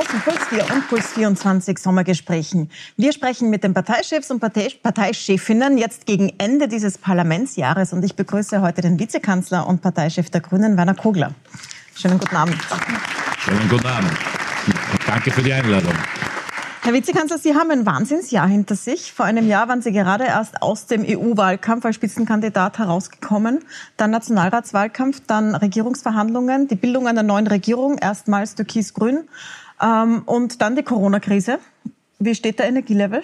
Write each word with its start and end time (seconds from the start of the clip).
großen 0.00 0.20
Puls 0.22 0.48
4 0.48 0.74
und 0.74 0.88
Puls 0.88 1.12
24 1.12 1.78
Sommergesprächen. 1.78 2.70
Wir 2.96 3.12
sprechen 3.12 3.50
mit 3.50 3.64
den 3.64 3.74
Parteichefs 3.74 4.30
und 4.30 4.40
Partei 4.40 4.68
Parteichefinnen 4.82 5.76
jetzt 5.76 6.06
gegen 6.06 6.32
Ende 6.38 6.68
dieses 6.68 6.96
Parlamentsjahres 6.96 7.92
und 7.92 8.02
ich 8.02 8.16
begrüße 8.16 8.62
heute 8.62 8.80
den 8.80 8.98
Vizekanzler 8.98 9.66
und 9.66 9.82
Parteichef 9.82 10.30
der 10.30 10.40
Grünen, 10.40 10.78
Werner 10.78 10.94
Kogler. 10.94 11.34
Schönen 11.94 12.18
guten 12.18 12.34
Abend. 12.34 12.56
Schönen 13.40 13.68
guten 13.68 13.86
Abend. 13.86 14.10
Danke 15.06 15.30
für 15.32 15.42
die 15.42 15.52
Einladung. 15.52 15.92
Herr 16.82 16.94
Vizekanzler, 16.94 17.36
Sie 17.36 17.54
haben 17.54 17.70
ein 17.70 17.84
Wahnsinnsjahr 17.84 18.48
hinter 18.48 18.76
sich. 18.76 19.12
Vor 19.12 19.26
einem 19.26 19.46
Jahr 19.46 19.68
waren 19.68 19.82
Sie 19.82 19.92
gerade 19.92 20.24
erst 20.24 20.62
aus 20.62 20.86
dem 20.86 21.04
EU-Wahlkampf 21.06 21.84
als 21.84 21.96
Spitzenkandidat 21.96 22.78
herausgekommen. 22.78 23.58
Dann 23.98 24.10
Nationalratswahlkampf, 24.12 25.20
dann 25.26 25.54
Regierungsverhandlungen, 25.54 26.68
die 26.68 26.76
Bildung 26.76 27.06
einer 27.06 27.22
neuen 27.22 27.46
Regierung, 27.48 27.98
erstmals 27.98 28.54
Türkis-Grün 28.54 29.28
ähm, 29.80 30.22
und 30.26 30.60
dann 30.60 30.76
die 30.76 30.82
Corona-Krise. 30.82 31.58
Wie 32.18 32.34
steht 32.34 32.58
der 32.58 32.66
Energielevel? 32.66 33.22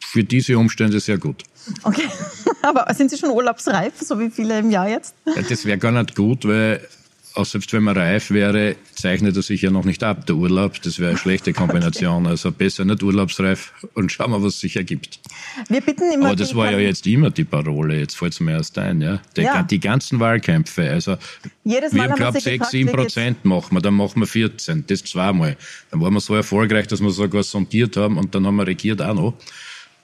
Für 0.00 0.24
diese 0.24 0.58
Umstände 0.58 1.00
sehr 1.00 1.18
gut. 1.18 1.42
Okay, 1.84 2.08
aber 2.62 2.92
sind 2.94 3.10
Sie 3.10 3.16
schon 3.16 3.30
urlaubsreif, 3.30 3.94
so 4.00 4.18
wie 4.18 4.30
viele 4.30 4.58
im 4.58 4.70
Jahr 4.70 4.88
jetzt? 4.88 5.14
Ja, 5.24 5.42
das 5.42 5.64
wäre 5.64 5.78
gar 5.78 5.92
nicht 5.92 6.14
gut, 6.14 6.46
weil 6.46 6.86
auch 7.34 7.46
selbst 7.46 7.72
wenn 7.72 7.82
man 7.82 7.96
reif 7.96 8.30
wäre, 8.30 8.76
zeichnet 8.94 9.36
er 9.36 9.42
sich 9.42 9.62
ja 9.62 9.70
noch 9.70 9.84
nicht 9.84 10.02
ab, 10.02 10.26
der 10.26 10.36
Urlaub. 10.36 10.80
Das 10.82 10.98
wäre 10.98 11.10
eine 11.10 11.18
schlechte 11.22 11.52
Kombination. 11.52 12.26
Also 12.26 12.52
besser 12.52 12.84
nicht 12.84 13.02
urlaubsreif 13.02 13.72
und 13.94 14.12
schauen 14.12 14.30
wir, 14.30 14.42
was 14.42 14.60
sich 14.60 14.76
ergibt. 14.76 15.20
Wir 15.68 15.80
bitten 15.80 16.12
immer 16.12 16.26
Aber 16.26 16.36
das 16.36 16.54
war 16.54 16.70
ja 16.70 16.78
jetzt 16.78 17.06
immer 17.06 17.30
die 17.30 17.44
Parole, 17.44 17.98
jetzt 17.98 18.16
fällt 18.16 18.32
es 18.32 18.40
mir 18.40 18.52
erst 18.52 18.78
ein. 18.78 19.00
Ja? 19.00 19.20
Die, 19.36 19.42
ja. 19.42 19.62
die 19.62 19.80
ganzen 19.80 20.20
Wahlkämpfe, 20.20 20.90
also 20.90 21.16
Jedes 21.64 21.92
Mal 21.92 22.04
wir 22.04 22.10
haben 22.10 22.16
glaubt 22.16 22.40
6, 22.40 22.70
7 22.70 22.92
Prozent 22.92 23.44
machen 23.44 23.76
wir, 23.76 23.80
dann 23.80 23.94
machen 23.94 24.20
wir 24.20 24.26
14, 24.26 24.84
das 24.86 25.04
zweimal. 25.04 25.56
Dann 25.90 26.00
waren 26.00 26.14
wir 26.14 26.20
so 26.20 26.34
erfolgreich, 26.34 26.86
dass 26.86 27.00
wir 27.00 27.10
sogar 27.10 27.42
sondiert 27.42 27.96
haben 27.96 28.18
und 28.18 28.34
dann 28.34 28.46
haben 28.46 28.56
wir 28.56 28.66
regiert 28.66 29.00
auch 29.00 29.14
noch. 29.14 29.34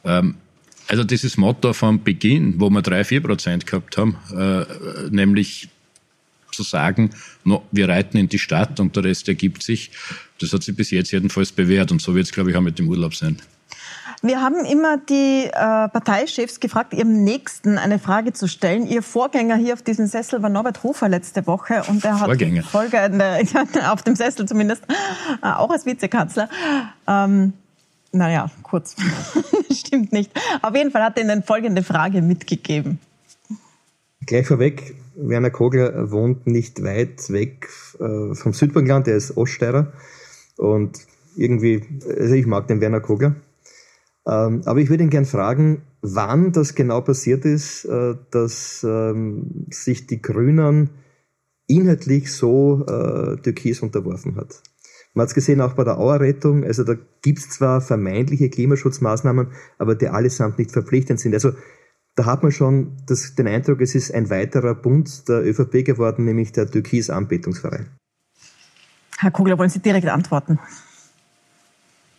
Ähm, 0.05 0.36
also 0.89 1.05
dieses 1.05 1.36
Motto 1.36 1.74
vom 1.74 2.02
Beginn, 2.02 2.55
wo 2.58 2.70
wir 2.70 2.83
3, 2.83 3.05
4 3.05 3.20
Prozent 3.22 3.67
gehabt 3.67 3.98
haben, 3.98 4.17
äh, 4.34 4.64
nämlich 5.11 5.69
zu 6.59 6.64
sagen, 6.64 7.11
no, 7.45 7.62
wir 7.70 7.89
reiten 7.89 8.19
in 8.19 8.28
die 8.28 8.41
Stadt 8.41 8.81
und 8.81 8.97
der 8.97 9.05
Rest 9.05 9.28
ergibt 9.28 9.62
sich. 9.62 9.92
Das 10.41 10.53
hat 10.53 10.64
sich 10.64 10.75
bis 10.75 10.91
jetzt 10.91 11.12
jedenfalls 11.12 11.53
bewährt 11.53 11.92
und 11.92 12.03
so 12.03 12.17
wird 12.17 12.27
es, 12.27 12.33
glaube 12.33 12.51
ich, 12.51 12.56
auch 12.56 12.61
mit 12.61 12.78
dem 12.81 12.89
Urlaub 12.89 13.14
sein. 13.14 13.41
Wir 14.20 14.41
haben 14.41 14.64
immer 14.64 14.97
die 14.97 15.45
äh, 15.45 15.53
Parteichefs 15.53 16.59
gefragt, 16.59 16.92
ihrem 16.92 17.23
Nächsten 17.23 17.79
eine 17.79 18.01
Frage 18.01 18.33
zu 18.33 18.48
stellen. 18.48 18.84
Ihr 18.89 19.03
Vorgänger 19.03 19.55
hier 19.55 19.75
auf 19.75 19.83
diesem 19.83 20.09
Sessel 20.09 20.42
war 20.42 20.51
Norbert 20.51 20.83
Hofer 20.83 21.09
letzte 21.09 21.47
Woche 21.47 21.84
und 21.86 22.05
er 22.05 22.19
hat 22.19 22.27
Vorgänger. 22.27 22.64
Auf 23.92 24.03
dem 24.03 24.17
Sessel 24.17 24.47
zumindest, 24.47 24.83
äh, 25.41 25.47
auch 25.47 25.70
als 25.70 25.86
Vizekanzler. 25.86 26.48
Ähm, 27.06 27.53
naja, 28.11 28.51
kurz. 28.64 28.97
Stimmt 29.70 30.12
nicht. 30.12 30.33
Auf 30.62 30.75
jeden 30.75 30.91
Fall 30.91 31.05
hat 31.05 31.17
er 31.17 31.23
Ihnen 31.23 31.45
folgende 31.45 31.84
Frage 31.84 32.20
mitgegeben. 32.20 32.98
Gleich 34.28 34.46
vorweg, 34.46 34.94
Werner 35.16 35.48
Kogler 35.48 36.10
wohnt 36.10 36.46
nicht 36.46 36.84
weit 36.84 37.30
weg 37.30 37.66
äh, 37.98 38.34
vom 38.34 38.52
Südburgenland, 38.52 39.08
er 39.08 39.16
ist 39.16 39.38
Oststeirer 39.38 39.90
und 40.58 40.98
irgendwie, 41.34 41.82
also 42.06 42.34
ich 42.34 42.44
mag 42.44 42.68
den 42.68 42.82
Werner 42.82 43.00
Kogler. 43.00 43.36
Ähm, 44.26 44.60
aber 44.66 44.80
ich 44.80 44.90
würde 44.90 45.04
ihn 45.04 45.08
gern 45.08 45.24
fragen, 45.24 45.80
wann 46.02 46.52
das 46.52 46.74
genau 46.74 47.00
passiert 47.00 47.46
ist, 47.46 47.86
äh, 47.86 48.16
dass 48.30 48.84
ähm, 48.86 49.64
sich 49.70 50.06
die 50.06 50.20
Grünen 50.20 50.90
inhaltlich 51.66 52.30
so 52.30 52.84
äh, 52.86 53.36
Türkis 53.40 53.80
unterworfen 53.80 54.36
hat. 54.36 54.61
Man 55.14 55.22
hat 55.22 55.28
es 55.30 55.34
gesehen 55.34 55.62
auch 55.62 55.72
bei 55.72 55.84
der 55.84 55.96
Auerrettung, 55.96 56.64
also 56.64 56.84
da 56.84 56.96
gibt 57.22 57.38
es 57.38 57.48
zwar 57.48 57.80
vermeintliche 57.80 58.50
Klimaschutzmaßnahmen, 58.50 59.52
aber 59.78 59.94
die 59.94 60.08
allesamt 60.08 60.58
nicht 60.58 60.72
verpflichtend 60.72 61.18
sind. 61.18 61.33
Also 61.33 61.52
da 62.18 62.27
hat 62.27 62.42
man 62.42 62.51
schon 62.51 62.96
das, 63.06 63.36
den 63.36 63.46
Eindruck, 63.46 63.80
es 63.80 63.95
ist 63.95 64.12
ein 64.12 64.29
weiterer 64.29 64.74
Bund 64.74 65.29
der 65.29 65.46
ÖVP 65.46 65.84
geworden, 65.84 66.24
nämlich 66.24 66.51
der 66.51 66.68
Türkis 66.68 67.11
Anbetungsverein. 67.11 67.86
Herr 69.18 69.30
Kugler, 69.30 69.56
wollen 69.56 69.70
Sie 69.70 69.79
direkt 69.79 70.08
antworten? 70.08 70.58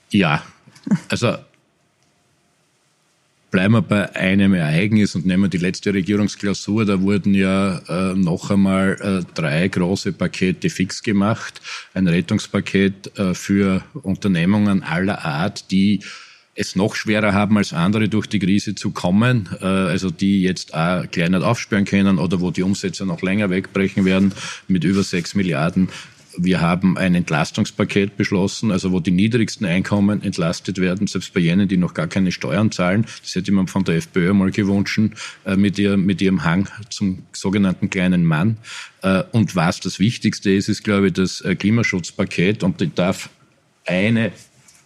Ja, 0.10 0.42
also 1.10 1.36
bleiben 3.52 3.74
wir 3.74 3.82
bei 3.82 4.16
einem 4.16 4.54
Ereignis 4.54 5.16
und 5.16 5.26
nehmen 5.26 5.44
wir 5.44 5.50
die 5.50 5.58
letzte 5.58 5.94
Regierungsklausur. 5.94 6.86
Da 6.86 7.02
wurden 7.02 7.34
ja 7.34 7.80
äh, 7.90 8.16
noch 8.16 8.52
einmal 8.52 8.98
äh, 9.02 9.34
drei 9.34 9.68
große 9.68 10.14
Pakete 10.14 10.70
fix 10.70 11.04
gemacht. 11.04 11.62
Ein 11.94 12.08
Rettungspaket 12.08 13.18
äh, 13.18 13.34
für 13.34 13.84
Unternehmungen 14.02 14.82
aller 14.82 15.26
Art, 15.26 15.72
die 15.72 16.04
es 16.60 16.76
noch 16.76 16.96
schwerer 16.96 17.34
haben 17.34 17.58
als 17.58 17.72
andere 17.72 18.10
durch 18.10 18.28
die 18.28 18.40
Krise 18.40 18.76
zu 18.76 18.92
kommen, 18.92 19.50
äh, 19.62 19.66
also 19.66 20.12
die 20.12 20.42
jetzt 20.42 20.74
auch 20.74 21.04
nicht 21.04 21.34
aufsperren 21.34 21.86
können 21.86 22.20
oder 22.20 22.42
wo 22.42 22.52
die 22.52 22.64
Umsätze 22.64 23.06
noch 23.06 23.22
länger 23.22 23.50
wegbrechen 23.50 24.04
werden 24.04 24.34
mit 24.68 24.84
über 24.84 25.02
sechs 25.04 25.36
Milliarden. 25.36 25.88
Wir 26.38 26.60
haben 26.62 26.98
ein 26.98 27.16
Entlastungspaket 27.16 28.18
beschlossen, 28.18 28.72
also 28.72 28.92
wo 28.92 29.00
die 29.00 29.12
niedrigsten 29.12 29.66
Einkommen 29.66 30.22
entlastet 30.22 30.80
werden, 30.80 31.08
selbst 31.08 31.34
bei 31.34 31.40
jenen, 31.40 31.68
die 31.68 31.78
noch 31.78 31.94
gar 31.94 32.08
keine 32.08 32.32
Steuern 32.32 32.72
zahlen. 32.72 33.06
Das 33.22 33.36
hätte 33.36 33.52
man 33.52 33.68
von 33.68 33.86
der 33.86 33.96
FPÖ 33.96 34.34
mal 34.34 34.52
gewünscht, 34.52 35.00
äh, 35.46 35.56
mit, 35.56 35.80
ihr, 35.80 35.96
mit 35.96 36.22
ihrem 36.22 36.44
Hang 36.44 36.68
zum 36.90 37.24
sogenannten 37.32 37.90
kleinen 37.90 38.26
Mann. 38.26 38.58
Äh, 39.02 39.24
und 39.32 39.56
was 39.56 39.80
das 39.80 39.98
Wichtigste 40.00 40.52
ist, 40.52 40.68
ist, 40.68 40.84
glaube 40.84 41.08
ich, 41.08 41.14
das 41.14 41.42
Klimaschutzpaket. 41.58 42.64
Und 42.64 42.82
ich 42.82 42.94
darf 42.94 43.30
eine 43.86 44.32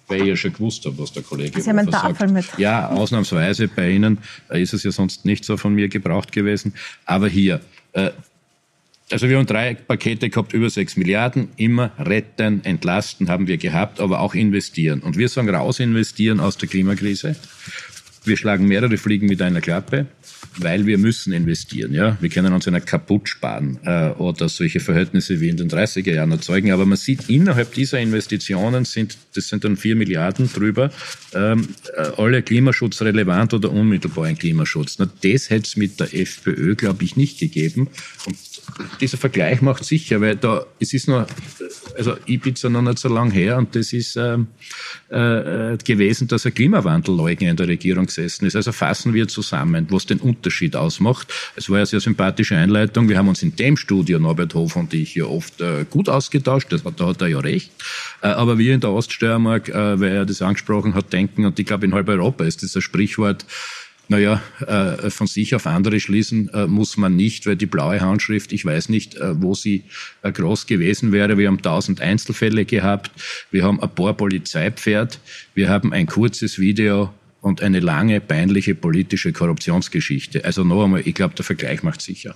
weil 0.07 0.21
ich 0.21 0.27
ja 0.27 0.35
schon 0.35 0.53
gewusst 0.53 0.85
habe, 0.85 0.97
was 0.97 1.11
der 1.11 1.23
Kollege 1.23 1.61
Sie 1.61 1.69
haben 1.69 1.79
einen 1.79 1.91
Tafel 1.91 2.29
mit. 2.29 2.45
Ja, 2.57 2.89
ausnahmsweise 2.89 3.67
bei 3.67 3.91
Ihnen 3.91 4.17
ist 4.49 4.73
es 4.73 4.83
ja 4.83 4.91
sonst 4.91 5.25
nicht 5.25 5.45
so 5.45 5.57
von 5.57 5.73
mir 5.73 5.87
gebraucht 5.87 6.31
gewesen. 6.31 6.73
Aber 7.05 7.27
hier, 7.27 7.61
äh, 7.93 8.11
also 9.11 9.29
wir 9.29 9.37
haben 9.37 9.45
drei 9.45 9.75
Pakete 9.75 10.29
gehabt, 10.29 10.53
über 10.53 10.69
sechs 10.69 10.97
Milliarden. 10.97 11.49
Immer 11.57 11.91
retten, 11.99 12.63
entlasten 12.65 13.29
haben 13.29 13.47
wir 13.47 13.57
gehabt, 13.57 13.99
aber 13.99 14.19
auch 14.19 14.33
investieren. 14.33 15.01
Und 15.01 15.17
wir 15.17 15.29
sagen 15.29 15.49
raus 15.49 15.79
investieren 15.79 16.39
aus 16.39 16.57
der 16.57 16.69
Klimakrise. 16.69 17.35
Wir 18.25 18.37
schlagen 18.37 18.67
mehrere 18.67 18.97
Fliegen 18.97 19.27
mit 19.27 19.41
einer 19.41 19.61
Klappe 19.61 20.07
weil 20.57 20.85
wir 20.85 20.97
müssen 20.97 21.33
investieren. 21.33 21.93
Ja, 21.93 22.17
wir 22.21 22.29
können 22.29 22.53
uns 22.53 22.65
nicht 22.67 22.87
kaputt 22.87 23.29
sparen 23.29 23.79
äh, 23.85 24.09
oder 24.11 24.49
solche 24.49 24.79
Verhältnisse 24.79 25.39
wie 25.39 25.49
in 25.49 25.57
den 25.57 25.69
30er 25.69 26.13
Jahren 26.13 26.31
erzeugen. 26.31 26.71
Aber 26.71 26.85
man 26.85 26.97
sieht 26.97 27.29
innerhalb 27.29 27.73
dieser 27.73 27.99
Investitionen 27.99 28.85
sind 28.85 29.17
das 29.35 29.47
sind 29.47 29.63
dann 29.63 29.77
vier 29.77 29.95
Milliarden 29.95 30.51
drüber 30.51 30.91
ähm, 31.33 31.69
äh, 31.95 32.01
alle 32.17 32.41
klimaschutzrelevant 32.41 33.53
oder 33.53 33.71
unmittelbar 33.71 34.25
ein 34.25 34.37
Klimaschutz. 34.37 34.97
Na, 34.99 35.09
das 35.23 35.49
hätte 35.49 35.67
es 35.67 35.75
mit 35.75 35.99
der 35.99 36.13
FPÖ, 36.13 36.75
glaube 36.75 37.03
ich, 37.03 37.15
nicht 37.15 37.39
gegeben. 37.39 37.89
Und 38.25 38.37
dieser 39.01 39.17
Vergleich 39.17 39.61
macht 39.61 39.83
sicher, 39.85 40.21
weil 40.21 40.35
da 40.35 40.65
es 40.79 40.93
ist 40.93 41.07
noch 41.07 41.27
also 41.97 42.15
Ibiza 42.25 42.69
noch 42.69 42.81
nicht 42.81 42.99
so 42.99 43.09
lang 43.09 43.31
her 43.31 43.57
und 43.57 43.75
das 43.75 43.93
ist 43.93 44.15
ähm, 44.15 44.47
äh, 45.09 45.77
gewesen, 45.77 46.27
dass 46.27 46.45
ein 46.45 46.53
Klimawandelleugner 46.53 47.51
in 47.51 47.55
der 47.55 47.67
Regierung 47.67 48.05
gesessen 48.05 48.45
ist. 48.45 48.55
Also 48.55 48.71
fassen 48.71 49.13
wir 49.13 49.27
zusammen, 49.27 49.87
was 49.89 50.05
den 50.05 50.19
Unterschied 50.19 50.75
ausmacht. 50.75 51.33
Es 51.55 51.69
war 51.69 51.77
eine 51.77 51.85
sehr 51.85 51.99
sympathische 51.99 52.55
Einleitung. 52.55 53.09
Wir 53.09 53.17
haben 53.17 53.27
uns 53.27 53.43
in 53.43 53.55
dem 53.55 53.77
Studio, 53.77 54.19
Norbert 54.19 54.53
Hof 54.53 54.75
und 54.75 54.93
ich, 54.93 55.11
hier 55.11 55.29
oft 55.29 55.61
äh, 55.61 55.85
gut 55.89 56.09
ausgetauscht. 56.09 56.71
Das, 56.71 56.83
da 56.83 57.07
hat 57.07 57.21
er 57.21 57.27
ja 57.27 57.39
recht. 57.39 57.71
Äh, 58.21 58.27
aber 58.27 58.57
wir 58.57 58.73
in 58.73 58.79
der 58.79 58.91
Oststeiermark, 58.91 59.69
äh, 59.69 59.99
weil 59.99 60.15
er 60.15 60.25
das 60.25 60.41
angesprochen 60.41 60.95
hat, 60.95 61.13
denken, 61.13 61.45
und 61.45 61.59
ich 61.59 61.65
glaube 61.65 61.85
in 61.85 61.93
halb 61.93 62.09
Europa 62.09 62.43
ist 62.43 62.63
das 62.63 62.75
ein 62.75 62.81
Sprichwort, 62.81 63.45
naja, 64.09 64.41
äh, 64.67 65.09
von 65.09 65.27
sich 65.27 65.55
auf 65.55 65.65
andere 65.65 65.99
schließen 65.99 66.49
äh, 66.53 66.67
muss 66.67 66.97
man 66.97 67.15
nicht, 67.15 67.45
weil 67.47 67.55
die 67.55 67.65
blaue 67.65 68.01
Handschrift, 68.01 68.51
ich 68.51 68.65
weiß 68.65 68.89
nicht, 68.89 69.15
äh, 69.15 69.41
wo 69.41 69.53
sie 69.53 69.83
äh, 70.21 70.31
groß 70.31 70.67
gewesen 70.67 71.11
wäre. 71.11 71.37
Wir 71.37 71.47
haben 71.47 71.61
tausend 71.61 72.01
Einzelfälle 72.01 72.65
gehabt, 72.65 73.11
wir 73.51 73.63
haben 73.63 73.81
ein 73.81 73.89
paar 73.89 74.13
Polizeipferd, 74.13 75.19
wir 75.53 75.69
haben 75.69 75.93
ein 75.93 76.05
kurzes 76.05 76.59
Video 76.59 77.13
und 77.43 77.61
eine 77.61 77.81
lange, 77.81 78.21
peinliche 78.21 78.73
politische 78.73 79.33
Korruptionsgeschichte. 79.33 80.45
Also 80.45 80.63
noch 80.63 80.85
einmal, 80.85 81.01
ich 81.05 81.13
glaube, 81.13 81.35
der 81.35 81.43
Vergleich 81.43 81.83
macht 81.83 82.01
sicher. 82.01 82.35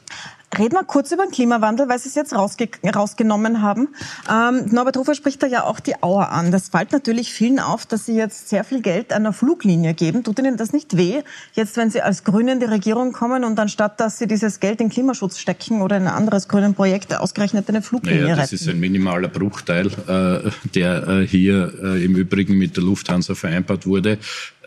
Reden 0.57 0.75
wir 0.75 0.83
kurz 0.83 1.11
über 1.11 1.25
den 1.25 1.31
Klimawandel, 1.31 1.87
weil 1.87 1.99
Sie 1.99 2.09
es 2.09 2.15
jetzt 2.15 2.33
rausge 2.33 2.69
rausgenommen 2.95 3.61
haben. 3.61 3.89
Ähm, 4.29 4.65
Norbert 4.71 4.97
Hofer 4.97 5.13
spricht 5.13 5.43
da 5.43 5.47
ja 5.47 5.63
auch 5.63 5.79
die 5.79 6.01
Auer 6.01 6.29
an. 6.29 6.51
Das 6.51 6.69
fällt 6.69 6.91
natürlich 6.91 7.31
vielen 7.31 7.59
auf, 7.59 7.85
dass 7.85 8.05
Sie 8.05 8.15
jetzt 8.15 8.49
sehr 8.49 8.63
viel 8.63 8.81
Geld 8.81 9.13
einer 9.13 9.33
Fluglinie 9.33 9.93
geben. 9.93 10.23
Tut 10.23 10.39
Ihnen 10.39 10.57
das 10.57 10.73
nicht 10.73 10.97
weh, 10.97 11.21
jetzt 11.53 11.77
wenn 11.77 11.89
Sie 11.89 12.01
als 12.01 12.23
Grüne 12.23 12.53
in 12.53 12.59
die 12.59 12.65
Regierung 12.65 13.13
kommen 13.13 13.43
und 13.43 13.59
anstatt, 13.59 13.99
dass 13.99 14.19
Sie 14.19 14.27
dieses 14.27 14.59
Geld 14.59 14.81
in 14.81 14.89
Klimaschutz 14.89 15.37
stecken 15.37 15.81
oder 15.81 15.97
in 15.97 16.03
ein 16.03 16.13
anderes 16.13 16.47
grünen 16.47 16.73
Projekt 16.73 17.15
ausgerechnet 17.15 17.69
eine 17.69 17.81
Fluglinie 17.81 18.23
naja, 18.23 18.35
das 18.35 18.51
retten? 18.51 18.55
ist 18.55 18.69
ein 18.69 18.79
minimaler 18.79 19.27
Bruchteil, 19.27 19.87
äh, 19.87 20.49
der 20.75 21.07
äh, 21.07 21.27
hier 21.27 21.73
äh, 21.81 22.05
im 22.05 22.15
Übrigen 22.15 22.57
mit 22.57 22.75
der 22.75 22.83
Lufthansa 22.83 23.35
vereinbart 23.35 23.85
wurde. 23.85 24.17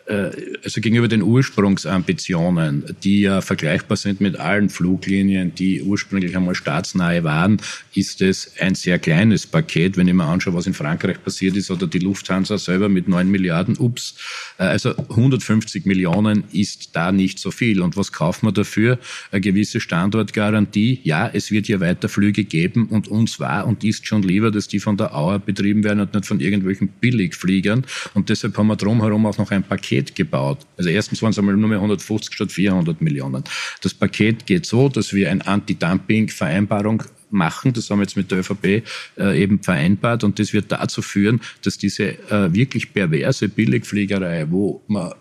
Äh, 0.06 0.30
also 0.64 0.80
gegenüber 0.80 1.08
den 1.08 1.22
Ursprungsambitionen, 1.22 2.96
die 3.02 3.22
ja 3.22 3.40
vergleichbar 3.40 3.96
sind 3.96 4.20
mit 4.20 4.36
allen 4.38 4.68
Fluglinien, 4.68 5.54
die 5.54 5.82
ursprünglich 5.82 6.36
einmal 6.36 6.54
staatsnahe 6.54 7.24
waren, 7.24 7.60
ist 7.94 8.20
es 8.22 8.52
ein 8.58 8.74
sehr 8.74 8.98
kleines 8.98 9.46
Paket. 9.46 9.96
Wenn 9.96 10.08
ich 10.08 10.14
mir 10.14 10.24
anschaue, 10.24 10.54
was 10.54 10.66
in 10.66 10.74
Frankreich 10.74 11.22
passiert 11.22 11.56
ist 11.56 11.70
oder 11.70 11.86
die 11.86 11.98
Lufthansa 11.98 12.58
selber 12.58 12.88
mit 12.88 13.08
9 13.08 13.30
Milliarden, 13.30 13.76
ups, 13.78 14.16
äh, 14.58 14.64
also 14.64 14.94
150 14.96 15.86
Millionen 15.86 16.44
ist 16.52 16.96
da 16.96 17.12
nicht 17.12 17.38
so 17.38 17.50
viel. 17.50 17.80
Und 17.80 17.96
was 17.96 18.12
kauft 18.12 18.42
man 18.42 18.54
dafür? 18.54 18.98
Eine 19.30 19.40
gewisse 19.40 19.80
Standortgarantie. 19.80 21.00
Ja, 21.04 21.30
es 21.32 21.50
wird 21.50 21.66
hier 21.66 21.80
weiter 21.80 22.08
Flüge 22.08 22.44
geben 22.44 22.86
und 22.88 23.08
uns 23.08 23.38
war 23.38 23.66
und 23.66 23.84
ist 23.84 24.06
schon 24.06 24.22
lieber, 24.22 24.50
dass 24.50 24.68
die 24.68 24.80
von 24.80 24.96
der 24.96 25.14
Auer 25.14 25.38
betrieben 25.38 25.84
werden 25.84 26.00
und 26.00 26.14
nicht 26.14 26.26
von 26.26 26.40
irgendwelchen 26.40 26.88
Billigfliegern. 26.88 27.84
Und 28.14 28.28
deshalb 28.28 28.56
haben 28.56 28.66
wir 28.66 28.76
drumherum 28.76 29.26
auch 29.26 29.38
noch 29.38 29.50
ein 29.50 29.62
Paket 29.62 29.99
gebaut. 30.14 30.66
Also 30.76 30.90
erstens 30.90 31.22
waren 31.22 31.30
es 31.30 31.38
einmal 31.38 31.56
nur 31.56 31.68
mehr 31.68 31.78
150 31.78 32.34
statt 32.34 32.52
400 32.52 33.00
Millionen. 33.00 33.44
Das 33.82 33.94
Paket 33.94 34.46
geht 34.46 34.66
so, 34.66 34.88
dass 34.88 35.12
wir 35.12 35.30
ein 35.30 35.42
Anti-Dumping-Vereinbarung 35.42 37.04
machen. 37.30 37.72
Das 37.72 37.90
haben 37.90 37.98
wir 37.98 38.04
jetzt 38.04 38.16
mit 38.16 38.30
der 38.30 38.38
ÖVP 38.38 38.82
äh, 39.18 39.42
eben 39.42 39.62
vereinbart 39.62 40.24
und 40.24 40.38
das 40.38 40.52
wird 40.52 40.72
dazu 40.72 41.02
führen, 41.02 41.40
dass 41.62 41.78
diese 41.78 42.18
äh, 42.30 42.52
wirklich 42.52 42.92
perverse 42.92 43.48
Billigfliegerei, 43.48 44.46
wo 44.50 44.82
man 44.88 45.14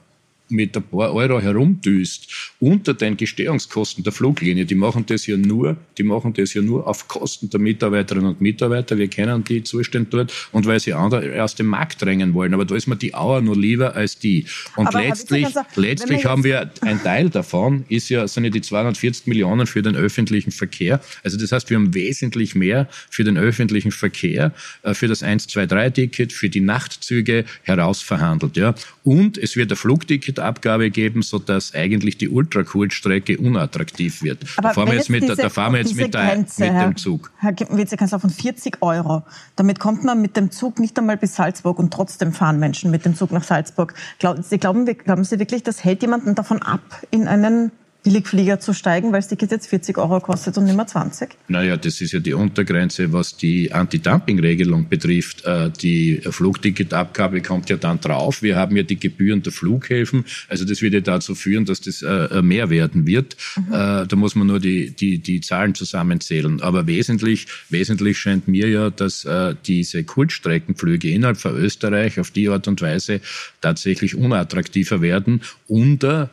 mit 0.51 0.75
ein 0.75 0.83
paar 0.83 1.13
Euro 1.13 1.39
herumdüst 1.39 2.53
unter 2.59 2.93
den 2.93 3.17
Gestehungskosten 3.17 4.03
der 4.03 4.13
Fluglinie, 4.13 4.65
die 4.65 4.75
machen 4.75 5.05
das 5.05 5.27
ja 5.27 5.37
nur, 5.37 5.77
die 5.97 6.03
machen 6.03 6.33
das 6.33 6.53
ja 6.53 6.61
nur 6.61 6.87
auf 6.87 7.07
Kosten 7.07 7.49
der 7.49 7.59
Mitarbeiterinnen 7.59 8.29
und 8.29 8.41
Mitarbeiter. 8.41 8.97
Wir 8.97 9.07
kennen 9.07 9.43
die 9.43 9.63
Zustände 9.63 10.09
dort 10.09 10.33
und 10.51 10.65
weil 10.65 10.79
sie 10.79 10.93
andere 10.93 11.43
aus 11.43 11.55
dem 11.55 11.67
Markt 11.67 12.01
drängen 12.01 12.33
wollen. 12.33 12.53
Aber 12.53 12.65
da 12.65 12.75
ist 12.75 12.87
mir 12.87 12.95
die 12.95 13.13
Auer 13.13 13.41
nur 13.41 13.55
lieber 13.55 13.95
als 13.95 14.19
die. 14.19 14.45
Und 14.75 14.87
Aber 14.87 15.01
letztlich, 15.01 15.45
gesagt, 15.45 15.77
letztlich 15.77 16.25
haben 16.25 16.43
wir 16.43 16.71
ein 16.81 17.01
Teil 17.01 17.29
davon 17.29 17.85
ist 17.89 18.09
ja, 18.09 18.27
sind 18.27 18.43
ja 18.43 18.49
die 18.49 18.61
240 18.61 19.27
Millionen 19.27 19.67
für 19.67 19.81
den 19.81 19.95
öffentlichen 19.95 20.51
Verkehr. 20.51 21.01
Also 21.23 21.37
das 21.37 21.51
heißt, 21.51 21.69
wir 21.69 21.77
haben 21.77 21.93
wesentlich 21.93 22.55
mehr 22.55 22.87
für 23.09 23.23
den 23.23 23.37
öffentlichen 23.37 23.91
Verkehr, 23.91 24.53
äh, 24.83 24.93
für 24.93 25.07
das 25.07 25.23
1-2-3-Ticket, 25.23 26.33
für 26.33 26.49
die 26.49 26.61
Nachtzüge 26.61 27.45
herausverhandelt, 27.63 28.57
ja. 28.57 28.75
Und 29.03 29.37
es 29.37 29.55
wird 29.55 29.71
ein 29.71 29.75
Flugticket 29.75 30.38
Abgabe 30.39 30.89
geben, 30.89 31.21
sodass 31.21 31.73
eigentlich 31.73 32.17
die 32.17 32.29
Ultrakurzstrecke 32.29 33.37
unattraktiv 33.37 34.23
wird. 34.23 34.43
Aber 34.57 34.69
da 34.69 34.73
fahren 34.73 34.87
wir 34.87 34.95
jetzt 34.95 35.09
mit, 35.09 35.23
diese, 35.23 35.35
da 35.35 35.49
fahren 35.49 35.73
wir 35.73 35.79
jetzt 35.79 35.95
mit, 35.95 36.13
der, 36.13 36.25
Grenze, 36.25 36.63
mit 36.63 36.81
dem 36.81 36.97
Zug. 36.97 37.31
Herr 37.37 37.53
Witzekanzler, 37.69 38.19
von 38.19 38.29
40 38.29 38.81
Euro. 38.81 39.23
Damit 39.55 39.79
kommt 39.79 40.03
man 40.03 40.21
mit 40.21 40.37
dem 40.37 40.51
Zug 40.51 40.79
nicht 40.79 40.97
einmal 40.97 41.17
bis 41.17 41.35
Salzburg 41.35 41.79
und 41.79 41.93
trotzdem 41.93 42.33
fahren 42.33 42.59
Menschen 42.59 42.91
mit 42.91 43.05
dem 43.05 43.15
Zug 43.15 43.31
nach 43.31 43.43
Salzburg. 43.43 43.93
Glauben 44.19 44.43
Sie, 44.43 44.57
glauben, 44.57 44.85
glauben 44.85 45.23
Sie 45.23 45.39
wirklich, 45.39 45.63
das 45.63 45.83
hält 45.83 46.01
jemanden 46.01 46.35
davon 46.35 46.61
ab, 46.61 46.81
in 47.11 47.27
einen 47.27 47.71
Billigflieger 48.03 48.61
zu 48.61 48.73
steigen, 48.73 49.11
weil 49.11 49.19
das 49.19 49.27
Ticket 49.27 49.51
jetzt 49.51 49.67
40 49.67 49.97
Euro 49.97 50.21
kostet 50.21 50.57
und 50.57 50.63
nicht 50.63 50.75
mehr 50.75 50.87
20? 50.87 51.31
Naja, 51.49 51.75
das 51.75 51.99
ist 51.99 52.13
ja 52.13 52.19
die 52.19 52.33
Untergrenze, 52.33 53.11
was 53.11 53.35
die 53.35 53.73
Anti-Dumping-Regelung 53.73 54.87
betrifft. 54.87 55.43
Äh, 55.43 55.69
die 55.69 56.21
Flugticketabgabe 56.23 57.41
kommt 57.41 57.69
ja 57.69 57.75
dann 57.75 57.99
drauf. 57.99 58.41
Wir 58.41 58.55
haben 58.55 58.77
ja 58.77 58.83
die 58.83 58.97
Gebühren 58.97 59.43
der 59.43 59.51
Flughäfen. 59.51 60.23
Also 60.47 60.63
das 60.63 60.81
wird 60.81 60.93
ja 60.93 61.01
dazu 61.01 61.35
führen, 61.35 61.65
dass 61.65 61.81
das 61.81 62.01
äh, 62.01 62.41
mehr 62.41 62.69
werden 62.69 63.05
wird. 63.05 63.35
Mhm. 63.57 63.73
Äh, 63.73 64.07
da 64.07 64.15
muss 64.15 64.33
man 64.33 64.47
nur 64.47 64.59
die, 64.59 64.91
die, 64.91 65.17
die 65.17 65.41
Zahlen 65.41 65.75
zusammenzählen. 65.75 66.61
Aber 66.61 66.87
wesentlich, 66.87 67.47
wesentlich 67.69 68.17
scheint 68.17 68.47
mir 68.47 68.69
ja, 68.69 68.89
dass 68.89 69.27
diese 69.65 70.03
Kurzstreckenflüge 70.03 71.09
innerhalb 71.09 71.37
von 71.37 71.55
Österreich 71.55 72.19
auf 72.19 72.31
die 72.31 72.49
Art 72.49 72.67
und 72.67 72.81
Weise 72.81 73.21
tatsächlich 73.61 74.15
unattraktiver 74.15 75.01
werden 75.01 75.41
unter 75.67 76.29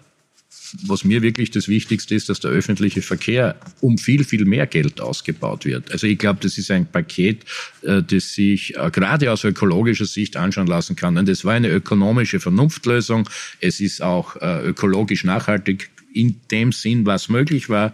was 0.87 1.05
mir 1.05 1.23
wirklich 1.23 1.51
das 1.51 1.69
Wichtigste 1.69 2.15
ist, 2.15 2.29
dass 2.29 2.41
der 2.41 2.51
öffentliche 2.51 3.03
Verkehr 3.03 3.57
um 3.81 3.99
viel, 3.99 4.25
viel 4.25 4.45
mehr 4.45 4.67
Geld 4.67 5.01
ausgebaut 5.01 5.65
wird. 5.65 5.93
Also 5.93 6.07
ich 6.07 6.19
glaube, 6.19 6.41
das 6.43 6.59
ist 6.59 6.71
ein 6.71 6.87
Paket, 6.87 7.45
äh, 7.83 8.03
das 8.03 8.35
sich 8.35 8.77
äh, 8.77 8.91
gerade 8.91 9.33
aus 9.33 9.45
ökologischer 9.45 10.07
Sicht 10.07 10.37
anschauen 10.37 10.67
lassen 10.67 10.97
kann. 10.97 11.17
Und 11.17 11.29
das 11.29 11.45
war 11.45 11.55
eine 11.55 11.69
ökonomische 11.69 12.41
Vernunftlösung. 12.41 13.29
Es 13.61 13.81
ist 13.81 14.03
auch 14.03 14.37
äh, 14.37 14.67
ökologisch 14.67 15.25
nachhaltig 15.25 15.91
in 16.13 16.41
dem 16.51 16.73
Sinn, 16.73 17.07
was 17.07 17.29
möglich 17.29 17.69
war. 17.69 17.93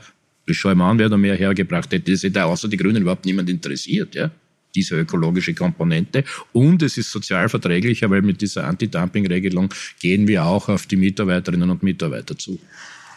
Schau 0.49 0.75
mal 0.75 0.91
an, 0.91 0.99
wer 0.99 1.09
da 1.09 1.17
mehr 1.17 1.37
hergebracht 1.37 1.93
hätte. 1.93 2.11
Das 2.11 2.23
hätte 2.23 2.45
außer 2.45 2.69
die 2.69 2.77
Grünen 2.77 3.03
überhaupt 3.03 3.27
niemand 3.27 3.49
interessiert. 3.49 4.15
Ja? 4.15 4.31
Diese 4.75 4.97
ökologische 4.97 5.55
Komponente. 5.55 6.25
Und 6.53 6.83
es 6.83 6.99
ist 6.99 7.11
sozial 7.11 7.49
verträglicher, 7.49 8.11
weil 8.11 8.23
mit 8.23 8.41
dieser 8.41 8.65
Anti-Dumping-Regelung 8.65 9.73
gehen 10.01 10.29
wir 10.29 10.45
auch 10.45 10.69
auf 10.69 10.87
die 10.87 10.97
Mitarbeiterinnen 10.97 11.71
und 11.71 11.83
Mitarbeiter 11.83 12.37
zu. 12.37 12.59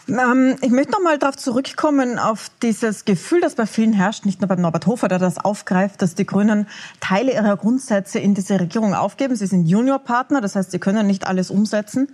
Ähm, 0.08 0.56
ich 0.62 0.70
möchte 0.70 0.92
noch 0.92 1.02
mal 1.02 1.18
darauf 1.18 1.36
zurückkommen, 1.36 2.18
auf 2.18 2.50
dieses 2.62 3.04
Gefühl, 3.04 3.40
das 3.40 3.56
bei 3.56 3.66
vielen 3.66 3.92
herrscht, 3.92 4.24
nicht 4.24 4.40
nur 4.40 4.48
beim 4.48 4.60
Norbert 4.60 4.86
Hofer, 4.86 5.08
der 5.08 5.18
das 5.18 5.38
aufgreift, 5.38 6.00
dass 6.00 6.14
die 6.14 6.26
Grünen 6.26 6.66
Teile 7.00 7.32
ihrer 7.32 7.56
Grundsätze 7.56 8.18
in 8.18 8.34
diese 8.34 8.60
Regierung 8.60 8.94
aufgeben. 8.94 9.34
Sie 9.34 9.46
sind 9.46 9.66
Juniorpartner, 9.66 10.40
das 10.40 10.54
heißt, 10.54 10.70
sie 10.70 10.78
können 10.78 11.06
nicht 11.06 11.26
alles 11.26 11.50
umsetzen. 11.50 12.08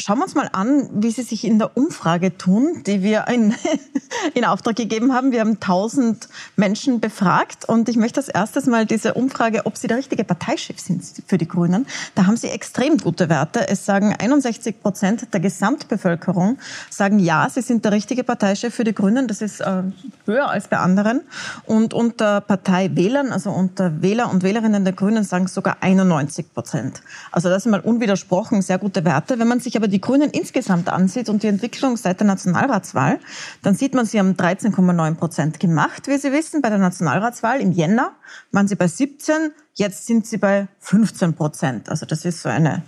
Schauen 0.00 0.18
wir 0.18 0.24
uns 0.24 0.36
mal 0.36 0.48
an, 0.52 0.88
wie 0.92 1.10
Sie 1.10 1.22
sich 1.22 1.44
in 1.44 1.58
der 1.58 1.76
Umfrage 1.76 2.38
tun, 2.38 2.84
die 2.86 3.02
wir 3.02 3.26
in, 3.26 3.52
in 4.34 4.44
Auftrag 4.44 4.76
gegeben 4.76 5.12
haben. 5.12 5.32
Wir 5.32 5.40
haben 5.40 5.54
1000 5.54 6.28
Menschen 6.54 7.00
befragt 7.00 7.64
und 7.64 7.88
ich 7.88 7.96
möchte 7.96 8.20
als 8.20 8.28
erstes 8.28 8.66
mal 8.66 8.86
diese 8.86 9.14
Umfrage, 9.14 9.66
ob 9.66 9.76
Sie 9.76 9.88
der 9.88 9.96
richtige 9.96 10.22
Parteichef 10.22 10.78
sind 10.78 11.02
für 11.26 11.36
die 11.36 11.48
Grünen. 11.48 11.84
Da 12.14 12.26
haben 12.26 12.36
Sie 12.36 12.46
extrem 12.46 12.98
gute 12.98 13.28
Werte. 13.28 13.68
Es 13.68 13.86
sagen 13.86 14.14
61 14.16 14.80
Prozent 14.80 15.34
der 15.34 15.40
Gesamtbevölkerung 15.40 16.58
sagen 16.90 17.18
ja, 17.18 17.48
Sie 17.50 17.60
sind 17.60 17.84
der 17.84 17.90
richtige 17.90 18.22
Parteichef 18.22 18.72
für 18.72 18.84
die 18.84 18.94
Grünen. 18.94 19.26
Das 19.26 19.42
ist 19.42 19.60
äh, 19.60 19.82
höher 20.26 20.48
als 20.48 20.68
bei 20.68 20.76
anderen. 20.76 21.22
Und 21.66 21.92
unter 21.92 22.40
Parteiwählern, 22.40 23.32
also 23.32 23.50
unter 23.50 24.00
Wähler 24.00 24.30
und 24.30 24.44
Wählerinnen 24.44 24.84
der 24.84 24.92
Grünen 24.92 25.24
sagen 25.24 25.48
sogar 25.48 25.78
91 25.80 26.54
Prozent. 26.54 27.02
Also 27.32 27.48
das 27.48 27.64
sind 27.64 27.72
mal 27.72 27.80
unwidersprochen 27.80 28.62
sehr 28.62 28.78
gute 28.78 29.04
Werte. 29.04 29.40
Wenn 29.40 29.48
man 29.48 29.58
sich 29.58 29.76
aber 29.76 29.87
die 29.88 30.00
Grünen 30.00 30.30
insgesamt 30.30 30.88
ansieht 30.88 31.28
und 31.28 31.42
die 31.42 31.48
Entwicklung 31.48 31.96
seit 31.96 32.20
der 32.20 32.26
Nationalratswahl, 32.26 33.18
dann 33.62 33.74
sieht 33.74 33.94
man, 33.94 34.06
sie 34.06 34.18
haben 34.18 34.34
13,9 34.34 35.14
Prozent 35.14 35.60
gemacht, 35.60 36.06
wie 36.06 36.18
Sie 36.18 36.32
wissen, 36.32 36.62
bei 36.62 36.68
der 36.68 36.78
Nationalratswahl 36.78 37.60
im 37.60 37.72
Jänner 37.72 38.12
waren 38.52 38.68
sie 38.68 38.76
bei 38.76 38.88
17, 38.88 39.52
jetzt 39.74 40.06
sind 40.06 40.26
sie 40.26 40.38
bei 40.38 40.68
15 40.80 41.34
Prozent. 41.34 41.88
Also 41.88 42.06
das 42.06 42.24
ist 42.24 42.42
so 42.42 42.48
eine 42.48 42.82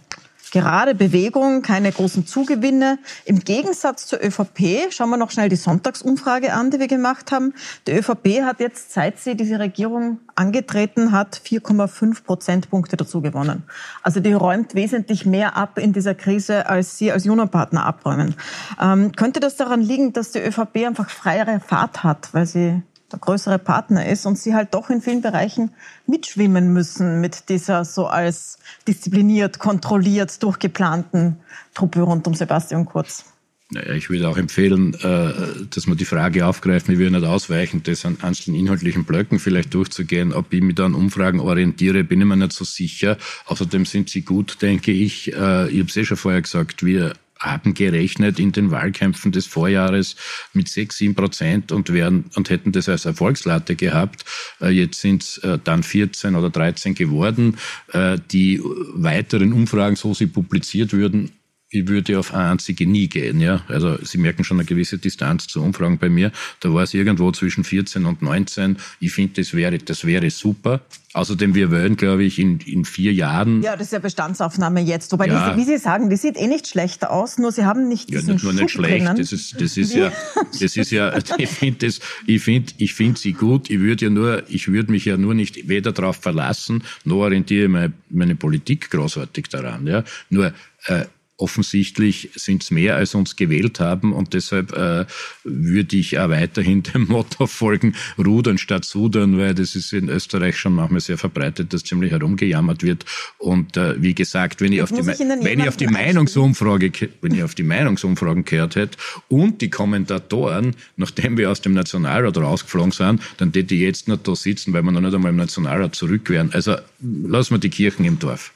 gerade 0.50 0.94
Bewegung, 0.94 1.62
keine 1.62 1.92
großen 1.92 2.26
Zugewinne. 2.26 2.98
Im 3.24 3.40
Gegensatz 3.40 4.06
zur 4.06 4.22
ÖVP, 4.22 4.90
schauen 4.90 5.10
wir 5.10 5.16
noch 5.16 5.30
schnell 5.30 5.48
die 5.48 5.56
Sonntagsumfrage 5.56 6.52
an, 6.52 6.70
die 6.70 6.78
wir 6.78 6.88
gemacht 6.88 7.32
haben. 7.32 7.54
Die 7.86 7.92
ÖVP 7.92 8.42
hat 8.42 8.60
jetzt, 8.60 8.92
seit 8.92 9.18
sie 9.18 9.36
diese 9.36 9.58
Regierung 9.58 10.18
angetreten 10.34 11.12
hat, 11.12 11.40
4,5 11.44 12.24
Prozentpunkte 12.24 12.96
dazu 12.96 13.20
gewonnen. 13.20 13.64
Also 14.02 14.20
die 14.20 14.32
räumt 14.32 14.74
wesentlich 14.74 15.26
mehr 15.26 15.56
ab 15.56 15.78
in 15.78 15.92
dieser 15.92 16.14
Krise, 16.14 16.68
als 16.68 16.98
sie 16.98 17.12
als 17.12 17.24
Juniorpartner 17.24 17.84
abräumen. 17.84 18.34
Ähm, 18.80 19.12
könnte 19.12 19.40
das 19.40 19.56
daran 19.56 19.80
liegen, 19.80 20.12
dass 20.12 20.32
die 20.32 20.40
ÖVP 20.40 20.86
einfach 20.86 21.10
freiere 21.10 21.60
Fahrt 21.60 22.02
hat, 22.02 22.28
weil 22.32 22.46
sie 22.46 22.82
der 23.12 23.18
größere 23.18 23.58
Partner 23.58 24.06
ist 24.06 24.26
und 24.26 24.38
sie 24.38 24.54
halt 24.54 24.74
doch 24.74 24.90
in 24.90 25.02
vielen 25.02 25.22
Bereichen 25.22 25.70
mitschwimmen 26.06 26.72
müssen 26.72 27.20
mit 27.20 27.48
dieser 27.48 27.84
so 27.84 28.06
als 28.06 28.58
diszipliniert, 28.86 29.58
kontrolliert, 29.58 30.42
durchgeplanten 30.42 31.36
Truppe 31.74 32.02
rund 32.02 32.26
um 32.26 32.34
Sebastian 32.34 32.86
Kurz. 32.86 33.24
Naja, 33.72 33.94
ich 33.94 34.10
würde 34.10 34.28
auch 34.28 34.36
empfehlen, 34.36 34.94
äh, 34.94 35.32
dass 35.70 35.86
man 35.86 35.96
die 35.96 36.04
Frage 36.04 36.44
aufgreift, 36.44 36.88
wir 36.88 36.98
würden 36.98 37.14
nicht 37.14 37.24
ausweichen, 37.24 37.84
das 37.84 38.04
an 38.04 38.18
einzelnen 38.20 38.58
inhaltlichen 38.58 39.04
Blöcken 39.04 39.38
vielleicht 39.38 39.72
durchzugehen. 39.74 40.32
Ob 40.32 40.52
ich 40.52 40.60
mich 40.60 40.74
da 40.74 40.86
an 40.86 40.94
Umfragen 40.94 41.38
orientiere, 41.38 42.02
bin 42.02 42.20
ich 42.20 42.26
mir 42.26 42.36
nicht 42.36 42.52
so 42.52 42.64
sicher. 42.64 43.16
Außerdem 43.46 43.84
sind 43.84 44.10
sie 44.10 44.22
gut, 44.22 44.60
denke 44.60 44.90
ich. 44.90 45.32
Äh, 45.32 45.70
ich 45.70 45.78
habe 45.78 45.88
es 45.88 45.96
eh 45.96 46.04
schon 46.04 46.16
vorher 46.16 46.42
gesagt, 46.42 46.84
wir 46.84 47.12
haben 47.40 47.74
gerechnet 47.74 48.38
in 48.38 48.52
den 48.52 48.70
Wahlkämpfen 48.70 49.32
des 49.32 49.46
Vorjahres 49.46 50.16
mit 50.52 50.68
6, 50.68 50.96
7 50.96 51.14
Prozent 51.14 51.72
und, 51.72 51.92
wären, 51.92 52.26
und 52.36 52.50
hätten 52.50 52.72
das 52.72 52.88
als 52.88 53.06
Erfolgslatte 53.06 53.76
gehabt. 53.76 54.24
Äh, 54.60 54.68
jetzt 54.70 55.00
sind 55.00 55.22
es 55.22 55.38
äh, 55.38 55.58
dann 55.62 55.82
14 55.82 56.34
oder 56.34 56.50
13 56.50 56.94
geworden. 56.94 57.56
Äh, 57.92 58.18
die 58.30 58.60
weiteren 58.62 59.52
Umfragen, 59.52 59.96
so 59.96 60.14
sie 60.14 60.26
publiziert 60.26 60.92
würden, 60.92 61.32
ich 61.72 61.86
würde 61.86 62.18
auf 62.18 62.34
eine 62.34 62.50
einzige 62.50 62.86
nie 62.86 63.08
gehen. 63.08 63.40
Ja? 63.40 63.62
Also 63.68 63.96
Sie 64.02 64.18
merken 64.18 64.42
schon 64.42 64.58
eine 64.58 64.66
gewisse 64.66 64.98
Distanz 64.98 65.46
zu 65.46 65.62
Umfragen 65.62 65.98
bei 65.98 66.08
mir. 66.08 66.32
Da 66.58 66.74
war 66.74 66.82
es 66.82 66.94
irgendwo 66.94 67.30
zwischen 67.30 67.62
14 67.62 68.06
und 68.06 68.22
19. 68.22 68.76
Ich 68.98 69.12
finde, 69.12 69.40
das 69.40 69.54
wäre, 69.54 69.78
das 69.78 70.04
wäre 70.04 70.30
super. 70.30 70.80
Außerdem, 71.12 71.54
wir 71.54 71.70
wollen, 71.70 71.96
glaube 71.96 72.24
ich, 72.24 72.38
in, 72.38 72.58
in 72.60 72.84
vier 72.84 73.12
Jahren. 73.12 73.62
Ja, 73.62 73.76
das 73.76 73.86
ist 73.86 73.92
ja 73.92 73.98
Bestandsaufnahme 74.00 74.80
jetzt. 74.80 75.12
Wobei, 75.12 75.28
ja. 75.28 75.52
die, 75.52 75.60
wie 75.60 75.64
Sie 75.64 75.78
sagen, 75.78 76.10
die 76.10 76.16
sieht 76.16 76.36
eh 76.36 76.46
nicht 76.48 76.66
schlecht 76.66 77.06
aus, 77.06 77.38
nur 77.38 77.52
Sie 77.52 77.64
haben 77.64 77.88
nicht 77.88 78.10
diesen 78.10 78.28
Ja, 78.28 78.34
nicht 78.34 78.42
nur 78.44 78.52
nicht 78.52 78.70
schlecht. 78.70 79.06
Das 79.06 79.32
ist, 79.32 79.60
das 79.60 79.76
ist 79.76 79.94
ja, 79.94 80.12
das 80.60 80.76
ist 80.76 80.90
ja, 80.90 81.16
ich 81.38 81.48
finde 81.48 81.86
das, 81.86 82.00
ich 82.26 82.42
finde, 82.42 82.72
ich 82.78 82.94
finde 82.94 83.18
sie 83.18 83.32
gut. 83.32 83.70
Ich 83.70 83.78
würde 83.78 84.06
ja 84.06 84.10
nur, 84.10 84.42
ich 84.48 84.68
würde 84.68 84.90
mich 84.90 85.04
ja 85.04 85.16
nur 85.16 85.34
nicht 85.34 85.68
weder 85.68 85.92
darauf 85.92 86.16
verlassen, 86.16 86.82
noch 87.04 87.16
orientiere 87.16 87.68
meine, 87.68 87.92
meine 88.08 88.34
Politik 88.34 88.90
großartig 88.90 89.48
daran, 89.48 89.86
ja. 89.86 90.04
Nur, 90.30 90.52
äh, 90.86 91.04
offensichtlich 91.40 92.30
sind 92.34 92.62
es 92.62 92.70
mehr, 92.70 92.96
als 92.96 93.14
uns 93.14 93.36
gewählt 93.36 93.80
haben 93.80 94.12
und 94.12 94.34
deshalb 94.34 94.72
äh, 94.72 95.06
würde 95.44 95.96
ich 95.96 96.18
auch 96.18 96.30
weiterhin 96.30 96.82
dem 96.94 97.06
Motto 97.06 97.46
folgen, 97.46 97.94
rudern 98.18 98.58
statt 98.58 98.84
sudern, 98.84 99.38
weil 99.38 99.54
das 99.54 99.74
ist 99.74 99.92
in 99.92 100.08
Österreich 100.08 100.56
schon 100.56 100.74
manchmal 100.74 101.00
sehr 101.00 101.18
verbreitet, 101.18 101.72
dass 101.72 101.84
ziemlich 101.84 102.12
herumgejammert 102.12 102.82
wird 102.82 103.04
und 103.38 103.76
äh, 103.76 104.00
wie 104.00 104.14
gesagt, 104.14 104.60
wenn 104.60 104.72
ich 104.72 104.82
auf 104.82 104.90
die, 104.90 105.00
ich 105.00 105.18
wenn 105.18 105.60
ich 105.60 105.68
auf 105.68 105.76
die 105.76 105.86
Meinungsumfrage, 105.86 106.92
wenn 107.20 107.34
ich 107.34 107.42
auf 107.42 107.54
die 107.54 107.62
Meinungsumfragen 107.62 108.44
gehört 108.44 108.76
hätte 108.76 108.98
und 109.28 109.60
die 109.60 109.70
Kommentatoren, 109.70 110.76
nachdem 110.96 111.36
wir 111.36 111.50
aus 111.50 111.60
dem 111.60 111.72
Nationalrat 111.72 112.36
rausgeflogen 112.36 112.92
sind, 112.92 113.22
dann 113.38 113.52
hätte 113.52 113.74
ich 113.74 113.80
jetzt 113.80 114.08
noch 114.08 114.18
da 114.18 114.34
sitzen, 114.34 114.72
weil 114.72 114.82
wir 114.82 114.92
noch 114.92 115.00
nicht 115.00 115.14
einmal 115.14 115.30
im 115.30 115.36
Nationalrat 115.36 115.94
zurück 115.94 116.28
wären. 116.30 116.52
Also 116.52 116.76
lassen 117.00 117.54
wir 117.54 117.58
die 117.58 117.70
Kirchen 117.70 118.04
im 118.04 118.18
Dorf. 118.18 118.52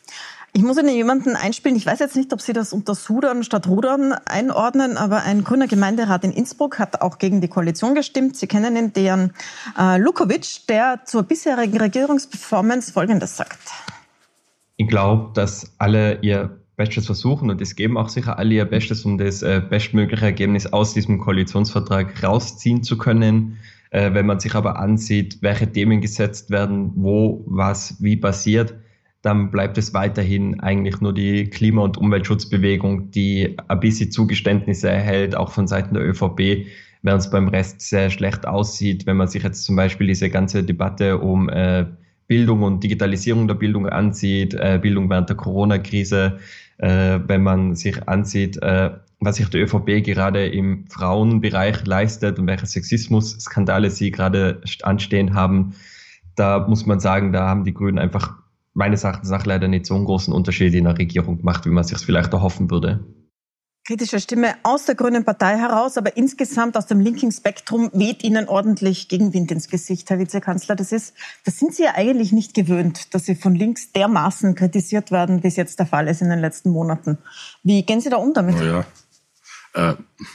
Ich 0.57 0.63
muss 0.63 0.79
Ihnen 0.79 0.95
jemanden 0.95 1.35
einspielen. 1.35 1.77
Ich 1.77 1.85
weiß 1.85 1.99
jetzt 1.99 2.15
nicht, 2.15 2.33
ob 2.33 2.41
Sie 2.41 2.53
das 2.53 2.73
unter 2.73 2.95
Sudern 2.95 3.43
statt 3.43 3.67
Rudern 3.67 4.13
einordnen, 4.25 4.97
aber 4.97 5.25
ein 5.25 5.43
grüner 5.43 5.67
Gemeinderat 5.67 6.23
in 6.23 6.31
Innsbruck 6.31 6.79
hat 6.79 7.03
auch 7.03 7.19
gegen 7.19 7.41
die 7.41 7.49
Koalition 7.49 7.97
gestimmt. 7.97 8.37
Sie 8.37 8.47
kennen 8.47 8.77
ihn, 8.77 8.93
Dejan 8.93 9.33
äh, 9.77 9.99
Lukovic, 9.99 10.69
der 10.69 11.01
zur 11.07 11.25
bisherigen 11.25 11.77
Regierungsperformance 11.77 12.93
Folgendes 12.93 13.37
sagt. 13.37 13.59
Ich 14.77 14.87
glaube, 14.87 15.33
dass 15.35 15.73
alle 15.79 16.21
ihr 16.23 16.57
Bestes 16.77 17.07
versuchen 17.07 17.51
und 17.51 17.61
es 17.61 17.75
geben 17.75 17.99
auch 17.99 18.09
sicher 18.09 18.39
alle 18.39 18.55
ihr 18.55 18.65
Bestes, 18.65 19.05
um 19.05 19.19
das 19.19 19.43
äh, 19.43 19.61
bestmögliche 19.69 20.27
Ergebnis 20.27 20.73
aus 20.73 20.95
diesem 20.95 21.19
Koalitionsvertrag 21.19 22.23
rausziehen 22.23 22.85
zu 22.85 22.97
können. 22.97 23.59
Äh, 23.91 24.15
wenn 24.15 24.27
man 24.27 24.39
sich 24.39 24.55
aber 24.55 24.79
ansieht, 24.79 25.39
welche 25.41 25.73
Themen 25.73 26.01
gesetzt 26.01 26.51
werden, 26.51 26.93
wo 26.95 27.43
was 27.45 27.97
wie 28.01 28.17
passiert, 28.17 28.75
dann 29.25 29.51
bleibt 29.51 29.79
es 29.79 29.95
weiterhin 29.95 30.61
eigentlich 30.61 31.01
nur 31.01 31.15
die 31.15 31.47
Klima- 31.47 31.83
und 31.83 31.97
Umweltschutzbewegung, 31.97 33.11
die 33.11 33.57
ein 33.69 33.81
bisschen 33.81 34.11
Zugeständnisse 34.11 34.91
erhält, 34.91 35.35
auch 35.35 35.51
von 35.51 35.67
Seiten 35.67 35.95
der 35.95 36.07
ÖVP, 36.07 36.67
während 37.01 37.23
es 37.23 37.31
beim 37.31 37.49
Rest 37.49 37.81
sehr 37.81 38.11
schlecht 38.11 38.47
aussieht, 38.47 39.07
wenn 39.07 39.17
man 39.17 39.29
sich 39.29 39.43
jetzt 39.43 39.65
zum 39.65 39.77
Beispiel 39.77 40.09
diese 40.09 40.29
ganze 40.29 40.63
Debatte 40.63 41.17
um 41.19 41.49
äh, 41.49 41.87
Bildung 42.27 42.63
und 42.63 42.85
Digitalisierung 42.85 43.49
der 43.49 43.55
Bildung 43.55 43.89
ansieht, 43.89 44.53
äh, 44.53 44.79
Bildung 44.81 45.09
während 45.09 45.31
der 45.31 45.37
Corona-Krise, 45.37 46.39
äh, 46.77 47.19
wenn 47.27 47.43
man 47.43 47.77
sich 47.77 48.07
ansieht, 48.07 48.63
äh, 48.63 48.91
was 49.21 49.37
sich 49.37 49.49
der 49.49 49.63
ÖVP 49.63 50.05
gerade 50.05 50.49
im 50.49 50.87
Frauenbereich 50.89 51.87
leistet 51.87 52.39
und 52.39 52.47
welche 52.47 52.67
Sexismus-Skandale 52.67 53.89
sie 53.89 54.11
gerade 54.11 54.61
anstehen 54.83 55.33
haben, 55.33 55.73
da 56.37 56.67
muss 56.69 56.85
man 56.85 57.01
sagen, 57.01 57.33
da 57.33 57.49
haben 57.49 57.65
die 57.65 57.73
Grünen 57.73 57.99
einfach 57.99 58.44
meines 58.75 59.05
Erachtens 59.05 59.31
nach 59.31 59.47
leider 59.47 59.69
nicht 59.69 59.87
so 59.87 59.95
einen 59.95 60.05
großen 60.05 60.35
Unterschied 60.35 60.75
in 60.75 60.85
der 60.85 60.99
Regierung 60.99 61.39
gemacht, 61.39 61.65
wie 61.65 61.71
man 61.71 61.85
sich 61.85 61.99
vielleicht 61.99 62.33
erhoffen 62.33 62.71
würde. 62.71 63.05
Kritische 63.87 64.19
Stimme 64.19 64.55
aus 64.63 64.87
der 64.87 64.95
Grünen 64.95 65.27
Partei 65.27 65.59
heraus, 65.59 65.99
aber 65.99 66.17
insgesamt 66.17 66.75
aus 66.79 66.87
dem 66.87 67.01
linken 67.01 67.31
Spektrum 67.31 67.91
weht 67.93 68.25
Ihnen 68.25 68.49
ordentlich 68.49 69.09
Gegenwind 69.09 69.53
ins 69.53 69.69
Gesicht, 69.69 70.09
Herr 70.09 70.19
Vizekanzler. 70.19 70.75
Das 70.75 70.91
ist, 70.91 71.13
das 71.45 71.59
sind 71.59 71.75
Sie 71.75 71.83
ja 71.83 71.93
eigentlich 71.95 72.33
nicht 72.33 72.55
gewöhnt, 72.55 73.15
dass 73.15 73.27
Sie 73.27 73.35
von 73.35 73.55
links 73.55 73.93
dermaßen 73.93 74.55
kritisiert 74.55 75.11
werden, 75.11 75.43
wie 75.43 75.49
es 75.49 75.57
jetzt 75.57 75.79
der 75.79 75.87
Fall 75.87 76.09
ist 76.09 76.23
in 76.23 76.31
den 76.31 76.39
letzten 76.39 76.71
Monaten. 76.71 77.19
Wie 77.63 77.85
gehen 77.85 78.01
Sie 78.01 78.09
da 78.09 78.17
um 78.17 78.33
damit? 78.33 78.57
Oh 78.59 78.65
ja. 78.65 78.87
Äh, 79.75 79.95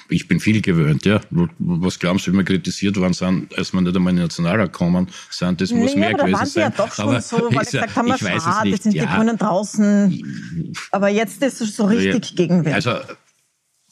ich 0.10 0.27
bin 0.27 0.39
viel 0.39 0.62
gewöhnt, 0.62 1.05
ja. 1.05 1.22
Was 1.60 1.98
glauben 1.98 2.19
Sie, 2.19 2.31
wie 2.34 2.38
wir 2.38 2.43
kritisiert 2.43 2.98
worden 2.98 3.13
sind, 3.13 3.58
als 3.58 3.72
wir 3.74 3.81
nicht 3.81 3.96
einmal 3.96 4.12
in 4.12 4.17
den 4.17 4.25
Nationalrat 4.25 4.74
gekommen 4.74 5.08
sind? 5.29 5.62
Das 5.62 5.72
muss 5.72 5.93
nee, 5.93 6.01
mehr 6.01 6.13
gewesen 6.13 6.46
sein. 6.46 6.63
Ja 6.63 6.69
doch 6.86 6.93
schon 6.93 7.08
aber 7.08 7.22
so, 7.22 7.38
weil 7.38 7.51
ich 7.53 7.72
gesagt 7.72 7.96
haben, 7.96 8.08
ich 8.08 8.24
weiß 8.24 8.46
es 8.46 8.63
nicht. 8.63 8.72
jetzt 8.74 8.84
sind 8.84 8.96
ja. 8.96 9.05
die 9.05 9.15
Grünen 9.15 9.38
draußen. 9.38 10.75
Aber 10.91 11.08
jetzt 11.08 11.41
ist 11.41 11.62
es 11.62 11.75
so 11.75 11.86
richtig 11.86 12.31
ja, 12.31 12.36
Gegenwehr. 12.36 12.75
Also 12.75 12.96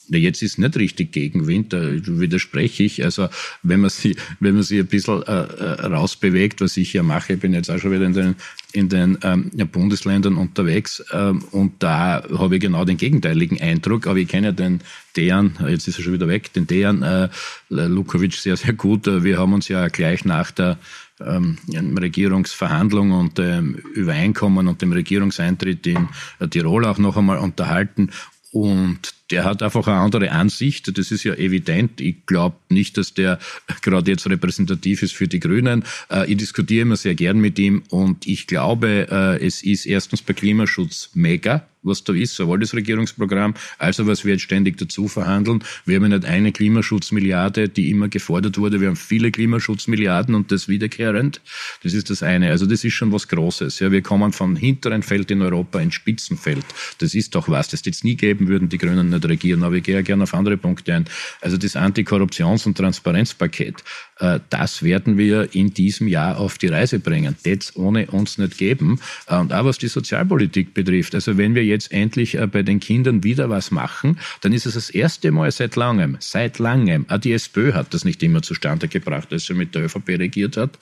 Jetzt 0.10 0.42
ist 0.42 0.58
nicht 0.58 0.78
richtig 0.78 1.12
Gegenwind, 1.12 1.74
da 1.74 1.82
widerspreche 1.82 2.84
ich. 2.84 3.04
Also 3.04 3.28
wenn 3.64 3.82
man 3.82 3.90
sie, 3.90 4.16
wenn 4.40 4.56
man 4.56 4.64
sie 4.64 4.80
ein 4.80 4.88
bisschen 4.88 5.22
äh, 5.24 5.32
äh, 5.32 5.86
rausbewegt, 5.86 6.62
was 6.62 6.78
ich 6.78 6.94
ja 6.94 7.04
mache, 7.04 7.34
ich 7.34 7.40
bin 7.40 7.54
jetzt 7.54 7.70
auch 7.70 7.78
schon 7.78 7.92
wieder 7.92 8.06
in 8.06 8.14
den, 8.14 8.36
in 8.74 8.90
den 8.90 9.18
ähm, 9.24 9.52
Bundesländern 9.72 10.38
unterwegs 10.38 11.04
ähm, 11.12 11.44
und 11.52 11.84
da 11.84 12.24
habe 12.38 12.56
ich 12.56 12.62
genau 12.62 12.86
den 12.86 12.98
gegenteiligen 12.98 13.60
Eindruck, 13.60 14.08
aber 14.08 14.18
ich 14.18 14.28
kenne 14.28 14.48
ja 14.48 14.54
den 14.54 14.82
Dejan, 15.16 15.58
jetzt 15.68 15.88
ist 15.88 15.98
er 15.98 16.04
schon 16.04 16.14
wieder 16.14 16.28
weg, 16.28 16.54
den 16.54 16.68
Dejan 16.68 17.02
äh, 17.02 17.30
Lukovic 17.70 18.36
sehr, 18.36 18.56
sehr 18.56 18.74
gut. 18.74 19.08
Wir 19.08 19.38
haben 19.40 19.54
uns 19.54 19.68
ja 19.68 19.88
gleich 19.88 20.26
nach 20.26 20.52
der 20.52 20.78
ähm, 21.20 21.58
Regierungsverhandlung 22.00 23.12
und 23.12 23.38
dem 23.38 23.76
Übereinkommen 23.76 24.68
und 24.68 24.82
dem 24.82 24.92
Regierungseintritt 24.92 25.88
in 25.88 26.08
Tirol 26.50 26.86
auch 26.86 27.00
noch 27.00 27.18
einmal 27.18 27.40
unterhalten. 27.40 28.12
Und 28.52 29.14
der 29.32 29.44
hat 29.44 29.62
einfach 29.62 29.88
eine 29.88 29.98
andere 29.98 30.32
Ansicht. 30.32 30.98
Das 30.98 31.12
ist 31.12 31.24
ja 31.24 31.34
evident. 31.34 32.00
Ich 32.02 32.26
glaube 32.26 32.56
nicht, 32.70 32.98
dass 32.98 33.14
der 33.14 33.40
gerade 33.82 34.12
jetzt 34.12 34.30
repräsentativ 34.30 35.04
ist 35.04 35.14
für 35.14 35.28
die 35.28 35.40
Grünen. 35.40 35.84
Äh, 36.10 36.32
ich 36.32 36.38
diskutiere 36.38 36.84
immer 36.84 36.96
sehr 36.96 37.16
gern 37.16 37.40
mit 37.40 37.60
ihm 37.60 37.84
und 37.90 38.28
ich 38.28 38.48
glaube, 38.48 39.08
äh, 39.10 39.46
es 39.46 39.64
ist 39.64 39.86
erstens 39.86 40.22
bei 40.22 40.34
Klimaschutz 40.34 41.12
mega 41.14 41.66
was 41.88 42.04
da 42.04 42.14
ist, 42.14 42.36
sowohl 42.36 42.60
das 42.60 42.74
Regierungsprogramm, 42.74 43.56
als 43.78 44.00
auch 44.00 44.08
was 44.08 44.26
wir 44.26 44.34
jetzt 44.34 44.44
ständig 44.44 44.78
dazu 44.78 45.08
verhandeln. 45.08 45.64
Wir 45.86 45.96
haben 45.96 46.04
ja 46.04 46.18
nicht 46.18 46.26
eine 46.26 46.52
Klimaschutzmilliarde, 46.52 47.70
die 47.70 47.90
immer 47.90 48.10
gefordert 48.10 48.58
wurde. 48.58 48.82
Wir 48.82 48.90
haben 48.90 48.96
viele 48.96 49.32
Klimaschutzmilliarden 49.32 50.36
und 50.36 50.52
das 50.52 50.68
wiederkehrend. 50.68 51.42
Das 51.84 51.94
ist 51.94 52.10
das 52.10 52.24
eine. 52.24 52.52
Also 52.52 52.66
das 52.66 52.84
ist 52.84 52.94
schon 52.94 53.12
was 53.12 53.28
Großes. 53.28 53.80
Ja, 53.80 53.92
wir 53.92 54.02
kommen 54.02 54.34
vom 54.34 54.56
hinteren 54.56 55.04
Feld 55.04 55.32
in 55.32 55.42
Europa 55.42 55.80
ins 55.80 55.96
Spitzenfeld. 55.96 56.66
Das 57.00 57.16
ist 57.16 57.36
doch 57.36 57.50
was, 57.50 57.70
das 57.70 57.84
jetzt 57.86 58.04
nie 58.04 58.16
geben 58.16 58.48
würden, 58.48 58.70
die 58.70 58.78
Grünen 58.78 59.10
nicht 59.18 59.30
regieren. 59.30 59.64
Aber 59.64 59.76
ich 59.76 59.84
gehe 59.84 59.96
ja 59.96 60.02
gerne 60.02 60.24
auf 60.24 60.34
andere 60.34 60.58
Punkte 60.58 60.94
ein. 60.94 61.06
Also 61.42 61.58
das 61.58 61.76
Antikorruptions- 61.76 62.66
und 62.66 62.78
Transparenzpaket, 62.78 63.84
äh, 64.20 64.40
das 64.50 64.84
werden 64.84 65.18
wir 65.18 65.54
in 65.54 65.74
diesem 65.74 66.08
Jahr 66.08 66.38
auf 66.40 66.58
die 66.58 66.68
Reise 66.68 67.00
bringen. 67.00 67.36
Das 67.44 67.76
ohne 67.76 68.08
uns 68.08 68.38
nicht 68.38 68.58
geben. 68.58 69.00
Und 69.28 69.54
auch 69.54 69.66
was 69.66 69.78
die 69.78 69.88
Sozialpolitik 69.88 70.74
betrifft. 70.74 71.16
Also 71.16 71.38
wenn 71.38 71.56
wir 71.56 71.66
jetzt 71.66 71.92
endlich 71.92 72.36
äh, 72.36 72.48
bei 72.48 72.64
den 72.64 72.80
Kindern 72.80 73.24
wieder 73.24 73.50
was 73.50 73.72
machen, 73.72 74.20
dann 74.42 74.54
ist 74.54 74.66
es 74.66 74.76
das 74.76 74.90
erste 74.90 75.32
Mal 75.32 75.52
seit 75.52 75.76
langem, 75.76 76.18
seit 76.20 76.60
langem, 76.60 77.06
auch 77.10 77.18
die 77.18 77.34
SPÖ 77.34 77.74
hat 77.74 77.94
das 77.94 78.06
nicht 78.06 78.22
immer 78.24 78.42
zustande 78.42 78.88
gebracht, 78.88 79.32
als 79.32 79.46
sie 79.46 79.54
mit 79.54 79.76
der 79.76 79.86
ÖVP 79.86 80.10
regiert 80.10 80.58
hat, 80.58 80.78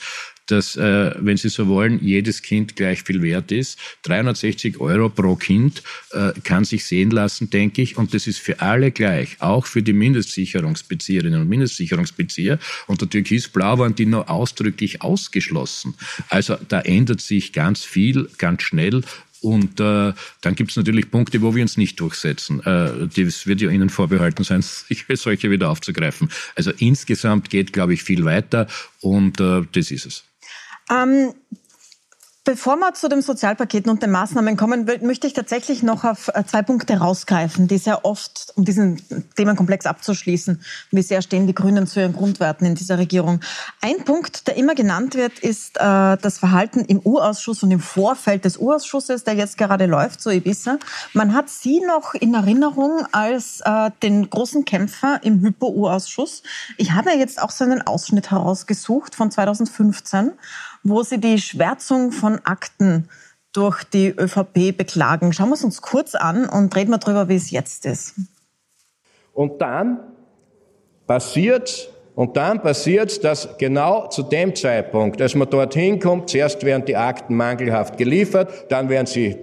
dass, 0.48 0.76
äh, 0.76 1.12
wenn 1.20 1.38
Sie 1.38 1.50
so 1.50 1.68
wollen, 1.68 2.00
jedes 2.04 2.42
Kind 2.42 2.76
gleich 2.76 3.04
viel 3.04 3.22
wert 3.22 3.52
ist. 3.52 3.80
360 4.04 4.80
Euro 4.80 5.10
pro 5.10 5.36
Kind 5.36 5.82
äh, 6.12 6.34
kann 6.44 6.66
sich 6.66 6.86
sehen 6.86 7.12
lassen, 7.12 7.50
denke 7.50 7.82
ich. 7.82 7.98
Und 7.98 8.14
das 8.14 8.28
ist 8.28 8.40
für 8.40 8.60
alle 8.62 8.92
gleich, 8.92 9.38
auch 9.40 9.66
für 9.66 9.82
die 9.82 9.94
Mindestsicherungsbezieherinnen 9.94 11.42
und 11.42 11.50
Mindestsicherungsbezieher. 11.50 12.60
Und 12.88 13.02
der 13.02 13.10
Türkis-Blau 13.10 13.80
waren 13.80 13.96
die 13.96 14.06
nur 14.06 14.30
ausdrücklich 14.30 15.02
ausgeschlossen. 15.02 15.96
Also 16.30 16.58
da 16.68 16.82
ändert 16.82 17.22
sich 17.22 17.54
ganz 17.54 17.84
viel, 17.84 18.30
ganz 18.38 18.64
schnell. 18.64 19.02
Und 19.42 19.80
äh, 19.80 20.14
dann 20.42 20.56
gibt 20.56 20.72
es 20.72 20.78
natürlich 20.78 21.12
Punkte, 21.12 21.42
wo 21.44 21.54
wir 21.54 21.62
uns 21.62 21.78
nicht 21.78 22.00
durchsetzen. 22.00 22.62
Äh, 22.62 23.08
das 23.16 23.46
wird 23.46 23.62
ja 23.62 23.70
Ihnen 23.70 23.90
vorbehalten 23.90 24.44
sein, 24.44 24.64
solche 25.14 25.52
wieder 25.52 25.70
aufzugreifen. 25.70 26.32
Also 26.56 26.72
insgesamt 26.78 27.52
geht, 27.52 27.72
glaube 27.72 27.94
ich, 27.94 28.02
viel 28.02 28.26
weiter 28.26 28.68
und 29.02 29.40
äh, 29.40 29.62
das 29.72 29.92
ist 29.92 30.08
es. 30.08 30.24
Ähm, 30.92 31.34
Bevor 32.48 32.78
wir 32.78 32.94
zu 32.94 33.10
den 33.10 33.24
Sozialpaketen 33.24 33.90
und 33.90 34.04
den 34.04 34.12
Maßnahmen 34.12 34.56
kommen, 34.56 34.86
möchte 35.02 35.26
ich 35.26 35.34
tatsächlich 35.34 35.82
noch 35.82 36.04
auf 36.04 36.28
äh, 36.28 36.44
zwei 36.46 36.62
Punkte 36.62 36.98
rausgreifen, 36.98 37.68
die 37.68 37.80
sehr 37.80 38.06
oft, 38.06 38.54
um 38.56 38.64
diesen 38.64 39.02
Themenkomplex 39.36 39.88
abzuschließen, 39.88 40.62
wie 40.92 41.02
sehr 41.02 41.24
stehen 41.24 41.48
die 41.48 41.56
Grünen 41.56 41.88
zu 41.88 42.02
ihren 42.02 42.14
Grundwerten 42.14 42.68
in 42.68 42.76
dieser 42.76 43.00
Regierung. 43.00 43.40
Ein 43.82 44.06
Punkt, 44.06 44.46
der 44.46 44.58
immer 44.58 44.76
genannt 44.76 45.16
wird, 45.16 45.40
ist 45.40 45.78
äh, 45.78 45.80
das 46.18 46.38
Verhalten 46.38 46.82
im 46.82 47.02
U-Ausschuss 47.04 47.64
und 47.64 47.72
im 47.72 47.80
Vorfeld 47.80 48.46
des 48.46 48.60
U-Ausschusses, 48.60 49.24
der 49.24 49.34
jetzt 49.34 49.58
gerade 49.58 49.88
läuft, 49.88 50.22
so 50.22 50.30
Ibiza. 50.30 50.78
Man 51.14 51.34
hat 51.34 51.50
Sie 51.50 51.80
noch 51.80 52.14
in 52.14 52.36
Erinnerung 52.36 53.08
als 53.12 53.62
äh, 53.62 53.90
den 54.04 54.30
großen 54.30 54.66
Kämpfer 54.66 55.20
im 55.24 55.42
Hypo-U-Ausschuss. 55.42 56.44
Ich 56.78 56.92
habe 56.92 57.10
jetzt 57.14 57.42
auch 57.42 57.50
so 57.50 57.64
einen 57.64 57.82
Ausschnitt 57.82 58.30
herausgesucht 58.30 59.16
von 59.16 59.32
2015 59.32 60.34
wo 60.86 61.02
sie 61.04 61.20
die 61.20 61.40
Schwärzung 61.40 62.12
von 62.12 62.40
Akten 62.46 63.10
durch 63.52 63.84
die 63.84 64.10
ÖVP 64.10 64.78
beklagen. 64.78 65.34
Schauen 65.34 65.50
wir 65.50 65.56
es 65.56 65.64
uns 65.64 65.82
kurz 65.82 66.14
an 66.14 66.48
und 66.48 66.76
reden 66.76 66.92
wir 66.92 67.00
darüber, 67.00 67.28
wie 67.28 67.36
es 67.36 67.52
jetzt 67.52 67.86
ist. 67.86 68.14
Und 69.34 69.62
dann 69.62 70.00
passiert 71.08 71.90
und 72.14 72.38
dann 72.38 72.62
passiert, 72.62 73.24
dass 73.24 73.58
genau 73.58 74.08
zu 74.08 74.24
dem 74.24 74.56
Zeitpunkt, 74.56 75.22
als 75.22 75.36
man 75.36 75.50
dorthin 75.50 76.00
kommt, 76.00 76.30
zuerst 76.30 76.64
werden 76.64 76.86
die 76.86 76.96
Akten 76.96 77.36
mangelhaft 77.36 77.98
geliefert, 77.98 78.72
dann 78.72 78.88
werden 78.88 79.08
sie 79.08 79.38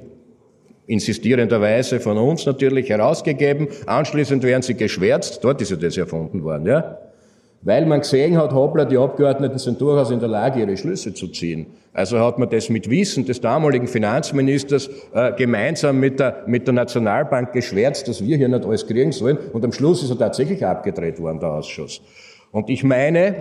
insistierenderweise 0.87 2.01
von 2.01 2.19
uns 2.19 2.47
natürlich 2.47 2.89
herausgegeben, 2.89 3.69
anschließend 3.87 4.43
werden 4.43 4.63
sie 4.63 4.75
geschwärzt, 4.75 5.43
dort 5.43 5.61
ist 5.61 5.71
ja 5.71 5.77
das 5.77 5.97
erfunden 5.97 6.43
worden, 6.45 6.67
ja, 6.67 6.99
weil 7.63 7.87
man 7.87 8.01
gesehen 8.01 8.37
hat, 8.37 8.53
hoppla, 8.53 8.85
die 8.85 8.99
Abgeordneten 8.99 9.59
sind 9.59 9.81
durchaus 9.81 10.11
in 10.11 10.19
der 10.19 10.29
Lage, 10.29 10.61
ihre 10.61 10.77
Schlüsse 10.77 11.15
zu 11.15 11.29
ziehen. 11.29 11.67
Also 11.93 12.19
hat 12.19 12.39
man 12.39 12.49
das 12.49 12.69
mit 12.69 12.89
Wissen 12.91 13.25
des 13.25 13.41
damaligen 13.41 13.87
Finanzministers 13.87 14.91
äh, 15.15 15.33
gemeinsam 15.33 16.01
mit 16.01 16.19
der, 16.19 16.43
mit 16.47 16.67
der 16.67 16.75
Nationalbank 16.75 17.53
geschwärzt, 17.53 18.09
dass 18.09 18.25
wir 18.25 18.37
hier 18.37 18.49
nicht 18.49 18.65
alles 18.65 18.87
kriegen 18.87 19.13
sollen. 19.13 19.39
Und 19.53 19.65
am 19.65 19.73
Schluss 19.73 20.03
ist 20.03 20.11
er 20.11 20.19
tatsächlich 20.19 20.65
abgedreht 20.65 21.21
worden, 21.21 21.39
der 21.39 21.51
Ausschuss. 21.51 22.01
Und 22.51 22.71
ich 22.71 22.83
meine, 22.83 23.35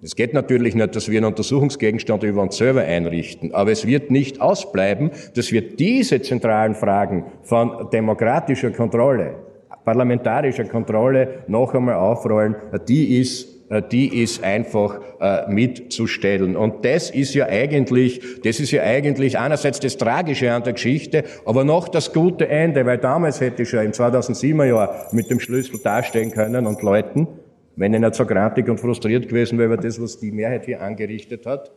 es 0.00 0.14
geht 0.14 0.32
natürlich 0.32 0.76
nicht, 0.76 0.94
dass 0.94 1.08
wir 1.08 1.18
einen 1.18 1.26
Untersuchungsgegenstand 1.26 2.22
über 2.22 2.42
uns 2.42 2.56
selber 2.56 2.82
einrichten, 2.82 3.52
aber 3.52 3.72
es 3.72 3.84
wird 3.84 4.12
nicht 4.12 4.40
ausbleiben, 4.40 5.10
dass 5.34 5.50
wir 5.50 5.60
diese 5.60 6.22
zentralen 6.22 6.76
Fragen 6.76 7.24
von 7.42 7.90
demokratischer 7.92 8.70
Kontrolle, 8.70 9.34
parlamentarischer 9.84 10.66
Kontrolle 10.66 11.42
noch 11.48 11.74
einmal 11.74 11.94
aufrollen. 11.94 12.54
Die 12.86 13.18
ist 13.18 13.57
die 13.70 14.22
ist 14.22 14.42
einfach 14.42 14.98
äh, 15.20 15.50
mitzustellen. 15.50 16.56
Und 16.56 16.84
das 16.84 17.10
ist 17.10 17.34
ja 17.34 17.46
eigentlich, 17.46 18.40
das 18.42 18.60
ist 18.60 18.70
ja 18.70 18.82
eigentlich 18.82 19.38
einerseits 19.38 19.80
das 19.80 19.98
Tragische 19.98 20.52
an 20.52 20.62
der 20.62 20.72
Geschichte, 20.72 21.24
aber 21.44 21.64
noch 21.64 21.88
das 21.88 22.12
gute 22.12 22.48
Ende, 22.48 22.86
weil 22.86 22.98
damals 22.98 23.40
hätte 23.40 23.62
ich 23.62 23.68
schon 23.68 23.84
im 23.84 23.92
2007er 23.92 24.64
Jahr 24.64 25.08
mit 25.12 25.30
dem 25.30 25.38
Schlüssel 25.38 25.80
dastehen 25.82 26.30
können 26.30 26.66
und 26.66 26.82
Leuten, 26.82 27.28
wenn 27.76 27.92
ich 27.92 28.00
nicht 28.00 28.14
so 28.14 28.24
grantig 28.24 28.68
und 28.68 28.80
frustriert 28.80 29.28
gewesen 29.28 29.58
wäre 29.58 29.74
über 29.74 29.82
das, 29.82 30.00
was 30.00 30.18
die 30.18 30.32
Mehrheit 30.32 30.64
hier 30.64 30.82
angerichtet 30.82 31.44
hat? 31.46 31.70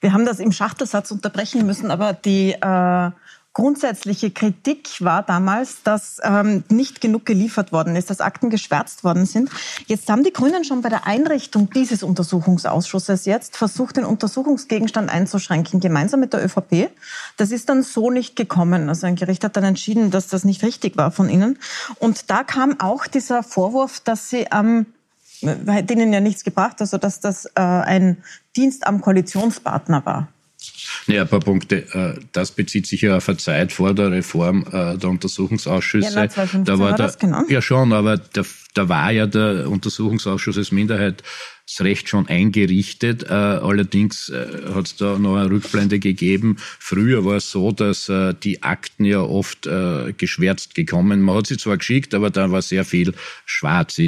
Wir 0.00 0.12
haben 0.12 0.26
das 0.26 0.38
im 0.38 0.52
Schachtelsatz 0.52 1.10
unterbrechen 1.10 1.66
müssen, 1.66 1.90
aber 1.90 2.12
die 2.12 2.52
äh, 2.52 3.10
grundsätzliche 3.54 4.32
Kritik 4.32 4.88
war 5.00 5.22
damals, 5.22 5.82
dass 5.84 6.20
ähm, 6.22 6.64
nicht 6.68 7.00
genug 7.00 7.24
geliefert 7.24 7.72
worden 7.72 7.94
ist, 7.94 8.10
dass 8.10 8.20
Akten 8.20 8.50
geschwärzt 8.50 9.04
worden 9.04 9.26
sind. 9.26 9.48
Jetzt 9.86 10.10
haben 10.10 10.24
die 10.24 10.32
Grünen 10.32 10.64
schon 10.64 10.82
bei 10.82 10.88
der 10.88 11.06
Einrichtung 11.06 11.70
dieses 11.70 12.02
Untersuchungsausschusses 12.02 13.24
jetzt 13.24 13.56
versucht, 13.56 13.96
den 13.96 14.04
Untersuchungsgegenstand 14.04 15.08
einzuschränken, 15.08 15.78
gemeinsam 15.78 16.20
mit 16.20 16.32
der 16.32 16.44
ÖVP. 16.44 16.90
Das 17.36 17.52
ist 17.52 17.68
dann 17.68 17.84
so 17.84 18.10
nicht 18.10 18.34
gekommen. 18.34 18.88
Also 18.88 19.06
ein 19.06 19.14
Gericht 19.14 19.44
hat 19.44 19.56
dann 19.56 19.64
entschieden, 19.64 20.10
dass 20.10 20.26
das 20.26 20.44
nicht 20.44 20.64
richtig 20.64 20.96
war 20.96 21.12
von 21.12 21.30
ihnen. 21.30 21.58
Und 22.00 22.30
da 22.30 22.42
kam 22.42 22.80
auch 22.80 23.06
dieser 23.06 23.44
Vorwurf, 23.44 24.00
dass 24.00 24.28
sie 24.30 24.50
am 24.50 24.86
hat 25.66 25.90
ihnen 25.90 26.12
ja 26.12 26.20
nichts 26.20 26.42
gebracht, 26.42 26.80
also 26.80 26.96
dass 26.96 27.20
das 27.20 27.44
äh, 27.54 27.60
ein 27.60 28.22
Dienst 28.56 28.86
am 28.86 29.02
Koalitionspartner 29.02 30.06
war. 30.06 30.28
Ja, 31.06 31.22
ein 31.22 31.28
paar 31.28 31.40
Punkte. 31.40 31.86
Äh, 31.92 32.20
das 32.32 32.52
bezieht 32.52 32.86
sich 32.86 33.02
ja 33.02 33.16
auf 33.16 33.28
eine 33.28 33.38
Zeit 33.38 33.72
vor 33.72 33.94
der 33.94 34.10
Reform 34.10 34.64
äh, 34.72 34.96
der 34.96 35.10
Untersuchungsausschüsse. 35.10 36.14
Ja, 36.14 36.26
da 36.26 36.78
war, 36.78 36.90
war 36.90 36.96
das, 36.96 37.18
genau. 37.18 37.42
Ja 37.48 37.60
schon, 37.62 37.92
aber 37.92 38.16
da, 38.16 38.42
da 38.74 38.88
war 38.88 39.10
ja 39.10 39.26
der 39.26 39.68
Untersuchungsausschuss 39.68 40.58
als 40.58 40.72
Minderheit 40.72 41.22
das 41.66 41.80
Recht 41.80 42.08
schon 42.08 42.28
eingerichtet. 42.28 43.24
Äh, 43.24 43.32
allerdings 43.32 44.30
hat 44.74 44.86
es 44.86 44.96
da 44.96 45.18
noch 45.18 45.36
eine 45.36 45.50
Rückblende 45.50 45.98
gegeben. 45.98 46.56
Früher 46.58 47.24
war 47.24 47.36
es 47.36 47.50
so, 47.50 47.72
dass 47.72 48.10
die 48.42 48.62
Akten 48.62 49.04
ja 49.04 49.20
oft 49.20 49.68
geschwärzt 50.18 50.74
gekommen. 50.74 51.22
Man 51.22 51.36
hat 51.36 51.46
sie 51.46 51.56
zwar 51.56 51.78
geschickt, 51.78 52.12
aber 52.12 52.30
da 52.30 52.50
war 52.50 52.60
sehr 52.60 52.84
viel 52.84 53.14
schwarz. 53.46 53.98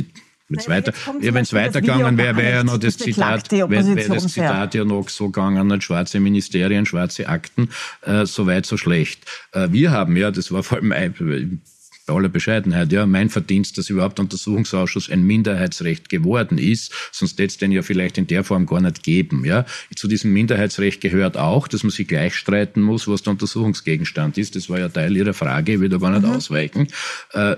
Wenn 0.49 0.61
es 0.61 0.69
weiter, 0.69 0.93
ja, 1.21 1.35
wenn's 1.35 1.53
weitergegangen 1.53 2.17
wäre, 2.17 2.37
wäre 2.37 2.51
ja 2.59 2.65
noch 2.65 2.79
das 2.79 2.97
Zitat, 2.97 3.51
wäre 3.51 3.69
wär 3.71 4.09
das 4.09 4.29
Zitat 4.29 4.75
ja 4.75 4.85
noch 4.85 5.09
so 5.09 5.27
gegangen, 5.27 5.67
nicht 5.67 5.83
schwarze 5.83 6.21
Ministerien, 6.21 6.87
schwarze 6.87 7.29
Akten, 7.29 7.71
äh, 8.03 8.27
so 8.27 8.47
weit, 8.47 8.65
so 8.65 8.77
schlecht. 8.77 9.25
Äh, 9.53 9.69
wir 9.73 9.91
haben 9.91 10.17
ja, 10.17 10.31
das 10.31 10.53
war 10.53 10.63
vor 10.63 10.79
allem 10.79 10.93
ein, 10.93 11.61
bei 12.07 12.15
aller 12.15 12.29
Bescheidenheit, 12.29 12.93
ja, 12.93 13.05
mein 13.05 13.29
Verdienst, 13.29 13.77
dass 13.77 13.91
überhaupt 13.91 14.21
Untersuchungsausschuss 14.21 15.11
ein 15.11 15.25
Minderheitsrecht 15.25 16.09
geworden 16.09 16.59
ist, 16.59 16.93
sonst 17.11 17.33
hätte 17.33 17.47
es 17.47 17.59
den 17.59 17.73
ja 17.73 17.83
vielleicht 17.83 18.17
in 18.17 18.29
der 18.29 18.45
Form 18.45 18.67
gar 18.67 18.81
nicht 18.81 19.03
geben, 19.03 19.45
ja. 19.45 19.67
Zu 19.97 20.07
diesem 20.07 20.33
Minderheitsrecht 20.33 21.01
gehört 21.01 21.37
auch, 21.37 21.67
dass 21.67 21.83
man 21.83 21.91
sich 21.91 22.07
gleich 22.07 22.37
streiten 22.37 22.81
muss, 22.81 23.09
was 23.09 23.23
der 23.23 23.33
Untersuchungsgegenstand 23.33 24.39
ist. 24.39 24.55
Das 24.55 24.71
war 24.71 24.79
ja 24.79 24.89
Teil 24.89 25.17
Ihrer 25.17 25.35
Frage, 25.35 25.75
ich 25.75 25.81
will 25.81 25.89
da 25.89 25.99
gar 25.99 26.11
nicht 26.11 26.23
mhm. 26.23 26.37
ausweichen. 26.37 26.87
Äh, 27.33 27.57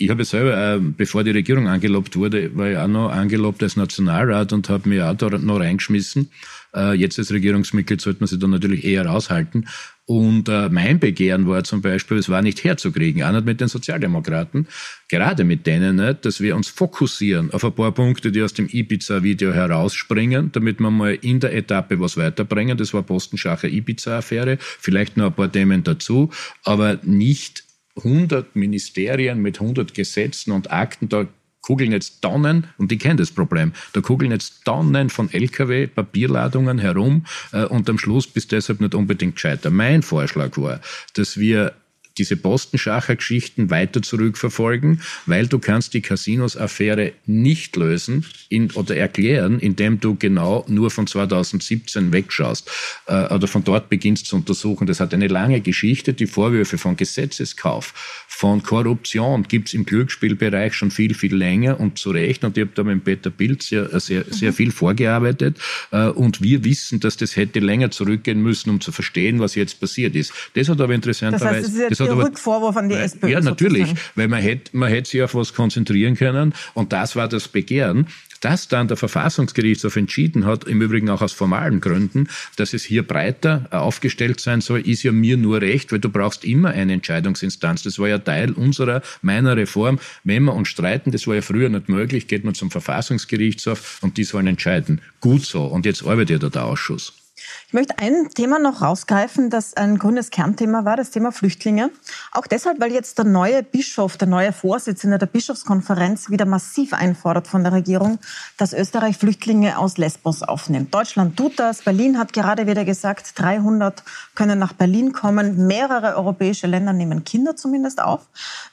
ich 0.00 0.08
habe 0.08 0.24
selber, 0.24 0.76
äh, 0.76 0.78
bevor 0.78 1.24
die 1.24 1.30
Regierung 1.30 1.68
angelobt 1.68 2.16
wurde, 2.16 2.56
war 2.56 2.70
ich 2.70 2.76
auch 2.78 2.88
noch 2.88 3.10
angelobt 3.10 3.62
als 3.62 3.76
Nationalrat 3.76 4.50
und 4.54 4.70
habe 4.70 4.88
mich 4.88 5.02
auch 5.02 5.14
da 5.14 5.28
noch 5.28 5.60
reingeschmissen. 5.60 6.30
Äh, 6.74 6.94
jetzt 6.94 7.18
als 7.18 7.30
Regierungsmitglied 7.30 8.00
sollte 8.00 8.20
man 8.20 8.26
sich 8.26 8.38
da 8.38 8.46
natürlich 8.46 8.84
eher 8.84 9.04
raushalten. 9.04 9.68
Und 10.06 10.48
äh, 10.48 10.70
mein 10.70 11.00
Begehren 11.00 11.46
war 11.46 11.64
zum 11.64 11.82
Beispiel, 11.82 12.16
es 12.16 12.30
war 12.30 12.40
nicht 12.40 12.64
herzukriegen, 12.64 13.22
auch 13.22 13.32
nicht 13.32 13.44
mit 13.44 13.60
den 13.60 13.68
Sozialdemokraten, 13.68 14.66
gerade 15.08 15.44
mit 15.44 15.66
denen, 15.66 15.96
nicht, 15.96 16.24
dass 16.24 16.40
wir 16.40 16.56
uns 16.56 16.68
fokussieren 16.68 17.52
auf 17.52 17.62
ein 17.62 17.74
paar 17.74 17.92
Punkte, 17.92 18.32
die 18.32 18.42
aus 18.42 18.54
dem 18.54 18.68
Ibiza-Video 18.68 19.52
herausspringen, 19.52 20.50
damit 20.50 20.80
wir 20.80 20.90
mal 20.90 21.14
in 21.20 21.40
der 21.40 21.54
Etappe 21.54 22.00
was 22.00 22.16
weiterbringen. 22.16 22.78
Das 22.78 22.94
war 22.94 23.02
Postenschacher 23.02 23.68
Ibiza-Affäre, 23.68 24.56
vielleicht 24.58 25.18
noch 25.18 25.26
ein 25.26 25.34
paar 25.34 25.52
Themen 25.52 25.84
dazu, 25.84 26.30
aber 26.64 26.98
nicht 27.02 27.64
100 28.04 28.56
Ministerien 28.56 29.40
mit 29.40 29.60
100 29.60 29.94
Gesetzen 29.94 30.52
und 30.52 30.70
Akten, 30.70 31.08
da 31.08 31.26
kugeln 31.62 31.92
jetzt 31.92 32.22
Tonnen, 32.22 32.66
und 32.78 32.90
ich 32.90 32.98
kenne 32.98 33.16
das 33.16 33.30
Problem, 33.30 33.72
da 33.92 34.00
kugeln 34.00 34.32
jetzt 34.32 34.64
Tonnen 34.64 35.10
von 35.10 35.30
Lkw, 35.32 35.86
Papierladungen 35.86 36.78
herum 36.78 37.26
äh, 37.52 37.64
und 37.64 37.88
am 37.88 37.98
Schluss 37.98 38.26
bist 38.26 38.52
deshalb 38.52 38.80
nicht 38.80 38.94
unbedingt 38.94 39.34
gescheiter. 39.34 39.70
Mein 39.70 40.02
Vorschlag 40.02 40.56
war, 40.56 40.80
dass 41.14 41.38
wir 41.38 41.74
diese 42.20 42.36
Postenschacher-Geschichten 42.36 43.70
weiter 43.70 44.02
zurückverfolgen, 44.02 45.00
weil 45.24 45.46
du 45.46 45.58
kannst 45.58 45.94
die 45.94 46.02
Casinos-Affäre 46.02 47.12
nicht 47.24 47.76
lösen 47.76 48.26
in, 48.50 48.70
oder 48.72 48.94
erklären, 48.94 49.58
indem 49.58 50.00
du 50.00 50.16
genau 50.16 50.66
nur 50.68 50.90
von 50.90 51.06
2017 51.06 52.12
wegschaust 52.12 52.70
äh, 53.06 53.32
oder 53.34 53.48
von 53.48 53.64
dort 53.64 53.88
beginnst 53.88 54.26
zu 54.26 54.36
untersuchen. 54.36 54.86
Das 54.86 55.00
hat 55.00 55.14
eine 55.14 55.28
lange 55.28 55.62
Geschichte. 55.62 56.12
Die 56.12 56.26
Vorwürfe 56.26 56.76
von 56.76 56.94
Gesetzeskauf, 56.96 57.94
von 58.32 58.62
Korruption 58.62 59.42
gibt's 59.42 59.74
im 59.74 59.84
Glücksspielbereich 59.84 60.72
schon 60.72 60.90
viel, 60.90 61.14
viel 61.14 61.34
länger 61.34 61.78
und 61.78 61.98
zu 61.98 62.10
Recht. 62.10 62.42
Und 62.42 62.56
ich 62.56 62.62
habe 62.62 62.70
da 62.74 62.84
mit 62.84 63.04
Peter 63.04 63.28
Pilz 63.28 63.66
sehr, 63.66 64.00
sehr, 64.00 64.24
sehr 64.30 64.52
viel 64.54 64.70
vorgearbeitet. 64.70 65.58
Äh, 65.90 66.06
und 66.06 66.40
wir 66.40 66.64
wissen, 66.64 67.00
dass 67.00 67.18
das 67.18 67.36
hätte 67.36 67.58
länger 67.58 67.90
zurückgehen 67.90 68.40
müssen, 68.40 68.70
um 68.70 68.80
zu 68.80 68.92
verstehen, 68.92 69.40
was 69.40 69.56
jetzt 69.56 69.80
passiert 69.80 70.14
ist. 70.14 70.32
Das 70.54 70.70
hat 70.70 70.80
aber 70.80 70.94
interessanterweise... 70.94 71.88
Das 71.90 71.90
heißt, 71.90 72.00
der 72.00 72.16
Rückvorwurf 72.16 72.76
an 72.76 72.88
die 72.88 72.94
SPÖ. 72.94 73.28
Ja, 73.28 73.40
natürlich, 73.40 73.88
sozusagen. 73.88 74.10
weil 74.14 74.28
man 74.28 74.40
hätte, 74.40 74.74
man 74.74 74.88
hätte 74.88 75.10
sich 75.10 75.22
auf 75.22 75.34
was 75.34 75.52
konzentrieren 75.52 76.14
können 76.14 76.54
und 76.72 76.92
das 76.94 77.16
war 77.16 77.28
das 77.28 77.48
Begehren. 77.48 78.06
Dass 78.40 78.68
dann 78.68 78.88
der 78.88 78.96
Verfassungsgerichtshof 78.96 79.96
entschieden 79.96 80.46
hat, 80.46 80.64
im 80.64 80.80
Übrigen 80.80 81.10
auch 81.10 81.22
aus 81.22 81.32
formalen 81.32 81.80
Gründen, 81.80 82.28
dass 82.56 82.72
es 82.72 82.82
hier 82.82 83.02
breiter 83.02 83.68
aufgestellt 83.70 84.40
sein 84.40 84.60
soll, 84.60 84.80
ist 84.80 85.02
ja 85.02 85.12
mir 85.12 85.36
nur 85.36 85.60
recht, 85.60 85.92
weil 85.92 85.98
du 85.98 86.08
brauchst 86.08 86.44
immer 86.44 86.70
eine 86.70 86.94
Entscheidungsinstanz. 86.94 87.82
Das 87.82 87.98
war 87.98 88.08
ja 88.08 88.18
Teil 88.18 88.52
unserer, 88.52 89.02
meiner 89.22 89.56
Reform. 89.56 89.98
Wenn 90.24 90.44
wir 90.44 90.54
uns 90.54 90.68
streiten, 90.68 91.12
das 91.12 91.26
war 91.26 91.34
ja 91.34 91.42
früher 91.42 91.68
nicht 91.68 91.88
möglich, 91.88 92.28
geht 92.28 92.44
man 92.44 92.54
zum 92.54 92.70
Verfassungsgerichtshof 92.70 93.98
und 94.02 94.16
die 94.16 94.24
sollen 94.24 94.46
entscheiden. 94.46 95.00
Gut 95.20 95.44
so. 95.44 95.64
Und 95.64 95.84
jetzt 95.84 96.02
arbeitet 96.02 96.42
ja 96.42 96.48
der 96.48 96.64
Ausschuss. 96.64 97.19
Ich 97.66 97.72
möchte 97.72 97.98
ein 97.98 98.30
Thema 98.30 98.58
noch 98.58 98.82
rausgreifen, 98.82 99.50
das 99.50 99.74
ein 99.74 99.98
grünes 99.98 100.30
Kernthema 100.30 100.84
war, 100.84 100.96
das 100.96 101.10
Thema 101.10 101.30
Flüchtlinge. 101.32 101.90
Auch 102.32 102.46
deshalb, 102.46 102.80
weil 102.80 102.92
jetzt 102.92 103.18
der 103.18 103.24
neue 103.24 103.62
Bischof, 103.62 104.16
der 104.16 104.28
neue 104.28 104.52
Vorsitzende 104.52 105.18
der 105.18 105.26
Bischofskonferenz 105.26 106.30
wieder 106.30 106.46
massiv 106.46 106.92
einfordert 106.92 107.46
von 107.46 107.62
der 107.62 107.72
Regierung, 107.72 108.18
dass 108.56 108.72
Österreich 108.72 109.16
Flüchtlinge 109.16 109.78
aus 109.78 109.98
Lesbos 109.98 110.42
aufnimmt. 110.42 110.92
Deutschland 110.92 111.36
tut 111.36 111.58
das. 111.58 111.82
Berlin 111.82 112.18
hat 112.18 112.32
gerade 112.32 112.66
wieder 112.66 112.84
gesagt, 112.84 113.38
300 113.38 114.02
können 114.34 114.58
nach 114.58 114.72
Berlin 114.72 115.12
kommen. 115.12 115.66
Mehrere 115.66 116.16
europäische 116.16 116.66
Länder 116.66 116.92
nehmen 116.92 117.24
Kinder 117.24 117.56
zumindest 117.56 118.02
auf. 118.02 118.26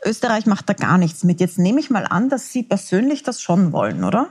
Österreich 0.03 0.45
macht 0.45 0.69
da 0.69 0.73
gar 0.73 0.97
nichts 0.97 1.23
mit. 1.23 1.39
Jetzt 1.39 1.59
nehme 1.59 1.79
ich 1.79 1.89
mal 1.89 2.05
an, 2.05 2.29
dass 2.29 2.51
Sie 2.51 2.63
persönlich 2.63 3.23
das 3.23 3.41
schon 3.41 3.71
wollen, 3.71 4.03
oder? 4.03 4.29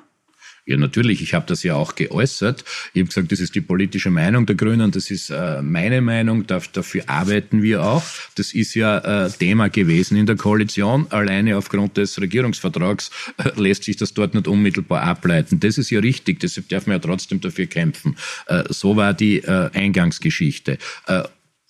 Ja, 0.69 0.77
natürlich. 0.77 1.23
Ich 1.23 1.33
habe 1.33 1.47
das 1.47 1.63
ja 1.63 1.77
auch 1.77 1.95
geäußert. 1.95 2.65
Ich 2.93 3.01
habe 3.01 3.07
gesagt, 3.07 3.31
das 3.31 3.39
ist 3.39 3.55
die 3.55 3.61
politische 3.61 4.11
Meinung 4.11 4.47
der 4.47 4.57
Grünen, 4.57 4.91
das 4.91 5.13
ist 5.13 5.31
äh, 5.31 5.63
meine 5.63 6.01
Meinung, 6.01 6.45
dafür 6.49 7.05
arbeiten 7.07 7.63
wir 7.63 7.85
auch. 7.85 8.03
Das 8.35 8.53
ist 8.53 8.75
ja 8.75 9.27
äh, 9.27 9.31
Thema 9.31 9.69
gewesen 9.69 10.17
in 10.17 10.27
der 10.27 10.35
Koalition. 10.35 11.07
Alleine 11.11 11.57
aufgrund 11.57 11.97
des 11.97 12.21
Regierungsvertrags 12.21 13.13
äh, 13.39 13.61
lässt 13.61 13.85
sich 13.85 13.97
das 13.97 14.13
dort 14.13 14.35
nicht 14.35 14.49
unmittelbar 14.49 15.03
ableiten. 15.03 15.61
Das 15.61 15.79
ist 15.79 15.91
ja 15.91 16.01
richtig, 16.01 16.41
deshalb 16.41 16.69
darf 16.69 16.89
man 16.89 16.97
ja 16.97 16.99
trotzdem 16.99 17.41
dafür 17.41 17.67
kämpfen. 17.67 18.17
Äh, 18.49 18.65
so 18.69 18.97
war 18.97 19.15
die 19.15 19.39
äh, 19.39 19.71
Eingangsgeschichte. 19.73 20.79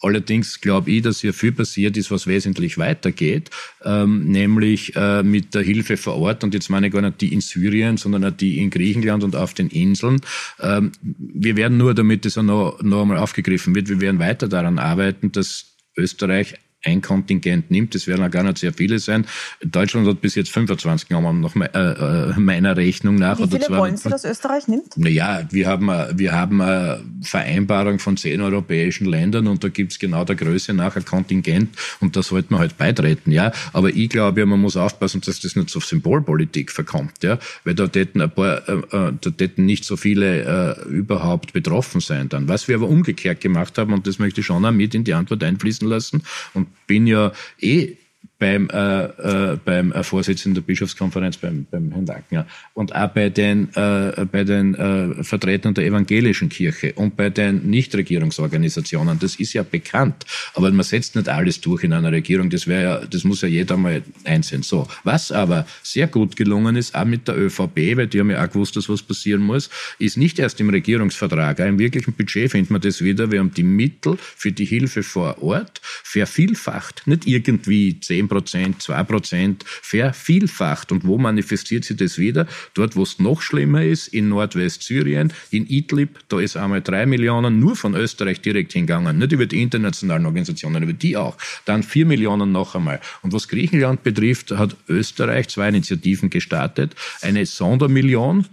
Allerdings 0.00 0.60
glaube 0.60 0.90
ich, 0.90 1.02
dass 1.02 1.20
hier 1.20 1.32
viel 1.32 1.52
passiert 1.52 1.96
ist, 1.96 2.10
was 2.10 2.26
wesentlich 2.26 2.76
weitergeht, 2.76 3.50
ähm, 3.82 4.26
nämlich 4.26 4.94
äh, 4.94 5.22
mit 5.22 5.54
der 5.54 5.62
Hilfe 5.62 5.96
vor 5.96 6.16
Ort. 6.16 6.44
Und 6.44 6.52
jetzt 6.52 6.68
meine 6.68 6.88
ich 6.88 6.92
gar 6.92 7.00
nicht 7.02 7.20
die 7.20 7.32
in 7.32 7.40
Syrien, 7.40 7.96
sondern 7.96 8.24
auch 8.24 8.36
die 8.36 8.58
in 8.58 8.70
Griechenland 8.70 9.24
und 9.24 9.36
auf 9.36 9.54
den 9.54 9.68
Inseln. 9.68 10.20
Ähm, 10.60 10.92
wir 11.02 11.56
werden 11.56 11.78
nur, 11.78 11.94
damit 11.94 12.24
das 12.24 12.36
auch 12.36 12.42
noch, 12.42 12.82
noch 12.82 13.02
einmal 13.02 13.18
aufgegriffen 13.18 13.74
wird, 13.74 13.88
wir 13.88 14.00
werden 14.00 14.18
weiter 14.18 14.48
daran 14.48 14.78
arbeiten, 14.78 15.32
dass 15.32 15.76
Österreich 15.96 16.54
ein 16.86 17.02
Kontingent 17.02 17.70
nimmt, 17.70 17.94
das 17.94 18.06
werden 18.06 18.20
ja 18.20 18.28
gar 18.28 18.42
nicht 18.42 18.58
sehr 18.58 18.72
viele 18.72 18.98
sein. 18.98 19.26
Deutschland 19.62 20.06
hat 20.06 20.20
bis 20.20 20.34
jetzt 20.34 20.50
25 20.50 21.08
genommen, 21.08 21.40
nach 21.40 21.56
äh, 21.56 22.30
äh, 22.30 22.38
meiner 22.38 22.76
Rechnung 22.76 23.16
nach. 23.16 23.38
Wie 23.38 23.48
viele 23.48 23.76
wollen 23.76 23.96
Sie, 23.96 24.08
dass 24.08 24.24
Österreich 24.24 24.68
nimmt? 24.68 24.96
Naja, 24.96 25.42
wir 25.50 25.66
haben, 25.66 25.90
wir 26.18 26.32
haben 26.32 26.60
eine 26.60 27.02
Vereinbarung 27.22 27.98
von 27.98 28.16
zehn 28.16 28.40
europäischen 28.40 29.06
Ländern 29.06 29.48
und 29.48 29.64
da 29.64 29.68
gibt's 29.68 29.98
genau 29.98 30.24
der 30.24 30.36
Größe 30.36 30.72
nach 30.74 30.96
ein 30.96 31.04
Kontingent 31.04 31.76
und 32.00 32.16
da 32.16 32.22
sollte 32.22 32.52
man 32.52 32.60
halt 32.60 32.78
beitreten, 32.78 33.32
ja. 33.32 33.52
Aber 33.72 33.90
ich 33.90 34.08
glaube, 34.08 34.46
man 34.46 34.60
muss 34.60 34.76
aufpassen, 34.76 35.20
dass 35.22 35.40
das 35.40 35.56
nicht 35.56 35.70
zur 35.70 35.82
Symbolpolitik 35.82 36.70
verkommt, 36.70 37.22
ja. 37.22 37.38
Weil 37.64 37.74
da 37.74 37.88
täten 37.88 38.20
ein 38.20 38.30
paar, 38.30 38.68
äh, 38.68 38.72
äh, 38.72 39.12
da 39.20 39.30
täten 39.30 39.66
nicht 39.66 39.84
so 39.84 39.96
viele 39.96 40.76
äh, 40.86 40.88
überhaupt 40.88 41.52
betroffen 41.52 42.00
sein 42.00 42.28
dann. 42.28 42.48
Was 42.48 42.68
wir 42.68 42.76
aber 42.76 42.88
umgekehrt 42.88 43.40
gemacht 43.40 43.76
haben, 43.78 43.92
und 43.92 44.06
das 44.06 44.18
möchte 44.18 44.40
ich 44.40 44.46
schon 44.46 44.64
auch 44.64 44.70
mit 44.70 44.94
in 44.94 45.04
die 45.04 45.14
Antwort 45.14 45.42
einfließen 45.42 45.88
lassen 45.88 46.22
und 46.54 46.68
bin 46.86 47.06
ja 47.06 47.32
eh 47.62 47.96
beim, 48.38 48.68
äh, 48.70 49.04
äh, 49.04 49.58
beim 49.64 49.92
äh, 49.92 50.02
Vorsitzenden 50.02 50.54
der 50.54 50.62
Bischofskonferenz, 50.62 51.38
beim, 51.38 51.66
beim 51.70 51.90
Herrn 51.90 52.06
Wagner, 52.06 52.46
und 52.74 52.94
auch 52.94 53.08
bei 53.08 53.30
den, 53.30 53.74
äh, 53.74 54.26
bei 54.30 54.44
den 54.44 54.74
äh, 54.74 55.24
Vertretern 55.24 55.72
der 55.72 55.86
evangelischen 55.86 56.50
Kirche 56.50 56.92
und 56.94 57.16
bei 57.16 57.30
den 57.30 57.70
Nichtregierungsorganisationen. 57.70 59.18
Das 59.18 59.36
ist 59.36 59.54
ja 59.54 59.62
bekannt. 59.62 60.26
Aber 60.54 60.70
man 60.70 60.84
setzt 60.84 61.16
nicht 61.16 61.28
alles 61.28 61.60
durch 61.60 61.84
in 61.84 61.94
einer 61.94 62.12
Regierung. 62.12 62.50
Das 62.50 62.66
wäre 62.66 62.82
ja, 62.82 63.06
das 63.06 63.24
muss 63.24 63.40
ja 63.40 63.48
jeder 63.48 63.76
mal 63.76 64.02
einsehen. 64.24 64.62
So. 64.62 64.86
Was 65.04 65.32
aber 65.32 65.66
sehr 65.82 66.06
gut 66.06 66.36
gelungen 66.36 66.76
ist, 66.76 66.94
auch 66.94 67.06
mit 67.06 67.28
der 67.28 67.38
ÖVP, 67.38 67.96
weil 67.96 68.06
die 68.06 68.20
haben 68.20 68.30
ja 68.30 68.44
auch 68.44 68.50
gewusst, 68.50 68.76
dass 68.76 68.88
was 68.88 69.02
passieren 69.02 69.40
muss, 69.40 69.70
ist 69.98 70.18
nicht 70.18 70.38
erst 70.38 70.60
im 70.60 70.68
Regierungsvertrag, 70.68 71.60
auch 71.60 71.66
im 71.66 71.78
wirklichen 71.78 72.12
Budget 72.12 72.50
findet 72.50 72.70
man 72.70 72.80
das 72.82 73.02
wieder. 73.02 73.30
Wir 73.30 73.40
haben 73.40 73.54
die 73.54 73.62
Mittel 73.62 74.18
für 74.18 74.52
die 74.52 74.66
Hilfe 74.66 75.02
vor 75.02 75.42
Ort 75.42 75.80
vervielfacht. 75.82 77.02
Nicht 77.06 77.26
irgendwie 77.26 77.98
10 77.98 78.25
10 78.26 78.28
Prozent, 78.28 78.82
2 78.82 79.02
Prozent, 79.04 79.64
vervielfacht. 79.66 80.92
Und 80.92 81.06
wo 81.06 81.18
manifestiert 81.18 81.84
sich 81.84 81.96
das 81.96 82.18
wieder? 82.18 82.46
Dort, 82.74 82.96
wo 82.96 83.02
es 83.02 83.18
noch 83.18 83.40
schlimmer 83.42 83.84
ist, 83.84 84.08
in 84.08 84.28
Nordwestsyrien, 84.28 85.32
in 85.50 85.66
Idlib, 85.66 86.18
da 86.28 86.40
ist 86.40 86.56
einmal 86.56 86.82
drei 86.82 87.06
Millionen 87.06 87.60
nur 87.60 87.76
von 87.76 87.94
Österreich 87.94 88.40
direkt 88.40 88.72
hingegangen, 88.72 89.18
nicht 89.18 89.32
über 89.32 89.46
die 89.46 89.62
internationalen 89.62 90.26
Organisationen, 90.26 90.82
über 90.82 90.92
die 90.92 91.16
auch. 91.16 91.36
Dann 91.64 91.82
vier 91.82 92.06
Millionen 92.06 92.52
noch 92.52 92.74
einmal. 92.74 93.00
Und 93.22 93.32
was 93.32 93.48
Griechenland 93.48 94.02
betrifft, 94.02 94.50
hat 94.52 94.76
Österreich 94.88 95.48
zwei 95.48 95.68
Initiativen 95.68 96.30
gestartet. 96.30 96.94
Eine 97.22 97.46
Sondermillion, 97.46 98.46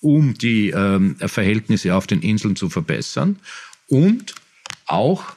um 0.00 0.34
die 0.34 0.70
ähm, 0.70 1.16
Verhältnisse 1.16 1.94
auf 1.94 2.06
den 2.06 2.22
Inseln 2.22 2.56
zu 2.56 2.68
verbessern 2.68 3.38
und 3.88 4.34
auch 4.86 5.36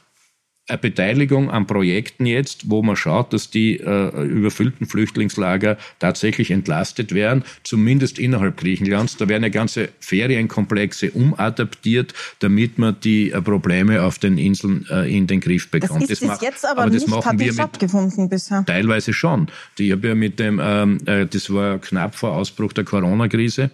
eine 0.68 0.80
Beteiligung 0.80 1.52
an 1.52 1.68
Projekten 1.68 2.26
jetzt, 2.26 2.70
wo 2.72 2.82
man 2.82 2.96
schaut, 2.96 3.34
dass 3.34 3.52
die 3.52 3.80
äh, 3.80 4.24
überfüllten 4.24 4.88
Flüchtlingslager 4.88 5.78
tatsächlich 6.00 6.50
entlastet 6.50 7.14
werden, 7.14 7.44
zumindest 7.64 8.18
innerhalb 8.18 8.58
Griechenlands. 8.58 9.18
Da 9.18 9.30
werden 9.30 9.44
ja 9.44 9.50
ganze 9.50 9.90
Ferienkomplexe 10.00 11.12
umadaptiert, 11.12 12.16
damit 12.40 12.80
man 12.80 13.00
die 13.00 13.32
äh, 13.32 13.42
Probleme 13.42 14.02
auf 14.02 14.18
den 14.18 14.40
Inseln 14.40 14.88
äh, 14.90 15.16
in 15.16 15.28
den 15.28 15.40
Griff 15.40 15.70
bekommt. 15.70 16.02
Das 16.02 16.10
ist 16.10 16.22
das 16.24 16.30
macht, 16.30 16.42
jetzt 16.42 16.66
aber, 16.66 16.84
aber 16.84 16.92
nicht, 16.92 17.04
das 17.04 17.12
machen 17.12 17.38
wir 17.38 17.54
stattgefunden 17.54 18.30
bisher. 18.30 18.64
Teilweise 18.66 19.14
schon. 19.14 19.48
Die 19.78 19.92
habe 19.92 20.08
ja 20.08 20.16
mit 20.16 20.40
dem, 20.40 20.60
ähm, 20.64 20.98
äh, 21.06 21.28
das 21.28 21.54
war 21.54 21.78
knapp 21.78 22.16
vor 22.16 22.32
Ausbruch 22.32 22.74
der 22.74 22.86
Corona-Krise, 22.86 23.70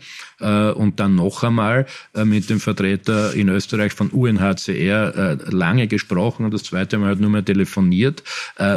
und 0.45 0.99
dann 0.99 1.15
noch 1.15 1.43
einmal 1.43 1.85
äh, 2.13 2.25
mit 2.25 2.49
dem 2.49 2.59
Vertreter 2.59 3.33
in 3.33 3.49
Österreich 3.49 3.93
von 3.93 4.09
UNHCR 4.09 5.15
äh, 5.15 5.37
lange 5.49 5.87
gesprochen 5.87 6.45
und 6.45 6.53
das 6.53 6.63
zweite 6.63 6.97
Mal 6.97 7.11
hat 7.11 7.19
nur 7.19 7.29
mehr 7.29 7.45
telefoniert 7.45 8.23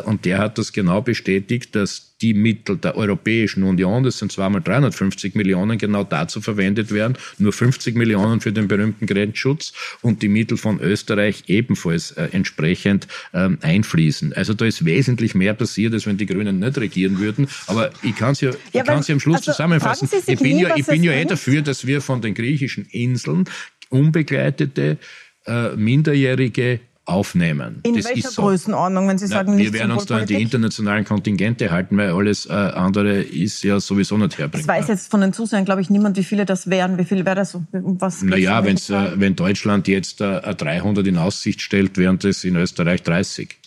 und 0.05 0.25
der 0.25 0.39
hat 0.39 0.59
das 0.59 0.73
genau 0.73 1.01
bestätigt, 1.01 1.75
dass 1.75 2.15
die 2.25 2.33
Mittel 2.33 2.79
der 2.79 2.97
Europäischen 2.97 3.65
Union, 3.65 4.03
das 4.03 4.19
sind 4.19 4.33
zweimal 4.33 4.63
350 4.63 5.35
Millionen, 5.35 5.77
genau 5.77 6.05
dazu 6.05 6.41
verwendet 6.41 6.91
werden, 6.91 7.19
nur 7.39 7.53
50 7.53 7.97
Millionen 7.97 8.41
für 8.41 8.53
den 8.53 8.67
berühmten 8.67 9.07
Grenzschutz 9.07 9.73
und 10.01 10.23
die 10.23 10.29
Mittel 10.29 10.57
von 10.57 10.81
Österreich 10.81 11.45
ebenfalls 11.49 12.13
äh, 12.13 12.29
entsprechend 12.33 13.09
ähm, 13.35 13.59
einfließen. 13.61 14.33
Also 14.33 14.55
da 14.55 14.65
ist 14.65 14.85
wesentlich 14.85 15.35
mehr 15.35 15.55
passiert, 15.55 15.93
als 15.93 16.07
wenn 16.07 16.17
die 16.17 16.27
Grünen 16.27 16.61
nicht 16.61 16.79
regieren 16.79 17.19
würden. 17.19 17.49
Aber 17.67 17.91
ich 18.03 18.17
kann 18.17 18.33
es 18.33 18.41
ja, 18.41 18.51
ja, 18.73 18.83
ich 18.83 19.07
ja 19.09 19.15
am 19.15 19.21
Schluss 19.21 19.37
also 19.39 19.53
zusammenfassen. 19.53 20.09
Ich 20.27 20.39
bin 20.39 20.59
ja, 20.59 20.77
ich 20.77 20.87
bin 20.87 21.03
ja 21.03 21.13
eh 21.13 21.25
dafür, 21.25 21.54
dass 21.63 21.87
wir 21.87 22.01
von 22.01 22.21
den 22.21 22.35
griechischen 22.35 22.85
Inseln 22.87 23.45
unbegleitete 23.91 24.99
äh, 25.47 25.77
Minderjährige 25.77 26.81
aufnehmen. 27.07 27.81
In 27.83 27.95
das 27.95 28.07
welcher 28.07 28.31
so. 28.31 28.43
Größenordnung, 28.43 29.09
wenn 29.09 29.19
Sie 29.19 29.27
sagen, 29.27 29.53
Na, 29.53 29.59
Wir 29.59 29.73
werden 29.73 29.93
uns 29.93 30.07
da 30.07 30.19
an 30.19 30.27
die 30.27 30.41
internationalen 30.41 31.05
Kontingente 31.05 31.71
halten, 31.71 31.97
weil 31.99 32.11
alles 32.11 32.47
äh, 32.47 32.53
andere 32.53 33.21
ist 33.21 33.63
ja 33.63 33.79
sowieso 33.79 34.17
nicht 34.17 34.39
herbringbar. 34.39 34.77
Das 34.77 34.83
weiß 34.83 34.89
jetzt 34.89 35.11
von 35.11 35.21
den 35.21 35.33
Zusehern, 35.33 35.65
glaube 35.65 35.83
ich, 35.83 35.91
niemand, 35.91 36.17
wie 36.17 36.25
viele 36.25 36.47
das 36.47 36.71
wären. 36.71 36.97
Wie 36.97 37.05
viele 37.05 37.27
wäre 37.27 37.37
das? 37.37 37.59
Was 37.73 38.23
naja, 38.23 38.65
wenn's, 38.65 38.89
äh, 38.89 39.13
wenn 39.17 39.37
Deutschland 39.37 39.87
jetzt 39.87 40.21
äh, 40.23 40.55
300 40.55 41.07
in 41.07 41.19
Aussicht 41.19 41.61
stellt, 41.61 41.99
wären 41.99 42.19
das 42.19 42.43
in 42.45 42.57
Österreich 42.57 43.03
30. 43.03 43.59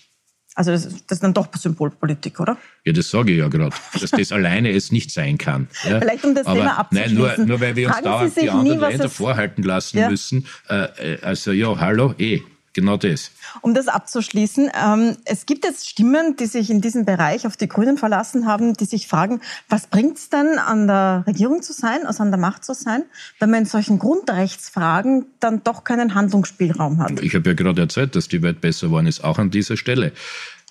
Also 0.58 0.72
das, 0.72 0.86
das 0.86 1.17
ist 1.17 1.24
dann 1.24 1.36
doch 1.36 1.50
Symbolpolitik, 1.56 2.39
oder? 2.39 2.58
Ja, 2.84 2.91
das 2.91 3.12
sage 3.12 3.32
ich 3.32 3.38
ja 3.38 3.48
gerade, 3.48 3.76
dass 4.02 4.10
das 4.10 4.32
alleine 4.32 4.72
es 4.72 4.91
nicht 4.91 5.12
sein 5.12 5.38
kann. 5.38 5.67
Ja? 5.88 6.00
Vielleicht 6.00 6.26
um 6.26 6.34
das 6.34 6.48
Aber 6.48 6.58
Thema 6.58 6.80
abzuschließen. 6.80 7.15
Nein, 7.15 7.36
nur, 7.38 7.46
nur 7.46 7.62
weil 7.62 7.76
wir 7.76 7.89
uns 7.89 8.02
dauernd 8.02 8.41
die 8.41 8.50
anderen 8.50 8.80
nie, 8.80 8.84
Länder 8.84 9.08
vorhalten 9.08 9.62
lassen 9.62 10.00
ja? 10.00 10.10
müssen. 10.10 10.48
Äh, 10.67 11.13
äh, 11.13 11.22
also 11.22 11.52
ja, 11.52 11.78
hallo, 11.80 12.15
eh. 12.17 12.41
Genau 12.78 12.96
das. 12.96 13.32
Um 13.62 13.74
das 13.74 13.88
abzuschließen, 13.88 14.70
ähm, 14.80 15.18
es 15.26 15.48
gibt 15.48 15.66
jetzt 15.66 15.90
Stimmen, 15.90 16.36
die 16.36 16.46
sich 16.46 16.70
in 16.70 16.80
diesem 16.80 17.06
Bereich 17.06 17.48
auf 17.48 17.58
die 17.58 17.68
Grünen 17.68 17.98
verlassen 17.98 18.46
haben, 18.46 18.76
die 18.76 18.86
sich 18.86 19.08
fragen, 19.08 19.42
was 19.68 19.88
bringt 19.88 20.20
es 20.20 20.30
denn, 20.30 20.60
an 20.60 20.86
der 20.86 21.24
Regierung 21.26 21.63
zu 21.63 21.74
sein, 21.74 22.06
also 22.06 22.22
an 22.22 22.30
der 22.30 22.40
Macht 22.40 22.63
zu 22.63 22.76
sein, 22.76 23.02
wenn 23.40 23.50
man 23.50 23.62
in 23.62 23.66
solchen 23.66 23.98
Grundrechtsfragen 23.98 25.26
dann 25.40 25.63
doch 25.63 25.86
keinen 25.86 26.13
Handlungsspielraum 26.13 27.00
hat? 27.00 27.20
Ich 27.24 27.34
habe 27.34 27.50
ja 27.50 27.56
gerade 27.56 27.82
erzählt, 27.82 28.16
dass 28.16 28.28
die 28.28 28.44
Welt 28.44 28.62
besser 28.62 28.88
geworden 28.88 29.08
ist, 29.08 29.24
auch 29.24 29.40
an 29.40 29.50
dieser 29.50 29.76
Stelle. 29.76 30.12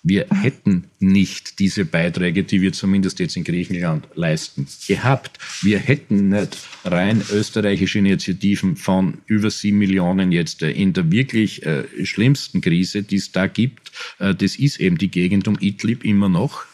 Wir 0.09 0.29
hätten 0.31 0.85
nicht 1.01 1.59
diese 1.59 1.85
Beiträge, 1.85 2.45
die 2.45 2.62
wir 2.62 2.73
zumindest 2.73 3.19
jetzt 3.19 3.37
in 3.37 3.42
Griechenland 3.42 4.07
leisten, 4.14 4.69
gehabt. 4.87 5.40
Wir 5.62 5.81
hätten 5.81 6.29
nicht 6.29 6.59
rein 6.85 7.25
österreichische 7.29 7.99
Initiativen 7.99 8.77
von 8.77 9.19
über 9.27 9.51
sieben 9.51 9.79
Millionen 9.79 10.31
jetzt 10.31 10.62
äh, 10.62 10.71
in 10.71 10.92
der 10.92 11.11
wirklich 11.11 11.66
äh, 11.66 12.07
schlimmsten 12.07 12.61
Krise, 12.61 13.03
die 13.03 13.16
es 13.16 13.33
da 13.33 13.49
gibt. 13.49 13.90
Äh, 14.21 14.37
das 14.37 14.55
ist 14.55 14.79
eben 14.79 14.97
die 14.97 15.11
Gegend 15.11 15.49
um 15.49 15.59
Idlib 15.59 16.05
immer 16.05 16.29
noch. 16.29 16.66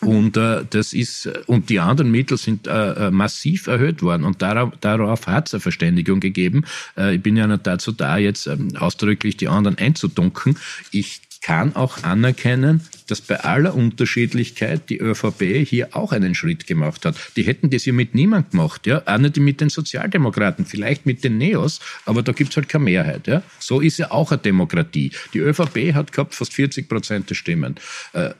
Und 0.00 0.36
äh, 0.36 0.64
das 0.68 0.92
ist 0.92 1.28
und 1.46 1.70
die 1.70 1.78
anderen 1.78 2.10
Mittel 2.10 2.36
sind 2.36 2.66
äh, 2.66 3.06
äh 3.06 3.10
massiv 3.12 3.68
erhöht 3.68 4.02
worden 4.02 4.24
und 4.24 4.42
darauf, 4.42 4.72
darauf 4.80 5.28
hat 5.28 5.46
es 5.46 5.54
eine 5.54 5.60
Verständigung 5.60 6.18
gegeben. 6.18 6.64
Äh, 6.96 7.14
ich 7.14 7.22
bin 7.22 7.36
ja 7.36 7.46
nicht 7.46 7.64
dazu 7.64 7.92
da, 7.92 8.18
jetzt 8.18 8.48
ähm, 8.48 8.76
ausdrücklich 8.76 9.36
die 9.36 9.46
anderen 9.46 9.78
einzudunken. 9.78 10.56
Ich 10.90 11.20
kann 11.42 11.74
auch 11.74 12.04
anerkennen, 12.04 12.80
dass 13.08 13.20
bei 13.20 13.40
aller 13.40 13.74
Unterschiedlichkeit 13.74 14.88
die 14.88 14.98
ÖVP 14.98 15.66
hier 15.66 15.94
auch 15.96 16.12
einen 16.12 16.34
Schritt 16.34 16.66
gemacht 16.66 17.04
hat. 17.04 17.16
Die 17.36 17.42
hätten 17.42 17.68
das 17.68 17.84
ja 17.84 17.92
mit 17.92 18.14
niemand 18.14 18.52
gemacht, 18.52 18.86
ja, 18.86 19.02
auch 19.04 19.18
nicht 19.18 19.36
mit 19.36 19.60
den 19.60 19.68
Sozialdemokraten, 19.68 20.64
vielleicht 20.64 21.04
mit 21.04 21.24
den 21.24 21.38
Neos, 21.38 21.80
aber 22.06 22.22
da 22.22 22.32
gibt's 22.32 22.56
halt 22.56 22.68
keine 22.68 22.84
Mehrheit. 22.84 23.26
Ja. 23.26 23.42
So 23.58 23.80
ist 23.80 23.98
ja 23.98 24.12
auch 24.12 24.30
eine 24.30 24.40
Demokratie. 24.40 25.10
Die 25.34 25.40
ÖVP 25.40 25.94
hat 25.94 26.12
gehabt 26.12 26.34
fast 26.34 26.54
40 26.54 26.88
Prozent 26.88 27.28
der 27.28 27.34
Stimmen. 27.34 27.74
Äh, 28.12 28.30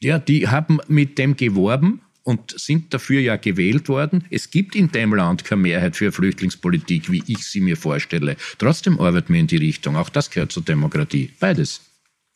ja, 0.00 0.18
die 0.18 0.48
haben 0.48 0.80
mit 0.88 1.18
dem 1.18 1.36
geworben, 1.36 2.00
und 2.24 2.60
sind 2.60 2.92
dafür 2.92 3.22
ja 3.22 3.36
gewählt 3.36 3.88
worden. 3.88 4.22
Es 4.28 4.50
gibt 4.50 4.76
in 4.76 4.92
dem 4.92 5.14
Land 5.14 5.46
keine 5.46 5.62
Mehrheit 5.62 5.96
für 5.96 6.12
Flüchtlingspolitik, 6.12 7.10
wie 7.10 7.22
ich 7.26 7.38
sie 7.46 7.62
mir 7.62 7.78
vorstelle. 7.78 8.36
Trotzdem 8.58 9.00
arbeiten 9.00 9.32
wir 9.32 9.40
in 9.40 9.46
die 9.46 9.56
Richtung. 9.56 9.96
Auch 9.96 10.10
das 10.10 10.30
gehört 10.30 10.52
zur 10.52 10.62
Demokratie. 10.62 11.30
Beides. 11.40 11.87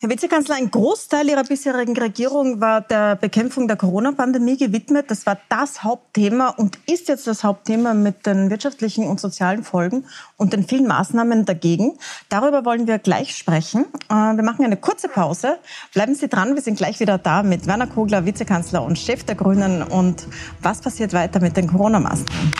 Herr 0.03 0.09
Vizekanzler, 0.09 0.55
ein 0.55 0.69
Großteil 0.69 1.29
Ihrer 1.29 1.45
bisherigen 1.45 1.95
Regierung 1.95 2.59
war 2.59 2.81
der 2.81 3.15
Bekämpfung 3.15 3.69
der 3.69 3.77
Corona-Pandemie 3.77 4.57
gewidmet. 4.57 5.09
Das 5.09 5.25
war 5.25 5.37
das 5.47 5.85
Hauptthema 5.85 6.49
und 6.49 6.77
ist 6.87 7.07
jetzt 7.07 7.25
das 7.25 7.45
Hauptthema 7.45 7.93
mit 7.93 8.25
den 8.25 8.49
wirtschaftlichen 8.49 9.07
und 9.07 9.21
sozialen 9.21 9.63
Folgen 9.63 10.03
und 10.35 10.51
den 10.51 10.67
vielen 10.67 10.87
Maßnahmen 10.87 11.45
dagegen. 11.45 11.97
Darüber 12.27 12.65
wollen 12.65 12.85
wir 12.85 12.99
gleich 12.99 13.33
sprechen. 13.33 13.85
Äh, 14.09 14.13
wir 14.35 14.43
machen 14.43 14.65
eine 14.65 14.75
kurze 14.75 15.07
Pause. 15.07 15.57
Bleiben 15.93 16.15
Sie 16.15 16.27
dran, 16.27 16.53
wir 16.53 16.61
sind 16.61 16.77
gleich 16.77 16.99
wieder 16.99 17.17
da 17.17 17.41
mit 17.41 17.65
Werner 17.65 17.87
Kogler, 17.87 18.25
Vizekanzler 18.25 18.83
und 18.83 18.99
Chef 18.99 19.23
der 19.23 19.35
Grünen. 19.35 19.83
Und 19.83 20.27
was 20.61 20.81
passiert 20.81 21.13
weiter 21.13 21.39
mit 21.39 21.55
den 21.55 21.67
Corona-Maßnahmen? 21.67 22.51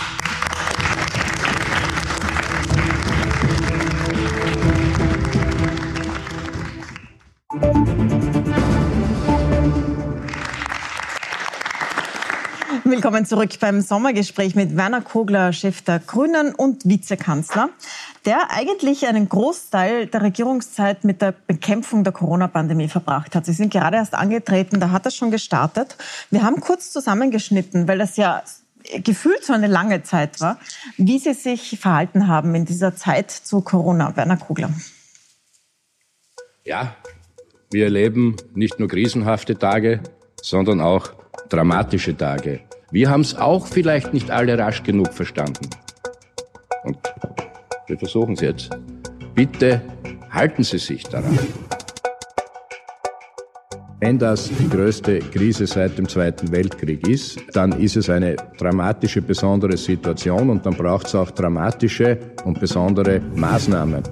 Willkommen 12.95 13.25
zurück 13.25 13.49
beim 13.59 13.81
Sommergespräch 13.81 14.53
mit 14.53 14.77
Werner 14.77 15.01
Kogler, 15.01 15.51
Chef 15.51 15.81
der 15.81 15.97
Grünen 15.97 16.53
und 16.53 16.85
Vizekanzler, 16.85 17.69
der 18.23 18.51
eigentlich 18.51 19.07
einen 19.07 19.27
Großteil 19.27 20.05
der 20.05 20.21
Regierungszeit 20.21 21.03
mit 21.03 21.19
der 21.19 21.31
Bekämpfung 21.31 22.03
der 22.03 22.13
Corona-Pandemie 22.13 22.89
verbracht 22.89 23.35
hat. 23.35 23.47
Sie 23.47 23.53
sind 23.53 23.73
gerade 23.73 23.97
erst 23.97 24.13
angetreten, 24.13 24.79
da 24.79 24.91
hat 24.91 25.05
er 25.05 25.11
schon 25.11 25.31
gestartet. 25.31 25.97
Wir 26.29 26.43
haben 26.43 26.61
kurz 26.61 26.91
zusammengeschnitten, 26.91 27.87
weil 27.87 27.97
das 27.97 28.15
ja 28.15 28.43
gefühlt 29.03 29.43
so 29.43 29.53
eine 29.53 29.65
lange 29.65 30.03
Zeit 30.03 30.39
war, 30.39 30.59
wie 30.95 31.17
Sie 31.17 31.33
sich 31.33 31.79
verhalten 31.79 32.27
haben 32.27 32.53
in 32.53 32.65
dieser 32.65 32.95
Zeit 32.95 33.31
zu 33.31 33.61
Corona. 33.61 34.15
Werner 34.15 34.37
Kogler. 34.37 34.69
Ja, 36.63 36.95
wir 37.71 37.85
erleben 37.85 38.35
nicht 38.53 38.79
nur 38.79 38.87
krisenhafte 38.87 39.57
Tage, 39.57 40.01
sondern 40.39 40.79
auch 40.79 41.11
dramatische 41.49 42.15
Tage. 42.15 42.59
Wir 42.93 43.09
haben 43.09 43.21
es 43.21 43.35
auch 43.35 43.65
vielleicht 43.65 44.13
nicht 44.13 44.29
alle 44.29 44.55
rasch 44.55 44.83
genug 44.83 45.11
verstanden. 45.15 45.67
Und 46.83 46.95
wir 47.87 47.97
versuchen 47.97 48.35
es 48.35 48.41
jetzt. 48.41 48.69
Bitte 49.33 49.81
halten 50.29 50.63
Sie 50.63 50.77
sich 50.77 51.01
daran. 51.05 51.39
Wenn 53.99 54.19
das 54.19 54.47
die 54.47 54.69
größte 54.69 55.17
Krise 55.19 55.65
seit 55.65 55.97
dem 55.97 56.07
Zweiten 56.07 56.51
Weltkrieg 56.51 57.07
ist, 57.07 57.39
dann 57.53 57.71
ist 57.81 57.97
es 57.97 58.11
eine 58.11 58.35
dramatische, 58.59 59.23
besondere 59.23 59.75
Situation 59.75 60.51
und 60.51 60.63
dann 60.63 60.75
braucht 60.75 61.07
es 61.07 61.15
auch 61.15 61.31
dramatische 61.31 62.19
und 62.45 62.59
besondere 62.59 63.21
Maßnahmen. 63.35 64.03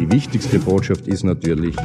Die 0.00 0.10
wichtigste 0.10 0.58
Botschaft 0.58 1.06
ist 1.06 1.22
natürlich, 1.22 1.76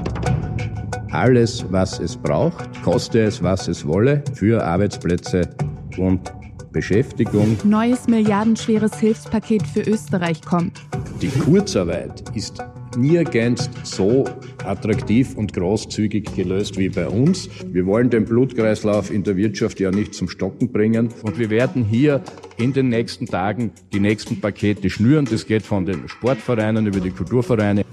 alles, 1.12 1.66
was 1.70 2.00
es 2.00 2.16
braucht, 2.16 2.70
koste 2.84 3.22
es, 3.22 3.44
was 3.44 3.68
es 3.68 3.86
wolle, 3.86 4.24
für 4.34 4.64
Arbeitsplätze 4.64 5.50
und 5.98 6.32
Beschäftigung. 6.72 7.58
Neues 7.64 8.08
milliardenschweres 8.08 8.98
Hilfspaket 9.00 9.64
für 9.68 9.82
Österreich 9.82 10.42
kommt. 10.42 10.80
Die 11.22 11.28
Kurzarbeit 11.28 12.24
ist 12.34 12.64
nirgends 12.98 13.70
so 13.84 14.26
attraktiv 14.66 15.36
und 15.36 15.54
großzügig 15.54 16.34
gelöst 16.36 16.78
wie 16.78 16.90
bei 16.90 17.08
uns. 17.08 17.50
Wir 17.66 17.86
wollen 17.86 18.10
den 18.10 18.26
Blutkreislauf 18.26 19.12
in 19.12 19.24
der 19.24 19.36
Wirtschaft 19.38 19.80
ja 19.80 19.92
nicht 19.92 20.14
zum 20.14 20.30
Stocken 20.30 20.72
bringen. 20.72 21.10
Und 21.24 21.38
wir 21.38 21.50
werden 21.50 21.84
hier 21.84 22.22
in 22.58 22.74
den 22.74 22.90
nächsten 22.90 23.28
Tagen 23.28 23.72
die 23.94 24.00
nächsten 24.00 24.40
Pakete 24.40 24.90
schnüren. 24.90 25.26
Das 25.26 25.46
geht 25.46 25.64
von 25.64 25.86
den 25.86 26.08
Sportvereinen 26.08 26.86
über 26.88 27.00
die 27.00 27.12
Kulturvereine. 27.12 27.84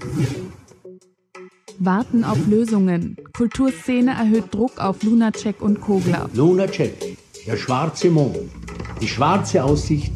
Warten 1.79 2.25
auf 2.25 2.37
Lösungen. 2.47 3.15
Kulturszene 3.31 4.11
erhöht 4.11 4.53
Druck 4.53 4.77
auf 4.79 5.01
Lunacek 5.01 5.61
und 5.61 5.79
Kogler. 5.79 6.29
Lunacek, 6.33 7.17
der 7.47 7.55
schwarze 7.55 8.09
Mond, 8.09 8.37
die 9.01 9.07
schwarze 9.07 9.63
Aussicht 9.63 10.11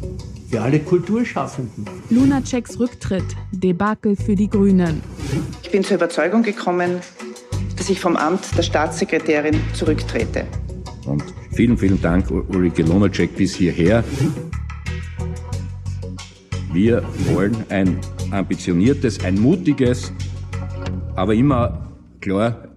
für 0.50 0.60
alle 0.60 0.78
Kulturschaffenden. 0.78 1.86
Lunaceks 2.10 2.78
Rücktritt, 2.78 3.24
Debakel 3.50 4.14
für 4.14 4.34
die 4.34 4.48
Grünen. 4.48 5.00
Ich 5.62 5.70
bin 5.70 5.82
zur 5.82 5.96
Überzeugung 5.96 6.42
gekommen, 6.42 7.00
dass 7.78 7.88
ich 7.88 7.98
vom 7.98 8.16
Amt 8.16 8.56
der 8.58 8.62
Staatssekretärin 8.62 9.58
zurücktrete. 9.72 10.46
Und 11.06 11.24
vielen, 11.52 11.78
vielen 11.78 12.00
Dank, 12.02 12.30
Ulrike 12.30 12.82
Lunacek, 12.82 13.34
bis 13.36 13.54
hierher. 13.54 14.04
Wir 16.74 17.02
wollen 17.32 17.56
ein 17.70 17.98
ambitioniertes, 18.30 19.24
ein 19.24 19.40
mutiges, 19.40 20.12
aber 21.16 21.34
immer 21.34 21.88
klar 22.20 22.68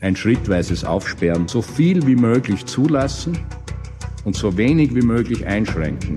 ein 0.00 0.16
schrittweises 0.16 0.84
Aufsperren, 0.84 1.48
so 1.48 1.62
viel 1.62 2.06
wie 2.06 2.16
möglich 2.16 2.66
zulassen 2.66 3.38
und 4.24 4.36
so 4.36 4.56
wenig 4.56 4.94
wie 4.94 5.02
möglich 5.02 5.46
einschränken. 5.46 6.16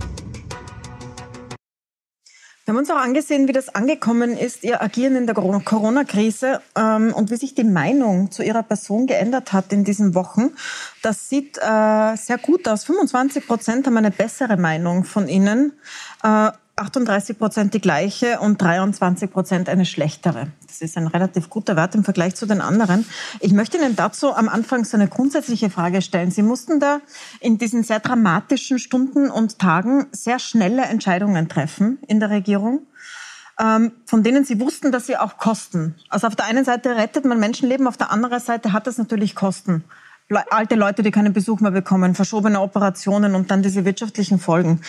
Wir 2.70 2.74
haben 2.74 2.82
uns 2.82 2.92
auch 2.92 2.98
angesehen, 2.98 3.48
wie 3.48 3.52
das 3.52 3.74
angekommen 3.74 4.38
ist, 4.38 4.64
Ihr 4.64 4.80
Agieren 4.80 5.16
in 5.16 5.26
der 5.26 5.34
Corona-Krise 5.34 6.62
ähm, 6.78 7.14
und 7.16 7.32
wie 7.32 7.36
sich 7.36 7.56
die 7.56 7.64
Meinung 7.64 8.30
zu 8.30 8.44
Ihrer 8.44 8.62
Person 8.62 9.08
geändert 9.08 9.54
hat 9.54 9.74
in 9.74 9.84
diesen 9.84 10.14
Wochen. 10.14 10.52
Das 11.02 11.30
sieht 11.30 11.58
äh, 11.58 12.16
sehr 12.16 12.38
gut 12.40 12.68
aus. 12.68 12.84
25 12.84 13.48
Prozent 13.48 13.88
haben 13.88 13.98
eine 13.98 14.12
bessere 14.12 14.56
Meinung 14.56 15.04
von 15.04 15.28
Ihnen. 15.28 15.74
Äh, 16.22 16.52
38 16.80 17.38
Prozent 17.38 17.74
die 17.74 17.82
gleiche 17.82 18.40
und 18.40 18.62
23 18.62 19.32
Prozent 19.32 19.70
eine 19.70 19.86
schlechtere. 19.86 20.48
Das 20.66 20.82
ist 20.82 20.98
ein 20.98 21.08
relativ 21.08 21.50
guter 21.50 21.76
Wert 21.76 21.96
im 21.96 22.04
Vergleich 22.04 22.36
zu 22.36 22.46
den 22.46 22.62
anderen. 22.62 23.06
Ich 23.40 23.54
möchte 23.54 23.78
Ihnen 23.78 23.96
dazu 23.96 24.34
am 24.34 24.50
Anfang 24.50 24.86
so 24.86 24.96
eine 24.96 25.08
grundsätzliche 25.08 25.70
Frage 25.70 26.02
stellen. 26.02 26.32
Sie 26.32 26.42
mussten 26.42 26.80
da 26.80 27.02
in 27.40 27.58
diesen 27.58 27.84
sehr 27.84 28.00
dramatischen 28.00 28.80
Stunden 28.80 29.30
und 29.30 29.60
Tagen 29.60 30.08
sehr 30.12 30.40
schnelle 30.40 30.84
Entscheidungen 30.84 31.50
treffen 31.50 32.00
in 32.08 32.20
der 32.20 32.30
Regierung, 32.30 32.88
ähm, 33.60 33.92
von 34.06 34.24
denen 34.24 34.46
Sie 34.46 34.60
wussten, 34.60 34.92
dass 34.92 35.06
sie 35.06 35.18
auch 35.18 35.38
kosten. 35.38 35.96
Also 36.10 36.28
auf 36.28 36.36
der 36.36 36.46
einen 36.46 36.66
Seite 36.66 36.96
rettet 36.96 37.26
man 37.26 37.40
Menschenleben, 37.40 37.88
auf 37.88 37.98
der 37.98 38.12
anderen 38.12 38.40
Seite 38.40 38.74
hat 38.74 38.88
das 38.88 38.98
natürlich 38.98 39.36
Kosten 39.36 39.84
alte 40.50 40.76
Leute, 40.76 41.02
die 41.02 41.12
keinen 41.12 41.34
Besuch 41.34 41.60
mehr 41.60 41.72
bekommen, 41.72 42.16
verschobene 42.16 42.62
Operationen 42.62 43.36
und 43.36 43.50
dann 43.50 43.64
diese 43.64 43.86
wirtschaftlichen 43.86 44.40
Folgen. 44.40 44.82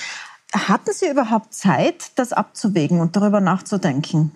Hatten 0.52 0.92
Sie 0.92 1.08
überhaupt 1.08 1.54
Zeit, 1.54 2.12
das 2.16 2.32
abzuwägen 2.32 3.00
und 3.00 3.14
darüber 3.16 3.40
nachzudenken? 3.40 4.32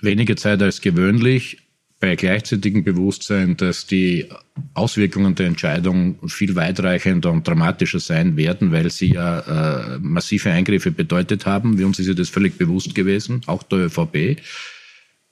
Weniger 0.00 0.36
Zeit 0.36 0.62
als 0.62 0.80
gewöhnlich, 0.80 1.64
bei 2.00 2.16
gleichzeitigem 2.16 2.84
Bewusstsein, 2.84 3.56
dass 3.56 3.86
die 3.86 4.28
Auswirkungen 4.74 5.34
der 5.34 5.46
Entscheidung 5.46 6.18
viel 6.28 6.54
weitreichender 6.54 7.30
und 7.30 7.48
dramatischer 7.48 8.00
sein 8.00 8.36
werden, 8.36 8.72
weil 8.72 8.90
sie 8.90 9.12
ja 9.12 9.94
äh, 9.94 9.98
massive 10.00 10.50
Eingriffe 10.50 10.90
bedeutet 10.90 11.46
haben. 11.46 11.78
Wie 11.78 11.84
uns 11.84 11.98
ist 11.98 12.08
ja 12.08 12.14
das 12.14 12.28
völlig 12.28 12.58
bewusst 12.58 12.94
gewesen, 12.94 13.40
auch 13.46 13.62
der 13.62 13.86
ÖVP. 13.86 14.38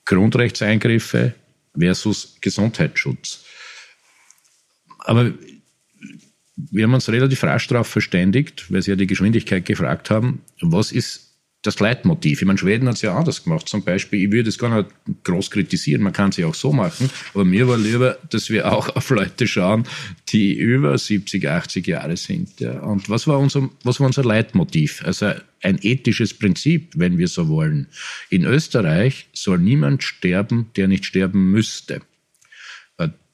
Grundrechtseingriffe 0.05 1.35
versus 1.77 2.37
Gesundheitsschutz. 2.41 3.45
Aber 4.99 5.31
wir 6.55 6.83
haben 6.83 6.93
uns 6.93 7.09
relativ 7.09 7.43
rasch 7.43 7.67
darauf 7.67 7.87
verständigt, 7.87 8.71
weil 8.71 8.81
Sie 8.81 8.91
ja 8.91 8.95
die 8.95 9.07
Geschwindigkeit 9.07 9.65
gefragt 9.65 10.09
haben, 10.09 10.41
was 10.61 10.91
ist 10.91 11.33
das 11.63 11.79
Leitmotiv. 11.79 12.41
Ich 12.41 12.45
meine, 12.45 12.59
Schweden 12.59 12.89
hat 12.89 12.95
es 12.95 13.01
ja 13.01 13.15
anders 13.15 13.45
gemacht. 13.45 13.69
Zum 13.69 13.83
Beispiel, 13.83 14.25
ich 14.25 14.31
würde 14.31 14.49
es 14.49 14.57
gar 14.59 14.75
nicht 14.75 14.89
groß 15.23 15.49
kritisieren, 15.49 16.03
man 16.03 16.11
kann 16.11 16.29
es 16.29 16.37
ja 16.37 16.45
auch 16.45 16.55
so 16.55 16.73
machen, 16.73 17.09
aber 17.33 17.45
mir 17.45 17.67
war 17.69 17.77
lieber, 17.77 18.17
dass 18.29 18.49
wir 18.49 18.71
auch 18.71 18.95
auf 18.95 19.09
Leute 19.09 19.47
schauen, 19.47 19.85
die 20.29 20.53
über 20.53 20.97
70, 20.97 21.47
80 21.47 21.87
Jahre 21.87 22.17
sind. 22.17 22.59
Ja. 22.59 22.81
Und 22.81 23.09
was 23.09 23.27
war, 23.27 23.39
unser, 23.39 23.69
was 23.83 23.99
war 23.99 24.07
unser 24.07 24.25
Leitmotiv? 24.25 25.03
Also 25.05 25.31
ein 25.61 25.79
ethisches 25.81 26.33
Prinzip, 26.33 26.91
wenn 26.95 27.17
wir 27.17 27.29
so 27.29 27.47
wollen. 27.47 27.87
In 28.29 28.43
Österreich 28.43 29.27
soll 29.31 29.59
niemand 29.59 30.03
sterben, 30.03 30.69
der 30.75 30.89
nicht 30.89 31.05
sterben 31.05 31.49
müsste 31.49 32.01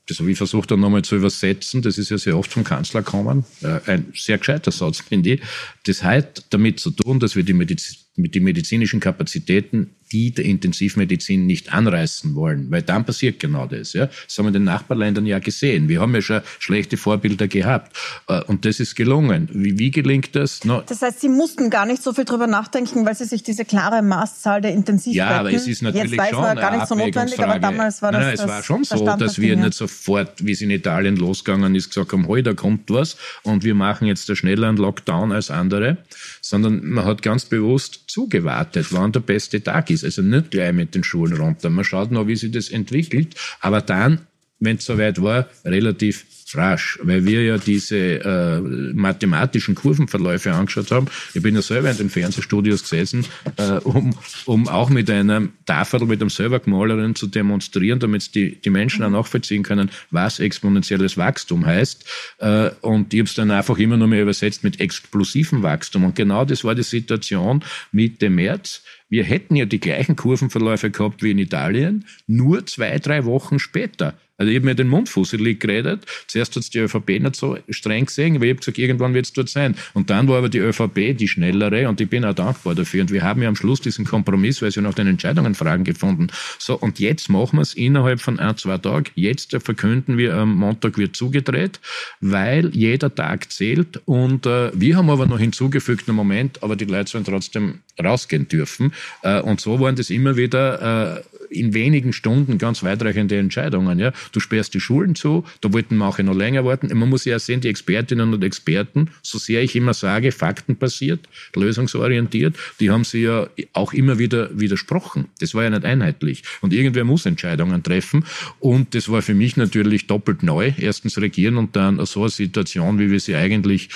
das 0.09 0.19
habe 0.19 0.31
ich 0.31 0.37
versucht 0.37 0.71
dann 0.71 0.79
nochmal 0.79 1.03
zu 1.03 1.15
übersetzen, 1.15 1.81
das 1.81 1.97
ist 1.97 2.09
ja 2.09 2.17
sehr 2.17 2.37
oft 2.37 2.51
vom 2.51 2.63
Kanzler 2.63 3.03
kommen, 3.03 3.45
äh, 3.61 3.79
ein 3.85 4.11
sehr 4.15 4.39
gescheiter 4.39 4.71
Satz, 4.71 5.01
finde 5.01 5.33
ich. 5.33 5.41
Das 5.85 6.03
hat 6.03 6.45
damit 6.49 6.79
zu 6.79 6.91
tun, 6.91 7.19
dass 7.19 7.35
wir 7.35 7.43
die, 7.43 7.53
Mediz 7.53 8.07
die 8.15 8.39
medizinischen 8.39 8.99
Kapazitäten 8.99 9.91
die 10.11 10.31
der 10.31 10.45
Intensivmedizin 10.45 11.45
nicht 11.45 11.73
anreißen 11.73 12.35
wollen, 12.35 12.71
weil 12.71 12.81
dann 12.81 13.05
passiert 13.05 13.39
genau 13.39 13.65
das. 13.65 13.93
Ja? 13.93 14.07
Das 14.07 14.37
haben 14.37 14.45
wir 14.45 14.49
in 14.49 14.53
den 14.53 14.63
Nachbarländern 14.63 15.25
ja 15.25 15.39
gesehen. 15.39 15.87
Wir 15.87 16.01
haben 16.01 16.13
ja 16.15 16.21
schon 16.21 16.41
schlechte 16.59 16.97
Vorbilder 16.97 17.47
gehabt 17.47 17.95
äh, 18.27 18.41
und 18.43 18.65
das 18.65 18.79
ist 18.79 18.95
gelungen. 18.95 19.49
Wie, 19.53 19.77
wie 19.77 19.91
gelingt 19.91 20.35
das? 20.35 20.63
No. 20.65 20.81
Das 20.85 21.01
heißt, 21.01 21.21
Sie 21.21 21.29
mussten 21.29 21.69
gar 21.69 21.85
nicht 21.85 22.01
so 22.01 22.13
viel 22.13 22.25
drüber 22.25 22.47
nachdenken, 22.47 23.05
weil 23.05 23.15
Sie 23.15 23.25
sich 23.25 23.43
diese 23.43 23.65
klare 23.65 24.01
Maßzahl 24.01 24.61
der 24.61 24.73
Intensivbetten... 24.73 25.17
Ja, 25.17 25.39
aber 25.39 25.53
es 25.53 25.67
ist 25.67 25.81
natürlich 25.81 26.11
Jetzt 26.11 26.29
schon 26.29 26.41
war 26.41 26.55
gar 26.55 26.75
nicht 26.75 26.87
so 26.87 26.95
notwendig, 26.95 27.39
aber 27.39 27.59
damals 27.59 28.01
war 28.01 28.11
das 28.11 28.21
nein, 28.21 28.35
nein, 28.35 28.45
es 28.45 28.47
war 28.47 28.63
schon 28.63 28.83
so, 28.83 29.05
dass 29.17 29.39
wir 29.39 29.55
nicht 29.55 29.73
sofort, 29.73 30.43
wie 30.43 30.51
es 30.51 30.61
in 30.61 30.71
Italien 30.71 31.15
losgegangen 31.15 31.75
ist, 31.75 31.89
gesagt 31.89 32.13
haben, 32.13 32.27
hey, 32.27 32.43
da 32.43 32.53
kommt 32.53 32.89
was 32.89 33.17
und 33.43 33.63
wir 33.63 33.75
machen 33.75 34.07
jetzt 34.07 34.27
da 34.29 34.35
schneller 34.35 34.69
einen 34.69 34.77
Lockdown 34.77 35.31
als 35.31 35.51
andere, 35.51 35.97
sondern 36.41 36.85
man 36.85 37.05
hat 37.05 37.21
ganz 37.21 37.45
bewusst 37.45 38.03
zugewartet, 38.07 38.87
wann 38.91 39.11
der 39.11 39.19
beste 39.19 39.63
Tag 39.63 39.89
ist 39.89 39.98
ist. 40.03 40.19
Also 40.19 40.21
nicht 40.21 40.51
gleich 40.51 40.73
mit 40.73 40.95
den 40.95 41.03
Schulen 41.03 41.37
runter. 41.37 41.69
Man 41.69 41.85
schaut 41.85 42.11
noch, 42.11 42.27
wie 42.27 42.35
sich 42.35 42.51
das 42.51 42.69
entwickelt. 42.69 43.35
Aber 43.61 43.81
dann, 43.81 44.19
wenn 44.59 44.77
es 44.77 44.85
soweit 44.85 45.21
war, 45.21 45.47
relativ 45.65 46.25
rasch, 46.55 46.99
weil 47.03 47.25
wir 47.25 47.43
ja 47.43 47.57
diese 47.57 47.97
äh, 47.97 48.59
mathematischen 48.93 49.75
Kurvenverläufe 49.75 50.51
angeschaut 50.51 50.91
haben. 50.91 51.07
Ich 51.33 51.41
bin 51.41 51.55
ja 51.55 51.61
selber 51.61 51.91
in 51.91 51.97
den 51.97 52.09
Fernsehstudios 52.09 52.83
gesessen, 52.83 53.25
äh, 53.57 53.73
um, 53.83 54.15
um 54.45 54.67
auch 54.67 54.89
mit 54.89 55.09
einer 55.09 55.47
Tafel, 55.65 56.05
mit 56.05 56.21
einem 56.21 56.29
Servergemalerin 56.29 57.15
zu 57.15 57.27
demonstrieren, 57.27 57.99
damit 57.99 58.35
die, 58.35 58.59
die 58.59 58.69
Menschen 58.69 59.03
auch 59.03 59.09
nachvollziehen 59.09 59.63
können, 59.63 59.89
was 60.11 60.39
exponentielles 60.39 61.17
Wachstum 61.17 61.65
heißt. 61.65 62.05
Äh, 62.39 62.69
und 62.81 63.13
ich 63.13 63.19
habe 63.19 63.27
es 63.27 63.35
dann 63.35 63.51
einfach 63.51 63.77
immer 63.77 63.97
nur 63.97 64.07
mehr 64.07 64.21
übersetzt 64.21 64.63
mit 64.63 64.79
explosivem 64.79 65.63
Wachstum. 65.63 66.05
Und 66.05 66.15
genau 66.15 66.45
das 66.45 66.63
war 66.63 66.75
die 66.75 66.83
Situation 66.83 67.63
Mitte 67.91 68.29
März. 68.29 68.81
Wir 69.09 69.23
hätten 69.23 69.55
ja 69.55 69.65
die 69.65 69.79
gleichen 69.79 70.15
Kurvenverläufe 70.15 70.91
gehabt 70.91 71.23
wie 71.23 71.31
in 71.31 71.39
Italien, 71.39 72.05
nur 72.27 72.65
zwei, 72.67 72.99
drei 72.99 73.25
Wochen 73.25 73.57
später. 73.57 74.13
Also 74.39 74.49
ich 74.49 74.55
habe 74.55 74.65
mir 74.65 74.75
den 74.75 74.87
Mund 74.87 75.09
fusselig 75.09 75.59
geredet. 75.59 76.05
Zuerst 76.27 76.55
hat 76.55 76.63
es 76.63 76.69
die 76.69 76.79
ÖVP 76.79 77.19
nicht 77.19 77.35
so 77.35 77.57
streng 77.69 78.05
gesehen, 78.05 78.37
aber 78.37 78.45
ich 78.45 78.51
habe 78.51 78.59
gesagt, 78.59 78.77
irgendwann 78.77 79.13
wird 79.13 79.25
es 79.25 79.33
dort 79.33 79.49
sein. 79.49 79.75
Und 79.93 80.09
dann 80.09 80.27
war 80.27 80.37
aber 80.37 80.49
die 80.49 80.59
ÖVP 80.59 81.17
die 81.17 81.27
schnellere 81.27 81.89
und 81.89 81.99
ich 81.99 82.09
bin 82.09 82.23
auch 82.23 82.33
dankbar 82.33 82.73
dafür. 82.73 83.01
Und 83.01 83.11
wir 83.11 83.21
haben 83.21 83.41
ja 83.41 83.49
am 83.49 83.55
Schluss 83.55 83.81
diesen 83.81 84.05
Kompromiss, 84.05 84.61
weil 84.61 84.71
sie 84.71 84.81
nach 84.81 84.93
den 84.93 85.07
Entscheidungen 85.07 85.55
fragen 85.55 85.83
gefunden. 85.83 86.27
So, 86.57 86.75
und 86.75 86.99
jetzt 86.99 87.29
machen 87.29 87.57
wir 87.57 87.63
es 87.63 87.73
innerhalb 87.73 88.21
von 88.21 88.39
ein, 88.39 88.57
zwei 88.57 88.77
Tagen. 88.77 89.11
Jetzt 89.15 89.55
verkünden 89.61 90.17
wir, 90.17 90.35
am 90.35 90.55
Montag 90.55 90.97
wird 90.97 91.17
zugedreht, 91.17 91.81
weil 92.21 92.69
jeder 92.73 93.13
Tag 93.13 93.51
zählt. 93.51 94.01
Und 94.05 94.45
äh, 94.45 94.71
wir 94.73 94.95
haben 94.95 95.09
aber 95.09 95.25
noch 95.25 95.39
hinzugefügt, 95.39 96.07
einen 96.07 96.15
Moment, 96.15 96.63
aber 96.63 96.77
die 96.77 96.85
Leute 96.85 97.11
sollen 97.11 97.25
trotzdem 97.25 97.79
rausgehen 98.01 98.47
dürfen. 98.47 98.93
Äh, 99.21 99.41
und 99.41 99.59
so 99.59 99.79
waren 99.81 99.97
das 99.97 100.09
immer 100.09 100.37
wieder 100.37 101.17
äh, 101.17 101.21
in 101.49 101.73
wenigen 101.73 102.13
Stunden 102.13 102.57
ganz 102.57 102.83
weitreichende 102.83 103.37
Entscheidungen. 103.37 103.99
Ja. 103.99 104.13
Du 104.31 104.39
sperrst 104.39 104.73
die 104.73 104.79
Schulen 104.79 105.15
zu, 105.15 105.43
da 105.61 105.73
wollten 105.73 105.95
manche 105.95 106.23
noch 106.23 106.35
länger 106.35 106.65
warten. 106.65 106.87
Man 106.97 107.09
muss 107.09 107.25
ja 107.25 107.39
sehen, 107.39 107.61
die 107.61 107.69
Expertinnen 107.69 108.33
und 108.33 108.43
Experten, 108.43 109.09
so 109.21 109.37
sehr 109.37 109.61
ich 109.61 109.75
immer 109.75 109.93
sage, 109.93 110.31
faktenbasiert, 110.31 111.27
lösungsorientiert, 111.55 112.55
die 112.79 112.89
haben 112.89 113.03
sie 113.03 113.23
ja 113.23 113.47
auch 113.73 113.93
immer 113.93 114.19
wieder 114.19 114.49
widersprochen. 114.57 115.25
Das 115.39 115.53
war 115.53 115.63
ja 115.63 115.69
nicht 115.69 115.85
einheitlich. 115.85 116.43
Und 116.61 116.73
irgendwer 116.73 117.03
muss 117.03 117.25
Entscheidungen 117.25 117.83
treffen. 117.83 118.25
Und 118.59 118.95
das 118.95 119.09
war 119.09 119.21
für 119.21 119.33
mich 119.33 119.57
natürlich 119.57 120.07
doppelt 120.07 120.43
neu. 120.43 120.73
Erstens 120.77 121.17
regieren 121.19 121.57
und 121.57 121.75
dann 121.75 122.05
so 122.05 122.21
eine 122.21 122.29
Situation, 122.29 122.99
wie 122.99 123.11
wir 123.11 123.19
sie 123.19 123.35
eigentlich 123.35 123.89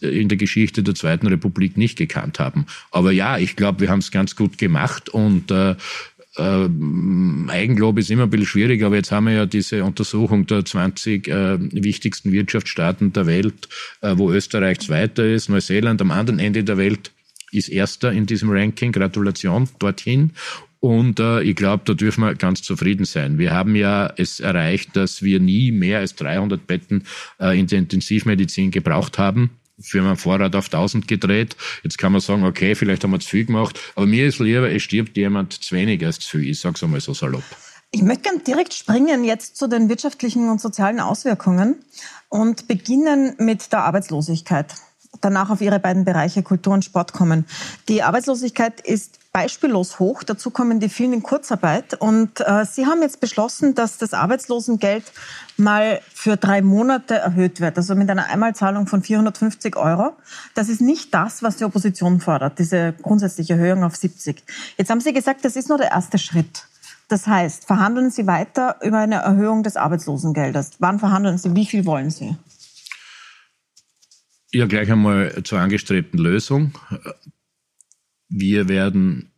in 0.00 0.28
der 0.28 0.38
Geschichte 0.38 0.82
der 0.82 0.94
Zweiten 0.94 1.26
Republik 1.26 1.76
nicht 1.76 1.96
gekannt 1.96 2.38
haben. 2.38 2.66
Aber 2.90 3.12
ja, 3.12 3.38
ich 3.38 3.56
glaube, 3.56 3.80
wir 3.80 3.90
haben 3.90 3.98
es 3.98 4.10
ganz 4.10 4.36
gut 4.36 4.58
gemacht 4.58 5.08
und 5.08 5.50
äh, 5.50 5.74
äh, 6.36 6.68
Eigenlob 7.50 7.98
ist 7.98 8.10
immer 8.10 8.24
ein 8.24 8.30
bisschen 8.30 8.46
schwierig, 8.46 8.82
aber 8.82 8.96
jetzt 8.96 9.12
haben 9.12 9.26
wir 9.26 9.34
ja 9.34 9.46
diese 9.46 9.84
Untersuchung 9.84 10.46
der 10.46 10.64
20 10.64 11.28
äh, 11.28 11.58
wichtigsten 11.72 12.32
Wirtschaftsstaaten 12.32 13.12
der 13.12 13.26
Welt, 13.26 13.68
äh, 14.02 14.14
wo 14.16 14.30
Österreich 14.30 14.80
Zweiter 14.80 15.26
ist, 15.26 15.48
Neuseeland 15.48 16.00
am 16.00 16.10
anderen 16.10 16.38
Ende 16.38 16.64
der 16.64 16.78
Welt 16.78 17.12
ist 17.52 17.68
Erster 17.68 18.12
in 18.12 18.26
diesem 18.26 18.50
Ranking. 18.50 18.92
Gratulation 18.92 19.68
dorthin. 19.78 20.32
Und 20.80 21.20
äh, 21.20 21.42
ich 21.42 21.56
glaube, 21.56 21.82
da 21.86 21.94
dürfen 21.94 22.22
wir 22.22 22.34
ganz 22.34 22.62
zufrieden 22.62 23.06
sein. 23.06 23.38
Wir 23.38 23.52
haben 23.52 23.74
ja 23.74 24.12
es 24.16 24.40
erreicht, 24.40 24.94
dass 24.94 25.22
wir 25.22 25.40
nie 25.40 25.72
mehr 25.72 26.00
als 26.00 26.14
300 26.16 26.66
Betten 26.66 27.04
äh, 27.40 27.58
in 27.58 27.66
der 27.66 27.78
Intensivmedizin 27.78 28.70
gebraucht 28.70 29.18
haben 29.18 29.50
für 29.80 30.02
meinen 30.02 30.16
Vorrat 30.16 30.54
auf 30.56 30.66
1000 30.66 31.06
gedreht. 31.08 31.56
Jetzt 31.82 31.98
kann 31.98 32.12
man 32.12 32.20
sagen, 32.20 32.44
okay, 32.44 32.74
vielleicht 32.74 33.04
haben 33.04 33.10
wir 33.10 33.20
zu 33.20 33.28
viel 33.28 33.44
gemacht, 33.44 33.78
aber 33.94 34.06
mir 34.06 34.26
ist 34.26 34.38
lieber, 34.38 34.70
es 34.70 34.82
stirbt 34.82 35.16
jemand 35.16 35.52
zu 35.52 35.74
wenig 35.74 36.04
als 36.04 36.18
zu 36.18 36.38
viel. 36.38 36.50
Ich 36.50 36.60
sage 36.60 36.74
es 36.76 36.82
einmal 36.82 37.00
so 37.00 37.14
salopp. 37.14 37.44
Ich 37.92 38.02
möchte 38.02 38.22
gerne 38.22 38.40
direkt 38.40 38.74
springen 38.74 39.24
jetzt 39.24 39.56
zu 39.56 39.68
den 39.68 39.88
wirtschaftlichen 39.88 40.48
und 40.48 40.60
sozialen 40.60 41.00
Auswirkungen 41.00 41.76
und 42.28 42.68
beginnen 42.68 43.34
mit 43.38 43.72
der 43.72 43.84
Arbeitslosigkeit. 43.84 44.74
Danach 45.20 45.50
auf 45.50 45.60
Ihre 45.60 45.80
beiden 45.80 46.04
Bereiche 46.04 46.42
Kultur 46.42 46.74
und 46.74 46.84
Sport 46.84 47.12
kommen. 47.12 47.46
Die 47.88 48.02
Arbeitslosigkeit 48.02 48.80
ist 48.80 49.18
beispiellos 49.36 49.98
hoch. 49.98 50.22
Dazu 50.22 50.50
kommen 50.50 50.80
die 50.80 50.88
vielen 50.88 51.12
in 51.12 51.22
Kurzarbeit. 51.22 51.92
Und 51.92 52.40
äh, 52.40 52.64
Sie 52.64 52.86
haben 52.86 53.02
jetzt 53.02 53.20
beschlossen, 53.20 53.74
dass 53.74 53.98
das 53.98 54.14
Arbeitslosengeld 54.14 55.04
mal 55.58 56.00
für 56.14 56.38
drei 56.38 56.62
Monate 56.62 57.16
erhöht 57.16 57.60
wird, 57.60 57.76
also 57.76 57.94
mit 57.94 58.08
einer 58.08 58.30
Einmalzahlung 58.30 58.86
von 58.86 59.02
450 59.02 59.76
Euro. 59.76 60.16
Das 60.54 60.70
ist 60.70 60.80
nicht 60.80 61.12
das, 61.12 61.42
was 61.42 61.56
die 61.56 61.64
Opposition 61.64 62.18
fordert, 62.20 62.58
diese 62.58 62.94
grundsätzliche 63.02 63.52
Erhöhung 63.52 63.84
auf 63.84 63.94
70. 63.94 64.42
Jetzt 64.78 64.88
haben 64.88 65.02
Sie 65.02 65.12
gesagt, 65.12 65.44
das 65.44 65.54
ist 65.54 65.68
nur 65.68 65.76
der 65.76 65.90
erste 65.90 66.16
Schritt. 66.16 66.64
Das 67.08 67.26
heißt, 67.26 67.66
verhandeln 67.66 68.10
Sie 68.10 68.26
weiter 68.26 68.76
über 68.82 69.00
eine 69.00 69.16
Erhöhung 69.16 69.62
des 69.62 69.76
Arbeitslosengeldes. 69.76 70.76
Wann 70.78 70.98
verhandeln 70.98 71.36
Sie? 71.36 71.54
Wie 71.54 71.66
viel 71.66 71.84
wollen 71.84 72.08
Sie? 72.08 72.38
Ja, 74.50 74.64
gleich 74.64 74.90
einmal 74.90 75.42
zur 75.44 75.58
angestrebten 75.58 76.18
Lösung. 76.18 76.72
Wir 78.28 78.68
werden 78.68 79.30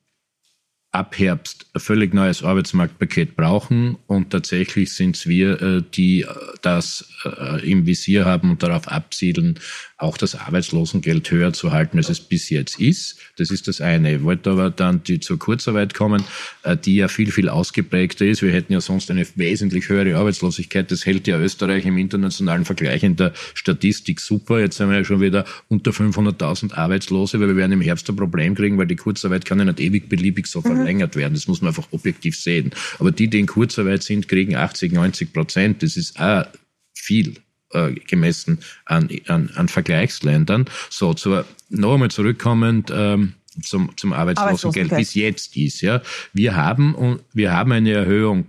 ab 0.90 1.18
Herbst 1.18 1.66
ein 1.74 1.81
völlig 1.81 2.14
neues 2.14 2.42
Arbeitsmarktpaket 2.42 3.37
brauchen 3.37 3.98
und 4.07 4.31
tatsächlich 4.31 4.94
sind 4.94 5.16
es 5.16 5.27
wir, 5.27 5.61
äh, 5.61 5.83
die 5.94 6.22
äh, 6.22 6.27
das 6.62 7.12
äh, 7.24 7.70
im 7.70 7.87
Visier 7.87 8.24
haben 8.24 8.51
und 8.51 8.62
darauf 8.62 8.88
absiedeln, 8.88 9.61
auch 9.98 10.16
das 10.16 10.37
Arbeitslosengeld 10.37 11.28
höher 11.30 11.52
zu 11.52 11.72
halten, 11.72 11.98
als 11.98 12.08
es 12.08 12.20
bis 12.20 12.50
jetzt 12.50 12.80
ist. 12.80 13.18
Das 13.37 13.50
ist 13.50 13.66
das 13.66 13.80
eine. 13.80 14.14
Ich 14.14 14.22
wollte 14.22 14.50
aber 14.50 14.70
dann 14.70 15.02
die 15.02 15.18
zur 15.18 15.40
Kurzarbeit 15.40 15.92
kommen, 15.92 16.22
die 16.84 16.96
ja 16.96 17.08
viel, 17.08 17.32
viel 17.32 17.48
ausgeprägter 17.48 18.24
ist. 18.24 18.40
Wir 18.42 18.52
hätten 18.52 18.72
ja 18.72 18.80
sonst 18.80 19.11
eine 19.11 19.26
wesentlich 19.34 19.88
höhere 19.88 20.16
Arbeitslosigkeit. 20.16 20.90
Das 20.92 21.04
hält 21.04 21.26
ja 21.26 21.38
Österreich 21.40 21.84
im 21.84 21.98
internationalen 21.98 22.64
Vergleich 22.64 23.02
in 23.02 23.16
der 23.16 23.32
Statistik 23.54 24.20
super. 24.20 24.61
Jetzt 24.61 24.78
haben 24.78 24.90
wir 24.90 24.98
ja 24.98 25.04
schon 25.04 25.20
wieder 25.20 25.44
unter 25.66 25.90
500.000 25.90 26.74
Arbeitslose, 26.74 27.40
weil 27.40 27.48
wir 27.48 27.56
werden 27.56 27.72
im 27.72 27.80
Herbst 27.80 28.08
ein 28.08 28.14
Problem 28.14 28.54
kriegen, 28.54 28.78
weil 28.78 28.87
die 28.87 28.96
Kurzarbeit 28.96 29.44
kann 29.46 29.58
ja 29.58 29.64
nicht 29.64 29.80
ewig 29.80 30.08
beliebig 30.08 30.46
so 30.46 30.61
mhm. 30.61 30.76
verlängert 30.76 31.16
werden. 31.16 31.34
Das 31.34 31.48
muss 31.48 31.61
man 31.61 31.70
einfach 31.70 31.88
objektiv 31.90 32.38
sehen. 32.38 32.70
Aber 33.00 33.11
die, 33.11 33.26
die 33.26 33.40
in 33.40 33.46
Kurzarbeit 33.46 34.04
sind, 34.04 34.28
kriegen 34.28 34.54
80, 34.54 34.92
90 34.92 35.32
Prozent. 35.32 35.82
Das 35.82 35.96
ist 35.96 36.20
auch 36.20 36.46
viel 36.94 37.34
äh, 37.72 37.92
gemessen 37.92 38.61
an, 38.85 39.09
an, 39.26 39.50
an 39.54 39.68
Vergleichsländern. 39.68 40.66
So, 40.90 41.14
zur, 41.14 41.44
noch 41.68 41.94
einmal 41.94 42.11
zurückkommend, 42.11 42.90
ähm, 42.94 43.35
zum, 43.62 43.96
zum 43.96 44.12
Arbeitslosengeld, 44.12 44.92
wie 44.92 45.02
es 45.02 45.14
jetzt 45.14 45.57
ist. 45.57 45.81
Ja. 45.81 46.02
Wir 46.33 46.54
haben, 46.57 47.20
wir 47.33 47.52
haben 47.52 47.72
eine 47.72 47.92
Erhöhung 47.92 48.46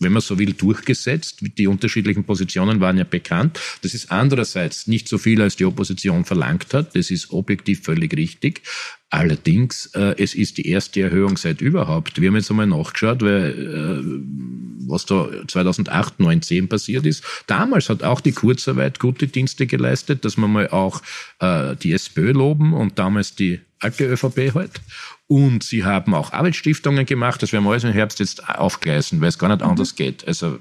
wenn 0.00 0.12
man 0.12 0.22
so 0.22 0.38
will, 0.38 0.52
durchgesetzt. 0.52 1.38
Die 1.40 1.66
unterschiedlichen 1.66 2.24
Positionen 2.24 2.80
waren 2.80 2.98
ja 2.98 3.04
bekannt. 3.04 3.58
Das 3.82 3.94
ist 3.94 4.10
andererseits 4.10 4.86
nicht 4.86 5.08
so 5.08 5.18
viel, 5.18 5.40
als 5.40 5.56
die 5.56 5.64
Opposition 5.64 6.24
verlangt 6.24 6.74
hat. 6.74 6.94
Das 6.94 7.10
ist 7.10 7.30
objektiv 7.30 7.82
völlig 7.82 8.14
richtig. 8.16 8.62
Allerdings, 9.10 9.86
äh, 9.94 10.20
es 10.20 10.34
ist 10.34 10.58
die 10.58 10.68
erste 10.68 11.00
Erhöhung 11.00 11.36
seit 11.36 11.60
überhaupt. 11.60 12.20
Wir 12.20 12.28
haben 12.28 12.36
jetzt 12.36 12.50
einmal 12.50 12.66
nachgeschaut, 12.66 13.22
weil, 13.22 13.52
äh, 13.52 14.88
was 14.88 15.06
da 15.06 15.28
2008, 15.46 16.18
9, 16.18 16.42
10 16.42 16.68
passiert 16.68 17.06
ist. 17.06 17.22
Damals 17.46 17.88
hat 17.88 18.02
auch 18.02 18.20
die 18.20 18.32
Kurzarbeit 18.32 18.98
gute 18.98 19.28
Dienste 19.28 19.66
geleistet, 19.66 20.24
dass 20.24 20.36
man 20.36 20.52
mal 20.52 20.68
auch 20.70 21.02
äh, 21.38 21.76
die 21.76 21.92
SPÖ 21.92 22.32
loben 22.32 22.72
und 22.72 22.98
damals 22.98 23.36
die 23.36 23.60
alte 23.80 24.06
ÖVP 24.06 24.54
halt. 24.54 24.80
Und 25.28 25.62
sie 25.62 25.84
haben 25.84 26.12
auch 26.12 26.32
Arbeitsstiftungen 26.32 27.06
gemacht, 27.06 27.42
das 27.42 27.52
werden 27.52 27.64
wir 27.64 27.70
alles 27.70 27.84
im 27.84 27.92
Herbst 27.92 28.18
jetzt 28.18 28.48
aufgleisen, 28.48 29.20
weil 29.20 29.28
es 29.28 29.38
gar 29.38 29.48
nicht 29.48 29.60
mhm. 29.60 29.70
anders 29.70 29.94
geht. 29.94 30.26
Also, 30.26 30.58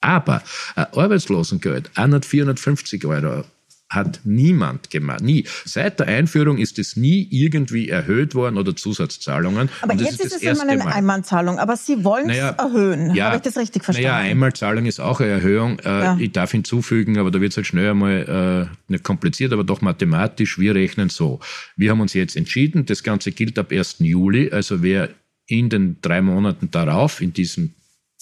aber 0.00 0.42
ein 0.76 0.86
Arbeitslosengeld, 0.92 1.90
100, 1.94 2.24
450 2.24 3.04
Euro 3.04 3.44
hat 3.88 4.20
niemand 4.24 4.90
gemacht. 4.90 5.20
Nie. 5.20 5.46
Seit 5.64 6.00
der 6.00 6.08
Einführung 6.08 6.58
ist 6.58 6.78
es 6.78 6.96
nie 6.96 7.28
irgendwie 7.30 7.88
erhöht 7.88 8.34
worden 8.34 8.56
oder 8.56 8.74
Zusatzzahlungen. 8.74 9.68
Aber 9.82 9.94
jetzt 9.94 10.20
ist, 10.20 10.24
ist 10.24 10.42
es 10.42 10.42
immer 10.42 10.68
eine 10.68 10.86
Einmalzahlung. 10.86 11.58
Aber 11.58 11.76
Sie 11.76 12.02
wollen 12.02 12.30
es 12.30 12.36
naja, 12.36 12.50
erhöhen. 12.50 13.14
Ja, 13.14 13.26
Habe 13.26 13.36
ich 13.36 13.42
das 13.42 13.56
richtig 13.56 13.84
verstanden? 13.84 14.10
Naja, 14.10 14.30
Einmalzahlung 14.30 14.86
ist 14.86 15.00
auch 15.00 15.20
eine 15.20 15.30
Erhöhung. 15.30 15.78
Äh, 15.80 15.88
ja. 15.88 16.16
Ich 16.18 16.32
darf 16.32 16.50
hinzufügen, 16.50 17.18
aber 17.18 17.30
da 17.30 17.40
wird 17.40 17.52
es 17.52 17.56
halt 17.56 17.66
schnell 17.66 17.90
einmal 17.90 18.70
äh, 18.70 18.92
nicht 18.92 19.04
kompliziert, 19.04 19.52
aber 19.52 19.64
doch 19.64 19.80
mathematisch. 19.80 20.58
Wir 20.58 20.74
rechnen 20.74 21.10
so. 21.10 21.40
Wir 21.76 21.90
haben 21.90 22.00
uns 22.00 22.14
jetzt 22.14 22.36
entschieden, 22.36 22.86
das 22.86 23.02
Ganze 23.02 23.32
gilt 23.32 23.58
ab 23.58 23.70
1. 23.70 23.96
Juli. 24.00 24.50
Also 24.50 24.82
wer 24.82 25.10
in 25.46 25.68
den 25.68 25.98
drei 26.00 26.22
Monaten 26.22 26.70
darauf, 26.70 27.20
in 27.20 27.32
diesem 27.32 27.74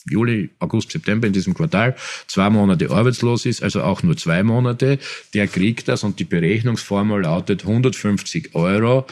Juli, 0.09 0.51
August, 0.59 0.93
September 0.93 1.27
in 1.27 1.33
diesem 1.33 1.55
Quartal 1.55 1.97
zwei 2.27 2.51
Monate 2.51 2.91
arbeitslos 2.91 3.47
ist, 3.47 3.63
also 3.63 3.83
auch 3.83 4.03
nur 4.03 4.17
zwei 4.17 4.43
Monate, 4.43 4.99
der 5.35 5.47
kriegt 5.49 5.89
das 5.89 6.05
und 6.05 6.19
die 6.19 6.25
Berechnungsformel 6.25 7.23
lautet 7.23 7.63
150 7.63 8.55
Euro 8.55 9.07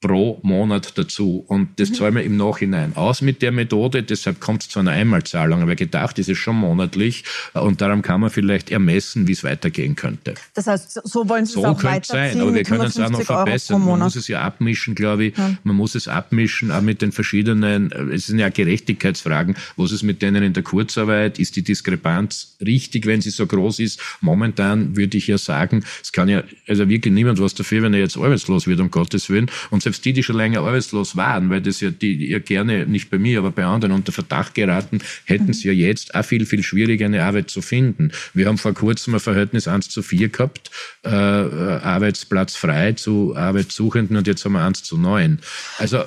pro 0.00 0.38
Monat 0.42 0.96
dazu. 0.96 1.44
Und 1.48 1.80
das 1.80 1.90
mhm. 1.90 1.94
zahlen 1.94 2.14
wir 2.14 2.22
im 2.22 2.36
Nachhinein 2.36 2.96
aus 2.96 3.20
mit 3.20 3.42
der 3.42 3.50
Methode. 3.50 4.02
Deshalb 4.02 4.40
kommt 4.40 4.62
es 4.62 4.68
zu 4.68 4.78
einer 4.78 4.92
Einmalzahlung. 4.92 5.60
Aber 5.62 5.74
gedacht 5.74 6.18
ist 6.18 6.28
es 6.28 6.38
schon 6.38 6.56
monatlich. 6.56 7.24
Und 7.54 7.80
darum 7.80 8.02
kann 8.02 8.20
man 8.20 8.30
vielleicht 8.30 8.70
ermessen, 8.70 9.26
wie 9.26 9.32
es 9.32 9.42
weitergehen 9.42 9.96
könnte. 9.96 10.34
Das 10.54 10.68
heißt, 10.68 11.00
so 11.02 11.28
wollen 11.28 11.46
Sie 11.46 11.54
so 11.54 11.60
es 11.60 11.66
auch 11.66 11.78
könnte 11.78 12.06
sein, 12.06 12.40
aber 12.40 12.54
wir 12.54 12.62
können 12.62 12.82
es 12.82 12.98
auch 12.98 13.10
noch 13.10 13.22
verbessern. 13.22 13.84
Man 13.84 13.98
muss 13.98 14.14
es 14.14 14.28
ja 14.28 14.42
abmischen, 14.42 14.94
glaube 14.94 15.26
ich. 15.26 15.36
Ja. 15.36 15.56
Man 15.64 15.74
muss 15.74 15.96
es 15.96 16.06
abmischen, 16.06 16.70
auch 16.70 16.80
mit 16.80 17.02
den 17.02 17.10
verschiedenen, 17.10 17.90
es 18.12 18.26
sind 18.26 18.38
ja 18.38 18.50
Gerechtigkeitsfragen. 18.50 19.56
Was 19.76 19.90
ist 19.90 20.04
mit 20.04 20.22
denen 20.22 20.44
in 20.44 20.52
der 20.52 20.62
Kurzarbeit? 20.62 21.40
Ist 21.40 21.56
die 21.56 21.62
Diskrepanz 21.62 22.56
richtig, 22.64 23.06
wenn 23.06 23.20
sie 23.20 23.30
so 23.30 23.46
groß 23.46 23.80
ist? 23.80 24.00
Momentan 24.20 24.96
würde 24.96 25.16
ich 25.16 25.26
ja 25.26 25.38
sagen, 25.38 25.84
es 26.02 26.12
kann 26.12 26.28
ja 26.28 26.44
also 26.68 26.88
wirklich 26.88 27.12
niemand 27.12 27.40
was 27.40 27.54
dafür, 27.54 27.82
wenn 27.82 27.94
er 27.94 28.00
jetzt 28.00 28.16
arbeitslos 28.16 28.68
wird, 28.68 28.78
um 28.78 28.90
Gottes 28.92 29.28
Willen. 29.28 29.50
Und 29.70 29.87
selbst 29.88 30.04
die, 30.04 30.12
die 30.12 30.22
schon 30.22 30.36
länger 30.36 30.60
arbeitslos 30.60 31.16
waren, 31.16 31.48
weil 31.48 31.62
das 31.62 31.80
ja 31.80 31.90
die 31.90 32.28
ja 32.28 32.40
gerne, 32.40 32.84
nicht 32.86 33.10
bei 33.10 33.18
mir, 33.18 33.38
aber 33.38 33.50
bei 33.50 33.64
anderen 33.64 33.94
unter 33.94 34.12
Verdacht 34.12 34.54
geraten, 34.54 35.00
hätten 35.24 35.54
sie 35.54 35.68
ja 35.68 35.72
jetzt 35.72 36.14
auch 36.14 36.24
viel, 36.24 36.44
viel 36.44 36.62
schwieriger 36.62 37.06
eine 37.06 37.24
Arbeit 37.24 37.48
zu 37.48 37.62
finden. 37.62 38.12
Wir 38.34 38.46
haben 38.46 38.58
vor 38.58 38.74
kurzem 38.74 39.14
ein 39.14 39.20
Verhältnis 39.20 39.66
1 39.66 39.88
zu 39.88 40.02
4 40.02 40.28
gehabt, 40.28 40.70
äh, 41.04 41.08
Arbeitsplatz 41.08 42.54
frei 42.54 42.92
zu 42.92 43.34
Arbeitssuchenden 43.34 44.18
und 44.18 44.26
jetzt 44.26 44.44
haben 44.44 44.52
wir 44.52 44.64
1 44.64 44.82
zu 44.82 44.98
9. 44.98 45.38
Also 45.78 46.04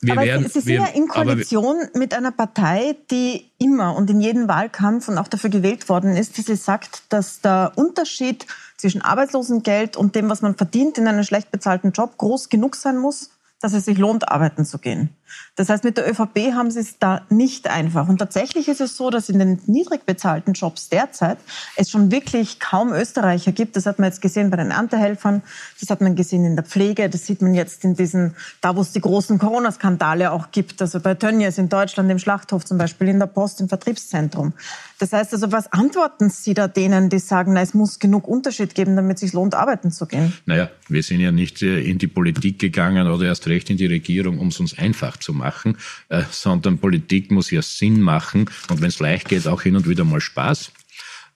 wir 0.00 0.12
aber 0.12 0.22
werden, 0.22 0.44
Sie, 0.44 0.50
Sie 0.50 0.60
sind 0.60 0.68
wir, 0.68 0.80
ja 0.80 0.86
in 0.86 1.08
Koalition 1.08 1.76
mit 1.94 2.14
einer 2.14 2.30
Partei, 2.30 2.94
die 3.10 3.50
immer 3.58 3.96
und 3.96 4.08
in 4.10 4.20
jedem 4.20 4.46
Wahlkampf 4.46 5.08
und 5.08 5.18
auch 5.18 5.28
dafür 5.28 5.50
gewählt 5.50 5.88
worden 5.88 6.16
ist, 6.16 6.36
die 6.36 6.42
sie 6.42 6.56
sagt, 6.56 7.02
dass 7.08 7.40
der 7.40 7.72
Unterschied 7.74 8.46
zwischen 8.78 9.02
Arbeitslosengeld 9.02 9.96
und 9.96 10.14
dem, 10.14 10.30
was 10.30 10.40
man 10.40 10.56
verdient 10.56 10.96
in 10.96 11.06
einem 11.06 11.24
schlecht 11.24 11.50
bezahlten 11.50 11.92
Job, 11.92 12.16
groß 12.16 12.48
genug 12.48 12.76
sein 12.76 12.96
muss, 12.96 13.30
dass 13.60 13.74
es 13.74 13.84
sich 13.84 13.98
lohnt, 13.98 14.28
arbeiten 14.28 14.64
zu 14.64 14.78
gehen. 14.78 15.10
Das 15.56 15.68
heißt, 15.68 15.84
mit 15.84 15.96
der 15.96 16.08
ÖVP 16.08 16.52
haben 16.54 16.70
sie 16.70 16.80
es 16.80 16.98
da 16.98 17.22
nicht 17.30 17.68
einfach. 17.68 18.08
Und 18.08 18.18
tatsächlich 18.18 18.68
ist 18.68 18.80
es 18.80 18.96
so, 18.96 19.10
dass 19.10 19.28
in 19.28 19.38
den 19.38 19.60
niedrig 19.66 20.06
bezahlten 20.06 20.52
Jobs 20.52 20.88
derzeit 20.88 21.38
es 21.76 21.90
schon 21.90 22.10
wirklich 22.10 22.60
kaum 22.60 22.92
Österreicher 22.92 23.52
gibt. 23.52 23.76
Das 23.76 23.86
hat 23.86 23.98
man 23.98 24.08
jetzt 24.08 24.20
gesehen 24.20 24.50
bei 24.50 24.56
den 24.56 24.70
Erntehelfern, 24.70 25.42
das 25.80 25.90
hat 25.90 26.00
man 26.00 26.14
gesehen 26.16 26.44
in 26.44 26.56
der 26.56 26.64
Pflege, 26.64 27.08
das 27.08 27.26
sieht 27.26 27.42
man 27.42 27.54
jetzt 27.54 27.84
in 27.84 27.94
diesen, 27.94 28.34
da 28.60 28.76
wo 28.76 28.80
es 28.80 28.92
die 28.92 29.00
großen 29.00 29.38
Corona-Skandale 29.38 30.32
auch 30.32 30.50
gibt, 30.52 30.80
also 30.80 31.00
bei 31.00 31.14
Tönnies 31.14 31.58
in 31.58 31.68
Deutschland, 31.68 32.10
im 32.10 32.18
Schlachthof 32.18 32.64
zum 32.64 32.78
Beispiel, 32.78 33.08
in 33.08 33.18
der 33.18 33.26
Post, 33.26 33.60
im 33.60 33.68
Vertriebszentrum. 33.68 34.52
Das 34.98 35.12
heißt 35.12 35.32
also, 35.32 35.52
was 35.52 35.72
antworten 35.72 36.28
Sie 36.30 36.54
da 36.54 36.66
denen, 36.66 37.08
die 37.08 37.18
sagen, 37.18 37.52
na, 37.52 37.62
es 37.62 37.74
muss 37.74 37.98
genug 37.98 38.26
Unterschied 38.26 38.74
geben, 38.74 38.96
damit 38.96 39.16
es 39.16 39.20
sich 39.20 39.32
lohnt, 39.32 39.54
arbeiten 39.54 39.92
zu 39.92 40.06
gehen? 40.06 40.32
Naja, 40.46 40.70
wir 40.88 41.02
sind 41.02 41.20
ja 41.20 41.30
nicht 41.30 41.62
äh, 41.62 41.80
in 41.80 41.98
die 41.98 42.08
Politik 42.08 42.58
gegangen 42.58 43.08
oder 43.08 43.26
erst 43.26 43.46
recht 43.46 43.70
in 43.70 43.76
die 43.76 43.86
Regierung, 43.86 44.38
um 44.38 44.48
es 44.48 44.58
uns 44.58 44.76
einfach 44.76 45.16
zu 45.20 45.32
machen, 45.32 45.78
äh, 46.08 46.22
sondern 46.30 46.78
Politik 46.78 47.30
muss 47.30 47.50
ja 47.50 47.62
Sinn 47.62 48.00
machen 48.00 48.50
und 48.68 48.80
wenn 48.80 48.88
es 48.88 49.00
leicht 49.00 49.28
geht, 49.28 49.46
auch 49.46 49.62
hin 49.62 49.76
und 49.76 49.88
wieder 49.88 50.04
mal 50.04 50.20
Spaß. 50.20 50.72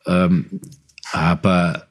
Ähm, 0.06 0.60
aber 1.12 1.88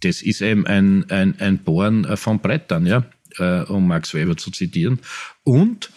das 0.00 0.22
ist 0.22 0.40
eben 0.40 0.66
ein, 0.66 1.10
ein, 1.10 1.38
ein 1.40 1.58
Bohren 1.58 2.04
äh, 2.04 2.16
von 2.16 2.40
Brettern, 2.40 2.86
ja, 2.86 3.04
äh, 3.38 3.62
um 3.62 3.86
Max 3.86 4.14
Weber 4.14 4.36
zu 4.36 4.50
zitieren. 4.50 5.00
Und 5.44 5.90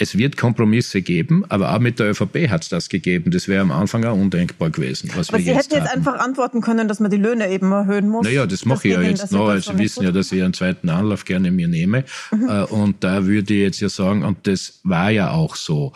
es 0.00 0.16
wird 0.16 0.36
Kompromisse 0.36 1.02
geben, 1.02 1.44
aber 1.48 1.74
auch 1.74 1.80
mit 1.80 1.98
der 1.98 2.10
ÖVP 2.10 2.48
hat 2.48 2.62
es 2.62 2.68
das 2.68 2.88
gegeben. 2.88 3.32
Das 3.32 3.48
wäre 3.48 3.62
am 3.62 3.72
Anfang 3.72 4.04
auch 4.04 4.16
undenkbar 4.16 4.70
gewesen. 4.70 5.10
Was 5.16 5.28
aber 5.28 5.38
Sie 5.38 5.46
jetzt 5.46 5.72
hätten 5.72 5.74
jetzt 5.74 5.90
haben. 5.90 5.98
einfach 5.98 6.20
antworten 6.20 6.60
können, 6.60 6.86
dass 6.86 7.00
man 7.00 7.10
die 7.10 7.16
Löhne 7.16 7.50
eben 7.50 7.72
erhöhen 7.72 8.08
muss. 8.08 8.24
Naja, 8.24 8.46
das 8.46 8.64
mache 8.64 8.86
ich 8.86 8.94
ja 8.94 9.02
jetzt 9.02 9.32
noch. 9.32 9.48
Also 9.48 9.72
Sie 9.72 9.78
wissen 9.78 10.04
ja, 10.04 10.12
dass 10.12 10.30
ich 10.30 10.42
einen 10.42 10.54
zweiten 10.54 10.88
Anlauf 10.88 11.24
gerne 11.24 11.50
mir 11.50 11.66
nehme. 11.66 12.04
Mhm. 12.30 12.48
Äh, 12.48 12.62
Und 12.64 13.02
da 13.02 13.26
würde 13.26 13.52
ich 13.52 13.60
jetzt 13.60 13.80
ja 13.80 13.88
sagen, 13.88 14.24
und 14.24 14.46
das 14.46 14.78
war 14.84 15.10
ja 15.10 15.32
auch 15.32 15.56
so, 15.56 15.92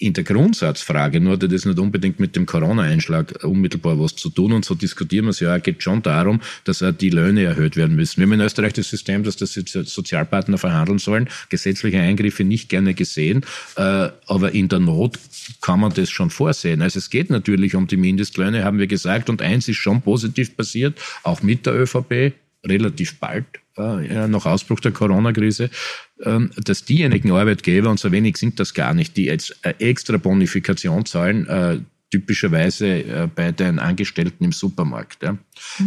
in 0.00 0.12
der 0.12 0.24
Grundsatzfrage, 0.24 1.20
nur 1.20 1.34
hat 1.34 1.42
das 1.42 1.64
nicht 1.64 1.78
unbedingt 1.78 2.20
mit 2.20 2.36
dem 2.36 2.46
Corona-Einschlag 2.46 3.44
unmittelbar 3.44 3.98
was 3.98 4.16
zu 4.16 4.30
tun 4.30 4.52
und 4.52 4.64
so 4.64 4.74
diskutieren 4.74 5.26
wir 5.26 5.30
es 5.30 5.40
ja, 5.40 5.58
geht 5.58 5.82
schon 5.82 6.02
darum, 6.02 6.40
dass 6.64 6.82
auch 6.82 6.92
die 6.92 7.10
Löhne 7.10 7.44
erhöht 7.44 7.76
werden 7.76 7.96
müssen. 7.96 8.18
Wir 8.18 8.26
haben 8.26 8.32
in 8.34 8.40
Österreich 8.40 8.72
das 8.74 8.88
System, 8.88 9.24
dass 9.24 9.36
das 9.36 9.56
Sozi- 9.56 9.84
Sozialpartner 9.84 10.58
verhandeln 10.58 10.98
sollen, 10.98 11.28
gesetzliche 11.48 12.00
Eingriffe 12.00 12.44
nicht 12.44 12.68
gerne 12.68 12.94
gesehen, 12.94 13.44
äh, 13.76 14.08
aber 14.26 14.52
in 14.52 14.68
der 14.68 14.78
Not 14.78 15.18
kann 15.60 15.80
man 15.80 15.92
das 15.92 16.10
schon 16.10 16.30
vorsehen. 16.30 16.82
Also 16.82 16.98
es 16.98 17.10
geht 17.10 17.30
natürlich 17.30 17.74
um 17.74 17.86
die 17.86 17.96
Mindestlöhne, 17.96 18.64
haben 18.64 18.78
wir 18.78 18.86
gesagt, 18.86 19.28
und 19.28 19.42
eins 19.42 19.68
ist 19.68 19.76
schon 19.76 20.02
positiv 20.02 20.56
passiert, 20.56 20.98
auch 21.22 21.42
mit 21.42 21.66
der 21.66 21.74
ÖVP, 21.74 22.32
relativ 22.64 23.18
bald, 23.18 23.46
äh, 23.76 24.26
nach 24.26 24.46
Ausbruch 24.46 24.80
der 24.80 24.92
Corona-Krise, 24.92 25.70
dass 26.18 26.84
diejenigen 26.84 27.30
Arbeitgeber, 27.32 27.90
und 27.90 28.00
so 28.00 28.10
wenig 28.12 28.36
sind 28.36 28.58
das 28.58 28.74
gar 28.74 28.94
nicht, 28.94 29.16
die 29.16 29.26
jetzt 29.26 29.58
äh, 29.62 29.74
extra 29.78 30.16
Bonifikation 30.16 31.06
zahlen, 31.06 31.46
äh, 31.46 31.78
typischerweise 32.10 32.86
äh, 32.86 33.28
bei 33.34 33.52
den 33.52 33.78
Angestellten 33.78 34.44
im 34.44 34.52
Supermarkt, 34.52 35.22
ja, 35.22 35.36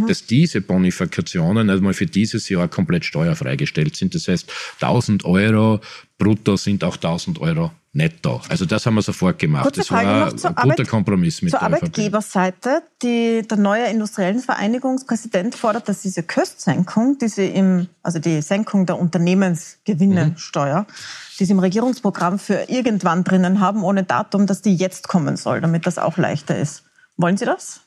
dass 0.08 0.26
diese 0.26 0.62
Bonifikationen 0.62 1.70
einmal 1.70 1.94
für 1.94 2.06
dieses 2.06 2.48
Jahr 2.50 2.68
komplett 2.68 3.06
steuerfrei 3.06 3.56
gestellt 3.56 3.96
sind. 3.96 4.14
Das 4.14 4.28
heißt, 4.28 4.52
1000 4.82 5.26
Euro 5.26 5.80
brutto 6.18 6.56
sind 6.58 6.84
auch 6.84 6.96
1000 6.96 7.40
Euro 7.42 7.72
netto. 7.94 8.42
Also 8.48 8.66
das 8.66 8.86
haben 8.86 8.96
wir 8.96 9.02
sofort 9.02 9.38
gemacht. 9.40 9.64
Kurze 9.64 9.82
das 9.82 9.88
Frage 9.88 10.08
war 10.08 10.28
ein 10.28 10.36
guter 10.36 10.58
Arbeit- 10.58 10.88
Kompromiss 10.88 11.42
mit 11.42 11.52
Zur 11.52 11.60
der. 11.60 11.68
Arbeitgeberseite, 11.68 12.84
die, 13.02 13.42
der 13.46 13.58
neue 13.58 13.86
industriellen 13.88 14.40
Vereinigungspräsident 14.40 15.56
fordert, 15.56 15.90
dass 15.90 16.02
diese 16.02 16.24
Köstsenkung, 16.24 17.18
die 17.18 17.28
sie 17.28 17.48
im, 17.48 17.88
also 18.02 18.20
die 18.20 18.42
Senkung 18.42 18.86
der 18.86 18.98
Unternehmensgewinnesteuer, 18.98 20.86
die 21.42 21.46
sie 21.46 21.54
im 21.54 21.60
Regierungsprogramm 21.60 22.38
für 22.38 22.70
irgendwann 22.70 23.24
drinnen 23.24 23.60
haben, 23.60 23.84
ohne 23.84 24.04
Datum, 24.04 24.46
dass 24.46 24.62
die 24.62 24.76
jetzt 24.76 25.08
kommen 25.08 25.38
soll, 25.38 25.60
damit 25.60 25.88
das 25.88 25.98
auch 25.98 26.18
leichter 26.18 26.56
ist. 26.56 26.84
Wollen 27.18 27.36
Sie 27.36 27.46
das? 27.46 27.82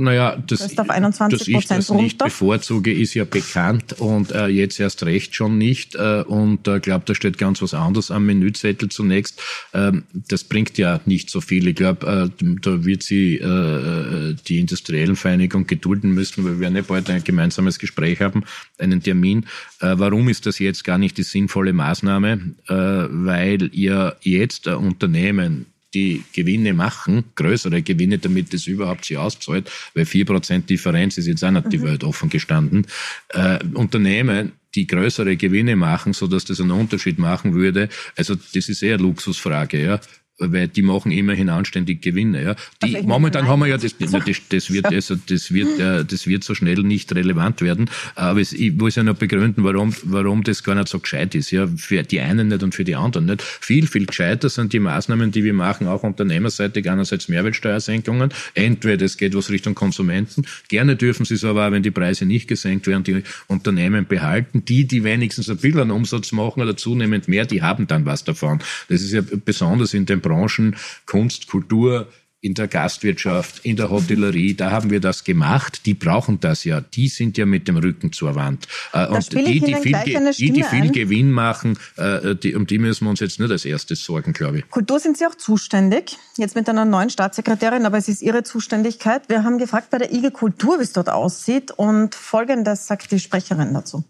Naja, 0.00 0.36
das, 0.46 0.60
Das 0.60 0.70
ist 0.70 0.80
auf 0.80 0.90
21 0.90 1.38
dass 1.38 1.48
ich 1.48 1.66
das 1.66 1.90
nicht 1.90 2.18
bevorzuge, 2.18 2.92
ist 2.92 3.14
ja 3.14 3.24
bekannt 3.24 3.94
und 3.98 4.30
äh, 4.30 4.46
jetzt 4.46 4.78
erst 4.78 5.04
recht 5.04 5.34
schon 5.34 5.58
nicht. 5.58 5.96
Äh, 5.96 6.22
und 6.22 6.68
ich 6.68 6.74
äh, 6.74 6.78
glaube, 6.78 7.04
da 7.04 7.16
steht 7.16 7.36
ganz 7.36 7.60
was 7.62 7.74
anderes 7.74 8.12
am 8.12 8.24
Menüzettel 8.24 8.90
zunächst. 8.90 9.42
Ähm, 9.74 10.04
das 10.14 10.44
bringt 10.44 10.78
ja 10.78 11.00
nicht 11.04 11.30
so 11.30 11.40
viel. 11.40 11.66
Ich 11.66 11.74
glaube, 11.74 12.30
äh, 12.40 12.44
da 12.62 12.84
wird 12.84 13.02
sie 13.02 13.38
äh, 13.38 14.36
die 14.46 14.60
industriellen 14.60 15.16
Vereinigung 15.16 15.66
gedulden 15.66 16.12
müssen, 16.12 16.44
weil 16.44 16.52
wir 16.52 16.60
werden 16.60 16.76
ja 16.76 16.82
bald 16.82 17.10
ein 17.10 17.24
gemeinsames 17.24 17.80
Gespräch 17.80 18.20
haben, 18.20 18.44
einen 18.78 19.02
Termin. 19.02 19.46
Äh, 19.80 19.94
warum 19.96 20.28
ist 20.28 20.46
das 20.46 20.60
jetzt 20.60 20.84
gar 20.84 20.98
nicht 20.98 21.18
die 21.18 21.24
sinnvolle 21.24 21.72
Maßnahme? 21.72 22.54
Äh, 22.68 22.72
weil 22.72 23.68
ihr 23.74 24.16
jetzt 24.22 24.68
ein 24.68 24.76
Unternehmen 24.76 25.66
die 25.94 26.22
Gewinne 26.32 26.74
machen, 26.74 27.24
größere 27.34 27.82
Gewinne, 27.82 28.18
damit 28.18 28.52
es 28.52 28.66
überhaupt 28.66 29.04
sich 29.04 29.16
auszahlt, 29.16 29.70
weil 29.94 30.04
4% 30.04 30.66
Differenz 30.66 31.18
ist 31.18 31.26
jetzt 31.26 31.44
auch 31.44 31.50
nicht 31.50 31.72
die 31.72 31.82
Welt 31.82 32.04
offen 32.04 32.28
gestanden. 32.28 32.86
Äh, 33.30 33.58
Unternehmen, 33.74 34.52
die 34.74 34.86
größere 34.86 35.36
Gewinne 35.36 35.76
machen, 35.76 36.12
so 36.12 36.26
dass 36.26 36.44
das 36.44 36.60
einen 36.60 36.72
Unterschied 36.72 37.18
machen 37.18 37.54
würde, 37.54 37.88
also 38.16 38.34
das 38.34 38.68
ist 38.68 38.82
eher 38.82 38.98
Luxusfrage, 38.98 39.82
ja 39.82 40.00
weil 40.38 40.68
die 40.68 40.82
machen 40.82 41.12
immerhin 41.12 41.48
anständig 41.48 42.00
Gewinne. 42.02 42.42
Ja. 42.42 42.56
Die, 42.82 42.96
Also 42.96 43.08
momentan 43.08 43.42
meine, 43.42 43.52
haben 43.52 43.60
wir 43.60 43.66
ja 43.66 43.78
das, 43.78 43.96
das, 43.98 44.12
das 44.48 44.72
wird 44.72 44.86
also 44.92 45.16
das 45.16 45.52
wird 45.52 45.78
äh, 45.78 46.04
das 46.04 46.26
wird 46.26 46.44
so 46.44 46.54
schnell 46.54 46.82
nicht 46.82 47.14
relevant 47.14 47.60
werden. 47.60 47.90
Aber 48.14 48.40
es, 48.40 48.52
ich 48.52 48.72
muss 48.72 48.96
ja 48.96 49.02
noch 49.02 49.16
begründen, 49.16 49.64
warum 49.64 49.94
warum 50.04 50.44
das 50.44 50.62
gar 50.62 50.74
nicht 50.74 50.88
so 50.88 50.98
gescheit 51.00 51.34
ist. 51.34 51.50
Ja, 51.50 51.66
für 51.66 52.02
die 52.02 52.20
einen 52.20 52.48
nicht 52.48 52.62
und 52.62 52.74
für 52.74 52.84
die 52.84 52.94
anderen 52.94 53.26
nicht. 53.26 53.42
Viel 53.42 53.86
viel 53.86 54.06
gescheiter 54.06 54.48
sind 54.48 54.72
die 54.72 54.80
Maßnahmen, 54.80 55.30
die 55.32 55.44
wir 55.44 55.54
machen, 55.54 55.86
auch 55.86 56.02
unternehmerseitig 56.02 56.88
einerseits 56.88 57.28
Mehrwertsteuersenkungen. 57.28 58.30
Entweder 58.54 59.04
es 59.04 59.16
geht 59.16 59.34
was 59.34 59.50
Richtung 59.50 59.74
Konsumenten. 59.74 60.46
Gerne 60.68 60.96
dürfen 60.96 61.24
sie 61.24 61.34
es 61.34 61.44
aber 61.44 61.66
auch, 61.66 61.72
wenn 61.72 61.82
die 61.82 61.90
Preise 61.90 62.26
nicht 62.26 62.48
gesenkt 62.48 62.86
werden, 62.86 63.04
die 63.04 63.22
Unternehmen 63.46 64.06
behalten. 64.06 64.64
Die, 64.64 64.86
die 64.86 65.04
wenigstens 65.04 65.50
ein 65.50 65.56
bisschen 65.56 65.80
an 65.80 65.90
Umsatz 65.90 66.32
machen 66.32 66.62
oder 66.62 66.76
zunehmend 66.76 67.28
mehr, 67.28 67.46
die 67.46 67.62
haben 67.62 67.86
dann 67.86 68.06
was 68.06 68.24
davon. 68.24 68.60
Das 68.88 69.02
ist 69.02 69.12
ja 69.12 69.22
besonders 69.44 69.94
in 69.94 70.06
den 70.06 70.20
Branchen 70.28 70.76
Kunst, 71.06 71.48
Kultur, 71.48 72.08
in 72.40 72.54
der 72.54 72.68
Gastwirtschaft, 72.68 73.64
in 73.64 73.76
der 73.76 73.90
Hotellerie, 73.90 74.54
da 74.54 74.70
haben 74.70 74.90
wir 74.90 75.00
das 75.00 75.24
gemacht. 75.24 75.86
Die 75.86 75.94
brauchen 75.94 76.38
das 76.38 76.62
ja. 76.62 76.80
Die 76.80 77.08
sind 77.08 77.36
ja 77.36 77.46
mit 77.46 77.66
dem 77.66 77.76
Rücken 77.78 78.12
zur 78.12 78.36
Wand. 78.36 78.68
Äh, 78.92 79.08
Und 79.08 79.24
spiele 79.24 79.44
die, 79.44 79.56
ich 79.56 79.64
die 79.64 79.70
Ihnen 79.72 79.82
viel, 79.82 79.96
die, 80.38 80.52
die 80.52 80.62
viel 80.62 80.82
ein. 80.82 80.92
Gewinn 80.92 81.32
machen, 81.32 81.76
äh, 81.96 82.36
die, 82.36 82.54
um 82.54 82.66
die 82.66 82.78
müssen 82.78 83.06
wir 83.06 83.10
uns 83.10 83.20
jetzt 83.20 83.40
nicht 83.40 83.50
als 83.50 83.64
erstes 83.64 84.04
sorgen, 84.04 84.32
glaube 84.32 84.58
ich. 84.58 84.70
Kultur 84.70 85.00
sind 85.00 85.18
Sie 85.18 85.26
auch 85.26 85.34
zuständig, 85.34 86.16
jetzt 86.36 86.54
mit 86.54 86.68
einer 86.68 86.84
neuen 86.84 87.10
Staatssekretärin, 87.10 87.84
aber 87.84 87.98
es 87.98 88.08
ist 88.08 88.22
Ihre 88.22 88.44
Zuständigkeit. 88.44 89.28
Wir 89.28 89.42
haben 89.42 89.58
gefragt 89.58 89.90
bei 89.90 89.98
der 89.98 90.12
IG 90.12 90.30
Kultur, 90.30 90.78
wie 90.78 90.84
es 90.84 90.92
dort 90.92 91.10
aussieht 91.10 91.72
und 91.72 92.14
Folgendes 92.14 92.86
sagt 92.86 93.10
die 93.10 93.18
Sprecherin 93.18 93.74
dazu. 93.74 94.04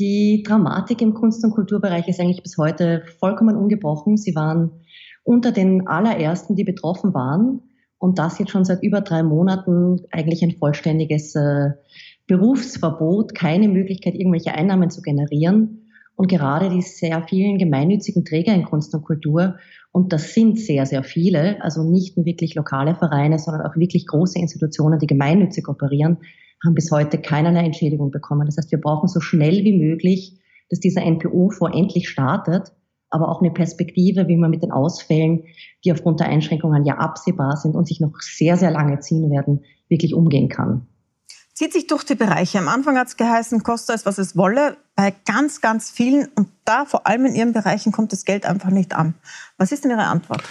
Die 0.00 0.42
Dramatik 0.44 1.00
im 1.02 1.14
Kunst- 1.14 1.44
und 1.44 1.52
Kulturbereich 1.52 2.08
ist 2.08 2.18
eigentlich 2.18 2.42
bis 2.42 2.56
heute 2.56 3.04
vollkommen 3.20 3.54
ungebrochen. 3.54 4.16
Sie 4.16 4.34
waren 4.34 4.70
unter 5.22 5.52
den 5.52 5.86
allerersten, 5.86 6.56
die 6.56 6.64
betroffen 6.64 7.14
waren. 7.14 7.62
Und 7.98 8.18
das 8.18 8.38
jetzt 8.38 8.50
schon 8.50 8.64
seit 8.64 8.82
über 8.82 9.02
drei 9.02 9.22
Monaten 9.22 10.00
eigentlich 10.10 10.42
ein 10.42 10.56
vollständiges 10.56 11.34
äh, 11.34 11.70
Berufsverbot, 12.26 13.34
keine 13.34 13.68
Möglichkeit, 13.68 14.14
irgendwelche 14.14 14.54
Einnahmen 14.54 14.90
zu 14.90 15.02
generieren. 15.02 15.90
Und 16.16 16.28
gerade 16.28 16.70
die 16.70 16.82
sehr 16.82 17.22
vielen 17.28 17.58
gemeinnützigen 17.58 18.24
Träger 18.24 18.54
in 18.54 18.64
Kunst 18.64 18.94
und 18.94 19.04
Kultur, 19.04 19.56
und 19.92 20.12
das 20.12 20.34
sind 20.34 20.58
sehr, 20.58 20.86
sehr 20.86 21.02
viele, 21.02 21.62
also 21.62 21.82
nicht 21.82 22.16
nur 22.16 22.24
wirklich 22.24 22.54
lokale 22.54 22.94
Vereine, 22.94 23.38
sondern 23.38 23.66
auch 23.66 23.76
wirklich 23.76 24.06
große 24.06 24.38
Institutionen, 24.38 24.98
die 24.98 25.06
gemeinnützig 25.06 25.68
operieren, 25.68 26.18
haben 26.64 26.74
bis 26.74 26.90
heute 26.92 27.18
keinerlei 27.18 27.64
Entschädigung 27.64 28.10
bekommen. 28.10 28.46
Das 28.46 28.56
heißt, 28.56 28.70
wir 28.70 28.80
brauchen 28.80 29.08
so 29.08 29.20
schnell 29.20 29.64
wie 29.64 29.76
möglich, 29.76 30.38
dass 30.68 30.78
dieser 30.78 31.04
NPO-Fonds 31.04 31.76
endlich 31.76 32.08
startet, 32.08 32.72
aber 33.10 33.28
auch 33.28 33.40
eine 33.40 33.50
Perspektive, 33.50 34.28
wie 34.28 34.36
man 34.36 34.50
mit 34.50 34.62
den 34.62 34.70
Ausfällen, 34.70 35.44
die 35.84 35.92
aufgrund 35.92 36.20
der 36.20 36.28
Einschränkungen 36.28 36.84
ja 36.84 36.98
absehbar 36.98 37.56
sind 37.56 37.74
und 37.74 37.86
sich 37.86 38.00
noch 38.00 38.14
sehr, 38.20 38.56
sehr 38.56 38.70
lange 38.70 39.00
ziehen 39.00 39.30
werden, 39.30 39.64
wirklich 39.88 40.14
umgehen 40.14 40.48
kann. 40.48 40.86
Zieht 41.52 41.72
sich 41.72 41.86
durch 41.88 42.04
die 42.04 42.14
Bereiche. 42.14 42.58
Am 42.58 42.68
Anfang 42.68 42.96
hat 42.96 43.08
es 43.08 43.16
geheißen, 43.16 43.62
koste 43.62 43.92
es, 43.92 44.06
was 44.06 44.18
es 44.18 44.36
wolle. 44.36 44.78
Bei 44.94 45.12
ganz, 45.26 45.60
ganz 45.60 45.90
vielen 45.90 46.28
und 46.36 46.48
da 46.64 46.86
vor 46.86 47.06
allem 47.06 47.26
in 47.26 47.34
Ihren 47.34 47.52
Bereichen 47.52 47.92
kommt 47.92 48.12
das 48.12 48.24
Geld 48.24 48.46
einfach 48.46 48.70
nicht 48.70 48.94
an. 48.94 49.14
Was 49.58 49.72
ist 49.72 49.84
denn 49.84 49.90
Ihre 49.90 50.04
Antwort? 50.04 50.42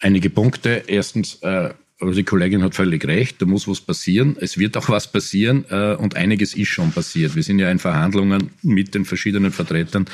Einige 0.00 0.28
Punkte. 0.28 0.82
Erstens, 0.86 1.36
äh, 1.42 1.72
die 2.00 2.24
Kollegin 2.24 2.62
hat 2.62 2.74
völlig 2.74 3.06
recht, 3.06 3.40
da 3.40 3.46
muss 3.46 3.66
was 3.66 3.80
passieren. 3.80 4.36
Es 4.38 4.58
wird 4.58 4.76
auch 4.76 4.88
was 4.90 5.10
passieren 5.10 5.64
äh, 5.70 5.94
und 5.94 6.16
einiges 6.16 6.54
ist 6.54 6.68
schon 6.68 6.92
passiert. 6.92 7.34
Wir 7.34 7.42
sind 7.42 7.58
ja 7.58 7.70
in 7.70 7.78
Verhandlungen 7.78 8.50
mit 8.60 8.94
den 8.94 9.04
verschiedenen 9.04 9.52
Vertretern 9.52 10.06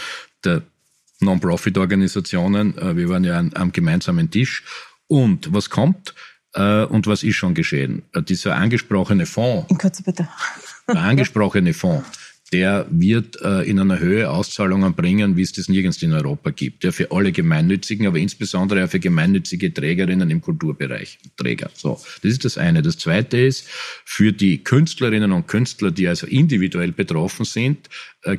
der 0.45 0.63
Non-Profit-Organisationen. 1.21 2.77
Äh, 2.79 2.97
wir 2.97 3.09
waren 3.09 3.25
ja 3.25 3.39
an, 3.39 3.53
am 3.55 3.73
gemeinsamen 3.73 4.31
Tisch. 4.31 4.65
Und 5.07 5.53
was 5.53 5.71
kommt? 5.71 6.15
Äh, 6.55 6.85
und 6.85 7.07
was 7.07 7.23
ist 7.23 7.37
schon 7.37 7.55
geschehen? 7.55 8.03
Äh, 8.13 8.23
dieser 8.23 8.57
angesprochene 8.57 9.27
Fonds. 9.27 9.71
In 9.71 9.79
Kürze 9.79 10.03
bitte. 10.03 10.29
Der 10.89 11.03
angesprochene 11.03 11.75
Fonds 11.75 12.07
der 12.53 12.85
wird 12.91 13.37
in 13.37 13.79
einer 13.79 14.01
Höhe 14.01 14.29
Auszahlungen 14.29 14.95
bringen, 14.95 15.37
wie 15.37 15.43
es 15.43 15.53
das 15.53 15.69
nirgends 15.69 16.03
in 16.03 16.13
Europa 16.13 16.51
gibt. 16.51 16.83
Ja, 16.83 16.91
für 16.91 17.13
alle 17.13 17.31
Gemeinnützigen, 17.31 18.09
aber 18.09 18.19
insbesondere 18.19 18.85
auch 18.85 18.91
für 18.91 18.99
gemeinnützige 18.99 19.73
Trägerinnen 19.73 20.29
im 20.31 20.41
Kulturbereich. 20.41 21.21
Träger. 21.37 21.71
So, 21.75 22.01
das 22.23 22.33
ist 22.33 22.45
das 22.45 22.59
eine. 22.59 22.83
Das 22.83 22.99
zweite 22.99 23.39
ist, 23.39 23.69
für 24.05 24.33
die 24.33 24.65
Künstlerinnen 24.65 25.31
und 25.31 25.47
Künstler, 25.47 25.93
die 25.93 26.09
also 26.09 26.27
individuell 26.27 26.91
betroffen 26.91 27.45
sind, 27.45 27.89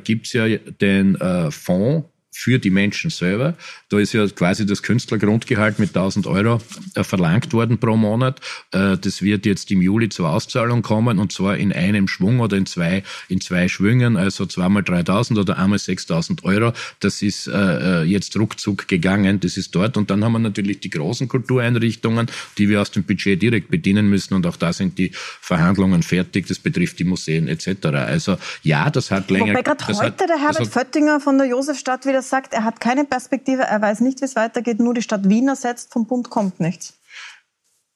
gibt 0.04 0.26
es 0.26 0.34
ja 0.34 0.58
den 0.58 1.16
Fonds 1.50 2.11
für 2.34 2.58
die 2.58 2.70
Menschen 2.70 3.10
selber. 3.10 3.54
Da 3.90 3.98
ist 3.98 4.14
ja 4.14 4.26
quasi 4.26 4.64
das 4.64 4.82
Künstlergrundgehalt 4.82 5.78
mit 5.78 5.90
1000 5.90 6.26
Euro 6.26 6.60
äh, 6.94 7.04
verlangt 7.04 7.52
worden 7.52 7.78
pro 7.78 7.96
Monat. 7.96 8.40
Äh, 8.72 8.96
das 8.96 9.20
wird 9.20 9.44
jetzt 9.44 9.70
im 9.70 9.82
Juli 9.82 10.08
zur 10.08 10.30
Auszahlung 10.30 10.80
kommen 10.80 11.18
und 11.18 11.30
zwar 11.30 11.58
in 11.58 11.72
einem 11.74 12.08
Schwung 12.08 12.40
oder 12.40 12.56
in 12.56 12.64
zwei, 12.64 13.02
in 13.28 13.42
zwei 13.42 13.68
Schwüngen, 13.68 14.16
also 14.16 14.46
zweimal 14.46 14.82
3000 14.82 15.38
oder 15.38 15.58
einmal 15.58 15.78
6000 15.78 16.42
Euro. 16.44 16.72
Das 17.00 17.20
ist 17.20 17.48
äh, 17.48 18.02
jetzt 18.04 18.34
ruckzuck 18.36 18.88
gegangen. 18.88 19.40
Das 19.40 19.58
ist 19.58 19.74
dort. 19.74 19.98
Und 19.98 20.10
dann 20.10 20.24
haben 20.24 20.32
wir 20.32 20.38
natürlich 20.38 20.80
die 20.80 20.90
großen 20.90 21.28
Kultureinrichtungen, 21.28 22.28
die 22.56 22.70
wir 22.70 22.80
aus 22.80 22.90
dem 22.90 23.04
Budget 23.04 23.42
direkt 23.42 23.70
bedienen 23.70 24.08
müssen. 24.08 24.32
Und 24.32 24.46
auch 24.46 24.56
da 24.56 24.72
sind 24.72 24.96
die 24.96 25.10
Verhandlungen 25.12 26.02
fertig. 26.02 26.46
Das 26.46 26.58
betrifft 26.58 26.98
die 26.98 27.04
Museen 27.04 27.46
etc. 27.46 27.86
Also 27.88 28.38
ja, 28.62 28.88
das 28.88 29.10
hat 29.10 29.30
länger. 29.30 29.48
Wobei 29.48 29.62
gerade 29.62 29.86
heute 29.86 30.02
hat, 30.02 30.20
der 30.20 30.38
Herbert 30.38 30.68
Föttinger 30.68 31.20
von 31.20 31.36
der 31.36 31.46
Josefstadt 31.46 32.06
wieder 32.06 32.21
sagt, 32.22 32.54
er 32.54 32.64
hat 32.64 32.80
keine 32.80 33.04
Perspektive, 33.04 33.62
er 33.62 33.80
weiß 33.80 34.00
nicht, 34.00 34.20
wie 34.20 34.24
es 34.24 34.36
weitergeht, 34.36 34.80
nur 34.80 34.94
die 34.94 35.02
Stadt 35.02 35.28
Wien 35.28 35.48
ersetzt, 35.48 35.92
vom 35.92 36.06
Bund 36.06 36.30
kommt 36.30 36.60
nichts. 36.60 36.94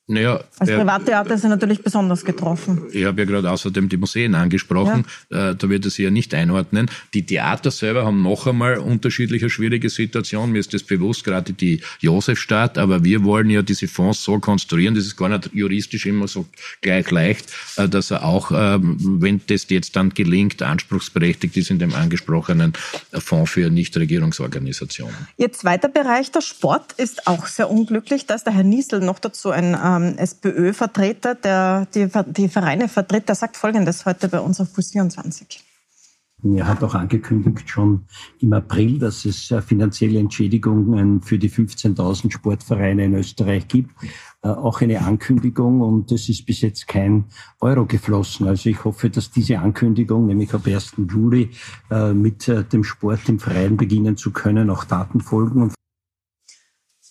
Naja, 0.08 0.40
Als 0.60 0.70
Privattheater 0.70 1.36
sind 1.36 1.50
natürlich 1.50 1.82
besonders 1.82 2.24
getroffen. 2.24 2.82
Ich 2.92 3.04
habe 3.04 3.22
ja 3.22 3.26
gerade 3.26 3.50
außerdem 3.50 3.88
die 3.88 3.96
Museen 3.96 4.36
angesprochen, 4.36 5.04
ja. 5.30 5.50
Äh, 5.50 5.56
da 5.56 5.68
wird 5.68 5.84
es 5.84 5.98
ja 5.98 6.10
nicht 6.10 6.32
einordnen. 6.32 6.88
Die 7.12 7.26
Theater 7.26 7.72
selber 7.72 8.06
haben 8.06 8.22
noch 8.22 8.46
einmal 8.46 8.78
unterschiedliche 8.78 9.50
schwierige 9.50 9.90
Situationen. 9.90 10.52
Mir 10.52 10.60
ist 10.60 10.72
das 10.72 10.84
bewusst, 10.84 11.24
gerade 11.24 11.52
die 11.52 11.80
Josefstadt, 11.98 12.78
aber 12.78 13.02
wir 13.02 13.24
wollen 13.24 13.50
ja 13.50 13.62
diese 13.62 13.88
Fonds 13.88 14.22
so 14.22 14.38
konstruieren, 14.38 14.94
das 14.94 15.06
ist 15.06 15.16
gar 15.16 15.28
nicht 15.28 15.50
juristisch 15.52 16.06
immer 16.06 16.28
so 16.28 16.46
gleich 16.82 17.10
leicht, 17.10 17.52
äh, 17.76 17.88
dass 17.88 18.12
er 18.12 18.24
auch, 18.24 18.52
ähm, 18.54 18.96
wenn 19.20 19.40
das 19.48 19.66
jetzt 19.70 19.96
dann 19.96 20.10
gelingt, 20.10 20.62
anspruchsberechtigt 20.62 21.56
ist 21.56 21.70
in 21.70 21.80
dem 21.80 21.92
angesprochenen 21.94 22.74
Fonds 23.12 23.50
für 23.50 23.70
Nichtregierungsorganisationen. 23.70 25.16
Ihr 25.36 25.52
zweiter 25.52 25.88
Bereich, 25.88 26.30
der 26.30 26.42
Sport, 26.42 26.92
ist 26.92 27.26
auch 27.26 27.46
sehr 27.46 27.68
unglücklich. 27.68 28.26
Da 28.26 28.36
ist 28.36 28.44
der 28.44 28.52
Herr 28.52 28.62
Niesel 28.62 29.00
noch 29.00 29.18
dazu 29.18 29.50
ein 29.50 29.74
ähm, 29.96 30.18
SPÖ-Vertreter, 30.18 31.34
der 31.34 31.86
die, 31.94 32.08
die 32.26 32.48
Vereine 32.48 32.88
vertritt, 32.88 33.28
der 33.28 33.34
sagt 33.34 33.56
Folgendes 33.56 34.06
heute 34.06 34.28
bei 34.28 34.40
uns 34.40 34.60
auf 34.60 34.72
Puls 34.72 34.90
24. 34.92 35.64
Er 36.54 36.68
hat 36.68 36.84
auch 36.84 36.94
angekündigt 36.94 37.68
schon 37.68 38.04
im 38.40 38.52
April, 38.52 38.98
dass 38.98 39.24
es 39.24 39.50
äh, 39.50 39.62
finanzielle 39.62 40.18
Entschädigungen 40.18 41.22
für 41.22 41.38
die 41.38 41.50
15.000 41.50 42.30
Sportvereine 42.30 43.06
in 43.06 43.14
Österreich 43.14 43.66
gibt. 43.68 43.90
Äh, 44.42 44.48
auch 44.48 44.82
eine 44.82 45.00
Ankündigung 45.00 45.80
und 45.80 46.12
es 46.12 46.28
ist 46.28 46.44
bis 46.44 46.60
jetzt 46.60 46.86
kein 46.86 47.24
Euro 47.60 47.86
geflossen. 47.86 48.46
Also 48.46 48.68
ich 48.68 48.84
hoffe, 48.84 49.08
dass 49.08 49.30
diese 49.30 49.58
Ankündigung, 49.58 50.26
nämlich 50.26 50.52
ab 50.52 50.66
1. 50.66 50.96
Juli 51.10 51.50
äh, 51.90 52.12
mit 52.12 52.46
dem 52.46 52.84
Sport 52.84 53.28
im 53.28 53.38
Freien 53.38 53.76
beginnen 53.78 54.16
zu 54.16 54.30
können, 54.30 54.68
auch 54.68 54.84
Daten 54.84 55.20
folgen 55.20 55.62
und 55.62 55.75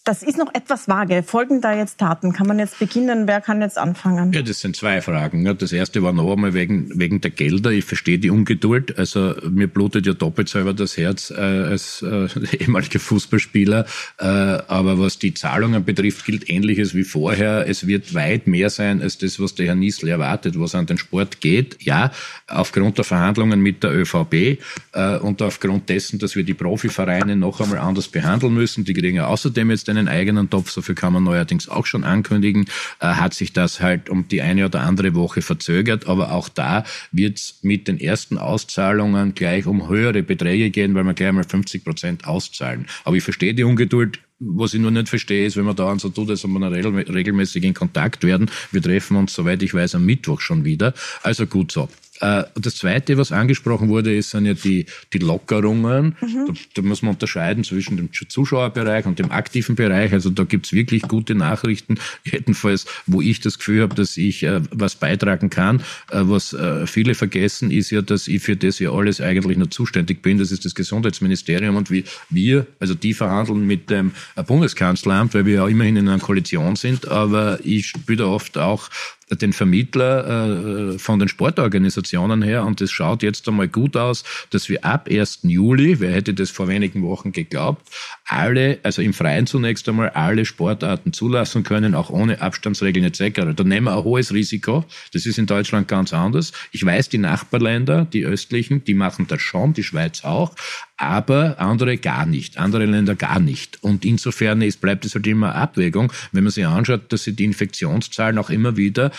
das 0.05 0.21
ist 0.21 0.37
noch 0.37 0.53
etwas 0.53 0.87
vage. 0.87 1.23
Folgen 1.23 1.61
da 1.61 1.75
jetzt 1.75 1.97
Taten? 1.97 2.31
Kann 2.31 2.45
man 2.45 2.59
jetzt 2.59 2.77
beginnen? 2.77 3.27
Wer 3.27 3.41
kann 3.41 3.61
jetzt 3.61 3.77
anfangen? 3.77 4.31
Ja, 4.33 4.43
das 4.43 4.59
sind 4.59 4.75
zwei 4.75 5.01
Fragen. 5.01 5.43
Das 5.57 5.73
erste 5.73 6.03
war 6.03 6.13
noch 6.13 6.31
einmal 6.31 6.53
wegen, 6.53 6.91
wegen 6.99 7.21
der 7.21 7.31
Gelder. 7.31 7.71
Ich 7.71 7.85
verstehe 7.85 8.19
die 8.19 8.29
Ungeduld. 8.29 8.99
Also 8.99 9.33
mir 9.49 9.67
blutet 9.67 10.05
ja 10.05 10.13
doppelt 10.13 10.47
selber 10.47 10.75
das 10.75 10.95
Herz 10.95 11.31
äh, 11.31 11.41
als 11.41 12.03
äh, 12.03 12.27
ehemaliger 12.59 12.99
Fußballspieler. 12.99 13.85
Äh, 14.19 14.25
aber 14.25 14.99
was 14.99 15.17
die 15.17 15.33
Zahlungen 15.33 15.83
betrifft, 15.83 16.23
gilt 16.25 16.49
Ähnliches 16.51 16.93
wie 16.93 17.03
vorher. 17.03 17.67
Es 17.67 17.87
wird 17.87 18.13
weit 18.13 18.45
mehr 18.45 18.69
sein 18.69 19.01
als 19.01 19.17
das, 19.17 19.39
was 19.39 19.55
der 19.55 19.65
Herr 19.65 19.75
Niesel 19.75 20.09
erwartet, 20.09 20.59
was 20.59 20.75
an 20.75 20.85
den 20.85 20.99
Sport 20.99 21.41
geht. 21.41 21.77
Ja, 21.81 22.11
aufgrund 22.47 22.99
der 22.99 23.05
Verhandlungen 23.05 23.59
mit 23.59 23.81
der 23.81 23.91
ÖVP 23.91 24.59
äh, 24.93 25.17
und 25.17 25.41
aufgrund 25.41 25.89
dessen, 25.89 26.19
dass 26.19 26.35
wir 26.35 26.43
die 26.43 26.53
Profivereine 26.53 27.35
noch 27.35 27.59
einmal 27.59 27.79
anders 27.79 28.07
behandeln 28.07 28.53
müssen. 28.53 28.85
Die 28.85 28.93
kriegen 28.93 29.17
ja 29.17 29.25
außerdem 29.25 29.71
jetzt 29.71 29.94
einen 29.97 30.07
eigenen 30.07 30.49
Topf, 30.49 30.69
so 30.71 30.81
viel 30.81 30.95
kann 30.95 31.13
man 31.13 31.23
neuerdings 31.23 31.69
auch 31.69 31.85
schon 31.85 32.03
ankündigen, 32.03 32.65
äh, 32.99 33.07
hat 33.07 33.33
sich 33.33 33.53
das 33.53 33.81
halt 33.81 34.09
um 34.09 34.27
die 34.27 34.41
eine 34.41 34.65
oder 34.65 34.81
andere 34.81 35.15
Woche 35.15 35.41
verzögert. 35.41 36.07
Aber 36.07 36.31
auch 36.31 36.49
da 36.49 36.83
wird 37.11 37.37
es 37.37 37.59
mit 37.61 37.87
den 37.87 37.99
ersten 37.99 38.37
Auszahlungen 38.37 39.35
gleich 39.35 39.65
um 39.65 39.89
höhere 39.89 40.23
Beträge 40.23 40.69
gehen, 40.69 40.95
weil 40.95 41.03
wir 41.03 41.13
gleich 41.13 41.31
mal 41.31 41.43
50 41.43 41.83
Prozent 41.83 42.27
auszahlen. 42.27 42.87
Aber 43.03 43.15
ich 43.15 43.23
verstehe 43.23 43.53
die 43.53 43.63
Ungeduld. 43.63 44.19
Was 44.39 44.73
ich 44.73 44.81
nur 44.81 44.91
nicht 44.91 45.07
verstehe, 45.07 45.45
ist, 45.45 45.55
wenn 45.55 45.63
man 45.63 45.77
da 45.77 45.97
so 45.97 46.09
tut, 46.09 46.29
als 46.29 46.43
ob 46.43 46.51
wir 46.51 47.13
regelmäßig 47.13 47.63
in 47.63 47.73
Kontakt 47.73 48.25
werden. 48.25 48.51
Wir 48.69 48.81
treffen 48.81 49.15
uns, 49.15 49.33
soweit 49.33 49.63
ich 49.63 49.73
weiß, 49.73 49.95
am 49.95 50.05
Mittwoch 50.05 50.41
schon 50.41 50.65
wieder. 50.65 50.93
Also 51.23 51.47
gut 51.47 51.71
so. 51.71 51.87
Äh, 52.25 52.43
und 52.55 52.65
das 52.65 52.75
Zweite, 52.75 53.17
was 53.17 53.31
angesprochen 53.31 53.89
wurde, 53.89 54.15
ist, 54.15 54.31
sind 54.31 54.45
ja 54.45 54.53
die, 54.53 54.85
die 55.13 55.19
Lockerungen. 55.19 56.15
Mhm. 56.21 56.47
Da, 56.47 56.53
da, 56.75 56.81
muss 56.81 57.01
man 57.01 57.13
unterscheiden 57.13 57.63
zwischen 57.63 57.97
dem 57.97 58.09
Zuschauerbereich 58.11 59.05
und 59.05 59.19
dem 59.19 59.31
aktiven 59.31 59.75
Bereich. 59.75 60.11
Also 60.11 60.29
da 60.31 60.43
gibt's 60.43 60.73
wirklich 60.73 61.03
gute 61.03 61.35
Nachrichten, 61.35 61.99
jedenfalls, 62.23 62.85
wo 63.05 63.21
ich 63.21 63.41
das 63.41 63.59
Gefühl 63.59 63.83
habe, 63.83 63.95
dass 63.95 64.17
ich 64.17 64.43
äh, 64.43 64.61
was 64.71 64.95
beitragen 64.95 65.49
kann. 65.49 65.81
Äh, 66.09 66.21
was 66.23 66.53
äh, 66.53 66.87
viele 66.87 67.13
vergessen, 67.13 67.69
ist 67.69 67.91
ja, 67.91 68.01
dass 68.01 68.27
ich 68.27 68.41
für 68.41 68.55
das 68.55 68.79
ja 68.79 68.91
alles 68.91 69.21
eigentlich 69.21 69.57
nur 69.57 69.69
zuständig 69.69 70.21
bin. 70.21 70.39
Das 70.39 70.51
ist 70.51 70.65
das 70.65 70.73
Gesundheitsministerium 70.73 71.75
und 71.75 71.91
wie 71.91 72.05
wir, 72.29 72.65
also 72.79 72.95
die 72.95 73.13
verhandeln 73.13 73.67
mit 73.67 73.89
dem 73.89 74.13
äh, 74.35 74.43
Bundeskanzleramt, 74.43 75.33
weil 75.35 75.45
wir 75.45 75.55
ja 75.55 75.67
immerhin 75.67 75.97
in 75.97 76.07
einer 76.07 76.19
Koalition 76.21 76.75
sind. 76.75 77.07
Aber 77.07 77.59
ich 77.63 77.87
spiele 77.87 78.17
da 78.17 78.25
oft 78.25 78.57
auch 78.57 78.89
den 79.31 79.53
Vermittler 79.53 80.93
äh, 80.93 80.99
von 80.99 81.19
den 81.19 81.27
Sportorganisationen 81.27 82.41
her 82.43 82.63
und 82.63 82.79
es 82.81 82.91
schaut 82.91 83.23
jetzt 83.23 83.47
einmal 83.47 83.67
gut 83.67 83.97
aus, 83.97 84.23
dass 84.51 84.69
wir 84.69 84.85
ab 84.85 85.09
1. 85.09 85.39
Juli, 85.43 85.99
wer 85.99 86.11
hätte 86.11 86.33
das 86.33 86.51
vor 86.51 86.67
wenigen 86.67 87.01
Wochen 87.01 87.31
geglaubt, 87.31 87.89
alle, 88.25 88.79
also 88.83 89.01
im 89.01 89.13
Freien 89.13 89.47
zunächst 89.47 89.89
einmal 89.89 90.09
alle 90.09 90.45
Sportarten 90.45 91.11
zulassen 91.11 91.63
können, 91.63 91.95
auch 91.95 92.09
ohne 92.09 92.41
Abstandsregeln 92.41 93.05
etc. 93.05 93.55
Da 93.55 93.63
nehmen 93.63 93.85
wir 93.85 93.97
ein 93.97 94.03
hohes 94.03 94.33
Risiko. 94.33 94.85
Das 95.13 95.25
ist 95.25 95.39
in 95.39 95.47
Deutschland 95.47 95.87
ganz 95.87 96.13
anders. 96.13 96.53
Ich 96.71 96.85
weiß, 96.85 97.09
die 97.09 97.17
Nachbarländer, 97.17 98.05
die 98.05 98.25
östlichen, 98.25 98.83
die 98.83 98.93
machen 98.93 99.25
das 99.27 99.41
schon, 99.41 99.73
die 99.73 99.83
Schweiz 99.83 100.23
auch, 100.23 100.53
aber 100.97 101.59
andere 101.59 101.97
gar 101.97 102.25
nicht, 102.25 102.57
andere 102.57 102.85
Länder 102.85 103.15
gar 103.15 103.39
nicht. 103.39 103.83
Und 103.83 104.05
insofern 104.05 104.61
ist, 104.61 104.81
bleibt 104.81 105.05
es 105.05 105.15
halt 105.15 105.27
immer 105.27 105.55
Abwägung, 105.55 106.11
wenn 106.31 106.43
man 106.43 106.51
sich 106.51 106.65
anschaut, 106.65 107.11
dass 107.11 107.23
die 107.23 107.43
Infektionszahlen 107.43 108.37
auch 108.37 108.49
immer 108.49 108.77
wieder 108.77 109.11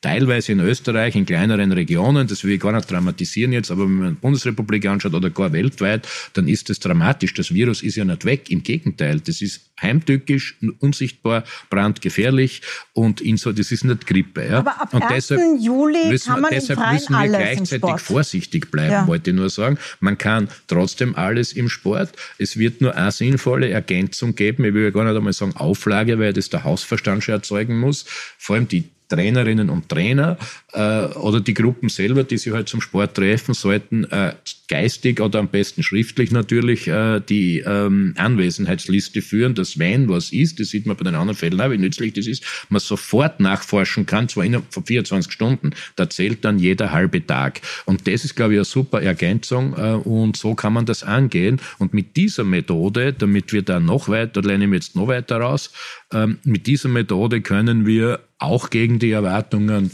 teilweise 0.00 0.52
in 0.52 0.60
Österreich, 0.60 1.16
in 1.16 1.26
kleineren 1.26 1.72
Regionen, 1.72 2.26
das 2.26 2.44
will 2.44 2.52
ich 2.52 2.60
gar 2.60 2.72
nicht 2.72 2.90
dramatisieren 2.90 3.52
jetzt, 3.52 3.70
aber 3.70 3.84
wenn 3.84 3.96
man 3.96 4.14
die 4.14 4.20
Bundesrepublik 4.20 4.86
anschaut 4.86 5.14
oder 5.14 5.30
gar 5.30 5.52
weltweit, 5.52 6.08
dann 6.34 6.48
ist 6.48 6.68
das 6.68 6.80
dramatisch. 6.80 7.34
Das 7.34 7.52
Virus 7.52 7.82
ist 7.82 7.96
ja 7.96 8.04
nicht 8.04 8.24
weg, 8.24 8.50
im 8.50 8.62
Gegenteil, 8.62 9.20
das 9.20 9.42
ist 9.42 9.70
heimtückisch, 9.80 10.56
unsichtbar, 10.80 11.44
brandgefährlich 11.70 12.62
und 12.92 13.22
so, 13.36 13.52
das 13.52 13.72
ist 13.72 13.84
nicht 13.84 14.06
Grippe. 14.06 14.46
Ja. 14.46 14.58
Aber 14.58 14.80
ab 14.80 14.94
und 14.94 15.02
1. 15.02 15.28
Deshalb 15.28 15.60
Juli 15.60 16.18
kann 16.18 16.40
man 16.40 16.50
deshalb 16.50 16.80
müssen 16.92 17.12
wir 17.12 17.28
gleichzeitig 17.28 18.00
vorsichtig 18.00 18.70
bleiben, 18.70 18.92
ja. 18.92 19.06
wollte 19.06 19.30
ich 19.30 19.36
nur 19.36 19.50
sagen. 19.50 19.78
Man 20.00 20.16
kann 20.18 20.48
trotzdem 20.66 21.14
alles 21.14 21.52
im 21.52 21.68
Sport. 21.68 22.12
Es 22.38 22.58
wird 22.58 22.80
nur 22.80 22.94
eine 22.94 23.12
sinnvolle 23.12 23.68
Ergänzung 23.68 24.34
geben. 24.34 24.64
Ich 24.64 24.74
will 24.74 24.84
ja 24.84 24.90
gar 24.90 25.04
nicht 25.04 25.16
einmal 25.16 25.32
sagen 25.32 25.54
Auflage, 25.56 26.18
weil 26.18 26.32
das 26.32 26.48
der 26.48 26.64
Hausverstand 26.64 27.24
schon 27.24 27.34
erzeugen 27.34 27.78
muss. 27.78 28.06
Vor 28.38 28.56
allem 28.56 28.68
die 28.68 28.84
Trainerinnen 29.08 29.70
und 29.70 29.88
Trainer 29.88 30.38
äh, 30.72 31.04
oder 31.16 31.40
die 31.40 31.54
Gruppen 31.54 31.88
selber, 31.88 32.24
die 32.24 32.38
sich 32.38 32.52
halt 32.52 32.68
zum 32.68 32.80
Sport 32.80 33.14
treffen, 33.14 33.54
sollten 33.54 34.04
äh, 34.04 34.34
geistig 34.68 35.20
oder 35.20 35.38
am 35.38 35.48
besten 35.48 35.82
schriftlich 35.82 36.32
natürlich 36.32 36.88
äh, 36.88 37.20
die 37.20 37.60
ähm, 37.60 38.14
Anwesenheitsliste 38.16 39.22
führen, 39.22 39.54
dass 39.54 39.78
wenn 39.78 40.08
was 40.08 40.32
ist, 40.32 40.58
das 40.58 40.68
sieht 40.68 40.86
man 40.86 40.96
bei 40.96 41.04
den 41.04 41.14
anderen 41.14 41.36
Fällen 41.36 41.60
auch, 41.60 41.70
wie 41.70 41.78
nützlich 41.78 42.12
das 42.14 42.26
ist, 42.26 42.44
man 42.68 42.80
sofort 42.80 43.40
nachforschen 43.40 44.06
kann, 44.06 44.28
zwar 44.28 44.44
innerhalb 44.44 44.72
von 44.72 44.84
24 44.84 45.32
Stunden, 45.32 45.70
da 45.94 46.10
zählt 46.10 46.44
dann 46.44 46.58
jeder 46.58 46.92
halbe 46.92 47.24
Tag. 47.24 47.60
Und 47.84 48.06
das 48.06 48.24
ist, 48.24 48.34
glaube 48.34 48.54
ich, 48.54 48.58
eine 48.58 48.64
super 48.64 49.02
Ergänzung 49.02 49.74
äh, 49.76 49.92
und 49.92 50.36
so 50.36 50.54
kann 50.54 50.72
man 50.72 50.86
das 50.86 51.02
angehen. 51.02 51.60
Und 51.78 51.94
mit 51.94 52.16
dieser 52.16 52.44
Methode, 52.44 53.12
damit 53.12 53.52
wir 53.52 53.62
da 53.62 53.80
noch 53.80 54.08
weiter, 54.08 54.42
da 54.42 54.48
lehne 54.48 54.66
ich 54.66 54.72
jetzt 54.72 54.96
noch 54.96 55.08
weiter 55.08 55.38
raus, 55.38 55.72
ähm, 56.12 56.38
mit 56.44 56.66
dieser 56.66 56.88
Methode 56.88 57.40
können 57.40 57.86
wir 57.86 58.20
auch 58.38 58.70
gegen 58.70 58.98
die 58.98 59.10
Erwartungen 59.10 59.90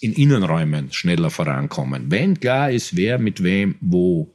in 0.00 0.12
Innenräumen 0.12 0.92
schneller 0.92 1.30
vorankommen. 1.30 2.10
Wenn 2.10 2.38
klar 2.38 2.70
ist, 2.70 2.96
wer 2.96 3.18
mit 3.18 3.42
wem 3.42 3.76
wo 3.80 4.34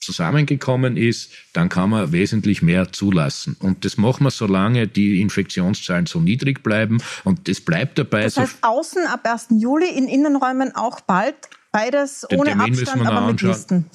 zusammengekommen 0.00 0.96
ist, 0.96 1.32
dann 1.52 1.68
kann 1.68 1.90
man 1.90 2.12
wesentlich 2.12 2.62
mehr 2.62 2.92
zulassen. 2.92 3.56
Und 3.58 3.84
das 3.84 3.96
machen 3.96 4.24
wir, 4.24 4.30
solange 4.30 4.86
die 4.86 5.20
Infektionszahlen 5.20 6.06
so 6.06 6.20
niedrig 6.20 6.62
bleiben. 6.62 6.98
Und 7.24 7.48
das 7.48 7.60
bleibt 7.60 7.98
dabei. 7.98 8.24
Das 8.24 8.36
heißt, 8.36 8.58
außen 8.60 9.06
ab 9.06 9.20
1. 9.24 9.48
Juli, 9.58 9.88
in 9.88 10.08
Innenräumen 10.08 10.74
auch 10.74 11.00
bald. 11.00 11.36
Beides 11.72 12.26
ohne 12.30 12.50
Termin 12.50 12.78
Abstand, 12.78 13.06
aber 13.06 13.26
mit 13.32 13.40
Listen. 13.42 13.86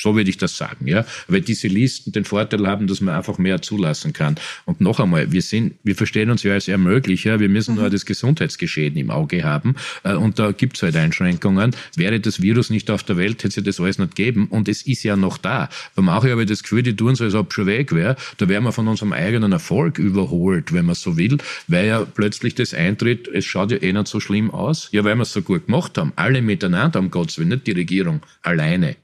So 0.00 0.16
würde 0.16 0.30
ich 0.30 0.38
das 0.38 0.56
sagen, 0.56 0.86
ja. 0.86 1.04
Weil 1.28 1.42
diese 1.42 1.68
Listen 1.68 2.12
den 2.12 2.24
Vorteil 2.24 2.66
haben, 2.66 2.86
dass 2.86 3.00
man 3.00 3.14
einfach 3.14 3.38
mehr 3.38 3.60
zulassen 3.60 4.12
kann. 4.12 4.36
Und 4.64 4.80
noch 4.80 4.98
einmal, 4.98 5.30
wir 5.30 5.42
sind, 5.42 5.74
wir 5.82 5.94
verstehen 5.94 6.30
uns 6.30 6.42
ja 6.42 6.54
als 6.54 6.68
Ermöglicher. 6.68 7.38
Wir 7.38 7.48
müssen 7.48 7.74
mhm. 7.74 7.80
nur 7.80 7.90
das 7.90 8.06
Gesundheitsgeschehen 8.06 8.96
im 8.96 9.10
Auge 9.10 9.44
haben. 9.44 9.76
Äh, 10.02 10.14
und 10.14 10.38
da 10.38 10.52
gibt 10.52 10.76
es 10.76 10.82
halt 10.82 10.96
Einschränkungen. 10.96 11.76
Wäre 11.96 12.18
das 12.18 12.40
Virus 12.40 12.70
nicht 12.70 12.90
auf 12.90 13.02
der 13.02 13.16
Welt, 13.16 13.44
hätte 13.44 13.60
es 13.60 13.64
das 13.64 13.80
alles 13.80 13.98
nicht 13.98 14.14
geben. 14.14 14.46
Und 14.48 14.68
es 14.68 14.82
ist 14.82 15.02
ja 15.02 15.16
noch 15.16 15.36
da. 15.36 15.68
Bei 15.94 16.02
manchen 16.02 16.30
habe 16.30 16.42
ich 16.42 16.48
das 16.48 16.62
Gefühl, 16.62 16.82
die 16.82 16.96
tun 16.96 17.14
so, 17.14 17.24
als 17.24 17.34
ob 17.34 17.50
es 17.50 17.54
schon 17.54 17.66
weg 17.66 17.94
wäre. 17.94 18.16
Da 18.38 18.48
wären 18.48 18.64
wir 18.64 18.72
von 18.72 18.88
unserem 18.88 19.12
eigenen 19.12 19.52
Erfolg 19.52 19.98
überholt, 19.98 20.72
wenn 20.72 20.86
man 20.86 20.94
so 20.94 21.18
will. 21.18 21.36
Weil 21.68 21.86
ja 21.86 22.04
plötzlich 22.04 22.54
das 22.54 22.72
eintritt, 22.72 23.28
es 23.28 23.44
schaut 23.44 23.70
ja 23.70 23.82
eh 23.82 23.92
nicht 23.92 24.08
so 24.08 24.20
schlimm 24.20 24.50
aus. 24.50 24.88
Ja, 24.92 25.04
weil 25.04 25.16
wir 25.16 25.22
es 25.22 25.32
so 25.32 25.42
gut 25.42 25.66
gemacht 25.66 25.98
haben. 25.98 26.12
Alle 26.16 26.40
miteinander, 26.40 26.98
um 26.98 27.10
Gottes 27.10 27.38
Willen, 27.38 27.50
nicht 27.50 27.66
die 27.66 27.72
Regierung 27.72 28.22
alleine. 28.42 28.96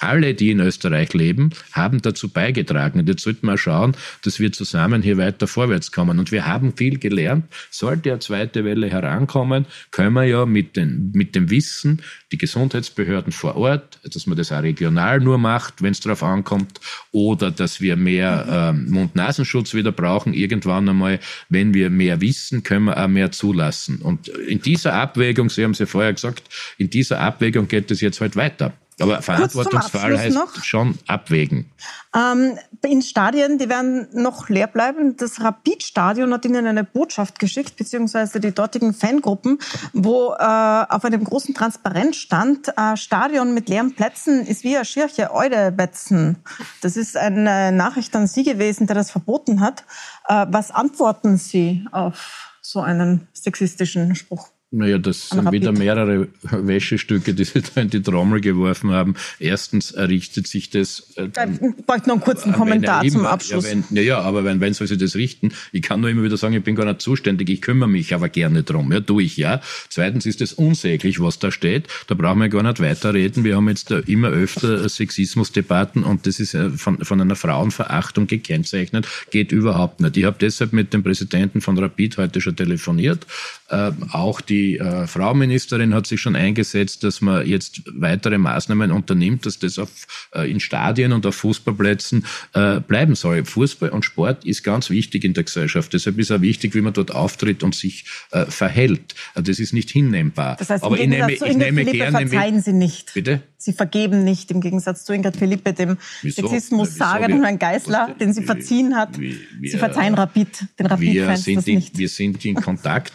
Alle, 0.00 0.34
die 0.34 0.50
in 0.50 0.60
Österreich 0.60 1.12
leben, 1.14 1.50
haben 1.72 2.02
dazu 2.02 2.28
beigetragen. 2.28 3.00
Und 3.00 3.08
jetzt 3.08 3.22
sollten 3.22 3.46
wir 3.46 3.58
schauen, 3.58 3.96
dass 4.22 4.38
wir 4.38 4.52
zusammen 4.52 5.02
hier 5.02 5.16
weiter 5.16 5.46
vorwärts 5.46 5.92
kommen. 5.92 6.18
Und 6.18 6.30
wir 6.30 6.46
haben 6.46 6.76
viel 6.76 6.98
gelernt. 6.98 7.46
Sollte 7.70 8.10
eine 8.10 8.20
zweite 8.20 8.64
Welle 8.64 8.90
herankommen, 8.90 9.66
können 9.90 10.12
wir 10.14 10.24
ja 10.24 10.46
mit, 10.46 10.76
den, 10.76 11.10
mit 11.14 11.34
dem 11.34 11.50
Wissen, 11.50 12.02
die 12.32 12.38
Gesundheitsbehörden 12.38 13.32
vor 13.32 13.56
Ort, 13.56 13.98
dass 14.04 14.26
man 14.26 14.36
das 14.36 14.52
auch 14.52 14.62
regional 14.62 15.20
nur 15.20 15.38
macht, 15.38 15.82
wenn 15.82 15.92
es 15.92 16.00
darauf 16.00 16.22
ankommt, 16.22 16.80
oder 17.10 17.50
dass 17.50 17.80
wir 17.80 17.96
mehr 17.96 18.46
ähm, 18.48 18.90
Mund-Nasenschutz 18.90 19.74
wieder 19.74 19.92
brauchen, 19.92 20.34
irgendwann 20.34 20.88
einmal, 20.88 21.20
wenn 21.48 21.74
wir 21.74 21.90
mehr 21.90 22.20
wissen, 22.20 22.62
können 22.62 22.86
wir 22.86 23.02
auch 23.02 23.08
mehr 23.08 23.32
zulassen. 23.32 24.00
Und 24.02 24.28
in 24.28 24.60
dieser 24.60 24.94
Abwägung, 24.94 25.50
Sie 25.50 25.64
haben 25.64 25.72
es 25.72 25.78
ja 25.78 25.86
vorher 25.86 26.12
gesagt, 26.12 26.42
in 26.76 26.90
dieser 26.90 27.20
Abwägung 27.20 27.68
geht 27.68 27.90
es 27.90 28.00
jetzt 28.00 28.20
halt 28.20 28.36
weiter. 28.36 28.74
Aber 29.00 29.22
Verantwortungsfall 29.22 30.18
heißt 30.18 30.34
noch. 30.34 30.62
schon 30.64 30.98
abwägen. 31.06 31.70
Ähm, 32.14 32.58
in 32.84 33.02
Stadien, 33.02 33.58
die 33.58 33.68
werden 33.68 34.08
noch 34.12 34.48
leer 34.48 34.66
bleiben. 34.66 35.16
Das 35.16 35.40
Rapid-Stadion 35.40 36.32
hat 36.32 36.44
ihnen 36.44 36.66
eine 36.66 36.84
Botschaft 36.84 37.38
geschickt, 37.38 37.76
beziehungsweise 37.76 38.40
die 38.40 38.52
dortigen 38.52 38.94
Fangruppen, 38.94 39.58
wo 39.92 40.32
äh, 40.32 40.42
auf 40.88 41.04
einem 41.04 41.22
großen 41.22 41.54
Transparent 41.54 42.16
stand, 42.16 42.68
äh, 42.76 42.96
Stadion 42.96 43.54
mit 43.54 43.68
leeren 43.68 43.94
Plätzen 43.94 44.44
ist 44.46 44.64
wie 44.64 44.76
eine 44.76 44.84
Schirche 44.84 45.32
Eudebetzen. 45.32 46.38
Das 46.80 46.96
ist 46.96 47.16
eine 47.16 47.72
Nachricht 47.72 48.14
an 48.16 48.26
Sie 48.26 48.42
gewesen, 48.42 48.86
der 48.86 48.96
das 48.96 49.10
verboten 49.10 49.60
hat. 49.60 49.84
Äh, 50.26 50.46
was 50.48 50.70
antworten 50.70 51.36
Sie 51.36 51.86
auf 51.92 52.58
so 52.62 52.80
einen 52.80 53.28
sexistischen 53.32 54.14
Spruch? 54.14 54.48
Naja, 54.70 54.98
das 54.98 55.30
sind 55.30 55.50
wieder 55.50 55.72
mehrere 55.72 56.28
Wäschestücke, 56.42 57.32
die 57.32 57.44
sie 57.44 57.62
da 57.62 57.80
in 57.80 57.88
die 57.88 58.02
Trommel 58.02 58.42
geworfen 58.42 58.90
haben. 58.90 59.14
Erstens 59.38 59.92
errichtet 59.92 60.46
sich 60.46 60.68
das. 60.68 61.14
Äh, 61.16 61.28
ich 61.50 61.86
bräuchte 61.86 62.08
noch 62.08 62.16
einen 62.16 62.20
kurzen 62.20 62.52
Kommentar 62.52 63.02
zum 63.08 63.24
Abschluss. 63.24 63.64
Ja, 63.64 63.70
wenn, 63.70 63.84
ja, 63.96 64.02
ja, 64.02 64.20
aber 64.20 64.44
wenn, 64.44 64.60
wenn 64.60 64.74
soll 64.74 64.86
sie 64.86 64.98
das 64.98 65.16
richten? 65.16 65.52
Ich 65.72 65.80
kann 65.80 66.02
nur 66.02 66.10
immer 66.10 66.22
wieder 66.22 66.36
sagen, 66.36 66.52
ich 66.52 66.62
bin 66.62 66.74
gar 66.74 66.84
nicht 66.84 67.00
zuständig, 67.00 67.48
ich 67.48 67.62
kümmere 67.62 67.88
mich 67.88 68.12
aber 68.12 68.28
gerne 68.28 68.62
drum. 68.62 68.92
Ja, 68.92 69.00
tue 69.00 69.22
ich, 69.22 69.38
ja. 69.38 69.62
Zweitens 69.88 70.26
ist 70.26 70.42
es 70.42 70.52
unsäglich, 70.52 71.18
was 71.18 71.38
da 71.38 71.50
steht. 71.50 71.88
Da 72.06 72.14
brauchen 72.14 72.40
wir 72.40 72.50
gar 72.50 72.62
nicht 72.62 72.80
weiterreden. 72.80 73.44
Wir 73.44 73.56
haben 73.56 73.70
jetzt 73.70 73.90
da 73.90 74.00
immer 74.00 74.28
öfter 74.28 74.86
Sexismusdebatten 74.86 76.04
und 76.04 76.26
das 76.26 76.40
ist 76.40 76.52
äh, 76.52 76.68
von, 76.68 77.02
von 77.02 77.18
einer 77.18 77.36
Frauenverachtung 77.36 78.26
gekennzeichnet. 78.26 79.08
Geht 79.30 79.50
überhaupt 79.50 80.02
nicht. 80.02 80.18
Ich 80.18 80.24
habe 80.24 80.36
deshalb 80.38 80.74
mit 80.74 80.92
dem 80.92 81.02
Präsidenten 81.02 81.62
von 81.62 81.78
Rapid 81.78 82.18
heute 82.18 82.42
schon 82.42 82.54
telefoniert. 82.54 83.26
Äh, 83.70 83.92
auch 84.12 84.42
die 84.42 84.57
die 84.58 84.78
äh, 84.78 85.06
Frau 85.06 85.34
Ministerin 85.34 85.94
hat 85.94 86.06
sich 86.06 86.20
schon 86.20 86.34
eingesetzt, 86.34 87.04
dass 87.04 87.20
man 87.20 87.46
jetzt 87.46 87.82
weitere 87.86 88.38
Maßnahmen 88.38 88.90
unternimmt, 88.90 89.46
dass 89.46 89.58
das 89.58 89.78
auf, 89.78 89.90
äh, 90.34 90.50
in 90.50 90.58
Stadien 90.58 91.12
und 91.12 91.24
auf 91.26 91.36
Fußballplätzen 91.36 92.24
äh, 92.54 92.80
bleiben 92.80 93.14
soll. 93.14 93.44
Fußball 93.44 93.90
und 93.90 94.04
Sport 94.04 94.44
ist 94.44 94.64
ganz 94.64 94.90
wichtig 94.90 95.24
in 95.24 95.34
der 95.34 95.44
Gesellschaft. 95.44 95.92
Deshalb 95.92 96.18
ist 96.18 96.32
auch 96.32 96.40
wichtig, 96.40 96.74
wie 96.74 96.80
man 96.80 96.92
dort 96.92 97.12
auftritt 97.12 97.62
und 97.62 97.74
sich 97.74 98.04
äh, 98.32 98.46
verhält. 98.46 99.14
Äh, 99.34 99.42
das 99.42 99.60
ist 99.60 99.72
nicht 99.72 99.90
hinnehmbar. 99.90 100.56
Das 100.58 100.70
heißt, 100.70 100.82
Aber 100.82 100.98
ich 100.98 101.06
nehme, 101.06 101.32
ich 101.32 101.56
nehme 101.56 101.84
gerne 101.84 102.18
verzeihen 102.18 102.60
Sie 102.60 102.72
nicht. 102.72 103.14
Bitte? 103.14 103.40
Sie 103.60 103.72
vergeben 103.72 104.22
nicht, 104.22 104.50
im 104.52 104.60
Gegensatz 104.60 105.04
zu 105.04 105.12
Ingrid 105.12 105.36
Philippe, 105.36 105.72
dem 105.72 105.98
Sexismus-Sager, 106.22 107.26
dem 107.26 107.42
Herrn 107.42 107.58
Geisler, 107.58 108.14
den 108.20 108.32
sie 108.32 108.44
verziehen 108.44 108.96
hat. 108.96 109.18
Wir, 109.18 109.34
Sie 109.62 109.78
verzeihen 109.78 110.14
Rapid, 110.14 110.66
den 110.78 110.86
Rapid-Fans 110.86 111.44
das 111.44 111.66
nicht. 111.66 111.98
Wir 111.98 112.08
sind 112.08 112.44
in 112.44 112.54
Kontakt 112.68 113.12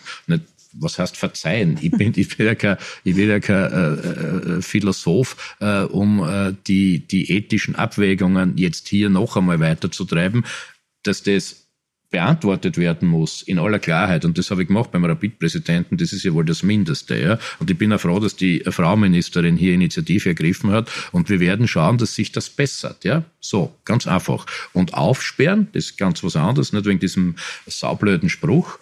was 0.73 0.99
heißt 0.99 1.17
verzeihen? 1.17 1.77
Ich 1.81 1.91
bin, 1.91 2.13
ich 2.15 2.35
bin 2.35 2.45
ja 2.45 2.55
kein, 2.55 2.77
ich 3.03 3.15
bin 3.15 3.29
ja 3.29 3.39
kein 3.39 3.71
äh, 3.71 4.57
äh, 4.57 4.61
Philosoph, 4.61 5.55
äh, 5.59 5.81
um 5.83 6.23
äh, 6.23 6.53
die, 6.67 6.99
die 7.07 7.31
ethischen 7.31 7.75
Abwägungen 7.75 8.57
jetzt 8.57 8.87
hier 8.87 9.09
noch 9.09 9.37
einmal 9.37 9.59
weiterzutreiben, 9.59 10.45
dass 11.03 11.23
das 11.23 11.63
beantwortet 12.13 12.77
werden 12.77 13.07
muss, 13.07 13.41
in 13.41 13.57
aller 13.57 13.79
Klarheit. 13.79 14.23
Und 14.23 14.37
das 14.37 14.51
habe 14.51 14.61
ich 14.61 14.67
gemacht 14.67 14.91
beim 14.91 15.03
Rapid-Präsidenten, 15.03 15.97
das 15.97 16.13
ist 16.13 16.23
ja 16.23 16.31
wohl 16.33 16.45
das 16.45 16.61
Mindeste. 16.61 17.19
Ja? 17.19 17.39
Und 17.57 17.71
ich 17.71 17.77
bin 17.77 17.91
auch 17.91 17.99
froh, 17.99 18.19
dass 18.19 18.35
die 18.35 18.63
Frau 18.67 18.95
Ministerin 18.95 19.57
hier 19.57 19.73
Initiative 19.73 20.29
ergriffen 20.29 20.69
hat. 20.69 20.91
Und 21.11 21.29
wir 21.29 21.39
werden 21.39 21.67
schauen, 21.67 21.97
dass 21.97 22.13
sich 22.13 22.31
das 22.31 22.51
bessert. 22.51 23.03
Ja? 23.03 23.23
So, 23.39 23.73
ganz 23.83 24.05
einfach. 24.05 24.45
Und 24.73 24.93
aufsperren, 24.93 25.69
das 25.73 25.85
ist 25.85 25.97
ganz 25.97 26.23
was 26.23 26.35
anderes, 26.35 26.71
nicht 26.71 26.85
wegen 26.85 26.99
diesem 26.99 27.35
saublöden 27.65 28.29
Spruch 28.29 28.77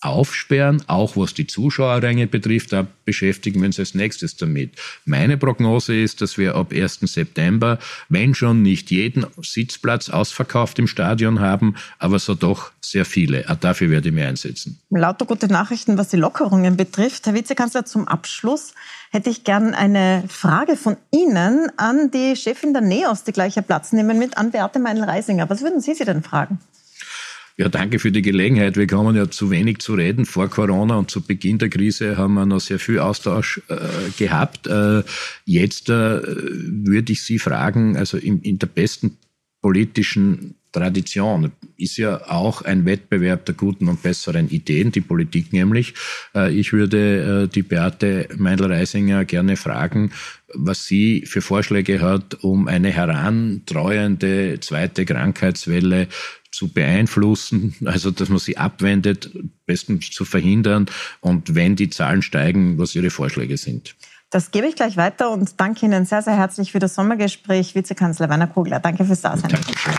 aufsperren, 0.00 0.82
auch 0.86 1.16
was 1.16 1.34
die 1.34 1.46
Zuschauerränge 1.46 2.28
betrifft, 2.28 2.72
da 2.72 2.86
beschäftigen 3.04 3.60
wir 3.60 3.66
uns 3.66 3.80
als 3.80 3.94
nächstes 3.94 4.36
damit. 4.36 4.72
Meine 5.04 5.36
Prognose 5.36 6.00
ist, 6.00 6.20
dass 6.20 6.38
wir 6.38 6.54
ab 6.54 6.72
1. 6.72 7.00
September, 7.02 7.78
wenn 8.08 8.34
schon 8.34 8.62
nicht 8.62 8.92
jeden 8.92 9.26
Sitzplatz 9.42 10.08
ausverkauft 10.08 10.78
im 10.78 10.86
Stadion 10.86 11.40
haben, 11.40 11.74
aber 11.98 12.20
so 12.20 12.34
doch 12.34 12.70
sehr 12.80 13.04
viele. 13.04 13.48
Auch 13.48 13.56
dafür 13.56 13.90
werde 13.90 14.08
ich 14.08 14.14
mich 14.14 14.24
einsetzen. 14.24 14.78
Lauter 14.90 15.26
gute 15.26 15.48
Nachrichten, 15.48 15.98
was 15.98 16.08
die 16.08 16.16
Lockerungen 16.16 16.76
betrifft. 16.76 17.26
Herr 17.26 17.34
Vizekanzler, 17.34 17.84
zum 17.84 18.06
Abschluss 18.06 18.74
hätte 19.10 19.30
ich 19.30 19.42
gern 19.42 19.74
eine 19.74 20.24
Frage 20.28 20.76
von 20.76 20.96
Ihnen 21.10 21.70
an 21.76 22.12
die 22.12 22.36
Chefin 22.36 22.72
der 22.72 22.82
NEOS, 22.82 23.24
die 23.24 23.32
gleiche 23.32 23.62
Platz 23.62 23.92
nehmen 23.92 24.18
mit, 24.18 24.38
an 24.38 24.52
Beate 24.52 24.78
Meinl-Reisinger. 24.78 25.50
Was 25.50 25.62
würden 25.62 25.80
Sie 25.80 25.94
sie 25.94 26.04
denn 26.04 26.22
fragen? 26.22 26.60
Ja, 27.60 27.68
danke 27.68 27.98
für 27.98 28.12
die 28.12 28.22
Gelegenheit. 28.22 28.76
Wir 28.76 28.86
kommen 28.86 29.16
ja 29.16 29.28
zu 29.28 29.50
wenig 29.50 29.80
zu 29.80 29.94
reden. 29.94 30.26
Vor 30.26 30.48
Corona 30.48 30.96
und 30.96 31.10
zu 31.10 31.22
Beginn 31.22 31.58
der 31.58 31.68
Krise 31.68 32.16
haben 32.16 32.34
wir 32.34 32.46
noch 32.46 32.60
sehr 32.60 32.78
viel 32.78 33.00
Austausch 33.00 33.60
äh, 33.66 33.76
gehabt. 34.16 34.68
Äh, 34.68 35.02
jetzt 35.44 35.88
äh, 35.88 36.20
würde 36.22 37.12
ich 37.12 37.22
Sie 37.22 37.40
fragen, 37.40 37.96
also 37.96 38.16
in, 38.16 38.40
in 38.42 38.60
der 38.60 38.68
besten 38.68 39.18
politischen 39.60 40.54
Tradition 40.70 41.50
ist 41.76 41.96
ja 41.96 42.28
auch 42.28 42.62
ein 42.62 42.84
Wettbewerb 42.84 43.46
der 43.46 43.54
guten 43.54 43.88
und 43.88 44.02
besseren 44.02 44.48
Ideen, 44.50 44.92
die 44.92 45.00
Politik 45.00 45.52
nämlich. 45.52 45.94
Äh, 46.34 46.52
ich 46.52 46.72
würde 46.72 47.44
äh, 47.44 47.48
die 47.52 47.62
Beate 47.62 48.28
Meindl-Reisinger 48.36 49.24
gerne 49.24 49.56
fragen, 49.56 50.12
was 50.54 50.86
sie 50.86 51.24
für 51.26 51.40
Vorschläge 51.40 52.00
hat, 52.00 52.42
um 52.42 52.68
eine 52.68 52.90
herantreuende 52.90 54.58
zweite 54.60 55.04
Krankheitswelle 55.04 56.08
zu 56.58 56.72
beeinflussen, 56.72 57.76
also 57.84 58.10
dass 58.10 58.28
man 58.28 58.40
sie 58.40 58.56
abwendet, 58.56 59.30
bestens 59.64 60.10
zu 60.10 60.24
verhindern 60.24 60.86
und 61.20 61.54
wenn 61.54 61.76
die 61.76 61.88
Zahlen 61.88 62.20
steigen, 62.20 62.78
was 62.78 62.96
Ihre 62.96 63.10
Vorschläge 63.10 63.56
sind. 63.56 63.94
Das 64.30 64.50
gebe 64.50 64.66
ich 64.66 64.74
gleich 64.74 64.96
weiter 64.96 65.30
und 65.30 65.60
danke 65.60 65.86
Ihnen 65.86 66.04
sehr, 66.04 66.20
sehr 66.20 66.36
herzlich 66.36 66.72
für 66.72 66.80
das 66.80 66.96
Sommergespräch, 66.96 67.76
Vizekanzler 67.76 68.28
Werner 68.28 68.48
Kogler. 68.48 68.80
Danke 68.80 69.04
fürs 69.04 69.20
Dasein. 69.20 69.50
Dankeschön. 69.50 69.94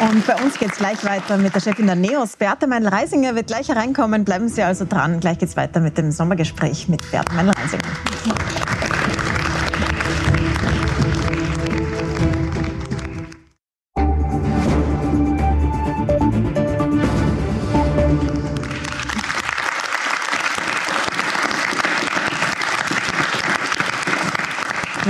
Und 0.00 0.26
bei 0.26 0.42
uns 0.42 0.58
geht 0.58 0.72
es 0.72 0.78
gleich 0.78 1.04
weiter 1.04 1.36
mit 1.36 1.54
der 1.54 1.60
Chefin 1.60 1.86
der 1.86 1.96
NEOS, 1.96 2.36
Beate 2.36 2.66
Meinl-Reisinger, 2.66 3.34
wird 3.34 3.46
gleich 3.48 3.68
hereinkommen. 3.68 4.24
Bleiben 4.24 4.48
Sie 4.48 4.62
also 4.62 4.86
dran. 4.86 5.20
Gleich 5.20 5.38
geht 5.38 5.50
es 5.50 5.56
weiter 5.56 5.80
mit 5.80 5.98
dem 5.98 6.10
Sommergespräch 6.10 6.88
mit 6.88 7.10
Beate 7.10 7.32
Meinl-Reisinger. 7.34 8.83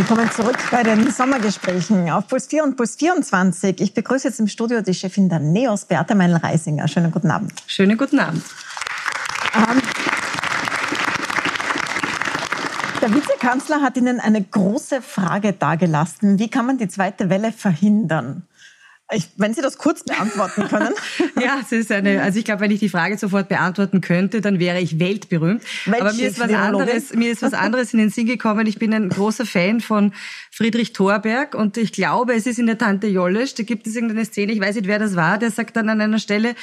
Willkommen 0.06 0.30
zurück 0.32 0.58
bei 0.70 0.82
den 0.82 1.10
Sommergesprächen 1.10 2.10
auf 2.10 2.28
Puls 2.28 2.46
4 2.48 2.62
und 2.62 2.76
Puls 2.76 2.96
24. 2.96 3.80
Ich 3.80 3.94
begrüße 3.94 4.28
jetzt 4.28 4.38
im 4.38 4.48
Studio 4.48 4.82
die 4.82 4.92
Chefin 4.92 5.30
der 5.30 5.38
NEOS, 5.38 5.86
Beate 5.86 6.14
Meinl-Reisinger. 6.14 6.86
Schönen 6.88 7.10
guten 7.10 7.30
Abend. 7.30 7.54
Schönen 7.66 7.96
guten 7.96 8.18
Abend. 8.18 8.42
Ähm, 9.54 9.80
Der 13.00 13.14
Vizekanzler 13.14 13.80
hat 13.80 13.96
Ihnen 13.96 14.20
eine 14.20 14.42
große 14.42 15.00
Frage 15.00 15.54
dargelassen. 15.54 16.38
Wie 16.38 16.48
kann 16.48 16.66
man 16.66 16.76
die 16.76 16.88
zweite 16.88 17.30
Welle 17.30 17.52
verhindern? 17.52 18.42
Ich, 19.12 19.28
wenn 19.36 19.52
Sie 19.52 19.60
das 19.60 19.76
kurz 19.76 20.02
beantworten 20.02 20.66
können. 20.66 20.94
ja, 21.40 21.58
es 21.60 21.72
ist 21.72 21.92
eine, 21.92 22.22
also 22.22 22.38
ich 22.38 22.44
glaube, 22.44 22.62
wenn 22.62 22.70
ich 22.70 22.80
die 22.80 22.88
Frage 22.88 23.18
sofort 23.18 23.48
beantworten 23.48 24.00
könnte, 24.00 24.40
dann 24.40 24.58
wäre 24.58 24.80
ich 24.80 24.98
weltberühmt. 24.98 25.62
Aber 25.86 26.12
mir 26.14 26.28
ist 26.28 26.40
was 26.40 26.50
anderes, 26.50 27.14
mir 27.14 27.30
ist 27.30 27.42
was 27.42 27.52
anderes 27.52 27.92
in 27.92 27.98
den 27.98 28.08
Sinn 28.08 28.26
gekommen. 28.26 28.66
Ich 28.66 28.78
bin 28.78 28.94
ein 28.94 29.10
großer 29.10 29.44
Fan 29.44 29.80
von 29.80 30.12
Friedrich 30.50 30.94
Thorberg 30.94 31.54
und 31.54 31.76
ich 31.76 31.92
glaube, 31.92 32.34
es 32.34 32.46
ist 32.46 32.58
in 32.58 32.66
der 32.66 32.78
Tante 32.78 33.06
Jollesch, 33.06 33.54
da 33.54 33.62
gibt 33.62 33.86
es 33.86 33.94
irgendeine 33.94 34.24
Szene, 34.24 34.52
ich 34.52 34.60
weiß 34.60 34.76
nicht, 34.76 34.88
wer 34.88 34.98
das 34.98 35.16
war, 35.16 35.36
der 35.36 35.50
sagt 35.50 35.76
dann 35.76 35.90
an 35.90 36.00
einer 36.00 36.18
Stelle, 36.18 36.54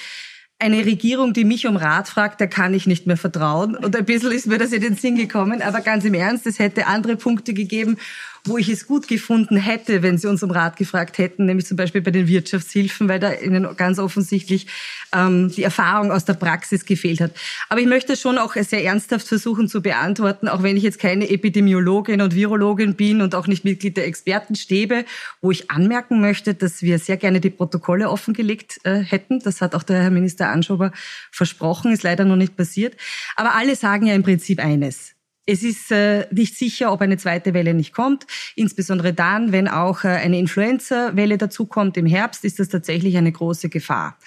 eine 0.62 0.86
Regierung, 0.86 1.34
die 1.34 1.44
mich 1.44 1.68
um 1.68 1.76
Rat 1.76 2.08
fragt, 2.08 2.39
der 2.39 2.48
kann 2.48 2.74
ich 2.74 2.86
nicht 2.86 3.08
mehr 3.08 3.18
vertrauen. 3.18 3.76
Und 3.76 3.96
ein 3.96 4.06
bisschen 4.06 4.32
ist 4.32 4.46
mir 4.46 4.60
das 4.60 4.72
in 4.72 4.82
den 4.82 4.96
Sinn 4.96 5.16
gekommen. 5.16 5.62
Aber 5.64 5.82
ganz 5.82 6.06
im 6.06 6.14
Ernst, 6.14 6.46
es 6.46 6.60
hätte 6.60 6.86
andere 6.86 7.16
Punkte 7.16 7.56
gegeben, 7.56 7.98
wo 8.44 8.58
ich 8.58 8.70
es 8.70 8.88
gut 8.88 9.08
gefunden 9.08 9.58
hätte, 9.58 10.02
wenn 10.02 10.18
Sie 10.18 10.28
uns 10.28 10.42
um 10.42 10.52
Rat 10.52 10.76
gefragt 10.76 11.18
hätten, 11.18 11.46
nämlich 11.46 11.68
zum 11.68 11.78
Beispiel 11.78 12.02
bei 12.02 12.12
den 12.12 12.28
Wirtschaftshilfen, 12.28 13.08
weil 13.08 13.20
da 13.20 13.34
Ihnen 13.34 13.68
ganz 13.76 14.00
offensichtlich 14.00 14.68
ähm, 15.14 15.52
die 15.52 15.64
Erfahrung 15.64 16.12
aus 16.12 16.26
der 16.26 16.34
Praxis 16.34 16.86
gefehlt 16.86 17.22
hat. 17.22 17.32
Aber 17.70 17.82
ich 17.82 17.88
möchte 17.88 18.16
schon 18.16 18.38
auch 18.38 18.56
sehr 18.56 18.84
ernsthaft 18.84 19.28
versuchen 19.28 19.68
zu 19.68 19.82
beantworten, 19.82 20.48
auch 20.48 20.64
wenn 20.64 20.76
ich 20.76 20.84
jetzt 20.84 21.00
keine 21.00 21.30
Epidemiologin 21.30 22.22
und 22.22 22.34
Virologin 22.34 22.96
bin 22.96 23.22
und 23.22 23.36
auch 23.36 23.46
nicht 23.46 23.64
Mitglied 23.64 23.98
der 23.98 24.08
Expertenstäbe, 24.08 25.06
wo 25.42 25.52
ich 25.52 25.70
anmerken 25.70 26.20
möchte, 26.20 26.56
dass 26.56 26.82
wir 26.82 26.98
sehr 26.98 27.18
gerne 27.18 27.42
die 27.42 27.52
Protokolle 27.52 28.10
offengelegt 28.10 28.80
äh, 28.84 29.00
hätten. 29.00 29.39
Das 29.39 29.62
hat 29.62 29.76
auch 29.76 29.84
der 29.84 30.02
Herr 30.02 30.12
Minister 30.12 30.50
Anschober 30.50 30.92
versprochen, 31.32 31.92
ist 31.92 32.04
leider 32.04 32.26
noch 32.26 32.36
nicht 32.38 32.58
passiert. 32.58 32.96
Aber 33.36 33.54
alle 33.54 33.76
sagen 33.76 34.08
ja 34.08 34.16
im 34.16 34.24
Prinzip 34.24 34.60
eines. 34.60 35.11
Es 35.46 35.64
ist 35.64 35.92
äh, 35.92 36.28
nicht 36.32 36.56
sicher, 36.58 36.92
ob 36.94 37.02
eine 37.02 37.18
zweite 37.18 37.54
Welle 37.54 37.74
nicht 37.74 37.94
kommt. 37.94 38.28
Insbesondere 38.56 39.14
dann, 39.14 39.52
wenn 39.52 39.68
auch 39.68 40.04
äh, 40.04 40.10
eine 40.10 40.38
Influenza-Welle 40.38 41.38
dazukommt 41.38 41.98
im 41.98 42.06
Herbst, 42.06 42.46
ist 42.46 42.60
das 42.60 42.70
tatsächlich 42.70 43.18
eine 43.18 43.32
große 43.32 43.70
Gefahr. 43.70 44.18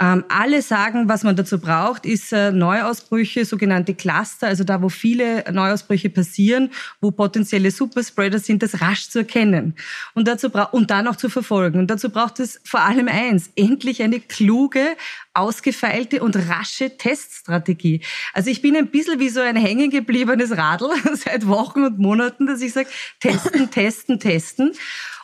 Ähm, 0.00 0.24
alle 0.28 0.62
sagen, 0.62 1.08
was 1.08 1.22
man 1.22 1.36
dazu 1.36 1.60
braucht, 1.60 2.04
ist 2.04 2.32
äh, 2.32 2.50
Neuausbrüche, 2.50 3.44
sogenannte 3.44 3.94
Cluster, 3.94 4.48
also 4.48 4.64
da, 4.64 4.82
wo 4.82 4.88
viele 4.88 5.44
Neuausbrüche 5.52 6.10
passieren, 6.10 6.70
wo 7.00 7.10
potenzielle 7.10 7.70
Superspreader 7.70 8.38
sind, 8.38 8.62
das 8.62 8.80
rasch 8.80 9.08
zu 9.08 9.20
erkennen 9.20 9.74
und 10.14 10.26
dazu 10.26 10.50
und 10.72 10.90
dann 10.90 11.06
auch 11.06 11.16
zu 11.16 11.28
verfolgen. 11.28 11.78
Und 11.78 11.90
dazu 11.90 12.10
braucht 12.10 12.40
es 12.40 12.60
vor 12.64 12.80
allem 12.80 13.08
eins: 13.08 13.50
endlich 13.54 14.02
eine 14.02 14.20
kluge, 14.20 14.96
ausgefeilte 15.32 16.22
und 16.22 16.36
rasche 16.48 16.96
Teststrategie. 16.96 18.00
Also 18.32 18.50
ich 18.50 18.62
bin 18.62 18.76
ein 18.76 18.88
bisschen 18.88 19.18
wie 19.20 19.28
so 19.28 19.40
ein 19.40 19.56
hängengebliebenes 19.56 20.56
Radl 20.56 20.90
seit 21.14 21.46
Wochen 21.46 21.84
und 21.84 21.98
Monaten, 21.98 22.46
dass 22.46 22.60
ich 22.60 22.72
sage, 22.72 22.88
testen, 23.20 23.70
testen, 23.70 24.20
testen. 24.20 24.72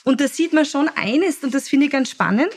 Und 0.05 0.21
da 0.21 0.29
sieht 0.29 0.53
man 0.53 0.65
schon 0.65 0.89
eines, 0.97 1.43
und 1.45 1.55
das 1.55 1.69
finde 1.69 1.87
ich 1.87 1.93
ganz 1.93 2.11
spannend, 2.11 2.55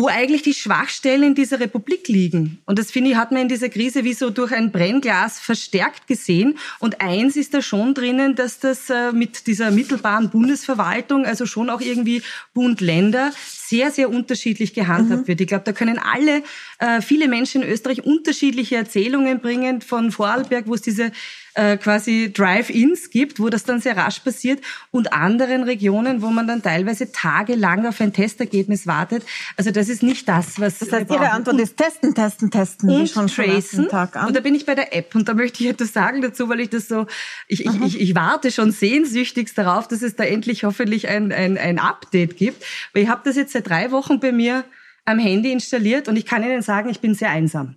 wo 0.00 0.08
eigentlich 0.08 0.42
die 0.42 0.54
Schwachstellen 0.54 1.22
in 1.22 1.34
dieser 1.34 1.60
Republik 1.60 2.08
liegen. 2.08 2.58
Und 2.64 2.78
das 2.78 2.90
finde 2.90 3.10
ich, 3.10 3.16
hat 3.16 3.32
man 3.32 3.42
in 3.42 3.48
dieser 3.48 3.68
Krise 3.68 4.02
wie 4.02 4.14
so 4.14 4.30
durch 4.30 4.50
ein 4.50 4.72
Brennglas 4.72 5.38
verstärkt 5.38 6.06
gesehen. 6.06 6.58
Und 6.78 7.02
eins 7.02 7.36
ist 7.36 7.52
da 7.52 7.60
schon 7.60 7.92
drinnen, 7.92 8.34
dass 8.34 8.58
das 8.58 8.88
äh, 8.88 9.12
mit 9.12 9.46
dieser 9.46 9.70
mittelbaren 9.70 10.30
Bundesverwaltung, 10.30 11.26
also 11.26 11.44
schon 11.44 11.68
auch 11.68 11.82
irgendwie 11.82 12.22
Bund-Länder, 12.54 13.32
sehr, 13.70 13.90
sehr 13.90 14.08
unterschiedlich 14.08 14.72
gehandhabt 14.72 15.22
mhm. 15.22 15.28
wird. 15.28 15.40
Ich 15.42 15.46
glaube, 15.46 15.64
da 15.64 15.72
können 15.72 15.98
alle, 15.98 16.42
äh, 16.78 17.02
viele 17.02 17.28
Menschen 17.28 17.62
in 17.62 17.68
Österreich 17.68 18.02
unterschiedliche 18.02 18.76
Erzählungen 18.76 19.40
bringen 19.40 19.82
von 19.82 20.10
Vorarlberg, 20.12 20.66
wo 20.66 20.74
es 20.74 20.82
diese 20.82 21.12
äh, 21.54 21.76
quasi 21.76 22.32
Drive-ins 22.32 23.10
gibt, 23.10 23.40
wo 23.40 23.48
das 23.48 23.64
dann 23.64 23.80
sehr 23.80 23.96
rasch 23.96 24.20
passiert 24.20 24.60
und 24.90 25.12
anderen 25.12 25.64
Regionen, 25.64 26.22
wo 26.22 26.28
man 26.28 26.46
dann 26.46 26.62
teilweise 26.62 27.12
tagelang 27.12 27.86
auf 27.86 28.00
ein 28.00 28.12
Testergebnis 28.12 28.86
wartet. 28.86 29.24
Also 29.56 29.70
das 29.70 29.88
ist 29.88 30.02
nicht 30.02 30.28
das, 30.28 30.60
was 30.60 30.78
Das 30.78 30.92
heißt, 30.92 31.10
Ihre 31.10 31.30
Antwort 31.30 31.60
ist 31.60 31.76
testen, 31.76 32.14
testen, 32.14 32.50
testen. 32.50 32.90
Und 32.90 33.08
schon 33.08 33.26
tracen. 33.26 33.88
Tag 33.88 34.16
an. 34.16 34.28
Und 34.28 34.36
da 34.36 34.40
bin 34.40 34.54
ich 34.54 34.66
bei 34.66 34.74
der 34.74 34.94
App 34.96 35.14
und 35.14 35.28
da 35.28 35.34
möchte 35.34 35.62
ich 35.62 35.70
etwas 35.70 35.92
sagen 35.92 36.22
dazu, 36.22 36.48
weil 36.48 36.60
ich 36.60 36.70
das 36.70 36.88
so, 36.88 37.06
ich, 37.48 37.64
ich, 37.64 37.80
ich, 37.80 38.00
ich 38.00 38.14
warte 38.14 38.50
schon 38.50 38.72
sehnsüchtigst 38.72 39.56
darauf, 39.56 39.88
dass 39.88 40.02
es 40.02 40.16
da 40.16 40.24
endlich 40.24 40.64
hoffentlich 40.64 41.08
ein, 41.08 41.32
ein, 41.32 41.58
ein 41.58 41.78
Update 41.78 42.36
gibt. 42.36 42.64
Weil 42.92 43.04
ich 43.04 43.08
habe 43.08 43.22
das 43.24 43.36
jetzt 43.36 43.52
seit 43.52 43.68
drei 43.68 43.90
Wochen 43.90 44.20
bei 44.20 44.32
mir 44.32 44.64
am 45.04 45.18
Handy 45.18 45.52
installiert 45.52 46.08
und 46.08 46.16
ich 46.16 46.26
kann 46.26 46.42
Ihnen 46.42 46.62
sagen, 46.62 46.88
ich 46.88 47.00
bin 47.00 47.14
sehr 47.14 47.30
einsam. 47.30 47.76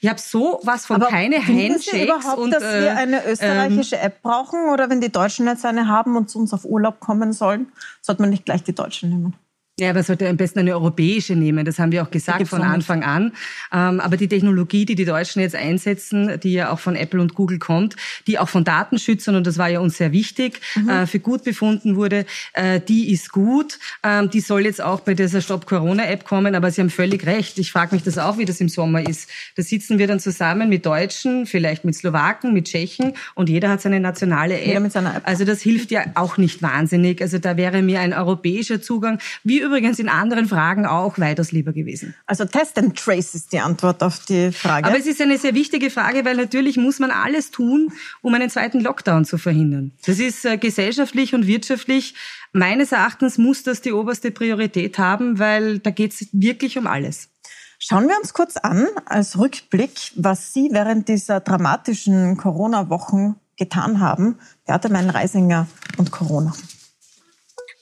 Ich 0.00 0.08
habe 0.08 0.20
so 0.20 0.60
was 0.62 0.86
von 0.86 0.96
Aber 0.96 1.06
keine 1.06 1.36
Handshakes 1.36 1.84
Sie 1.90 2.04
überhaupt, 2.04 2.38
und 2.38 2.50
dass 2.50 2.62
wir 2.62 2.86
äh, 2.86 2.90
eine 2.90 3.26
österreichische 3.26 3.98
App 3.98 4.22
brauchen 4.22 4.68
oder 4.70 4.90
wenn 4.90 5.00
die 5.00 5.10
Deutschen 5.10 5.46
jetzt 5.46 5.64
eine 5.64 5.88
haben 5.88 6.16
und 6.16 6.30
zu 6.30 6.38
uns 6.38 6.52
auf 6.52 6.64
Urlaub 6.64 7.00
kommen 7.00 7.32
sollen, 7.32 7.72
sollte 8.00 8.22
man 8.22 8.30
nicht 8.30 8.44
gleich 8.44 8.62
die 8.62 8.74
Deutschen 8.74 9.10
nehmen? 9.10 9.34
Ja, 9.80 9.90
aber 9.90 10.04
sollte 10.04 10.28
am 10.28 10.36
besten 10.36 10.60
eine 10.60 10.72
europäische 10.72 11.34
nehmen. 11.34 11.64
Das 11.64 11.80
haben 11.80 11.90
wir 11.90 12.04
auch 12.04 12.10
gesagt 12.12 12.46
von 12.46 12.62
Anfang 12.62 13.02
an. 13.02 13.32
Ähm, 13.72 13.98
aber 13.98 14.16
die 14.16 14.28
Technologie, 14.28 14.86
die 14.86 14.94
die 14.94 15.04
Deutschen 15.04 15.40
jetzt 15.40 15.56
einsetzen, 15.56 16.38
die 16.40 16.52
ja 16.52 16.70
auch 16.70 16.78
von 16.78 16.94
Apple 16.94 17.20
und 17.20 17.34
Google 17.34 17.58
kommt, 17.58 17.96
die 18.28 18.38
auch 18.38 18.48
von 18.48 18.62
Datenschützern, 18.62 19.34
und 19.34 19.48
das 19.48 19.58
war 19.58 19.68
ja 19.68 19.80
uns 19.80 19.96
sehr 19.96 20.12
wichtig, 20.12 20.60
mhm. 20.76 20.88
äh, 20.88 21.06
für 21.08 21.18
gut 21.18 21.42
befunden 21.42 21.96
wurde, 21.96 22.24
äh, 22.52 22.80
die 22.80 23.10
ist 23.10 23.32
gut. 23.32 23.80
Ähm, 24.04 24.30
die 24.30 24.38
soll 24.38 24.64
jetzt 24.64 24.80
auch 24.80 25.00
bei 25.00 25.14
dieser 25.14 25.40
Stop 25.40 25.66
Corona 25.66 26.06
App 26.06 26.24
kommen. 26.24 26.54
Aber 26.54 26.70
Sie 26.70 26.80
haben 26.80 26.90
völlig 26.90 27.26
recht. 27.26 27.58
Ich 27.58 27.72
frage 27.72 27.96
mich 27.96 28.04
das 28.04 28.16
auch, 28.16 28.38
wie 28.38 28.44
das 28.44 28.60
im 28.60 28.68
Sommer 28.68 29.04
ist. 29.04 29.28
Da 29.56 29.64
sitzen 29.64 29.98
wir 29.98 30.06
dann 30.06 30.20
zusammen 30.20 30.68
mit 30.68 30.86
Deutschen, 30.86 31.46
vielleicht 31.46 31.84
mit 31.84 31.96
Slowaken, 31.96 32.54
mit 32.54 32.66
Tschechen 32.66 33.14
und 33.34 33.48
jeder 33.48 33.70
hat 33.70 33.80
seine 33.80 33.98
nationale 33.98 34.60
App. 34.60 34.94
App. 34.94 35.22
Also 35.24 35.44
das 35.44 35.62
hilft 35.62 35.90
ja 35.90 36.04
auch 36.14 36.36
nicht 36.36 36.62
wahnsinnig. 36.62 37.20
Also 37.20 37.38
da 37.38 37.56
wäre 37.56 37.82
mir 37.82 37.98
ein 37.98 38.12
europäischer 38.12 38.80
Zugang, 38.80 39.18
wie 39.42 39.63
übrigens 39.64 39.98
in 39.98 40.08
anderen 40.08 40.46
Fragen 40.46 40.86
auch 40.86 41.18
weitaus 41.18 41.50
lieber 41.50 41.72
gewesen. 41.72 42.14
Also 42.26 42.44
Test 42.44 42.78
and 42.78 42.96
Trace 42.96 43.34
ist 43.34 43.52
die 43.52 43.60
Antwort 43.60 44.02
auf 44.02 44.24
die 44.26 44.52
Frage. 44.52 44.86
Aber 44.86 44.98
es 44.98 45.06
ist 45.06 45.20
eine 45.20 45.38
sehr 45.38 45.54
wichtige 45.54 45.90
Frage, 45.90 46.24
weil 46.24 46.36
natürlich 46.36 46.76
muss 46.76 46.98
man 46.98 47.10
alles 47.10 47.50
tun, 47.50 47.92
um 48.22 48.34
einen 48.34 48.50
zweiten 48.50 48.80
Lockdown 48.80 49.24
zu 49.24 49.38
verhindern. 49.38 49.92
Das 50.06 50.18
ist 50.18 50.44
äh, 50.44 50.58
gesellschaftlich 50.58 51.34
und 51.34 51.46
wirtschaftlich. 51.46 52.14
Meines 52.52 52.92
Erachtens 52.92 53.38
muss 53.38 53.62
das 53.62 53.80
die 53.80 53.92
oberste 53.92 54.30
Priorität 54.30 54.98
haben, 54.98 55.38
weil 55.38 55.80
da 55.80 55.90
geht 55.90 56.12
es 56.12 56.28
wirklich 56.32 56.78
um 56.78 56.86
alles. 56.86 57.30
Schauen 57.78 58.08
wir 58.08 58.16
uns 58.18 58.32
kurz 58.32 58.56
an, 58.56 58.86
als 59.06 59.38
Rückblick, 59.38 60.12
was 60.16 60.52
Sie 60.52 60.68
während 60.72 61.08
dieser 61.08 61.40
dramatischen 61.40 62.36
Corona-Wochen 62.36 63.36
getan 63.56 64.00
haben. 64.00 64.38
Beate 64.66 64.90
Mein-Reisinger 64.90 65.66
und 65.98 66.10
Corona. 66.10 66.54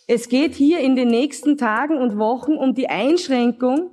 Es 0.09 0.29
geht 0.29 0.55
hier 0.55 0.81
in 0.81 0.97
den 0.97 1.09
nächsten 1.09 1.57
Tagen 1.57 1.97
und 1.99 2.19
Wochen 2.19 2.55
um 2.55 2.75
die 2.75 2.89
Einschränkung 2.89 3.91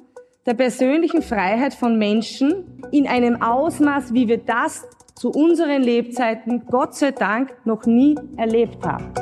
der 0.47 0.55
persönlichen 0.55 1.21
Freiheit 1.21 1.75
von 1.75 1.99
Menschen 1.99 2.63
in 2.91 3.07
einem 3.07 3.39
Ausmaß, 3.43 4.11
wie 4.13 4.27
wir 4.27 4.39
das 4.39 4.87
zu 5.13 5.29
unseren 5.29 5.83
Lebzeiten 5.83 6.63
Gott 6.65 6.95
sei 6.95 7.11
Dank 7.11 7.53
noch 7.63 7.85
nie 7.85 8.15
erlebt 8.37 8.83
haben. 8.83 9.13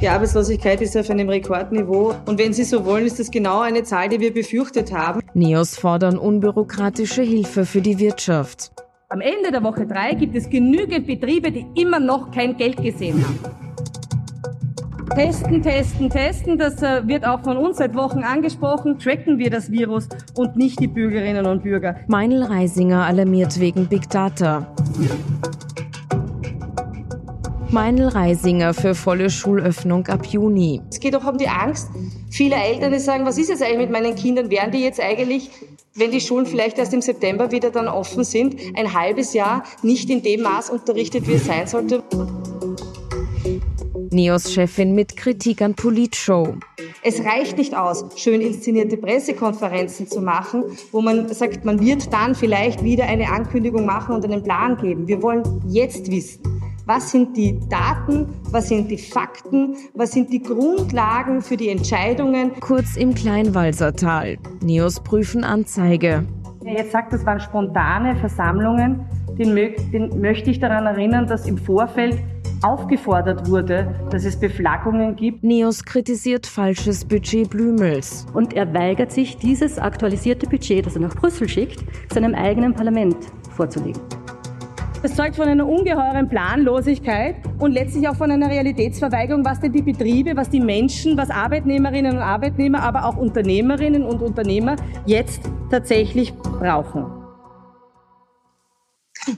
Die 0.00 0.08
Arbeitslosigkeit 0.08 0.80
ist 0.80 0.96
auf 0.96 1.08
einem 1.08 1.28
Rekordniveau 1.28 2.14
und 2.26 2.40
wenn 2.40 2.52
Sie 2.52 2.64
so 2.64 2.84
wollen, 2.84 3.06
ist 3.06 3.20
das 3.20 3.30
genau 3.30 3.60
eine 3.60 3.84
Zahl, 3.84 4.08
die 4.08 4.18
wir 4.18 4.34
befürchtet 4.34 4.92
haben. 4.92 5.20
Neos 5.34 5.78
fordern 5.78 6.18
unbürokratische 6.18 7.22
Hilfe 7.22 7.64
für 7.64 7.82
die 7.82 8.00
Wirtschaft. 8.00 8.72
Am 9.12 9.20
Ende 9.20 9.50
der 9.50 9.64
Woche 9.64 9.88
drei 9.88 10.14
gibt 10.14 10.36
es 10.36 10.48
genügend 10.48 11.04
Betriebe, 11.04 11.50
die 11.50 11.66
immer 11.74 11.98
noch 11.98 12.30
kein 12.30 12.56
Geld 12.56 12.80
gesehen 12.80 13.24
haben. 13.24 13.40
Testen, 15.16 15.60
testen, 15.60 16.08
testen, 16.08 16.56
das 16.56 16.80
äh, 16.80 17.04
wird 17.08 17.26
auch 17.26 17.40
von 17.40 17.56
uns 17.56 17.78
seit 17.78 17.96
Wochen 17.96 18.22
angesprochen. 18.22 19.00
Tracken 19.00 19.36
wir 19.38 19.50
das 19.50 19.72
Virus 19.72 20.08
und 20.36 20.54
nicht 20.54 20.78
die 20.78 20.86
Bürgerinnen 20.86 21.44
und 21.44 21.64
Bürger. 21.64 21.96
Meinl 22.06 22.44
Reisinger 22.44 23.04
alarmiert 23.04 23.58
wegen 23.58 23.88
Big 23.88 24.08
Data. 24.08 24.72
Meinl 27.70 28.06
Reisinger 28.06 28.74
für 28.74 28.94
volle 28.94 29.28
Schulöffnung 29.28 30.06
ab 30.06 30.24
Juni. 30.26 30.82
Es 30.88 31.00
geht 31.00 31.16
auch 31.16 31.26
um 31.26 31.36
die 31.36 31.48
Angst 31.48 31.90
vieler 32.30 32.58
Eltern, 32.64 32.92
die 32.92 33.00
sagen, 33.00 33.26
was 33.26 33.38
ist 33.38 33.48
jetzt 33.48 33.62
eigentlich 33.64 33.88
mit 33.88 33.90
meinen 33.90 34.14
Kindern? 34.14 34.50
Werden 34.50 34.70
die 34.70 34.84
jetzt 34.84 35.00
eigentlich 35.00 35.50
wenn 36.00 36.10
die 36.10 36.20
Schulen 36.20 36.46
vielleicht 36.46 36.78
erst 36.78 36.94
im 36.94 37.02
September 37.02 37.52
wieder 37.52 37.70
dann 37.70 37.86
offen 37.86 38.24
sind, 38.24 38.56
ein 38.74 38.94
halbes 38.94 39.34
Jahr 39.34 39.62
nicht 39.82 40.08
in 40.10 40.22
dem 40.22 40.40
Maß 40.42 40.70
unterrichtet, 40.70 41.28
wie 41.28 41.34
es 41.34 41.44
sein 41.44 41.66
sollte. 41.66 42.02
NEOS-Chefin 44.10 44.94
mit 44.94 45.16
Kritik 45.16 45.62
an 45.62 45.74
Politshow. 45.74 46.56
Es 47.02 47.22
reicht 47.24 47.58
nicht 47.58 47.76
aus, 47.76 48.04
schön 48.16 48.40
inszenierte 48.40 48.96
Pressekonferenzen 48.96 50.08
zu 50.08 50.20
machen, 50.20 50.64
wo 50.90 51.00
man 51.00 51.32
sagt, 51.32 51.64
man 51.64 51.80
wird 51.80 52.12
dann 52.12 52.34
vielleicht 52.34 52.82
wieder 52.82 53.04
eine 53.04 53.30
Ankündigung 53.30 53.86
machen 53.86 54.14
und 54.16 54.24
einen 54.24 54.42
Plan 54.42 54.76
geben. 54.78 55.06
Wir 55.06 55.22
wollen 55.22 55.42
jetzt 55.68 56.10
wissen, 56.10 56.42
was 56.90 57.12
sind 57.12 57.36
die 57.36 57.56
Daten, 57.68 58.26
was 58.50 58.66
sind 58.66 58.90
die 58.90 58.98
Fakten, 58.98 59.76
was 59.94 60.10
sind 60.10 60.32
die 60.32 60.42
Grundlagen 60.42 61.40
für 61.40 61.56
die 61.56 61.68
Entscheidungen. 61.68 62.50
Kurz 62.58 62.96
im 62.96 63.14
Kleinwalsertal. 63.14 64.38
NEOS 64.60 64.98
prüfen 64.98 65.44
Anzeige. 65.44 66.26
Wer 66.62 66.72
jetzt 66.72 66.90
sagt, 66.90 67.12
das 67.12 67.24
waren 67.24 67.38
spontane 67.38 68.16
Versammlungen, 68.16 69.06
den, 69.38 69.54
den 69.92 70.20
möchte 70.20 70.50
ich 70.50 70.58
daran 70.58 70.84
erinnern, 70.86 71.28
dass 71.28 71.46
im 71.46 71.58
Vorfeld 71.58 72.18
aufgefordert 72.62 73.48
wurde, 73.48 73.94
dass 74.10 74.24
es 74.24 74.40
Beflaggungen 74.40 75.14
gibt. 75.14 75.44
Neos 75.44 75.84
kritisiert 75.84 76.44
falsches 76.44 77.04
Budget 77.04 77.50
Blümels. 77.50 78.26
Und 78.34 78.54
er 78.54 78.74
weigert 78.74 79.12
sich, 79.12 79.36
dieses 79.36 79.78
aktualisierte 79.78 80.48
Budget, 80.48 80.86
das 80.86 80.96
er 80.96 81.02
nach 81.02 81.14
Brüssel 81.14 81.48
schickt, 81.48 81.84
seinem 82.12 82.34
eigenen 82.34 82.74
Parlament 82.74 83.16
vorzulegen. 83.54 84.19
Es 85.02 85.14
zeugt 85.14 85.36
von 85.36 85.48
einer 85.48 85.66
ungeheuren 85.66 86.28
Planlosigkeit 86.28 87.36
und 87.58 87.72
letztlich 87.72 88.06
auch 88.06 88.16
von 88.16 88.30
einer 88.30 88.50
Realitätsverweigerung, 88.50 89.42
was 89.46 89.58
denn 89.58 89.72
die 89.72 89.80
Betriebe, 89.80 90.36
was 90.36 90.50
die 90.50 90.60
Menschen, 90.60 91.16
was 91.16 91.30
Arbeitnehmerinnen 91.30 92.16
und 92.16 92.22
Arbeitnehmer, 92.22 92.82
aber 92.82 93.06
auch 93.06 93.16
Unternehmerinnen 93.16 94.04
und 94.04 94.20
Unternehmer 94.20 94.76
jetzt 95.06 95.50
tatsächlich 95.70 96.34
brauchen. 96.34 97.19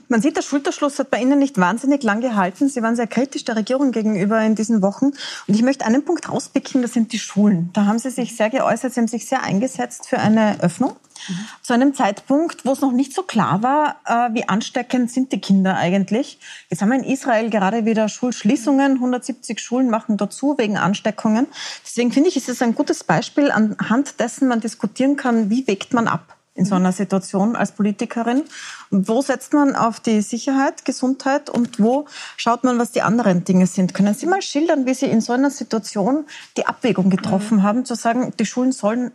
Man 0.07 0.21
sieht, 0.21 0.37
der 0.37 0.41
Schulterschluss 0.41 0.99
hat 0.99 1.11
bei 1.11 1.19
Ihnen 1.19 1.39
nicht 1.39 1.57
wahnsinnig 1.57 2.03
lang 2.03 2.21
gehalten. 2.21 2.69
Sie 2.69 2.81
waren 2.81 2.95
sehr 2.95 3.07
kritisch 3.07 3.45
der 3.45 3.55
Regierung 3.55 3.91
gegenüber 3.91 4.41
in 4.41 4.55
diesen 4.55 4.81
Wochen. 4.81 5.05
Und 5.47 5.55
ich 5.55 5.61
möchte 5.61 5.85
einen 5.85 6.05
Punkt 6.05 6.29
rauspicken, 6.29 6.81
das 6.81 6.93
sind 6.93 7.13
die 7.13 7.19
Schulen. 7.19 7.69
Da 7.73 7.85
haben 7.85 7.99
Sie 7.99 8.09
sich 8.09 8.35
sehr 8.35 8.49
geäußert, 8.49 8.93
Sie 8.93 8.99
haben 8.99 9.07
sich 9.07 9.25
sehr 9.25 9.43
eingesetzt 9.43 10.07
für 10.07 10.19
eine 10.19 10.61
Öffnung. 10.61 10.95
Zu 11.61 11.73
einem 11.73 11.93
Zeitpunkt, 11.93 12.65
wo 12.65 12.71
es 12.71 12.81
noch 12.81 12.91
nicht 12.91 13.13
so 13.13 13.23
klar 13.23 13.63
war, 13.63 14.01
äh, 14.05 14.33
wie 14.33 14.49
ansteckend 14.49 15.11
sind 15.11 15.31
die 15.31 15.39
Kinder 15.39 15.77
eigentlich. 15.77 16.39
Jetzt 16.69 16.81
haben 16.81 16.89
wir 16.89 16.97
in 16.97 17.03
Israel 17.03 17.49
gerade 17.49 17.85
wieder 17.85 18.09
Schulschließungen. 18.09 18.95
170 18.95 19.59
Schulen 19.59 19.89
machen 19.89 20.17
dazu 20.17 20.57
wegen 20.57 20.77
Ansteckungen. 20.77 21.47
Deswegen 21.85 22.11
finde 22.11 22.29
ich, 22.29 22.37
ist 22.37 22.49
es 22.49 22.61
ein 22.61 22.75
gutes 22.75 23.03
Beispiel, 23.03 23.51
anhand 23.51 24.19
dessen 24.19 24.47
man 24.47 24.59
diskutieren 24.59 25.15
kann, 25.15 25.49
wie 25.49 25.67
wägt 25.67 25.93
man 25.93 26.07
ab 26.07 26.35
in 26.55 26.65
so 26.65 26.75
einer 26.75 26.91
Situation 26.91 27.55
als 27.55 27.71
Politikerin? 27.71 28.43
Wo 28.91 29.21
setzt 29.21 29.53
man 29.53 29.75
auf 29.75 29.99
die 29.99 30.21
Sicherheit, 30.21 30.85
Gesundheit 30.85 31.49
und 31.49 31.79
wo 31.79 32.05
schaut 32.37 32.63
man, 32.63 32.77
was 32.79 32.91
die 32.91 33.01
anderen 33.01 33.43
Dinge 33.43 33.67
sind? 33.67 33.93
Können 33.93 34.13
Sie 34.13 34.25
mal 34.25 34.41
schildern, 34.41 34.85
wie 34.85 34.93
Sie 34.93 35.07
in 35.07 35.21
so 35.21 35.33
einer 35.33 35.49
Situation 35.49 36.25
die 36.57 36.65
Abwägung 36.65 37.09
getroffen 37.09 37.57
mhm. 37.57 37.63
haben, 37.63 37.85
zu 37.85 37.95
sagen, 37.95 38.33
die 38.39 38.45
Schulen 38.45 38.71
sollen 38.71 39.11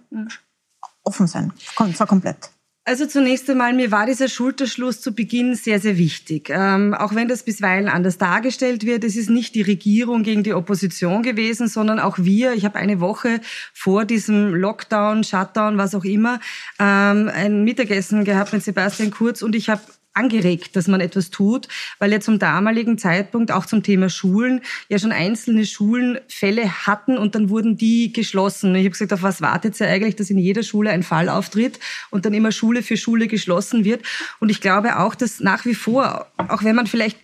offen 1.05 1.27
sein, 1.27 1.53
zwar 1.95 2.07
komplett? 2.07 2.51
Also 2.89 3.05
zunächst 3.05 3.51
einmal, 3.51 3.75
mir 3.75 3.91
war 3.91 4.07
dieser 4.07 4.29
Schulterschluss 4.29 5.03
zu 5.03 5.13
Beginn 5.13 5.55
sehr, 5.55 5.79
sehr 5.79 5.99
wichtig. 5.99 6.49
Ähm, 6.49 6.95
auch 6.95 7.15
wenn 7.15 7.29
das 7.29 7.43
bisweilen 7.43 7.87
anders 7.87 8.17
dargestellt 8.17 8.87
wird, 8.87 9.05
es 9.05 9.15
ist 9.15 9.29
nicht 9.29 9.55
die 9.55 9.61
Regierung 9.61 10.23
gegen 10.23 10.43
die 10.43 10.55
Opposition 10.55 11.23
gewesen, 11.23 11.69
sondern 11.69 12.01
auch 12.01 12.17
wir. 12.17 12.55
Ich 12.55 12.65
habe 12.65 12.79
eine 12.79 12.99
Woche 12.99 13.43
vor 13.75 14.07
diesem 14.07 14.55
Lockdown, 14.55 15.23
Shutdown, 15.23 15.77
was 15.77 15.95
auch 15.95 16.05
immer, 16.05 16.41
ähm, 16.79 17.31
ein 17.31 17.63
Mittagessen 17.63 18.25
gehabt 18.25 18.55
mit 18.55 18.65
Sebastian 18.65 19.11
Kurz 19.11 19.43
und 19.43 19.55
ich 19.55 19.69
habe 19.69 19.83
angeregt, 20.15 20.75
dass 20.75 20.89
man 20.89 21.01
etwas 21.01 21.31
tut, 21.31 21.69
weil 21.99 22.13
ja 22.13 22.21
zum 22.21 22.39
damaligen 22.39 22.99
Zeitpunkt 22.99 23.53
auch 23.53 23.67
zum 23.67 23.83
Thema 23.83 24.11
Schulen 24.11 24.61
ja 24.89 24.99
schon 24.99 25.13
einzelne 25.13 25.65
Schulen 25.65 26.19
Fälle 26.29 26.87
hatten 26.87 27.17
und 27.17 27.35
dann 27.35 27.51
wurden 27.51 27.77
die 27.77 28.13
geschlossen. 28.13 28.75
Ich 28.75 28.83
habe 28.83 28.91
gesagt, 28.91 29.13
auf 29.13 29.23
was 29.23 29.41
wartet 29.41 29.79
ihr 29.81 29.89
eigentlich, 29.89 30.17
dass 30.17 30.31
in 30.31 30.39
jeder 30.39 30.63
Schule 30.63 30.91
ein 30.91 31.03
Fall 31.03 31.29
auftritt 31.29 31.79
und 32.11 32.25
dann 32.25 32.35
immer 32.35 32.53
Schule 32.53 32.83
für 32.83 32.97
Schule 32.97 33.29
geschlossen 33.29 33.85
wird. 33.85 34.03
Und 34.41 34.51
ich 34.51 34.61
glaube 34.61 34.99
auch, 34.99 35.15
dass 35.15 35.41
nach 35.41 35.65
wie 35.65 35.75
vor, 35.75 36.27
auch 36.37 36.65
wenn 36.65 36.75
man 36.77 36.87
vielleicht 36.87 37.19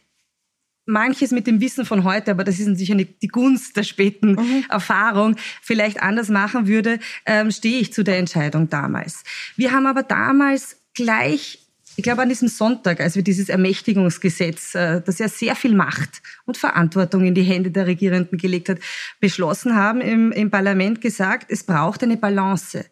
manches 0.87 1.30
mit 1.30 1.47
dem 1.47 1.61
Wissen 1.61 1.85
von 1.85 2.05
heute, 2.05 2.30
aber 2.30 2.45
das 2.45 2.59
ist 2.59 2.76
sicher 2.76 2.95
nicht 2.95 3.22
die 3.22 3.28
Gunst 3.28 3.76
der 3.76 3.85
späten 3.85 4.32
mhm. 4.32 4.64
Erfahrung, 4.68 5.37
vielleicht 5.62 6.03
anders 6.03 6.28
machen 6.28 6.66
würde, 6.66 6.99
ähm, 7.26 7.51
stehe 7.51 7.80
ich 7.80 7.93
zu 7.93 8.05
der 8.05 8.18
Entscheidung 8.18 8.68
damals. 8.68 9.24
Wir 9.57 9.72
haben 9.72 9.87
aber 9.87 10.03
damals 10.03 10.76
gleich 10.95 11.63
ich 11.97 12.03
glaube, 12.03 12.22
an 12.22 12.28
diesem 12.28 12.49
Sonntag, 12.49 13.01
als 13.01 13.16
wir 13.16 13.22
dieses 13.22 13.49
Ermächtigungsgesetz, 13.49 14.74
äh, 14.74 15.01
das 15.05 15.18
ja 15.18 15.28
sehr 15.28 15.55
viel 15.55 15.74
Macht 15.74 16.22
und 16.45 16.57
Verantwortung 16.57 17.24
in 17.24 17.34
die 17.34 17.42
Hände 17.42 17.70
der 17.70 17.86
Regierenden 17.86 18.38
gelegt 18.38 18.68
hat, 18.68 18.78
beschlossen 19.20 19.74
haben, 19.74 20.01
im, 20.01 20.32
im 20.32 20.51
Parlament 20.51 21.01
gesagt, 21.01 21.51
es 21.51 21.64
braucht 21.64 22.03
eine 22.03 22.16
Balance. 22.16 22.84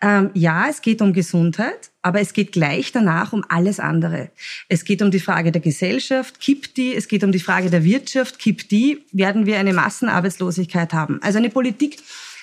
Ähm, 0.00 0.30
ja, 0.34 0.68
es 0.68 0.80
geht 0.80 1.02
um 1.02 1.12
Gesundheit, 1.12 1.90
aber 2.02 2.20
es 2.20 2.32
geht 2.32 2.52
gleich 2.52 2.92
danach 2.92 3.32
um 3.32 3.44
alles 3.48 3.80
andere. 3.80 4.30
Es 4.68 4.84
geht 4.84 5.02
um 5.02 5.10
die 5.10 5.18
Frage 5.18 5.50
der 5.50 5.60
Gesellschaft, 5.60 6.38
kippt 6.38 6.76
die, 6.76 6.94
es 6.94 7.08
geht 7.08 7.24
um 7.24 7.32
die 7.32 7.40
Frage 7.40 7.68
der 7.68 7.82
Wirtschaft, 7.82 8.38
kippt 8.38 8.70
die, 8.70 9.04
werden 9.10 9.44
wir 9.44 9.58
eine 9.58 9.72
Massenarbeitslosigkeit 9.72 10.92
haben. 10.92 11.20
Also 11.22 11.38
eine 11.38 11.50
Politik, 11.50 11.96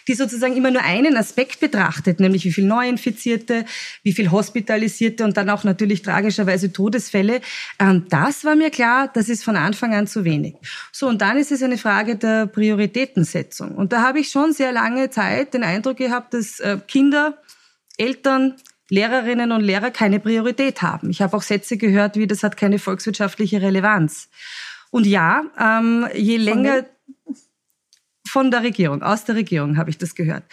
die 0.07 0.13
sozusagen 0.13 0.55
immer 0.55 0.71
nur 0.71 0.83
einen 0.83 1.17
Aspekt 1.17 1.59
betrachtet, 1.59 2.19
nämlich 2.19 2.45
wie 2.45 2.51
viel 2.51 2.65
Neuinfizierte, 2.65 3.65
wie 4.03 4.13
viel 4.13 4.31
Hospitalisierte 4.31 5.23
und 5.23 5.37
dann 5.37 5.49
auch 5.49 5.63
natürlich 5.63 6.01
tragischerweise 6.01 6.71
Todesfälle. 6.71 7.41
Ähm, 7.79 8.05
das 8.09 8.45
war 8.45 8.55
mir 8.55 8.69
klar, 8.69 9.09
das 9.13 9.29
ist 9.29 9.43
von 9.43 9.55
Anfang 9.55 9.93
an 9.93 10.07
zu 10.07 10.23
wenig. 10.23 10.55
So, 10.91 11.07
und 11.07 11.21
dann 11.21 11.37
ist 11.37 11.51
es 11.51 11.63
eine 11.63 11.77
Frage 11.77 12.15
der 12.15 12.47
Prioritätensetzung. 12.47 13.75
Und 13.75 13.93
da 13.93 14.01
habe 14.01 14.19
ich 14.19 14.29
schon 14.29 14.53
sehr 14.53 14.71
lange 14.71 15.09
Zeit 15.09 15.53
den 15.53 15.63
Eindruck 15.63 15.97
gehabt, 15.97 16.33
dass 16.33 16.59
äh, 16.59 16.77
Kinder, 16.87 17.37
Eltern, 17.97 18.55
Lehrerinnen 18.89 19.51
und 19.51 19.61
Lehrer 19.61 19.89
keine 19.89 20.19
Priorität 20.19 20.81
haben. 20.81 21.09
Ich 21.09 21.21
habe 21.21 21.35
auch 21.35 21.41
Sätze 21.41 21.77
gehört, 21.77 22.17
wie 22.17 22.27
das 22.27 22.43
hat 22.43 22.55
keine 22.55 22.77
volkswirtschaftliche 22.77 23.61
Relevanz. 23.61 24.29
Und 24.91 25.07
ja, 25.07 25.43
ähm, 25.59 26.07
je 26.13 26.37
länger 26.37 26.85
von 28.35 28.51
der 28.51 28.63
Regierung, 28.63 29.01
aus 29.01 29.23
der 29.23 29.35
Regierung 29.35 29.77
habe 29.77 29.89
ich 29.89 29.97
das 29.97 30.13
gehört. 30.13 30.43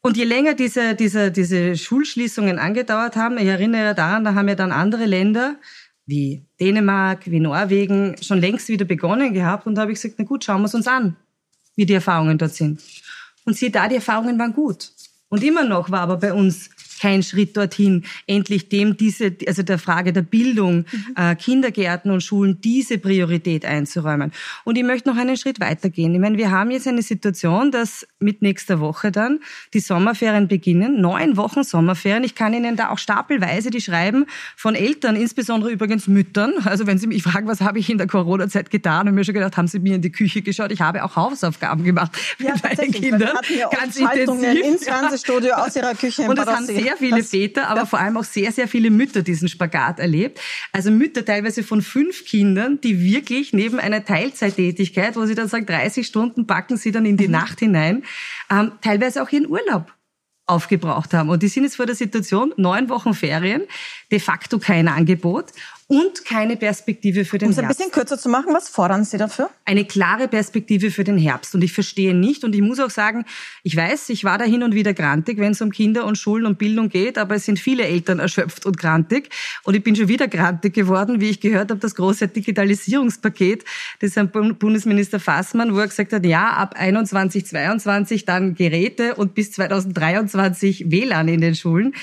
Und 0.00 0.16
je 0.16 0.22
länger 0.22 0.54
diese, 0.54 0.94
diese, 0.94 1.32
diese 1.32 1.76
Schulschließungen 1.76 2.60
angedauert 2.60 3.16
haben, 3.16 3.36
ich 3.36 3.48
erinnere 3.48 3.96
daran, 3.96 4.22
da 4.22 4.34
haben 4.34 4.46
ja 4.46 4.54
dann 4.54 4.70
andere 4.70 5.06
Länder 5.06 5.56
wie 6.06 6.44
Dänemark, 6.60 7.28
wie 7.28 7.40
Norwegen 7.40 8.14
schon 8.22 8.38
längst 8.38 8.68
wieder 8.68 8.84
begonnen 8.84 9.34
gehabt. 9.34 9.66
Und 9.66 9.74
da 9.74 9.80
habe 9.82 9.90
ich 9.90 10.00
gesagt, 10.00 10.20
na 10.20 10.24
gut, 10.24 10.44
schauen 10.44 10.60
wir 10.60 10.66
es 10.66 10.74
uns 10.76 10.86
an, 10.86 11.16
wie 11.74 11.84
die 11.84 11.94
Erfahrungen 11.94 12.38
dort 12.38 12.54
sind. 12.54 12.80
Und 13.44 13.56
siehe 13.56 13.72
da, 13.72 13.88
die 13.88 13.96
Erfahrungen 13.96 14.38
waren 14.38 14.52
gut. 14.52 14.92
Und 15.28 15.42
immer 15.42 15.64
noch 15.64 15.90
war 15.90 16.02
aber 16.02 16.18
bei 16.18 16.32
uns 16.32 16.70
kein 17.00 17.22
Schritt 17.22 17.56
dorthin, 17.56 18.04
endlich 18.26 18.68
dem 18.68 18.96
diese, 18.96 19.34
also 19.46 19.62
der 19.62 19.78
Frage 19.78 20.12
der 20.12 20.22
Bildung, 20.22 20.78
mhm. 20.90 21.14
äh, 21.16 21.34
Kindergärten 21.34 22.10
und 22.10 22.22
Schulen 22.22 22.60
diese 22.60 22.98
Priorität 22.98 23.64
einzuräumen. 23.64 24.32
Und 24.64 24.76
ich 24.76 24.84
möchte 24.84 25.08
noch 25.08 25.16
einen 25.16 25.36
Schritt 25.36 25.60
weitergehen. 25.60 26.14
Ich 26.14 26.20
meine, 26.20 26.38
wir 26.38 26.50
haben 26.50 26.70
jetzt 26.70 26.86
eine 26.86 27.02
Situation, 27.02 27.70
dass 27.70 28.06
mit 28.18 28.42
nächster 28.42 28.80
Woche 28.80 29.12
dann 29.12 29.40
die 29.74 29.80
Sommerferien 29.80 30.48
beginnen. 30.48 31.00
Neun 31.00 31.36
Wochen 31.36 31.62
Sommerferien. 31.62 32.24
Ich 32.24 32.34
kann 32.34 32.54
Ihnen 32.54 32.76
da 32.76 32.90
auch 32.90 32.98
stapelweise 32.98 33.70
die 33.70 33.80
schreiben 33.80 34.26
von 34.56 34.74
Eltern, 34.74 35.16
insbesondere 35.16 35.70
übrigens 35.70 36.08
Müttern. 36.08 36.54
Also 36.64 36.86
wenn 36.86 36.98
Sie 36.98 37.06
mich 37.06 37.22
fragen, 37.22 37.46
was 37.46 37.60
habe 37.60 37.78
ich 37.78 37.90
in 37.90 37.98
der 37.98 38.06
Corona-Zeit 38.06 38.70
getan, 38.70 39.08
und 39.08 39.14
mir 39.14 39.24
schon 39.24 39.34
gedacht, 39.34 39.56
haben 39.56 39.68
Sie 39.68 39.78
mir 39.78 39.96
in 39.96 40.02
die 40.02 40.12
Küche 40.12 40.42
geschaut? 40.42 40.72
Ich 40.72 40.80
habe 40.80 41.04
auch 41.04 41.16
Hausaufgaben 41.16 41.84
gemacht 41.84 42.12
ja, 42.38 42.52
mit 42.52 42.62
meinen 42.62 42.92
Kindern. 42.92 43.38
Ganz 43.70 43.96
intensiv. 43.96 44.64
ins 44.64 44.84
Fernsehstudio 44.84 45.54
aus 45.54 45.76
Ihrer 45.76 45.94
Küche. 45.94 46.22
Und 46.28 46.38
das 46.38 46.46
haben 46.46 46.66
sehr 46.86 46.96
viele 46.96 47.18
das, 47.18 47.30
Väter, 47.30 47.68
aber 47.68 47.86
vor 47.86 47.98
allem 47.98 48.16
auch 48.16 48.24
sehr, 48.24 48.52
sehr 48.52 48.68
viele 48.68 48.90
Mütter 48.90 49.22
diesen 49.22 49.48
Spagat 49.48 49.98
erlebt. 49.98 50.40
Also 50.72 50.90
Mütter 50.90 51.24
teilweise 51.24 51.62
von 51.62 51.82
fünf 51.82 52.24
Kindern, 52.24 52.80
die 52.80 53.02
wirklich 53.02 53.52
neben 53.52 53.78
einer 53.80 54.04
Teilzeittätigkeit, 54.04 55.16
wo 55.16 55.26
sie 55.26 55.34
dann 55.34 55.48
sagen, 55.48 55.66
30 55.66 56.06
Stunden 56.06 56.46
packen 56.46 56.76
sie 56.76 56.92
dann 56.92 57.04
in 57.04 57.16
die 57.16 57.26
mhm. 57.26 57.32
Nacht 57.32 57.58
hinein, 57.58 58.04
ähm, 58.50 58.72
teilweise 58.82 59.22
auch 59.22 59.30
ihren 59.30 59.48
Urlaub 59.48 59.92
aufgebraucht 60.46 61.12
haben. 61.12 61.28
Und 61.28 61.42
die 61.42 61.48
sind 61.48 61.64
jetzt 61.64 61.76
vor 61.76 61.86
der 61.86 61.96
Situation, 61.96 62.54
neun 62.56 62.88
Wochen 62.88 63.14
Ferien, 63.14 63.62
de 64.12 64.20
facto 64.20 64.60
kein 64.60 64.86
Angebot 64.86 65.46
und 65.88 66.24
keine 66.24 66.56
Perspektive 66.56 67.24
für 67.24 67.38
den 67.38 67.50
um 67.50 67.54
Herbst. 67.54 67.58
Um 67.58 67.70
es 67.70 67.78
ein 67.78 67.86
bisschen 67.86 67.92
kürzer 67.92 68.18
zu 68.18 68.28
machen, 68.28 68.52
was 68.52 68.68
fordern 68.68 69.04
Sie 69.04 69.18
dafür? 69.18 69.50
Eine 69.64 69.84
klare 69.84 70.26
Perspektive 70.26 70.90
für 70.90 71.04
den 71.04 71.16
Herbst. 71.16 71.54
Und 71.54 71.62
ich 71.62 71.72
verstehe 71.72 72.12
nicht, 72.12 72.42
und 72.42 72.56
ich 72.56 72.60
muss 72.60 72.80
auch 72.80 72.90
sagen, 72.90 73.24
ich 73.62 73.76
weiß, 73.76 74.08
ich 74.08 74.24
war 74.24 74.36
da 74.36 74.44
hin 74.44 74.64
und 74.64 74.74
wieder 74.74 74.94
grantig, 74.94 75.38
wenn 75.38 75.52
es 75.52 75.60
um 75.60 75.70
Kinder 75.70 76.04
und 76.04 76.18
Schulen 76.18 76.44
und 76.44 76.58
Bildung 76.58 76.88
geht, 76.88 77.18
aber 77.18 77.36
es 77.36 77.44
sind 77.44 77.60
viele 77.60 77.84
Eltern 77.84 78.18
erschöpft 78.18 78.66
und 78.66 78.78
grantig. 78.78 79.30
Und 79.62 79.76
ich 79.76 79.84
bin 79.84 79.94
schon 79.94 80.08
wieder 80.08 80.26
grantig 80.26 80.74
geworden, 80.74 81.20
wie 81.20 81.30
ich 81.30 81.40
gehört 81.40 81.70
habe, 81.70 81.78
das 81.78 81.94
große 81.94 82.26
Digitalisierungspaket 82.28 83.64
des 84.02 84.16
Herrn 84.16 84.30
Bundesminister 84.30 85.20
Fassmann, 85.20 85.72
wo 85.72 85.78
er 85.78 85.86
gesagt 85.86 86.12
hat, 86.12 86.26
ja, 86.26 86.50
ab 86.50 86.74
21, 86.76 87.46
22 87.46 88.24
dann 88.24 88.56
Geräte 88.56 89.14
und 89.14 89.34
bis 89.34 89.52
2023 89.52 90.90
WLAN 90.90 91.28
in 91.28 91.40
den 91.40 91.54
Schulen. 91.54 91.94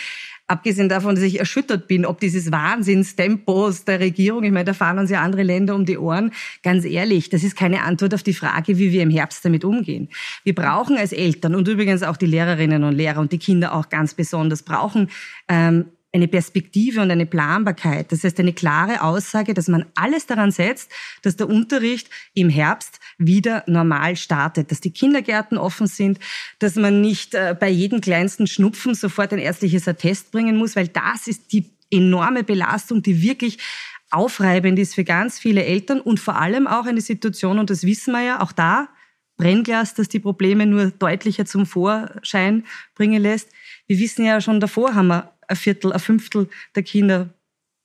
Abgesehen 0.53 0.87
davon, 0.87 1.15
dass 1.15 1.23
ich 1.23 1.39
erschüttert 1.39 1.87
bin, 1.87 2.05
ob 2.05 2.19
dieses 2.19 2.51
Wahnsinnstempos 2.51 3.85
der 3.85 3.99
Regierung, 3.99 4.43
ich 4.43 4.51
meine, 4.51 4.65
da 4.65 4.75
fahren 4.75 4.99
uns 4.99 5.09
ja 5.09 5.19
andere 5.19 5.41
Länder 5.41 5.73
um 5.73 5.83
die 5.83 5.97
Ohren, 5.97 6.31
ganz 6.61 6.85
ehrlich, 6.85 7.29
das 7.31 7.43
ist 7.43 7.55
keine 7.55 7.81
Antwort 7.81 8.13
auf 8.13 8.21
die 8.21 8.35
Frage, 8.35 8.77
wie 8.77 8.91
wir 8.91 9.01
im 9.01 9.09
Herbst 9.09 9.43
damit 9.43 9.65
umgehen. 9.65 10.09
Wir 10.43 10.53
brauchen 10.53 10.95
als 10.95 11.11
Eltern 11.11 11.55
und 11.55 11.67
übrigens 11.67 12.03
auch 12.03 12.17
die 12.17 12.27
Lehrerinnen 12.27 12.83
und 12.83 12.93
Lehrer 12.93 13.19
und 13.19 13.31
die 13.31 13.39
Kinder 13.39 13.73
auch 13.73 13.89
ganz 13.89 14.13
besonders, 14.13 14.61
brauchen 14.61 15.09
ähm, 15.47 15.85
eine 16.13 16.27
Perspektive 16.27 17.01
und 17.01 17.09
eine 17.09 17.25
Planbarkeit. 17.25 18.11
Das 18.11 18.23
heißt, 18.23 18.39
eine 18.39 18.53
klare 18.53 19.01
Aussage, 19.01 19.55
dass 19.55 19.67
man 19.67 19.85
alles 19.95 20.27
daran 20.27 20.51
setzt, 20.51 20.91
dass 21.23 21.35
der 21.35 21.49
Unterricht 21.49 22.11
im 22.35 22.49
Herbst 22.49 22.99
wieder 23.17 23.63
normal 23.67 24.15
startet, 24.15 24.71
dass 24.71 24.81
die 24.81 24.91
Kindergärten 24.91 25.57
offen 25.57 25.87
sind, 25.87 26.19
dass 26.59 26.75
man 26.75 27.01
nicht 27.01 27.33
äh, 27.35 27.55
bei 27.59 27.69
jedem 27.69 28.01
kleinsten 28.01 28.47
Schnupfen 28.47 28.95
sofort 28.95 29.33
ein 29.33 29.39
ärztliches 29.39 29.87
Attest 29.87 30.31
bringen 30.31 30.57
muss, 30.57 30.75
weil 30.75 30.87
das 30.87 31.27
ist 31.27 31.51
die 31.51 31.71
enorme 31.91 32.43
Belastung, 32.43 33.01
die 33.03 33.21
wirklich 33.21 33.59
aufreibend 34.11 34.77
ist 34.79 34.95
für 34.95 35.03
ganz 35.03 35.39
viele 35.39 35.63
Eltern 35.63 35.99
und 35.99 36.19
vor 36.19 36.39
allem 36.39 36.67
auch 36.67 36.85
eine 36.85 37.01
Situation, 37.01 37.59
und 37.59 37.69
das 37.69 37.83
wissen 37.83 38.13
wir 38.13 38.21
ja, 38.21 38.41
auch 38.41 38.51
da, 38.51 38.89
Brennglas, 39.37 39.95
das 39.95 40.09
die 40.09 40.19
Probleme 40.19 40.65
nur 40.65 40.91
deutlicher 40.91 41.45
zum 41.45 41.65
Vorschein 41.65 42.65
bringen 42.95 43.21
lässt. 43.21 43.49
Wir 43.87 43.97
wissen 43.97 44.25
ja 44.25 44.39
schon 44.41 44.59
davor 44.59 44.93
haben 44.93 45.07
wir 45.07 45.33
ein 45.47 45.55
Viertel, 45.55 45.91
ein 45.91 45.99
Fünftel 45.99 46.49
der 46.75 46.83
Kinder 46.83 47.33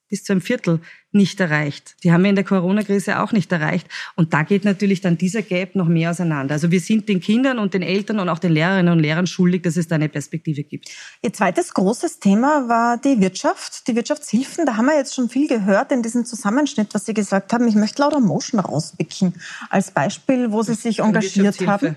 bis 0.08 0.24
zu 0.24 0.32
einem 0.32 0.42
Viertel 0.42 0.80
nicht 1.10 1.40
erreicht. 1.40 1.96
Die 2.04 2.12
haben 2.12 2.22
wir 2.22 2.30
in 2.30 2.36
der 2.36 2.44
Corona-Krise 2.44 3.20
auch 3.20 3.32
nicht 3.32 3.50
erreicht. 3.50 3.88
Und 4.14 4.34
da 4.34 4.42
geht 4.42 4.64
natürlich 4.64 5.00
dann 5.00 5.16
dieser 5.16 5.40
Gap 5.42 5.74
noch 5.74 5.88
mehr 5.88 6.10
auseinander. 6.10 6.54
Also 6.54 6.70
wir 6.70 6.80
sind 6.80 7.08
den 7.08 7.20
Kindern 7.20 7.58
und 7.58 7.72
den 7.72 7.82
Eltern 7.82 8.18
und 8.18 8.28
auch 8.28 8.38
den 8.38 8.52
Lehrerinnen 8.52 8.92
und 8.92 8.98
Lehrern 8.98 9.26
schuldig, 9.26 9.62
dass 9.62 9.76
es 9.76 9.88
da 9.88 9.94
eine 9.94 10.10
Perspektive 10.10 10.64
gibt. 10.64 10.90
Ihr 11.22 11.32
zweites 11.32 11.72
großes 11.72 12.20
Thema 12.20 12.68
war 12.68 12.98
die 12.98 13.20
Wirtschaft, 13.20 13.88
die 13.88 13.96
Wirtschaftshilfen. 13.96 14.66
Da 14.66 14.76
haben 14.76 14.86
wir 14.86 14.96
jetzt 14.96 15.14
schon 15.14 15.30
viel 15.30 15.48
gehört 15.48 15.92
in 15.92 16.02
diesem 16.02 16.26
Zusammenschnitt, 16.26 16.92
was 16.92 17.06
Sie 17.06 17.14
gesagt 17.14 17.52
haben. 17.54 17.66
Ich 17.68 17.74
möchte 17.74 18.02
Lauter 18.02 18.20
Motion 18.20 18.60
rauspicken 18.60 19.34
als 19.70 19.90
Beispiel, 19.90 20.52
wo 20.52 20.62
Sie 20.62 20.74
sich 20.74 20.98
engagiert 20.98 21.66
haben. 21.66 21.96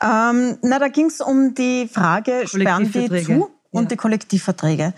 Ähm, 0.00 0.58
na, 0.62 0.78
da 0.78 0.88
ging 0.88 1.06
es 1.06 1.20
um 1.20 1.54
die 1.54 1.88
Frage, 1.92 2.44
sperren 2.46 2.90
die 2.92 3.24
zu? 3.24 3.50
Und 3.74 3.84
ja. 3.84 3.88
die 3.90 3.96
Kollektivverträge. 3.96 4.94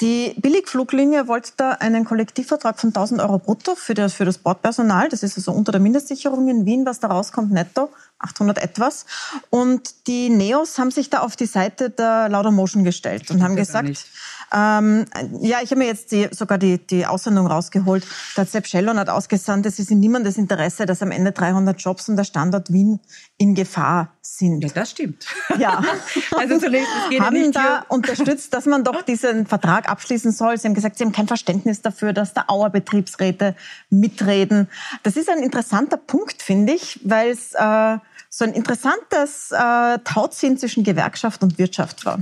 Die 0.00 0.34
Billigfluglinie 0.38 1.28
wollte 1.28 1.52
da 1.56 1.72
einen 1.72 2.04
Kollektivvertrag 2.04 2.78
von 2.80 2.88
1000 2.88 3.20
Euro 3.20 3.38
brutto 3.38 3.74
für 3.74 3.94
das, 3.94 4.14
für 4.14 4.24
das 4.24 4.38
Bordpersonal. 4.38 5.08
Das 5.08 5.22
ist 5.22 5.36
also 5.36 5.52
unter 5.52 5.72
der 5.72 5.80
Mindestsicherung 5.80 6.48
in 6.48 6.64
Wien, 6.64 6.86
was 6.86 7.00
da 7.00 7.08
rauskommt, 7.08 7.50
netto. 7.52 7.90
800 8.20 8.58
etwas. 8.58 9.06
Und 9.48 10.06
die 10.06 10.28
Neos 10.28 10.78
haben 10.78 10.90
sich 10.90 11.10
da 11.10 11.20
auf 11.20 11.36
die 11.36 11.46
Seite 11.46 11.90
der 11.90 12.28
Laudamotion 12.28 12.84
gestellt 12.84 13.30
und 13.30 13.42
haben 13.42 13.56
gesagt, 13.56 14.06
ähm, 14.52 15.04
ja, 15.40 15.58
ich 15.62 15.70
habe 15.70 15.78
mir 15.78 15.86
jetzt 15.86 16.12
die, 16.12 16.28
sogar 16.30 16.58
die, 16.58 16.78
die 16.78 17.06
Aussendung 17.06 17.46
rausgeholt. 17.46 18.06
Der 18.36 18.46
Sepp 18.46 18.66
Schellon 18.66 18.98
hat 18.98 19.08
ausgesandt, 19.08 19.66
es 19.66 19.78
ist 19.78 19.90
in 19.90 20.00
niemandes 20.00 20.38
Interesse, 20.38 20.86
dass 20.86 21.02
am 21.02 21.10
Ende 21.10 21.32
300 21.32 21.80
Jobs 21.80 22.08
und 22.08 22.16
der 22.16 22.24
Standort 22.24 22.72
Wien 22.72 23.00
in 23.38 23.54
Gefahr 23.54 24.12
sind. 24.22 24.62
Ja, 24.62 24.70
das 24.70 24.90
stimmt. 24.90 25.26
Ja. 25.58 25.82
also 26.36 26.58
zunächst, 26.58 26.88
es 27.04 27.10
geht 27.10 27.20
haben 27.20 27.36
ja 27.36 27.42
nicht 27.42 27.56
da 27.56 27.84
unterstützt, 27.88 28.52
dass 28.52 28.66
man 28.66 28.82
doch 28.82 29.02
diesen 29.06 29.46
Vertrag 29.46 29.88
abschließen 29.88 30.32
soll. 30.32 30.58
Sie 30.58 30.66
haben 30.66 30.74
gesagt, 30.74 30.98
sie 30.98 31.04
haben 31.04 31.12
kein 31.12 31.28
Verständnis 31.28 31.82
dafür, 31.82 32.12
dass 32.12 32.34
da 32.34 32.44
Auer 32.48 32.70
Betriebsräte 32.70 33.54
mitreden. 33.88 34.68
Das 35.02 35.16
ist 35.16 35.28
ein 35.28 35.38
interessanter 35.38 35.96
Punkt, 35.96 36.42
finde 36.42 36.72
ich, 36.72 37.00
weil 37.04 37.30
es 37.30 37.52
äh, 37.54 37.98
so 38.28 38.44
ein 38.44 38.52
interessantes 38.52 39.50
äh, 39.52 39.98
Tauziehen 40.04 40.58
zwischen 40.58 40.84
Gewerkschaft 40.84 41.42
und 41.42 41.58
Wirtschaft 41.58 42.04
war. 42.04 42.20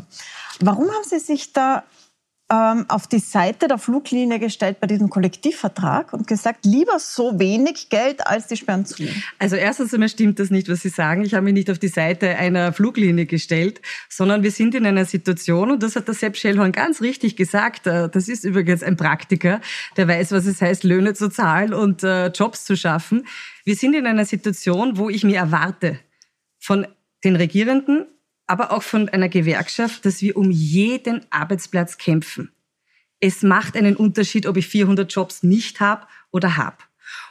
Warum 0.60 0.86
haben 0.86 1.04
Sie 1.04 1.18
sich 1.18 1.52
da 1.52 1.84
ähm, 2.50 2.86
auf 2.88 3.06
die 3.06 3.18
Seite 3.18 3.68
der 3.68 3.76
Fluglinie 3.76 4.38
gestellt 4.38 4.80
bei 4.80 4.86
diesem 4.86 5.10
Kollektivvertrag 5.10 6.14
und 6.14 6.26
gesagt, 6.26 6.64
lieber 6.64 6.98
so 6.98 7.38
wenig 7.38 7.90
Geld 7.90 8.26
als 8.26 8.46
die 8.46 8.56
sperren 8.56 8.86
zu. 8.86 9.04
Also 9.38 9.56
erstens 9.56 9.92
einmal 9.92 10.08
stimmt 10.08 10.38
das 10.38 10.50
nicht, 10.50 10.68
was 10.70 10.80
Sie 10.80 10.88
sagen. 10.88 11.24
Ich 11.24 11.34
habe 11.34 11.44
mich 11.44 11.52
nicht 11.52 11.70
auf 11.70 11.78
die 11.78 11.88
Seite 11.88 12.36
einer 12.36 12.72
Fluglinie 12.72 13.26
gestellt, 13.26 13.82
sondern 14.08 14.42
wir 14.42 14.50
sind 14.50 14.74
in 14.74 14.86
einer 14.86 15.04
Situation, 15.04 15.70
und 15.70 15.82
das 15.82 15.94
hat 15.94 16.08
der 16.08 16.14
Sepp 16.14 16.36
Schellhorn 16.36 16.72
ganz 16.72 17.02
richtig 17.02 17.36
gesagt, 17.36 17.86
äh, 17.86 18.08
das 18.08 18.28
ist 18.28 18.44
übrigens 18.44 18.82
ein 18.82 18.96
Praktiker, 18.96 19.60
der 19.98 20.08
weiß, 20.08 20.32
was 20.32 20.46
es 20.46 20.62
heißt, 20.62 20.84
Löhne 20.84 21.12
zu 21.12 21.28
zahlen 21.28 21.74
und 21.74 22.02
äh, 22.02 22.28
Jobs 22.28 22.64
zu 22.64 22.76
schaffen. 22.76 23.26
Wir 23.64 23.76
sind 23.76 23.94
in 23.94 24.06
einer 24.06 24.24
Situation, 24.24 24.96
wo 24.96 25.10
ich 25.10 25.22
mir 25.22 25.36
erwarte 25.36 25.98
von 26.58 26.86
den 27.24 27.36
Regierenden, 27.36 28.06
aber 28.48 28.72
auch 28.72 28.82
von 28.82 29.08
einer 29.08 29.28
Gewerkschaft, 29.28 30.04
dass 30.04 30.20
wir 30.20 30.36
um 30.36 30.50
jeden 30.50 31.20
Arbeitsplatz 31.30 31.98
kämpfen. 31.98 32.50
Es 33.20 33.42
macht 33.42 33.76
einen 33.76 33.94
Unterschied, 33.94 34.46
ob 34.46 34.56
ich 34.56 34.66
400 34.66 35.12
Jobs 35.12 35.42
nicht 35.42 35.80
habe 35.80 36.06
oder 36.30 36.56
habe. 36.56 36.76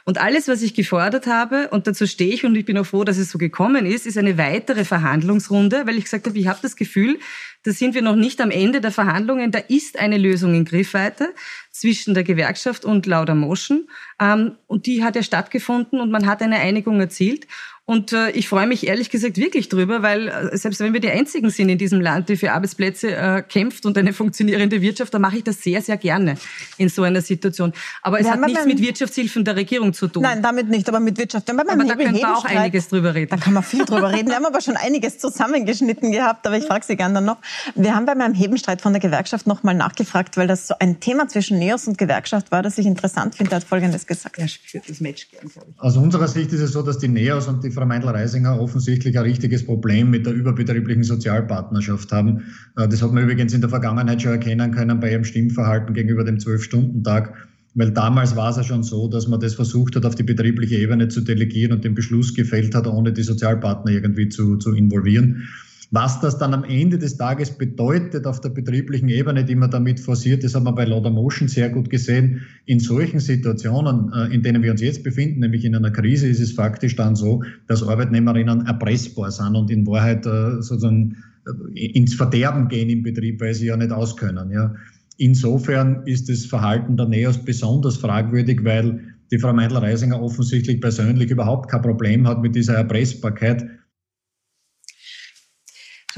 Und 0.04 0.18
alles, 0.18 0.48
was 0.48 0.62
ich 0.62 0.74
gefordert 0.74 1.26
habe, 1.26 1.68
und 1.68 1.86
dazu 1.86 2.06
stehe 2.06 2.32
ich 2.32 2.44
und 2.44 2.54
ich 2.56 2.64
bin 2.64 2.78
auch 2.78 2.86
froh, 2.86 3.04
dass 3.04 3.18
es 3.18 3.30
so 3.30 3.38
gekommen 3.38 3.86
ist, 3.86 4.06
ist 4.06 4.18
eine 4.18 4.38
weitere 4.38 4.84
Verhandlungsrunde, 4.84 5.86
weil 5.86 5.98
ich 5.98 6.04
gesagt 6.04 6.26
habe, 6.26 6.38
ich 6.38 6.46
habe 6.46 6.58
das 6.62 6.76
Gefühl, 6.76 7.18
da 7.62 7.72
sind 7.72 7.94
wir 7.94 8.02
noch 8.02 8.16
nicht 8.16 8.40
am 8.40 8.50
Ende 8.50 8.80
der 8.80 8.90
Verhandlungen, 8.90 9.50
da 9.50 9.58
ist 9.58 9.98
eine 9.98 10.18
Lösung 10.18 10.54
in 10.54 10.64
Griffweite 10.64 11.34
zwischen 11.70 12.14
der 12.14 12.24
Gewerkschaft 12.24 12.84
und 12.84 13.06
Lauder 13.06 13.34
Motion. 13.34 13.88
Ähm, 14.20 14.56
und 14.66 14.86
die 14.86 15.04
hat 15.04 15.16
ja 15.16 15.22
stattgefunden 15.22 16.00
und 16.00 16.10
man 16.10 16.26
hat 16.26 16.42
eine 16.42 16.58
Einigung 16.58 17.00
erzielt. 17.00 17.46
Und 17.88 18.12
äh, 18.12 18.28
ich 18.32 18.50
freue 18.50 18.66
mich 18.66 18.86
ehrlich 18.86 19.08
gesagt 19.08 19.38
wirklich 19.38 19.70
drüber, 19.70 20.02
weil 20.02 20.28
äh, 20.28 20.54
selbst 20.58 20.78
wenn 20.80 20.92
wir 20.92 21.00
die 21.00 21.10
Einzigen 21.10 21.48
sind 21.48 21.70
in 21.70 21.78
diesem 21.78 22.02
Land, 22.02 22.28
die 22.28 22.36
für 22.36 22.52
Arbeitsplätze 22.52 23.16
äh, 23.16 23.40
kämpft 23.40 23.86
und 23.86 23.96
eine 23.96 24.12
funktionierende 24.20 24.82
Wirtschaft, 24.82 25.14
dann 25.14 25.22
mache 25.22 25.38
ich 25.38 25.44
das 25.44 25.62
sehr, 25.62 25.80
sehr 25.80 25.96
gerne 25.96 26.36
in 26.76 26.90
so 26.90 27.02
einer 27.02 27.22
Situation. 27.22 27.72
Aber 28.02 28.20
es 28.20 28.26
wir 28.26 28.32
hat 28.32 28.44
nichts 28.44 28.66
mit 28.66 28.82
Wirtschaftshilfen 28.82 29.42
der 29.42 29.56
Regierung 29.56 29.94
zu 29.94 30.06
tun. 30.06 30.22
Nein, 30.22 30.42
damit 30.42 30.68
nicht, 30.68 30.86
aber 30.86 31.00
mit 31.00 31.16
Wirtschaft. 31.16 31.48
aber 31.48 31.64
da 31.64 31.76
können 31.76 32.14
wir 32.14 32.36
auch 32.36 32.44
einiges 32.44 32.88
drüber 32.88 33.14
reden. 33.14 33.30
Da 33.30 33.38
kann 33.38 33.54
man 33.54 33.62
viel 33.62 33.86
drüber 33.86 34.12
reden. 34.12 34.28
Wir 34.28 34.36
haben 34.36 34.44
aber 34.44 34.60
schon 34.60 34.76
einiges 34.76 35.18
zusammengeschnitten 35.18 36.12
gehabt, 36.12 36.46
aber 36.46 36.58
ich 36.58 36.66
frage 36.66 36.84
Sie 36.84 36.94
gerne 36.94 37.14
dann 37.14 37.24
noch. 37.24 37.38
Wir 37.74 37.94
haben 37.94 38.04
bei 38.04 38.14
meinem 38.14 38.34
Hebenstreit 38.34 38.82
von 38.82 38.92
der 38.92 39.00
Gewerkschaft 39.00 39.46
noch 39.46 39.62
mal 39.62 39.72
nachgefragt, 39.72 40.36
weil 40.36 40.46
das 40.46 40.66
so 40.66 40.74
ein 40.78 41.00
Thema 41.00 41.26
zwischen 41.28 41.58
NEOS 41.58 41.88
und 41.88 41.96
Gewerkschaft 41.96 42.52
war, 42.52 42.62
das 42.62 42.76
ich 42.76 42.84
interessant 42.84 43.34
finde. 43.34 43.52
Er 43.52 43.56
hat 43.56 43.64
Folgendes 43.64 44.06
gesagt. 44.06 44.36
Er 44.38 44.46
spürt 44.46 44.86
das 44.90 45.00
Match 45.00 45.30
gern, 45.30 45.48
glaube 45.48 45.68
ich. 45.74 45.80
Aus 45.80 45.96
unserer 45.96 46.28
Sicht 46.28 46.52
ist 46.52 46.60
es 46.60 46.72
so, 46.72 46.82
dass 46.82 46.98
die 46.98 47.08
NEOS 47.08 47.48
und 47.48 47.64
die 47.64 47.77
Frau 47.78 47.86
Meindl-Reisinger 47.86 48.60
offensichtlich 48.60 49.16
ein 49.16 49.24
richtiges 49.24 49.64
Problem 49.64 50.10
mit 50.10 50.26
der 50.26 50.32
überbetrieblichen 50.32 51.04
Sozialpartnerschaft 51.04 52.10
haben. 52.10 52.42
Äh, 52.76 52.88
das 52.88 53.02
hat 53.02 53.12
man 53.12 53.22
übrigens 53.22 53.54
in 53.54 53.60
der 53.60 53.70
Vergangenheit 53.70 54.20
schon 54.20 54.32
erkennen 54.32 54.72
können 54.72 54.98
bei 54.98 55.12
ihrem 55.12 55.22
Stimmverhalten 55.22 55.94
gegenüber 55.94 56.24
dem 56.24 56.40
Zwölf-Stunden-Tag. 56.40 57.34
Weil 57.74 57.92
damals 57.92 58.34
war 58.34 58.50
es 58.50 58.56
ja 58.56 58.64
schon 58.64 58.82
so, 58.82 59.06
dass 59.06 59.28
man 59.28 59.38
das 59.38 59.54
versucht 59.54 59.94
hat, 59.94 60.04
auf 60.04 60.16
die 60.16 60.24
betriebliche 60.24 60.74
Ebene 60.74 61.06
zu 61.06 61.20
delegieren 61.20 61.72
und 61.72 61.84
den 61.84 61.94
Beschluss 61.94 62.34
gefällt 62.34 62.74
hat, 62.74 62.88
ohne 62.88 63.12
die 63.12 63.22
Sozialpartner 63.22 63.92
irgendwie 63.92 64.28
zu, 64.28 64.56
zu 64.56 64.74
involvieren. 64.74 65.46
Was 65.90 66.20
das 66.20 66.36
dann 66.36 66.52
am 66.52 66.64
Ende 66.64 66.98
des 66.98 67.16
Tages 67.16 67.50
bedeutet 67.50 68.26
auf 68.26 68.42
der 68.42 68.50
betrieblichen 68.50 69.08
Ebene, 69.08 69.44
die 69.44 69.54
man 69.54 69.70
damit 69.70 70.00
forciert, 70.00 70.44
das 70.44 70.54
haben 70.54 70.64
wir 70.64 70.72
bei 70.72 70.84
Laudamotion 70.84 71.48
sehr 71.48 71.70
gut 71.70 71.88
gesehen. 71.88 72.42
In 72.66 72.78
solchen 72.78 73.20
Situationen, 73.20 74.12
äh, 74.12 74.34
in 74.34 74.42
denen 74.42 74.62
wir 74.62 74.72
uns 74.72 74.82
jetzt 74.82 75.02
befinden, 75.02 75.40
nämlich 75.40 75.64
in 75.64 75.74
einer 75.74 75.90
Krise, 75.90 76.28
ist 76.28 76.40
es 76.40 76.52
faktisch 76.52 76.94
dann 76.94 77.16
so, 77.16 77.42
dass 77.68 77.82
Arbeitnehmerinnen 77.82 78.66
erpressbar 78.66 79.30
sind 79.30 79.56
und 79.56 79.70
in 79.70 79.86
Wahrheit 79.86 80.26
äh, 80.26 80.60
sozusagen 80.60 81.16
äh, 81.74 81.86
ins 81.86 82.14
Verderben 82.14 82.68
gehen 82.68 82.90
im 82.90 83.02
Betrieb, 83.02 83.40
weil 83.40 83.54
sie 83.54 83.66
ja 83.66 83.76
nicht 83.76 83.90
auskönnen. 83.90 84.50
Ja. 84.50 84.74
Insofern 85.16 86.02
ist 86.04 86.28
das 86.28 86.44
Verhalten 86.44 86.98
der 86.98 87.08
NEOS 87.08 87.38
besonders 87.38 87.96
fragwürdig, 87.96 88.62
weil 88.62 89.00
die 89.30 89.38
Frau 89.38 89.54
Meindl-Reisinger 89.54 90.20
offensichtlich 90.20 90.82
persönlich 90.82 91.30
überhaupt 91.30 91.70
kein 91.70 91.82
Problem 91.82 92.28
hat 92.28 92.42
mit 92.42 92.54
dieser 92.54 92.74
Erpressbarkeit 92.74 93.66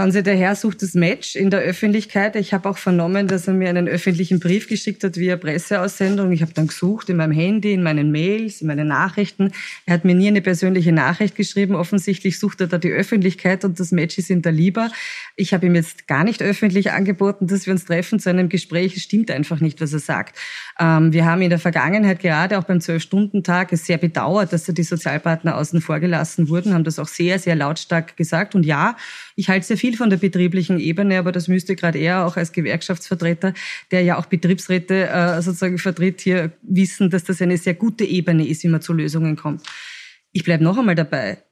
Schauen 0.00 0.12
Sie, 0.12 0.22
der 0.22 0.34
Herr 0.34 0.56
sucht 0.56 0.80
das 0.80 0.94
Match 0.94 1.36
in 1.36 1.50
der 1.50 1.60
Öffentlichkeit. 1.60 2.34
Ich 2.34 2.54
habe 2.54 2.70
auch 2.70 2.78
vernommen, 2.78 3.28
dass 3.28 3.46
er 3.48 3.52
mir 3.52 3.68
einen 3.68 3.86
öffentlichen 3.86 4.40
Brief 4.40 4.66
geschickt 4.66 5.04
hat 5.04 5.18
via 5.18 5.36
Presseaussendung. 5.36 6.32
Ich 6.32 6.40
habe 6.40 6.54
dann 6.54 6.68
gesucht 6.68 7.10
in 7.10 7.18
meinem 7.18 7.32
Handy, 7.32 7.74
in 7.74 7.82
meinen 7.82 8.10
Mails, 8.10 8.62
in 8.62 8.68
meinen 8.68 8.88
Nachrichten. 8.88 9.52
Er 9.84 9.92
hat 9.92 10.06
mir 10.06 10.14
nie 10.14 10.28
eine 10.28 10.40
persönliche 10.40 10.90
Nachricht 10.90 11.36
geschrieben. 11.36 11.74
Offensichtlich 11.74 12.38
sucht 12.38 12.62
er 12.62 12.68
da 12.68 12.78
die 12.78 12.88
Öffentlichkeit 12.88 13.62
und 13.62 13.78
das 13.78 13.92
Match 13.92 14.16
ist 14.16 14.30
ihm 14.30 14.40
da 14.40 14.48
lieber. 14.48 14.90
Ich 15.36 15.52
habe 15.52 15.66
ihm 15.66 15.74
jetzt 15.74 16.08
gar 16.08 16.24
nicht 16.24 16.40
öffentlich 16.40 16.92
angeboten, 16.92 17.46
dass 17.46 17.66
wir 17.66 17.74
uns 17.74 17.84
treffen 17.84 18.20
zu 18.20 18.30
einem 18.30 18.48
Gespräch. 18.48 18.96
Es 18.96 19.02
stimmt 19.02 19.30
einfach 19.30 19.60
nicht, 19.60 19.82
was 19.82 19.92
er 19.92 19.98
sagt. 19.98 20.34
Ähm, 20.80 21.12
wir 21.12 21.26
haben 21.26 21.42
in 21.42 21.50
der 21.50 21.58
Vergangenheit 21.58 22.20
gerade 22.20 22.58
auch 22.58 22.64
beim 22.64 22.80
Zwölf-Stunden-Tag 22.80 23.70
es 23.72 23.84
sehr 23.84 23.98
bedauert, 23.98 24.52
dass 24.52 24.64
da 24.64 24.72
die 24.72 24.82
Sozialpartner 24.82 25.58
außen 25.58 25.82
vor 25.82 26.00
gelassen 26.00 26.48
wurden, 26.48 26.72
haben 26.72 26.84
das 26.84 26.98
auch 26.98 27.06
sehr, 27.06 27.38
sehr 27.38 27.54
lautstark 27.54 28.16
gesagt. 28.16 28.54
Und 28.54 28.64
ja, 28.64 28.96
ich 29.36 29.50
halte 29.50 29.66
sehr 29.66 29.76
viel 29.76 29.94
von 29.94 30.08
der 30.08 30.16
betrieblichen 30.16 30.80
Ebene, 30.80 31.18
aber 31.18 31.32
das 31.32 31.48
müsste 31.48 31.76
gerade 31.76 31.98
er 31.98 32.24
auch 32.24 32.38
als 32.38 32.52
Gewerkschaftsvertreter, 32.52 33.52
der 33.90 34.02
ja 34.02 34.16
auch 34.16 34.26
Betriebsräte 34.26 35.08
äh, 35.08 35.42
sozusagen 35.42 35.76
vertritt, 35.76 36.22
hier 36.22 36.52
wissen, 36.62 37.10
dass 37.10 37.24
das 37.24 37.42
eine 37.42 37.58
sehr 37.58 37.74
gute 37.74 38.04
Ebene 38.04 38.46
ist, 38.46 38.64
wie 38.64 38.68
man 38.68 38.80
zu 38.80 38.94
Lösungen 38.94 39.36
kommt. 39.36 39.62
Ich 40.32 40.44
bleibe 40.44 40.64
noch 40.64 40.78
einmal 40.78 40.94
dabei 40.94 41.42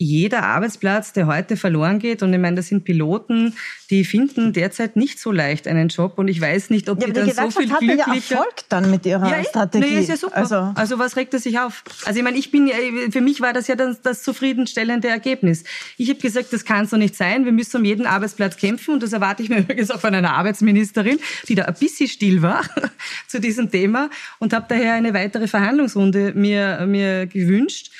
jeder 0.00 0.44
Arbeitsplatz, 0.44 1.12
der 1.12 1.26
heute 1.26 1.56
verloren 1.56 1.98
geht, 1.98 2.22
und 2.22 2.32
ich 2.32 2.38
meine, 2.38 2.56
das 2.56 2.68
sind 2.68 2.84
Piloten, 2.84 3.54
die 3.90 4.04
finden 4.04 4.52
derzeit 4.52 4.94
nicht 4.94 5.18
so 5.18 5.32
leicht 5.32 5.66
einen 5.66 5.88
Job 5.88 6.18
und 6.18 6.28
ich 6.28 6.40
weiß 6.40 6.70
nicht, 6.70 6.88
ob 6.88 7.00
ja, 7.00 7.08
die, 7.08 7.12
die 7.14 7.32
dann 7.34 7.50
so 7.50 7.60
viel 7.60 7.68
glücklicher... 7.68 7.96
Ja 8.06 8.38
Erfolg 8.38 8.54
dann 8.68 8.90
mit 8.90 9.04
ihrer 9.06 9.28
ja, 9.28 9.42
Strategie. 9.42 9.86
Nee, 9.86 10.00
ist 10.00 10.08
ja 10.08 10.16
super. 10.16 10.36
Also, 10.36 10.72
also 10.74 10.98
was 11.00 11.16
regt 11.16 11.34
er 11.34 11.40
sich 11.40 11.58
auf? 11.58 11.82
Also 12.04 12.18
ich 12.18 12.24
meine, 12.24 12.38
ich 12.38 12.52
bin, 12.52 12.70
für 13.10 13.20
mich 13.20 13.40
war 13.40 13.52
das 13.52 13.66
ja 13.66 13.74
das, 13.74 14.00
das 14.00 14.22
zufriedenstellende 14.22 15.08
Ergebnis. 15.08 15.64
Ich 15.96 16.08
habe 16.10 16.20
gesagt, 16.20 16.52
das 16.52 16.64
kann 16.64 16.86
so 16.86 16.96
nicht 16.96 17.16
sein. 17.16 17.44
Wir 17.44 17.52
müssen 17.52 17.78
um 17.78 17.84
jeden 17.84 18.06
Arbeitsplatz 18.06 18.56
kämpfen 18.56 18.94
und 18.94 19.02
das 19.02 19.12
erwarte 19.12 19.42
ich 19.42 19.48
mir 19.48 19.58
übrigens 19.58 19.90
auch 19.90 20.00
von 20.00 20.14
einer 20.14 20.34
Arbeitsministerin, 20.34 21.18
die 21.48 21.56
da 21.56 21.64
ein 21.64 21.74
bisschen 21.74 22.08
still 22.08 22.42
war 22.42 22.62
zu 23.26 23.40
diesem 23.40 23.70
Thema 23.70 24.10
und 24.38 24.52
habe 24.52 24.66
daher 24.68 24.94
eine 24.94 25.12
weitere 25.12 25.48
Verhandlungsrunde 25.48 26.34
mir, 26.34 26.86
mir 26.86 27.26
gewünscht. 27.26 27.90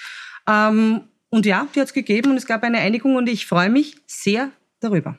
Ähm, 0.48 1.00
und 1.30 1.46
ja, 1.46 1.66
die 1.74 1.80
hat 1.80 1.88
es 1.88 1.94
gegeben 1.94 2.30
und 2.30 2.36
es 2.36 2.46
gab 2.46 2.62
eine 2.62 2.78
Einigung 2.78 3.16
und 3.16 3.28
ich 3.28 3.46
freue 3.46 3.70
mich 3.70 3.96
sehr 4.06 4.50
darüber. 4.80 5.18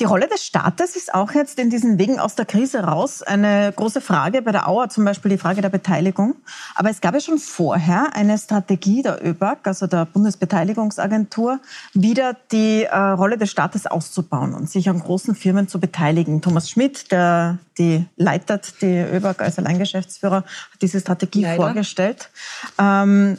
Die 0.00 0.04
Rolle 0.04 0.28
des 0.28 0.44
Staates 0.44 0.94
ist 0.94 1.12
auch 1.12 1.32
jetzt 1.32 1.58
in 1.58 1.70
diesen 1.70 1.98
Wegen 1.98 2.20
aus 2.20 2.36
der 2.36 2.44
Krise 2.44 2.84
raus 2.84 3.20
eine 3.20 3.72
große 3.74 4.00
Frage. 4.00 4.42
Bei 4.42 4.52
der 4.52 4.68
Auer 4.68 4.88
zum 4.88 5.04
Beispiel 5.04 5.32
die 5.32 5.38
Frage 5.38 5.60
der 5.60 5.70
Beteiligung. 5.70 6.36
Aber 6.76 6.88
es 6.88 7.00
gab 7.00 7.14
ja 7.14 7.20
schon 7.20 7.38
vorher 7.38 8.14
eine 8.14 8.38
Strategie 8.38 9.02
der 9.02 9.26
ÖBAG, 9.26 9.58
also 9.64 9.88
der 9.88 10.04
Bundesbeteiligungsagentur, 10.04 11.58
wieder 11.94 12.36
die 12.52 12.84
äh, 12.84 12.96
Rolle 12.96 13.38
des 13.38 13.50
Staates 13.50 13.88
auszubauen 13.88 14.54
und 14.54 14.70
sich 14.70 14.88
an 14.88 15.00
großen 15.00 15.34
Firmen 15.34 15.66
zu 15.66 15.80
beteiligen. 15.80 16.42
Thomas 16.42 16.70
Schmidt, 16.70 17.10
der 17.10 17.58
die 17.76 18.04
leitet 18.16 18.80
die 18.82 19.00
ÖBAG 19.00 19.40
als 19.40 19.58
Alleingeschäftsführer, 19.58 20.44
hat 20.44 20.82
diese 20.82 21.00
Strategie 21.00 21.42
Leider. 21.42 21.56
vorgestellt. 21.56 22.30
Ähm, 22.78 23.38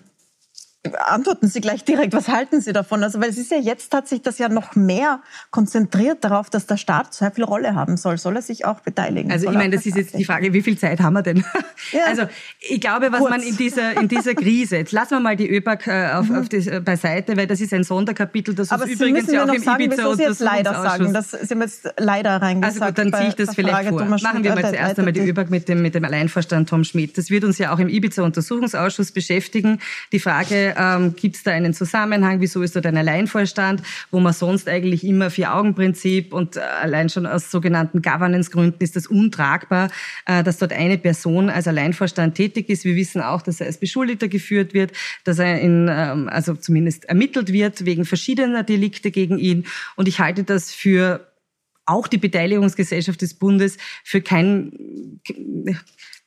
Antworten 0.97 1.49
Sie 1.49 1.59
gleich 1.59 1.83
direkt, 1.83 2.13
was 2.13 2.29
halten 2.29 2.61
Sie 2.61 2.71
davon? 2.71 3.03
Also, 3.03 3.19
weil 3.19 3.29
es 3.29 3.37
ist 3.37 3.51
ja 3.51 3.57
jetzt 3.57 3.93
hat 3.93 4.07
sich 4.07 4.21
das 4.21 4.37
ja 4.37 4.47
noch 4.47 4.77
mehr 4.77 5.19
konzentriert 5.51 6.23
darauf, 6.23 6.49
dass 6.49 6.67
der 6.67 6.77
Staat 6.77 7.13
so 7.13 7.29
viel 7.31 7.43
Rolle 7.43 7.75
haben 7.75 7.97
soll. 7.97 8.17
Soll 8.17 8.37
er 8.37 8.41
sich 8.41 8.63
auch 8.63 8.79
beteiligen? 8.79 9.29
Also, 9.29 9.49
ich 9.49 9.55
meine, 9.55 9.75
das 9.75 9.85
ist 9.85 9.97
jetzt 9.97 10.17
die 10.17 10.23
Frage, 10.23 10.53
wie 10.53 10.61
viel 10.61 10.77
Zeit 10.77 11.01
haben 11.01 11.13
wir 11.13 11.23
denn? 11.23 11.43
Ja. 11.91 12.01
Also, 12.07 12.23
ich 12.59 12.79
glaube, 12.81 13.11
was 13.11 13.19
Kurz. 13.19 13.31
man 13.31 13.41
in 13.41 13.57
dieser, 13.57 13.99
in 13.99 14.07
dieser 14.07 14.35
Krise, 14.35 14.77
jetzt 14.77 14.91
lassen 14.91 15.11
wir 15.11 15.19
mal 15.21 15.35
die 15.35 15.49
ÖPAC 15.49 15.87
äh, 15.87 16.11
auf, 16.11 16.29
mhm. 16.29 16.35
auf 16.35 16.49
das, 16.49 16.67
äh, 16.67 16.81
beiseite, 16.81 17.35
weil 17.35 17.47
das 17.47 17.61
ist 17.61 17.73
ein 17.73 17.83
Sonderkapitel, 17.83 18.53
das 18.53 18.71
uns 18.71 18.85
übrigens 18.85 19.31
ja 19.31 19.43
auch 19.43 19.51
im 19.51 19.61
sagen, 19.61 19.83
Ibiza 19.83 20.15
Sie 20.15 20.23
jetzt 20.23 20.39
leider 20.39 20.73
sagen, 20.73 21.13
das 21.13 21.31
sind 21.31 21.61
jetzt 21.61 21.91
leider 21.97 22.41
reingesagt. 22.41 22.81
Also 22.81 22.85
gut, 22.85 22.97
dann 22.97 23.19
ziehe 23.19 23.29
ich 23.29 23.35
das 23.35 23.55
vielleicht 23.55 23.75
Frage 23.75 23.89
vor. 23.89 23.99
Thomas 23.99 24.21
Machen 24.21 24.43
wir 24.43 24.53
mal 24.53 24.69
zuerst 24.69 24.99
einmal 24.99 25.13
die 25.13 25.21
ÖPAC 25.21 25.49
mit 25.49 25.67
dem, 25.67 25.81
mit 25.81 25.95
dem 25.95 26.05
Alleinvorstand 26.05 26.69
Tom 26.69 26.83
Schmidt. 26.83 27.17
Das 27.17 27.31
wird 27.31 27.43
uns 27.43 27.57
ja 27.57 27.73
auch 27.73 27.79
im 27.79 27.89
Ibiza-Untersuchungsausschuss 27.89 29.11
beschäftigen. 29.11 29.79
Die 30.11 30.19
Frage, 30.19 30.68
ähm, 30.77 31.15
gibt 31.15 31.35
es 31.35 31.43
da 31.43 31.51
einen 31.51 31.73
Zusammenhang? 31.73 32.41
Wieso 32.41 32.61
ist 32.61 32.75
dort 32.75 32.85
ein 32.85 32.97
Alleinvorstand, 32.97 33.81
wo 34.11 34.19
man 34.19 34.33
sonst 34.33 34.67
eigentlich 34.67 35.03
immer 35.03 35.29
Vier-Augen-Prinzip 35.29 36.33
und 36.33 36.57
äh, 36.57 36.59
allein 36.59 37.09
schon 37.09 37.25
aus 37.25 37.51
sogenannten 37.51 38.01
Governance-Gründen 38.01 38.83
ist 38.83 38.95
das 38.95 39.07
untragbar, 39.07 39.89
äh, 40.25 40.43
dass 40.43 40.57
dort 40.57 40.73
eine 40.73 40.97
Person 40.97 41.49
als 41.49 41.67
Alleinvorstand 41.67 42.35
tätig 42.35 42.69
ist. 42.69 42.85
Wir 42.85 42.95
wissen 42.95 43.21
auch, 43.21 43.41
dass 43.41 43.59
er 43.59 43.67
als 43.67 43.79
Beschuldigter 43.79 44.27
geführt 44.27 44.73
wird, 44.73 44.91
dass 45.23 45.39
er 45.39 45.59
in, 45.59 45.87
ähm, 45.89 46.29
also 46.29 46.55
zumindest 46.55 47.05
ermittelt 47.05 47.51
wird 47.51 47.85
wegen 47.85 48.05
verschiedener 48.05 48.63
Delikte 48.63 49.11
gegen 49.11 49.37
ihn. 49.37 49.65
Und 49.95 50.07
ich 50.07 50.19
halte 50.19 50.43
das 50.43 50.73
für 50.73 51.29
auch 51.89 52.07
die 52.07 52.17
Beteiligungsgesellschaft 52.17 53.21
des 53.21 53.33
Bundes 53.33 53.77
für 54.03 54.21
kein 54.21 54.71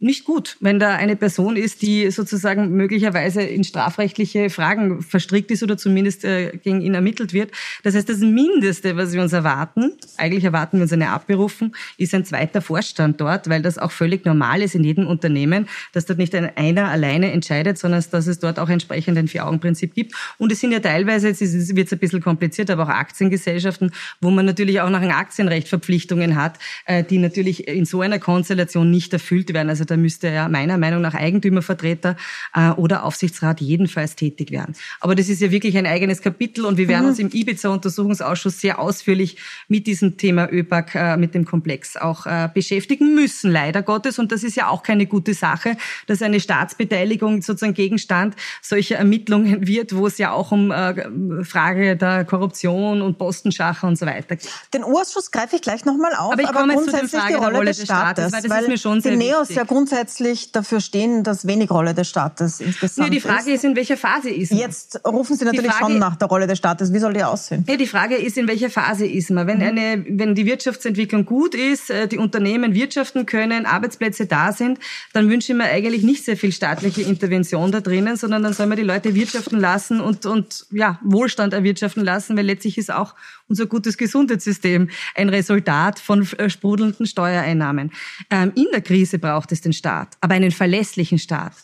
nicht 0.02 0.24
gut, 0.24 0.56
wenn 0.60 0.80
da 0.80 0.96
eine 0.96 1.14
Person 1.14 1.56
ist, 1.56 1.80
die 1.80 2.10
sozusagen 2.10 2.72
möglicherweise 2.72 3.42
in 3.42 3.62
strafrechtliche 3.62 4.50
Fragen 4.50 5.00
verstrickt 5.00 5.50
ist 5.52 5.62
oder 5.62 5.78
zumindest 5.78 6.24
äh, 6.24 6.58
gegen 6.58 6.80
ihn 6.80 6.94
ermittelt 6.94 7.32
wird. 7.32 7.52
Das 7.84 7.94
heißt, 7.94 8.08
das 8.08 8.18
Mindeste, 8.18 8.96
was 8.96 9.12
wir 9.12 9.22
uns 9.22 9.32
erwarten, 9.32 9.92
eigentlich 10.16 10.42
erwarten 10.42 10.78
wir 10.78 10.82
uns 10.82 10.92
eine 10.92 11.10
Abberufung, 11.10 11.74
ist 11.98 12.14
ein 12.14 12.24
zweiter 12.24 12.60
Vorstand 12.60 13.20
dort, 13.20 13.48
weil 13.48 13.62
das 13.62 13.78
auch 13.78 13.92
völlig 13.92 14.24
normal 14.24 14.60
ist 14.62 14.74
in 14.74 14.82
jedem 14.82 15.06
Unternehmen, 15.06 15.68
dass 15.92 16.04
dort 16.04 16.18
nicht 16.18 16.34
einer 16.34 16.88
alleine 16.88 17.30
entscheidet, 17.30 17.78
sondern 17.78 18.04
dass 18.10 18.26
es 18.26 18.40
dort 18.40 18.58
auch 18.58 18.68
entsprechend 18.68 19.16
ein 19.18 19.28
Vier-Augen-Prinzip 19.28 19.94
gibt. 19.94 20.14
Und 20.38 20.50
es 20.50 20.58
sind 20.58 20.72
ja 20.72 20.80
teilweise, 20.80 21.28
jetzt 21.28 21.40
wird 21.40 21.86
es 21.86 21.92
ein 21.92 21.98
bisschen 22.00 22.20
kompliziert, 22.20 22.70
aber 22.70 22.84
auch 22.84 22.88
Aktiengesellschaften, 22.88 23.92
wo 24.20 24.30
man 24.30 24.46
natürlich 24.46 24.80
auch 24.80 24.90
nach 24.90 25.00
dem 25.00 25.12
Aktienrecht 25.12 25.68
Verpflichtungen 25.68 26.34
hat, 26.34 26.58
äh, 26.86 27.04
die 27.04 27.18
natürlich 27.18 27.68
in 27.68 27.84
so 27.84 28.00
einer 28.00 28.18
Konstellation 28.18 28.90
nicht 28.90 29.12
erfüllt 29.12 29.54
werden. 29.54 29.68
Also 29.68 29.91
da 29.92 29.96
müsste 29.98 30.28
ja 30.28 30.48
meiner 30.48 30.78
Meinung 30.78 31.02
nach 31.02 31.14
Eigentümervertreter 31.14 32.16
äh, 32.54 32.70
oder 32.70 33.04
Aufsichtsrat 33.04 33.60
jedenfalls 33.60 34.16
tätig 34.16 34.50
werden. 34.50 34.74
Aber 35.00 35.14
das 35.14 35.28
ist 35.28 35.40
ja 35.40 35.50
wirklich 35.50 35.76
ein 35.76 35.86
eigenes 35.86 36.22
Kapitel 36.22 36.64
und 36.64 36.78
wir 36.78 36.88
werden 36.88 37.04
mhm. 37.04 37.08
uns 37.10 37.18
im 37.18 37.30
Ibiza-Untersuchungsausschuss 37.30 38.60
sehr 38.60 38.78
ausführlich 38.78 39.36
mit 39.68 39.86
diesem 39.86 40.16
Thema 40.16 40.50
ÖPAC, 40.50 40.94
äh, 40.94 41.16
mit 41.16 41.34
dem 41.34 41.44
Komplex 41.44 41.96
auch 41.96 42.26
äh, 42.26 42.48
beschäftigen 42.52 43.14
müssen, 43.14 43.50
leider 43.50 43.82
Gottes. 43.82 44.18
Und 44.18 44.32
das 44.32 44.42
ist 44.42 44.56
ja 44.56 44.68
auch 44.68 44.82
keine 44.82 45.06
gute 45.06 45.34
Sache, 45.34 45.76
dass 46.06 46.22
eine 46.22 46.40
Staatsbeteiligung 46.40 47.42
sozusagen 47.42 47.74
Gegenstand 47.74 48.34
solcher 48.62 48.96
Ermittlungen 48.96 49.66
wird, 49.66 49.94
wo 49.94 50.06
es 50.06 50.16
ja 50.16 50.32
auch 50.32 50.52
um 50.52 50.70
äh, 50.70 51.44
Frage 51.44 51.96
der 51.96 52.24
Korruption 52.24 53.02
und 53.02 53.18
Postenschacher 53.18 53.86
und 53.86 53.96
so 53.96 54.06
weiter 54.06 54.36
geht. 54.36 54.48
Den 54.72 54.84
Urschuss 54.84 55.30
greife 55.30 55.56
ich 55.56 55.62
gleich 55.62 55.84
nochmal 55.84 56.14
auf, 56.14 56.32
aber, 56.32 56.42
ich 56.42 56.48
komme 56.48 56.72
aber 56.72 56.82
grundsätzlich 56.82 57.10
zu 57.10 57.16
den 57.16 57.20
Frage 57.20 57.34
die 57.34 57.44
Rolle, 57.44 57.56
Rolle 57.56 57.66
des 57.66 57.82
Staates, 57.82 58.28
Staates 58.28 58.50
weil 58.50 58.56
das 58.56 58.62
ist 58.62 58.68
mir 58.68 58.78
schon 58.78 59.00
sehr 59.00 59.12
die 59.12 59.18
Neos 59.18 59.48
wichtig. 59.48 59.56
Ja 59.72 59.82
grundsätzlich 59.82 60.52
dafür 60.52 60.80
stehen, 60.80 61.24
dass 61.24 61.46
wenig 61.46 61.70
Rolle 61.70 61.94
des 61.94 62.08
Staates 62.08 62.60
insgesamt 62.60 63.08
nee, 63.08 63.14
die 63.16 63.20
Frage 63.20 63.50
ist. 63.50 63.56
ist, 63.56 63.64
in 63.64 63.76
welcher 63.76 63.96
Phase 63.96 64.30
ist 64.30 64.52
man? 64.52 64.60
Jetzt 64.60 65.00
rufen 65.06 65.36
Sie 65.36 65.44
natürlich 65.44 65.72
Frage, 65.72 65.92
schon 65.92 65.98
nach 65.98 66.16
der 66.16 66.28
Rolle 66.28 66.46
des 66.46 66.58
Staates. 66.58 66.92
Wie 66.92 66.98
soll 66.98 67.14
die 67.14 67.24
aussehen? 67.24 67.64
Nee, 67.66 67.76
die 67.76 67.86
Frage 67.86 68.16
ist, 68.16 68.36
in 68.36 68.48
welcher 68.48 68.70
Phase 68.70 69.06
ist 69.06 69.30
man? 69.30 69.46
Wenn, 69.46 69.58
mhm. 69.58 69.62
eine, 69.62 70.04
wenn 70.08 70.34
die 70.34 70.46
Wirtschaftsentwicklung 70.46 71.24
gut 71.24 71.54
ist, 71.54 71.90
äh, 71.90 72.06
die 72.06 72.18
Unternehmen 72.18 72.74
wirtschaften 72.74 73.26
können, 73.26 73.66
Arbeitsplätze 73.66 74.26
da 74.26 74.52
sind, 74.52 74.78
dann 75.12 75.30
wünsche 75.30 75.52
ich 75.52 75.58
mir 75.58 75.64
eigentlich 75.64 76.02
nicht 76.02 76.24
sehr 76.24 76.36
viel 76.36 76.52
staatliche 76.52 77.02
Intervention 77.02 77.72
da 77.72 77.80
drinnen, 77.80 78.16
sondern 78.16 78.42
dann 78.42 78.52
soll 78.52 78.66
man 78.66 78.76
die 78.76 78.84
Leute 78.84 79.14
wirtschaften 79.14 79.58
lassen 79.58 80.00
und, 80.00 80.26
und 80.26 80.66
ja, 80.70 80.98
Wohlstand 81.02 81.54
erwirtschaften 81.54 82.04
lassen, 82.04 82.36
weil 82.36 82.46
letztlich 82.46 82.78
ist 82.78 82.92
auch 82.92 83.14
unser 83.48 83.66
gutes 83.66 83.96
Gesundheitssystem 83.98 84.88
ein 85.14 85.28
Resultat 85.28 85.98
von 85.98 86.26
äh, 86.38 86.48
sprudelnden 86.48 87.06
Steuereinnahmen. 87.06 87.92
Ähm, 88.30 88.52
in 88.54 88.66
der 88.72 88.80
Krise 88.80 89.18
braucht 89.18 89.52
es 89.52 89.61
den 89.64 89.72
Staat, 89.72 90.16
aber 90.20 90.34
einen 90.34 90.50
verlässlichen 90.50 91.18
Staat. 91.18 91.54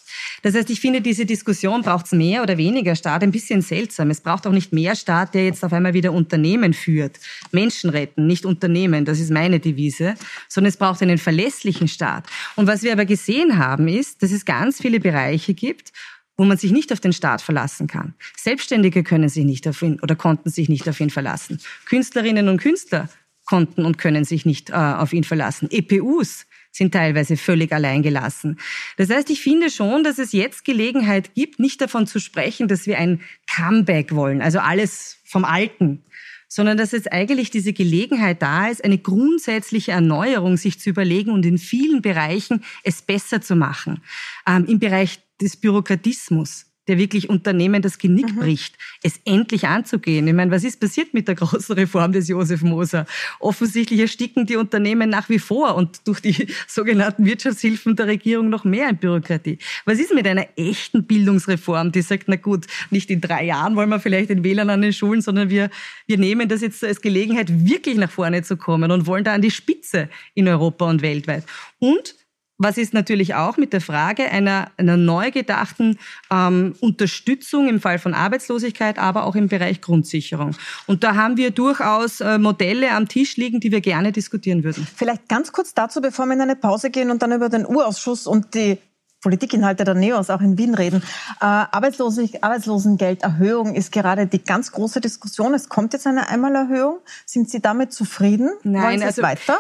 Das 0.42 0.55
heißt, 0.55 0.70
ich 0.70 0.80
finde, 0.80 1.01
diese 1.01 1.26
Diskussion 1.26 1.82
braucht 1.82 2.07
es 2.07 2.12
mehr 2.12 2.42
oder 2.42 2.57
weniger 2.57 2.94
Staat 2.94 3.22
ein 3.22 3.30
bisschen 3.30 3.62
seltsam. 3.62 4.11
Es 4.11 4.20
braucht 4.20 4.46
auch 4.46 4.53
nicht 4.53 4.72
mehr 4.72 4.96
Staat, 4.96 5.34
der 5.34 5.44
jetzt 5.44 5.64
auf 5.64 5.72
einmal 5.72 5.94
wieder 5.94 6.12
Unternehmen 6.12 6.72
führt. 6.74 7.18
Menschen 7.53 7.90
retten, 7.90 8.26
nicht 8.26 8.46
Unternehmen, 8.46 9.05
das 9.05 9.20
ist 9.20 9.30
meine 9.30 9.61
Devise, 9.61 10.14
sondern 10.49 10.68
es 10.68 10.76
braucht 10.76 11.03
einen 11.03 11.18
verlässlichen 11.18 11.88
Staat. 11.88 12.26
Und 12.57 12.66
was 12.66 12.82
wir 12.82 12.92
aber 12.92 13.05
gesehen 13.05 13.59
haben, 13.59 13.88
ist, 13.88 14.22
dass 14.22 14.32
es 14.32 14.44
ganz 14.44 14.80
viele 14.80 15.01
Bereiche 15.01 15.55
gibt, 15.55 15.92
wo 16.36 16.44
man 16.44 16.57
sich 16.57 16.70
nicht 16.70 16.92
auf 16.92 17.01
den 17.01 17.12
Staat 17.12 17.42
verlassen 17.42 17.88
kann. 17.88 18.14
Selbstständige 18.36 19.03
können 19.03 19.28
sich 19.28 19.44
nicht 19.44 19.66
auf 19.66 19.82
ihn 19.82 19.99
oder 20.01 20.14
konnten 20.14 20.51
sich 20.51 20.68
nicht 20.68 20.88
auf 20.88 21.01
ihn 21.01 21.11
verlassen. 21.11 21.61
Künstlerinnen 21.86 22.49
und 22.49 22.61
Künstler 22.61 23.09
konnten 23.44 23.84
und 23.84 23.99
können 23.99 24.24
sich 24.24 24.46
nicht 24.46 24.70
äh, 24.70 24.74
auf 24.74 25.12
ihn 25.12 25.24
verlassen. 25.24 25.68
EPUs 25.70 26.46
sind 26.79 26.93
teilweise 26.93 27.37
völlig 27.37 27.72
alleingelassen. 27.72 28.59
Das 28.97 29.11
heißt, 29.11 29.29
ich 29.31 29.43
finde 29.43 29.70
schon, 29.70 30.03
dass 30.05 30.18
es 30.18 30.33
jetzt 30.33 30.64
Gelegenheit 30.64 31.35
gibt, 31.35 31.59
nicht 31.59 31.81
davon 31.81 32.07
zu 32.07 32.18
sprechen, 32.20 32.68
dass 32.68 32.87
wir 32.87 32.99
ein 32.99 33.20
Comeback 33.55 34.14
wollen, 34.14 34.41
also 34.41 34.61
alles 34.61 35.18
vom 35.24 35.45
Alten, 35.45 36.05
sondern 36.49 36.79
dass 36.79 36.93
jetzt 36.93 37.12
eigentlich 37.12 37.51
diese 37.51 37.74
Gelegenheit 37.74 38.41
da 38.41 38.68
ist, 38.68 38.83
eine 38.83 38.97
grundsätzliche 38.97 39.93
Erneuerung 39.93 40.57
sich 40.57 40.81
zu 40.81 40.89
überlegen 40.89 41.31
und 41.31 41.45
in 41.45 41.59
vielen 41.59 42.01
Bereichen 42.01 42.64
es 42.85 43.03
besser 43.03 43.43
zu 43.43 43.55
machen. 43.55 44.03
Ähm, 44.47 44.64
Im 44.64 44.79
Bereich 44.79 45.20
des 45.41 45.57
Bürokratismus, 45.57 46.67
der 46.89 46.99
wirklich 46.99 47.28
Unternehmen 47.28 47.82
das 47.82 47.99
Genick 47.99 48.34
mhm. 48.34 48.41
bricht, 48.41 48.76
es 49.03 49.20
endlich 49.24 49.66
anzugehen. 49.66 50.26
Ich 50.26 50.34
meine, 50.34 50.51
was 50.51 50.64
ist 50.64 50.80
passiert 50.80 51.14
mit 51.14 51.28
der 51.28 51.34
großen 51.34 51.74
Reform 51.74 52.12
des 52.12 52.28
Josef 52.28 52.62
Moser? 52.62 53.07
Offensichtlich 53.39 54.01
ersticken 54.01 54.47
die 54.47 54.57
Unternehmen 54.57 55.11
nach 55.11 55.28
wie 55.28 55.39
vor 55.39 55.74
und 55.76 56.07
durch 56.07 56.20
die 56.20 56.47
sogenannten 56.66 57.24
Wirtschaftshilfen 57.24 57.95
der 57.95 58.07
Regierung 58.07 58.49
noch 58.49 58.64
mehr 58.64 58.89
in 58.89 58.97
Bürokratie. 58.97 59.59
Was 59.84 59.99
ist 59.99 60.14
mit 60.14 60.26
einer 60.26 60.47
echten 60.57 61.05
Bildungsreform, 61.05 61.93
die 61.93 62.03
sagt, 62.03 62.24
na 62.26 62.36
gut, 62.36 62.66
nicht 62.91 63.11
in 63.11 63.20
drei 63.20 63.45
Jahren 63.45 63.76
wollen 63.76 63.91
wir 63.91 64.01
vielleicht 64.01 64.30
den 64.30 64.43
WLAN 64.43 64.70
an 64.70 64.82
den 64.82 64.93
Schulen, 64.93 65.20
sondern 65.20 65.51
wir, 65.51 65.70
wir 66.07 66.18
nehmen 66.18 66.49
das 66.49 66.62
jetzt 66.62 66.82
als 66.82 67.01
Gelegenheit, 67.01 67.49
wirklich 67.51 67.97
nach 67.97 68.11
vorne 68.11 68.43
zu 68.43 68.57
kommen 68.57 68.91
und 68.91 69.07
wollen 69.07 69.24
da 69.24 69.34
an 69.34 69.43
die 69.43 69.51
Spitze 69.51 70.09
in 70.34 70.49
Europa 70.49 70.88
und 70.88 71.03
weltweit. 71.03 71.45
Und 71.79 72.14
was 72.59 72.76
ist 72.76 72.93
natürlich 72.93 73.35
auch 73.37 73.57
mit 73.57 73.72
der 73.72 73.80
Frage 73.80 74.25
einer, 74.30 74.71
einer 74.76 74.97
neu 74.97 75.30
gedachten 75.30 75.97
ähm, 76.30 76.75
Unterstützung 76.80 77.68
im 77.68 77.80
Fall 77.80 78.01
von 78.01 78.14
Arbeitslosigkeit, 78.14 78.99
aber 78.99 79.25
auch 79.25 79.37
im 79.37 79.47
Bereich 79.47 79.80
Grundsicherung. 79.80 80.57
Und 80.87 81.05
da 81.05 81.14
haben 81.14 81.37
wir 81.37 81.53
durchaus 81.53 82.21
äh, 82.21 82.37
Modelle 82.39 82.91
am 82.91 83.07
Tisch 83.07 83.37
liegen, 83.37 83.61
die 83.61 83.71
wir 83.71 83.80
gerne 83.80 84.11
diskutieren 84.11 84.64
würden. 84.64 84.87
Vielleicht 84.97 85.29
ganz 85.29 85.53
kurz 85.53 85.72
dazu, 85.72 86.01
bevor 86.01 86.26
wir 86.26 86.35
in 86.35 86.41
eine 86.41 86.57
Pause 86.57 86.91
gehen 86.91 87.13
und 87.13 87.22
dann 87.22 87.33
über 87.33 87.49
den 87.49 87.64
Urausschuss 87.64 88.26
und 88.26 88.55
die 88.55 88.79
Politikinhalte 89.21 89.85
der 89.85 89.95
NEOS 89.95 90.30
auch 90.30 90.41
in 90.41 90.59
Wien 90.59 90.75
reden. 90.75 91.03
Äh, 91.41 91.45
Arbeitslosig 91.45 92.43
Arbeitslosengelderhöhung 92.43 93.75
ist 93.75 93.93
gerade 93.93 94.26
die 94.26 94.43
ganz 94.43 94.72
große 94.72 95.01
Diskussion. 95.01 95.55
Es 95.55 95.68
kommt 95.68 95.93
jetzt 95.93 96.07
eine 96.07 96.29
Einmalerhöhung. 96.29 96.99
Sind 97.25 97.51
Sie 97.51 97.61
damit 97.61 97.93
zufrieden? 97.93 98.51
Nein, 98.63 98.83
Wollen 98.83 98.99
Sie 98.99 99.05
also 99.05 99.22
es 99.22 99.29
weiter? 99.29 99.59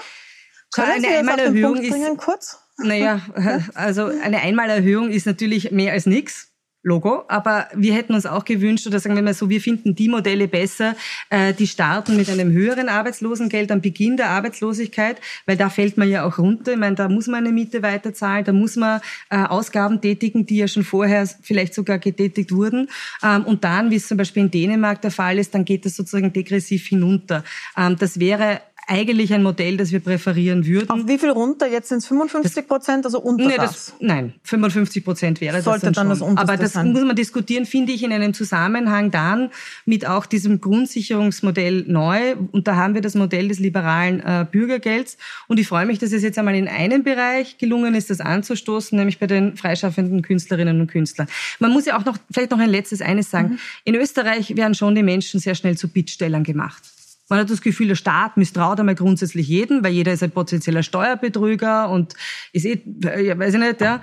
Können 0.72 0.92
eine 0.92 1.08
Sie 1.08 1.14
Einmalerhöhung 1.14 1.76
ist 1.76 2.18
kurz? 2.18 2.58
Naja, 2.78 3.20
also 3.74 4.06
eine 4.06 4.40
Einmalerhöhung 4.40 5.10
ist 5.10 5.26
natürlich 5.26 5.70
mehr 5.72 5.92
als 5.92 6.06
nichts. 6.06 6.48
Logo, 6.84 7.24
aber 7.26 7.66
wir 7.74 7.92
hätten 7.92 8.14
uns 8.14 8.24
auch 8.24 8.44
gewünscht, 8.44 8.86
oder 8.86 9.00
sagen 9.00 9.16
wir 9.16 9.22
mal 9.22 9.34
so, 9.34 9.50
wir 9.50 9.60
finden 9.60 9.96
die 9.96 10.08
Modelle 10.08 10.46
besser, 10.46 10.94
äh, 11.28 11.52
die 11.52 11.66
starten 11.66 12.16
mit 12.16 12.30
einem 12.30 12.52
höheren 12.52 12.88
Arbeitslosengeld 12.88 13.72
am 13.72 13.80
Beginn 13.80 14.16
der 14.16 14.30
Arbeitslosigkeit, 14.30 15.20
weil 15.44 15.56
da 15.56 15.70
fällt 15.70 15.96
man 15.96 16.08
ja 16.08 16.24
auch 16.24 16.38
runter. 16.38 16.72
Ich 16.72 16.78
meine, 16.78 16.94
da 16.94 17.08
muss 17.08 17.26
man 17.26 17.44
eine 17.44 17.52
Miete 17.52 17.82
weiterzahlen, 17.82 18.44
da 18.44 18.52
muss 18.52 18.76
man 18.76 19.00
äh, 19.28 19.38
Ausgaben 19.38 20.00
tätigen, 20.00 20.46
die 20.46 20.58
ja 20.58 20.68
schon 20.68 20.84
vorher 20.84 21.28
vielleicht 21.42 21.74
sogar 21.74 21.98
getätigt 21.98 22.52
wurden. 22.52 22.88
Ähm, 23.24 23.44
und 23.44 23.64
dann, 23.64 23.90
wie 23.90 23.96
es 23.96 24.06
zum 24.06 24.16
Beispiel 24.16 24.44
in 24.44 24.50
Dänemark 24.52 25.02
der 25.02 25.10
Fall 25.10 25.38
ist, 25.38 25.54
dann 25.54 25.64
geht 25.64 25.84
das 25.84 25.96
sozusagen 25.96 26.32
degressiv 26.32 26.86
hinunter. 26.86 27.42
Ähm, 27.76 27.96
das 27.98 28.20
wäre 28.20 28.60
eigentlich 28.88 29.34
ein 29.34 29.42
Modell, 29.42 29.76
das 29.76 29.92
wir 29.92 30.00
präferieren 30.00 30.66
würden. 30.66 30.90
Auf 30.90 31.06
wie 31.06 31.18
viel 31.18 31.30
runter? 31.30 31.66
Jetzt 31.66 31.90
sind 31.90 31.98
es 31.98 32.06
55 32.06 32.66
Prozent, 32.66 33.04
also 33.04 33.20
unter 33.20 33.46
nee, 33.46 33.56
das? 33.56 33.70
das? 33.72 33.94
Nein, 34.00 34.32
55 34.44 35.04
Prozent 35.04 35.40
wäre 35.40 35.60
Sollte 35.60 35.86
das 35.86 35.94
dann, 35.94 36.08
dann 36.08 36.18
schon. 36.18 36.36
das 36.36 36.42
Aber 36.42 36.56
das 36.56 36.72
sein. 36.72 36.92
muss 36.92 37.04
man 37.04 37.14
diskutieren, 37.14 37.66
finde 37.66 37.92
ich, 37.92 38.02
in 38.02 38.12
einem 38.12 38.32
Zusammenhang 38.32 39.10
dann 39.10 39.50
mit 39.84 40.06
auch 40.06 40.24
diesem 40.24 40.60
Grundsicherungsmodell 40.60 41.84
neu. 41.86 42.36
Und 42.50 42.66
da 42.66 42.76
haben 42.76 42.94
wir 42.94 43.02
das 43.02 43.14
Modell 43.14 43.48
des 43.48 43.58
liberalen 43.58 44.20
äh, 44.20 44.46
Bürgergelds. 44.50 45.18
Und 45.48 45.60
ich 45.60 45.68
freue 45.68 45.84
mich, 45.84 45.98
dass 45.98 46.12
es 46.12 46.22
jetzt 46.22 46.38
einmal 46.38 46.54
in 46.54 46.66
einem 46.66 47.02
Bereich 47.02 47.58
gelungen 47.58 47.94
ist, 47.94 48.08
das 48.08 48.20
anzustoßen, 48.20 48.96
nämlich 48.96 49.18
bei 49.18 49.26
den 49.26 49.56
freischaffenden 49.56 50.22
Künstlerinnen 50.22 50.80
und 50.80 50.86
Künstlern. 50.86 51.28
Man 51.58 51.72
muss 51.72 51.84
ja 51.84 51.98
auch 51.98 52.04
noch, 52.06 52.16
vielleicht 52.30 52.52
noch 52.52 52.58
ein 52.58 52.70
letztes 52.70 53.02
eines 53.02 53.30
sagen. 53.30 53.50
Mhm. 53.50 53.58
In 53.84 53.94
Österreich 53.96 54.56
werden 54.56 54.74
schon 54.74 54.94
die 54.94 55.02
Menschen 55.02 55.40
sehr 55.40 55.54
schnell 55.54 55.76
zu 55.76 55.88
Bittstellern 55.88 56.42
gemacht. 56.42 56.82
Man 57.28 57.40
hat 57.40 57.50
das 57.50 57.60
Gefühl, 57.60 57.88
der 57.88 57.94
Staat 57.94 58.36
misstraut 58.36 58.80
einmal 58.80 58.94
grundsätzlich 58.94 59.48
jeden, 59.48 59.84
weil 59.84 59.92
jeder 59.92 60.12
ist 60.12 60.22
ein 60.22 60.30
potenzieller 60.30 60.82
Steuerbetrüger 60.82 61.90
und 61.90 62.14
ist 62.52 62.64
eh, 62.64 62.82
weiß 63.38 63.54
ich 63.54 63.60
nicht, 63.60 63.80
ja. 63.80 64.00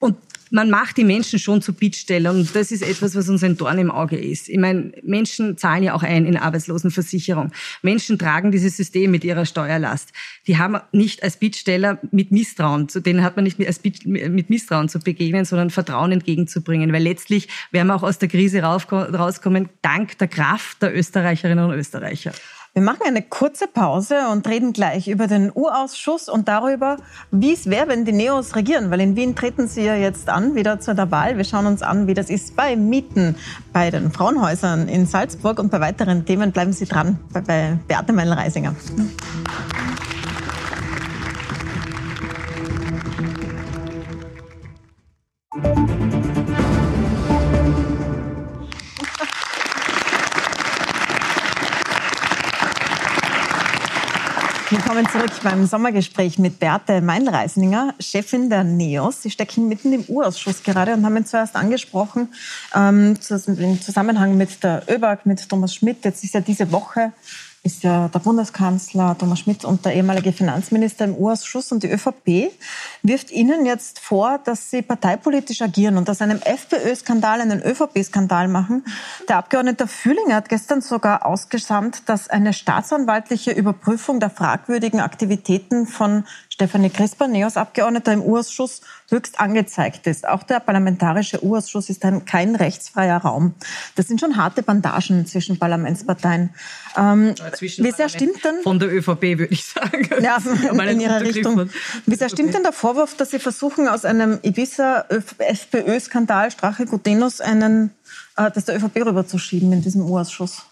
Und 0.00 0.16
man 0.50 0.70
macht 0.70 0.96
die 0.96 1.04
Menschen 1.04 1.38
schon 1.38 1.60
zu 1.60 1.72
Bittstellern 1.74 2.38
und 2.38 2.54
das 2.54 2.70
ist 2.70 2.82
etwas, 2.82 3.14
was 3.16 3.28
uns 3.28 3.42
ein 3.42 3.56
Dorn 3.56 3.78
im 3.78 3.90
Auge 3.90 4.16
ist. 4.16 4.48
Ich 4.48 4.56
meine, 4.56 4.92
Menschen 5.02 5.58
zahlen 5.58 5.82
ja 5.82 5.94
auch 5.94 6.02
ein 6.02 6.24
in 6.24 6.36
Arbeitslosenversicherung. 6.36 7.52
Menschen 7.82 8.18
tragen 8.18 8.52
dieses 8.52 8.76
System 8.76 9.10
mit 9.10 9.24
ihrer 9.24 9.44
Steuerlast. 9.44 10.12
Die 10.46 10.56
haben 10.56 10.78
nicht 10.92 11.22
als 11.22 11.36
Bittsteller 11.36 11.98
mit 12.12 12.30
Misstrauen, 12.30 12.88
zu 12.88 13.00
denen 13.00 13.22
hat 13.22 13.36
man 13.36 13.44
nicht 13.44 13.58
mit 13.58 14.50
Misstrauen 14.50 14.88
zu 14.88 15.00
begegnen, 15.00 15.44
sondern 15.44 15.70
Vertrauen 15.70 16.12
entgegenzubringen, 16.12 16.92
weil 16.92 17.02
letztlich 17.02 17.48
werden 17.72 17.88
wir 17.88 17.96
auch 17.96 18.04
aus 18.04 18.18
der 18.18 18.28
Krise 18.28 18.62
rauskommen, 18.62 19.68
dank 19.82 20.16
der 20.18 20.28
Kraft 20.28 20.80
der 20.80 20.96
Österreicherinnen 20.96 21.64
und 21.64 21.74
Österreicher. 21.74 22.32
Wir 22.78 22.84
machen 22.84 23.02
eine 23.04 23.22
kurze 23.22 23.66
Pause 23.66 24.28
und 24.30 24.46
reden 24.46 24.72
gleich 24.72 25.08
über 25.08 25.26
den 25.26 25.50
U-Ausschuss 25.52 26.28
und 26.28 26.46
darüber, 26.46 26.98
wie 27.32 27.52
es 27.52 27.68
wäre, 27.68 27.88
wenn 27.88 28.04
die 28.04 28.12
Neos 28.12 28.54
regieren. 28.54 28.92
Weil 28.92 29.00
in 29.00 29.16
Wien 29.16 29.34
treten 29.34 29.66
sie 29.66 29.82
ja 29.82 29.96
jetzt 29.96 30.28
an, 30.28 30.54
wieder 30.54 30.78
zu 30.78 30.94
der 30.94 31.10
Wahl. 31.10 31.36
Wir 31.36 31.42
schauen 31.42 31.66
uns 31.66 31.82
an, 31.82 32.06
wie 32.06 32.14
das 32.14 32.30
ist 32.30 32.54
bei 32.54 32.76
Mieten, 32.76 33.34
bei 33.72 33.90
den 33.90 34.12
Frauenhäusern 34.12 34.86
in 34.86 35.06
Salzburg 35.06 35.58
und 35.58 35.72
bei 35.72 35.80
weiteren 35.80 36.24
Themen 36.24 36.52
bleiben 36.52 36.72
Sie 36.72 36.84
dran 36.84 37.18
bei 37.32 37.76
Beate 37.88 38.12
Meilreisinger. 38.12 38.76
Willkommen 54.70 55.08
zurück 55.08 55.30
beim 55.42 55.64
Sommergespräch 55.64 56.38
mit 56.38 56.58
Berthe 56.58 57.00
Meinreisninger, 57.00 57.94
Chefin 58.00 58.50
der 58.50 58.64
NEOS. 58.64 59.22
Sie 59.22 59.30
stecken 59.30 59.66
mitten 59.66 59.94
im 59.94 60.04
U-Ausschuss 60.06 60.62
gerade 60.62 60.92
und 60.92 61.06
haben 61.06 61.16
ihn 61.16 61.24
zuerst 61.24 61.56
angesprochen 61.56 62.28
ähm, 62.74 63.16
im 63.46 63.80
Zusammenhang 63.80 64.36
mit 64.36 64.62
der 64.62 64.82
ÖBAG, 64.86 65.24
mit 65.24 65.48
Thomas 65.48 65.74
Schmidt. 65.74 66.04
Jetzt 66.04 66.22
ist 66.22 66.34
ja 66.34 66.40
diese 66.42 66.70
Woche 66.70 67.12
ist 67.62 67.82
ja 67.82 68.08
der 68.08 68.18
Bundeskanzler 68.20 69.16
Thomas 69.18 69.40
Schmidt 69.40 69.64
und 69.64 69.84
der 69.84 69.94
ehemalige 69.94 70.32
Finanzminister 70.32 71.04
im 71.04 71.14
U-Ausschuss 71.14 71.72
und 71.72 71.82
die 71.82 71.90
ÖVP 71.90 72.52
wirft 73.02 73.30
Ihnen 73.30 73.66
jetzt 73.66 73.98
vor, 73.98 74.38
dass 74.44 74.70
Sie 74.70 74.82
parteipolitisch 74.82 75.60
agieren 75.60 75.96
und 75.96 76.08
aus 76.08 76.22
einem 76.22 76.40
FPÖ-Skandal 76.40 77.40
einen 77.40 77.62
ÖVP-Skandal 77.62 78.48
machen. 78.48 78.84
Der 79.28 79.36
Abgeordnete 79.38 79.86
Fühlinger 79.86 80.36
hat 80.36 80.48
gestern 80.48 80.80
sogar 80.80 81.26
ausgesandt, 81.26 82.08
dass 82.08 82.28
eine 82.28 82.52
staatsanwaltliche 82.52 83.50
Überprüfung 83.50 84.20
der 84.20 84.30
fragwürdigen 84.30 85.00
Aktivitäten 85.00 85.86
von 85.86 86.24
Stefanie 86.58 86.90
Crisper, 86.90 87.28
NEOS-Abgeordneter 87.28 88.12
im 88.12 88.20
U-Ausschuss, 88.20 88.80
höchst 89.10 89.38
angezeigt 89.38 90.08
ist. 90.08 90.26
Auch 90.26 90.42
der 90.42 90.58
parlamentarische 90.58 91.44
U-Ausschuss 91.44 91.88
ist 91.88 92.04
ein, 92.04 92.24
kein 92.24 92.56
rechtsfreier 92.56 93.18
Raum. 93.18 93.54
Das 93.94 94.08
sind 94.08 94.18
schon 94.18 94.36
harte 94.36 94.64
Bandagen 94.64 95.24
zwischen 95.24 95.60
Parlamentsparteien. 95.60 96.50
Ähm, 96.96 97.36
wie 97.60 97.92
sehr 97.92 98.08
stimmt 98.08 98.44
denn... 98.44 98.56
Von 98.64 98.80
der 98.80 98.92
ÖVP, 98.92 99.38
würde 99.38 99.52
ich 99.52 99.66
sagen. 99.66 100.08
Ja, 100.20 100.38
in 100.38 101.00
ihrer 101.00 101.20
Richtung. 101.20 101.70
Wie 102.06 102.16
sehr 102.16 102.28
stimmt 102.28 102.54
denn 102.54 102.64
der 102.64 102.72
Vorwurf, 102.72 103.16
dass 103.16 103.30
Sie 103.30 103.38
versuchen, 103.38 103.86
aus 103.86 104.04
einem 104.04 104.40
Ibiza-FPÖ-Skandal 104.42 106.50
Strache 106.50 106.86
Gutenus 106.86 107.40
einen, 107.40 107.92
äh, 108.36 108.50
das 108.50 108.64
der 108.64 108.78
ÖVP 108.78 109.06
rüberzuschieben 109.06 109.72
in 109.72 109.80
diesem 109.80 110.02
U-Ausschuss? 110.02 110.64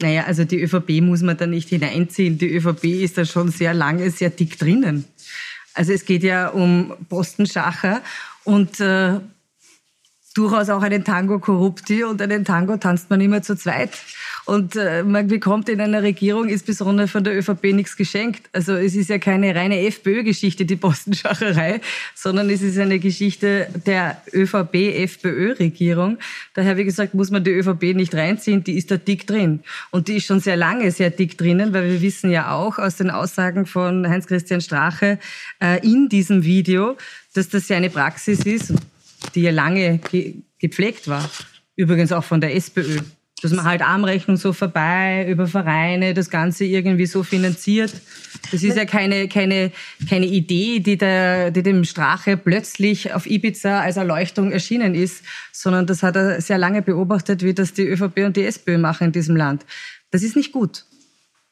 Naja, 0.00 0.24
also 0.24 0.44
die 0.44 0.62
ÖVP 0.62 1.02
muss 1.02 1.22
man 1.22 1.36
da 1.36 1.46
nicht 1.46 1.68
hineinziehen. 1.68 2.38
Die 2.38 2.54
ÖVP 2.54 2.84
ist 2.84 3.18
da 3.18 3.24
schon 3.24 3.50
sehr 3.50 3.74
lange, 3.74 4.10
sehr 4.10 4.30
dick 4.30 4.58
drinnen. 4.58 5.04
Also 5.74 5.92
es 5.92 6.04
geht 6.04 6.22
ja 6.22 6.48
um 6.48 6.94
Postenschacher 7.08 8.00
und 8.44 8.80
äh, 8.80 9.20
durchaus 10.34 10.70
auch 10.70 10.82
einen 10.82 11.04
Tango 11.04 11.38
Corrupti 11.38 12.04
und 12.04 12.22
einen 12.22 12.44
Tango 12.44 12.76
tanzt 12.76 13.10
man 13.10 13.20
immer 13.20 13.42
zu 13.42 13.56
zweit. 13.56 13.90
Und 14.50 14.74
äh, 14.74 15.04
man 15.04 15.28
bekommt 15.28 15.68
in 15.68 15.80
einer 15.80 16.02
Regierung 16.02 16.48
insbesondere 16.48 17.06
von 17.06 17.22
der 17.22 17.38
ÖVP 17.38 17.66
nichts 17.72 17.96
geschenkt. 17.96 18.50
Also 18.52 18.74
es 18.74 18.96
ist 18.96 19.08
ja 19.08 19.20
keine 19.20 19.54
reine 19.54 19.78
FPÖ-Geschichte, 19.86 20.64
die 20.64 20.74
Postenschacherei, 20.74 21.80
sondern 22.16 22.50
es 22.50 22.60
ist 22.60 22.76
eine 22.76 22.98
Geschichte 22.98 23.68
der 23.86 24.20
ÖVP-FPÖ-Regierung. 24.32 26.18
Daher, 26.54 26.76
wie 26.76 26.84
gesagt, 26.84 27.14
muss 27.14 27.30
man 27.30 27.44
die 27.44 27.52
ÖVP 27.52 27.94
nicht 27.94 28.12
reinziehen, 28.12 28.64
die 28.64 28.76
ist 28.76 28.90
da 28.90 28.96
dick 28.96 29.24
drin. 29.28 29.60
Und 29.92 30.08
die 30.08 30.16
ist 30.16 30.26
schon 30.26 30.40
sehr 30.40 30.56
lange 30.56 30.90
sehr 30.90 31.10
dick 31.10 31.38
drinnen, 31.38 31.72
weil 31.72 31.84
wir 31.84 32.02
wissen 32.02 32.32
ja 32.32 32.52
auch 32.52 32.80
aus 32.80 32.96
den 32.96 33.10
Aussagen 33.10 33.66
von 33.66 34.08
Heinz-Christian 34.08 34.60
Strache 34.60 35.20
äh, 35.62 35.78
in 35.86 36.08
diesem 36.08 36.42
Video, 36.42 36.96
dass 37.34 37.50
das 37.50 37.68
ja 37.68 37.76
eine 37.76 37.88
Praxis 37.88 38.40
ist, 38.40 38.74
die 39.36 39.42
ja 39.42 39.52
lange 39.52 39.98
ge 40.10 40.34
gepflegt 40.58 41.06
war. 41.06 41.30
Übrigens 41.76 42.10
auch 42.10 42.24
von 42.24 42.40
der 42.40 42.56
SPÖ. 42.56 42.98
Dass 43.42 43.52
man 43.52 43.64
halt 43.64 43.80
Armrechnung 43.80 44.36
so 44.36 44.52
vorbei 44.52 45.26
über 45.28 45.46
Vereine 45.46 46.12
das 46.12 46.28
Ganze 46.28 46.64
irgendwie 46.64 47.06
so 47.06 47.22
finanziert. 47.22 47.92
Das 48.52 48.62
ist 48.62 48.76
ja 48.76 48.84
keine, 48.84 49.28
keine, 49.28 49.72
keine 50.08 50.26
Idee, 50.26 50.80
die, 50.80 50.98
der, 50.98 51.50
die 51.50 51.62
dem 51.62 51.84
Strache 51.84 52.36
plötzlich 52.36 53.14
auf 53.14 53.26
Ibiza 53.26 53.80
als 53.80 53.96
Erleuchtung 53.96 54.52
erschienen 54.52 54.94
ist, 54.94 55.24
sondern 55.52 55.86
das 55.86 56.02
hat 56.02 56.16
er 56.16 56.40
sehr 56.40 56.58
lange 56.58 56.82
beobachtet, 56.82 57.42
wie 57.42 57.54
das 57.54 57.72
die 57.72 57.86
ÖVP 57.86 58.26
und 58.26 58.36
die 58.36 58.44
SPÖ 58.44 58.78
machen 58.78 59.08
in 59.08 59.12
diesem 59.12 59.36
Land. 59.36 59.64
Das 60.10 60.22
ist 60.22 60.36
nicht 60.36 60.52
gut. 60.52 60.84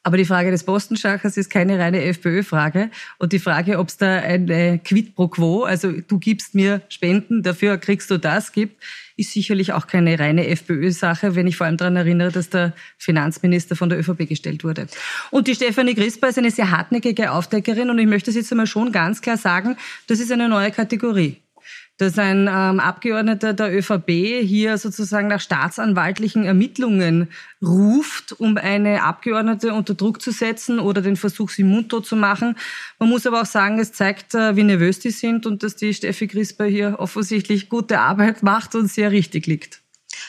Aber 0.03 0.15
die 0.15 0.25
Frage 0.25 0.49
des 0.49 0.63
Postenschachers 0.63 1.35
ist 1.35 1.49
keine 1.49 1.77
reine 1.77 2.03
FPÖ-Frage. 2.03 2.89
Und 3.17 3.33
die 3.33 3.39
Frage, 3.39 3.79
ob 3.79 3.89
es 3.89 3.97
da 3.97 4.19
ein 4.19 4.81
Quid 4.83 5.13
pro 5.13 5.27
quo, 5.27 5.63
also 5.63 5.91
du 5.91 6.19
gibst 6.19 6.55
mir 6.55 6.81
Spenden, 6.87 7.43
dafür 7.43 7.77
kriegst 7.77 8.09
du 8.09 8.17
das, 8.17 8.53
gibt, 8.53 8.81
ist 9.19 9.33
sicherlich 9.33 9.73
auch 9.73 9.87
keine 9.87 10.17
reine 10.17 10.47
FPÖ-Sache, 10.47 11.35
wenn 11.35 11.47
ich 11.47 11.57
vor 11.57 11.67
allem 11.67 11.77
daran 11.77 11.95
erinnere, 11.95 12.31
dass 12.31 12.49
der 12.49 12.73
Finanzminister 12.97 13.75
von 13.75 13.89
der 13.89 13.99
ÖVP 13.99 14.27
gestellt 14.27 14.63
wurde. 14.63 14.87
Und 15.31 15.47
die 15.47 15.55
Stefanie 15.55 15.95
Crisper 15.95 16.29
ist 16.29 16.37
eine 16.37 16.51
sehr 16.51 16.71
hartnäckige 16.71 17.31
Aufdeckerin 17.31 17.89
und 17.89 17.99
ich 17.99 18.07
möchte 18.07 18.31
es 18.31 18.35
jetzt 18.35 18.51
einmal 18.51 18.67
schon 18.67 18.91
ganz 18.91 19.21
klar 19.21 19.37
sagen, 19.37 19.77
das 20.07 20.19
ist 20.19 20.31
eine 20.31 20.49
neue 20.49 20.71
Kategorie 20.71 21.37
dass 21.99 22.17
ein 22.17 22.47
ähm, 22.49 22.79
Abgeordneter 22.79 23.53
der 23.53 23.77
ÖVP 23.77 24.09
hier 24.41 24.77
sozusagen 24.77 25.27
nach 25.27 25.41
staatsanwaltlichen 25.41 26.45
Ermittlungen 26.45 27.27
ruft, 27.61 28.39
um 28.39 28.57
eine 28.57 29.03
Abgeordnete 29.03 29.73
unter 29.73 29.95
Druck 29.95 30.21
zu 30.21 30.31
setzen 30.31 30.79
oder 30.79 31.01
den 31.01 31.17
Versuch, 31.17 31.49
sie 31.49 31.65
mundtot 31.65 32.05
zu 32.05 32.15
machen. 32.15 32.55
Man 32.99 33.09
muss 33.09 33.27
aber 33.27 33.41
auch 33.41 33.45
sagen, 33.45 33.79
es 33.79 33.91
zeigt, 33.91 34.33
äh, 34.33 34.55
wie 34.55 34.63
nervös 34.63 34.99
die 34.99 35.11
sind 35.11 35.45
und 35.45 35.61
dass 35.61 35.75
die 35.75 35.93
Steffi 35.93 36.27
Crisper 36.27 36.65
hier 36.65 36.95
offensichtlich 36.99 37.67
gute 37.67 37.99
Arbeit 37.99 38.43
macht 38.43 38.75
und 38.75 38.87
sehr 38.87 39.11
richtig 39.11 39.45
liegt. 39.45 39.81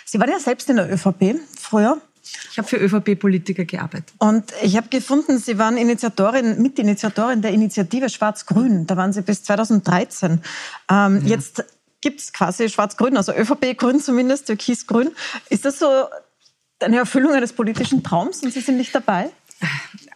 Sie 0.05 0.19
waren 0.19 0.31
ja 0.31 0.41
selbst 0.41 0.69
in 0.69 0.77
der 0.77 0.93
ÖVP 0.93 1.37
früher. 1.57 2.01
Ich 2.51 2.59
habe 2.59 2.69
für 2.69 2.77
ÖVP-Politiker 2.77 3.65
gearbeitet. 3.65 4.13
Und 4.19 4.53
ich 4.63 4.77
habe 4.77 4.89
gefunden, 4.89 5.39
Sie 5.39 5.59
waren 5.59 5.77
Initiatorin, 5.77 6.61
Mitinitiatorin 6.61 7.43
der 7.43 7.53
Initiative 7.53 8.09
Schwarz-Grün. 8.09 8.87
Da 8.87 8.97
waren 8.97 9.13
Sie 9.13 9.23
bis 9.23 9.43
2013. 9.45 10.41
Ähm, 10.91 11.21
ja. 11.23 11.29
Jetzt 11.29 11.65
gibt 12.01 12.21
es 12.21 12.33
quasi 12.33 12.69
Schwarz-Grün, 12.69 13.17
also 13.17 13.33
ÖVP-Grün 13.33 14.01
zumindest, 14.01 14.47
Türkis-Grün. 14.47 15.11
Ist 15.49 15.65
das 15.65 15.79
so 15.79 15.87
eine 16.81 16.97
Erfüllung 16.97 17.33
eines 17.33 17.53
politischen 17.53 18.03
Traums 18.03 18.43
und 18.43 18.53
Sie 18.53 18.61
sind 18.61 18.79
nicht 18.79 18.95
dabei? 18.95 19.31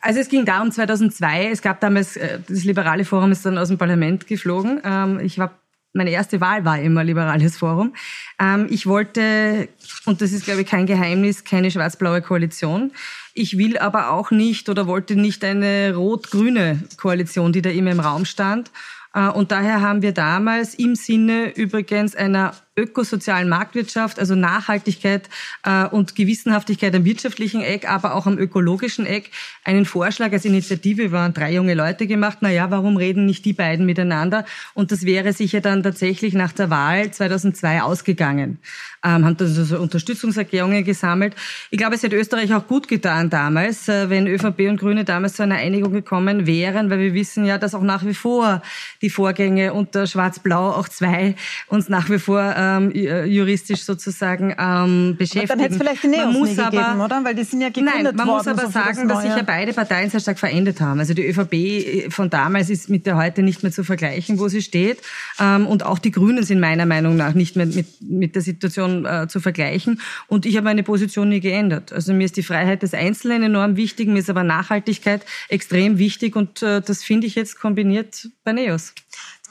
Also 0.00 0.20
es 0.20 0.28
ging 0.28 0.44
darum 0.44 0.70
2002, 0.70 1.50
es 1.50 1.60
gab 1.60 1.80
damals, 1.80 2.16
äh, 2.16 2.40
das 2.48 2.64
liberale 2.64 3.04
Forum 3.04 3.32
ist 3.32 3.44
dann 3.44 3.58
aus 3.58 3.68
dem 3.68 3.78
Parlament 3.78 4.26
geflogen. 4.26 4.80
Ähm, 4.84 5.20
ich 5.20 5.38
war 5.38 5.58
meine 5.94 6.10
erste 6.10 6.40
Wahl 6.40 6.64
war 6.64 6.78
immer 6.80 7.04
Liberales 7.04 7.56
Forum. 7.56 7.94
Ähm, 8.40 8.66
ich 8.68 8.86
wollte, 8.86 9.68
und 10.04 10.20
das 10.20 10.32
ist, 10.32 10.44
glaube 10.44 10.62
ich, 10.62 10.66
kein 10.66 10.86
Geheimnis, 10.86 11.44
keine 11.44 11.70
schwarz-blaue 11.70 12.20
Koalition. 12.20 12.92
Ich 13.32 13.56
will 13.56 13.78
aber 13.78 14.10
auch 14.10 14.30
nicht 14.30 14.68
oder 14.68 14.86
wollte 14.86 15.16
nicht 15.16 15.44
eine 15.44 15.94
rot-grüne 15.94 16.82
Koalition, 16.96 17.52
die 17.52 17.62
da 17.62 17.70
immer 17.70 17.92
im 17.92 18.00
Raum 18.00 18.24
stand. 18.24 18.70
Äh, 19.14 19.28
und 19.28 19.52
daher 19.52 19.80
haben 19.80 20.02
wir 20.02 20.12
damals 20.12 20.74
im 20.74 20.96
Sinne 20.96 21.56
übrigens 21.56 22.14
einer 22.16 22.54
ökosozialen 22.76 23.48
Marktwirtschaft, 23.48 24.18
also 24.18 24.34
Nachhaltigkeit 24.34 25.28
äh, 25.64 25.86
und 25.86 26.16
Gewissenhaftigkeit 26.16 26.94
am 26.94 27.04
wirtschaftlichen 27.04 27.60
Eck, 27.60 27.88
aber 27.88 28.14
auch 28.14 28.26
am 28.26 28.36
ökologischen 28.36 29.06
Eck, 29.06 29.30
einen 29.62 29.84
Vorschlag 29.84 30.32
als 30.32 30.44
Initiative, 30.44 31.12
waren 31.12 31.32
drei 31.32 31.52
junge 31.52 31.74
Leute 31.74 32.06
gemacht, 32.06 32.38
na 32.40 32.50
ja, 32.50 32.70
warum 32.70 32.96
reden 32.96 33.26
nicht 33.26 33.44
die 33.44 33.52
beiden 33.52 33.86
miteinander? 33.86 34.44
Und 34.74 34.90
das 34.90 35.04
wäre 35.04 35.32
sicher 35.32 35.60
dann 35.60 35.82
tatsächlich 35.82 36.34
nach 36.34 36.52
der 36.52 36.70
Wahl 36.70 37.10
2002 37.10 37.82
ausgegangen. 37.82 38.58
Ähm, 39.04 39.24
haben 39.24 39.36
also 39.38 39.64
so 39.64 39.78
Unterstützungserklärungen 39.78 40.82
gesammelt. 40.82 41.34
Ich 41.70 41.78
glaube, 41.78 41.94
es 41.94 42.02
hätte 42.02 42.16
Österreich 42.16 42.52
auch 42.54 42.66
gut 42.66 42.88
getan 42.88 43.30
damals, 43.30 43.88
äh, 43.88 44.10
wenn 44.10 44.26
ÖVP 44.26 44.68
und 44.68 44.80
Grüne 44.80 45.04
damals 45.04 45.34
zu 45.34 45.42
einer 45.44 45.56
Einigung 45.56 45.92
gekommen 45.92 46.46
wären, 46.46 46.90
weil 46.90 46.98
wir 46.98 47.14
wissen 47.14 47.44
ja, 47.44 47.58
dass 47.58 47.74
auch 47.74 47.82
nach 47.82 48.04
wie 48.04 48.14
vor 48.14 48.62
die 49.00 49.10
Vorgänge 49.10 49.74
unter 49.74 50.06
Schwarz-Blau 50.06 50.70
auch 50.70 50.88
zwei 50.88 51.36
uns 51.68 51.88
nach 51.88 52.10
wie 52.10 52.18
vor 52.18 52.54
ähm, 52.64 52.90
äh, 52.92 53.24
juristisch 53.24 53.82
sozusagen 53.82 54.54
ähm, 54.58 55.16
beschäftigen. 55.18 55.44
Aber 55.44 55.48
dann 55.48 55.60
hätte 55.60 55.74
es 55.74 55.80
vielleicht 55.80 56.02
die 56.02 56.08
Neos 56.08 56.24
man 56.24 56.32
muss 56.32 56.58
aber, 56.58 56.70
gegeben, 56.70 57.00
oder? 57.00 57.24
Weil 57.24 57.34
die 57.34 57.44
sind 57.44 57.60
ja 57.60 57.68
gegründet 57.68 57.94
Nein, 57.94 58.16
man 58.16 58.26
worden, 58.26 58.36
muss 58.36 58.48
aber 58.48 58.66
so 58.66 58.70
sagen, 58.70 59.08
dass 59.08 59.22
sich 59.22 59.30
ja 59.30 59.42
beide 59.42 59.72
Parteien 59.72 60.10
sehr 60.10 60.20
stark 60.20 60.38
verändert 60.38 60.80
haben. 60.80 61.00
Also 61.00 61.14
die 61.14 61.26
ÖVP 61.26 61.52
äh, 61.52 62.10
von 62.10 62.30
damals 62.30 62.70
ist 62.70 62.88
mit 62.88 63.06
der 63.06 63.16
heute 63.16 63.42
nicht 63.42 63.62
mehr 63.62 63.72
zu 63.72 63.84
vergleichen, 63.84 64.38
wo 64.38 64.48
sie 64.48 64.62
steht. 64.62 64.98
Ähm, 65.40 65.66
und 65.66 65.84
auch 65.84 65.98
die 65.98 66.10
Grünen 66.10 66.44
sind 66.44 66.60
meiner 66.60 66.86
Meinung 66.86 67.16
nach 67.16 67.34
nicht 67.34 67.56
mehr 67.56 67.66
mit, 67.66 68.00
mit 68.00 68.34
der 68.34 68.42
Situation 68.42 69.04
äh, 69.04 69.28
zu 69.28 69.40
vergleichen. 69.40 70.00
Und 70.28 70.46
ich 70.46 70.56
habe 70.56 70.64
meine 70.64 70.82
Position 70.82 71.28
nie 71.28 71.40
geändert. 71.40 71.92
Also 71.92 72.12
mir 72.12 72.24
ist 72.24 72.36
die 72.36 72.42
Freiheit 72.42 72.82
des 72.82 72.94
Einzelnen 72.94 73.42
enorm 73.42 73.76
wichtig, 73.76 74.08
mir 74.08 74.18
ist 74.18 74.30
aber 74.30 74.42
Nachhaltigkeit 74.42 75.24
extrem 75.48 75.98
wichtig 75.98 76.36
und 76.36 76.62
äh, 76.62 76.80
das 76.80 77.02
finde 77.02 77.26
ich 77.26 77.34
jetzt 77.34 77.60
kombiniert 77.60 78.28
bei 78.44 78.52
NEOS 78.52 78.94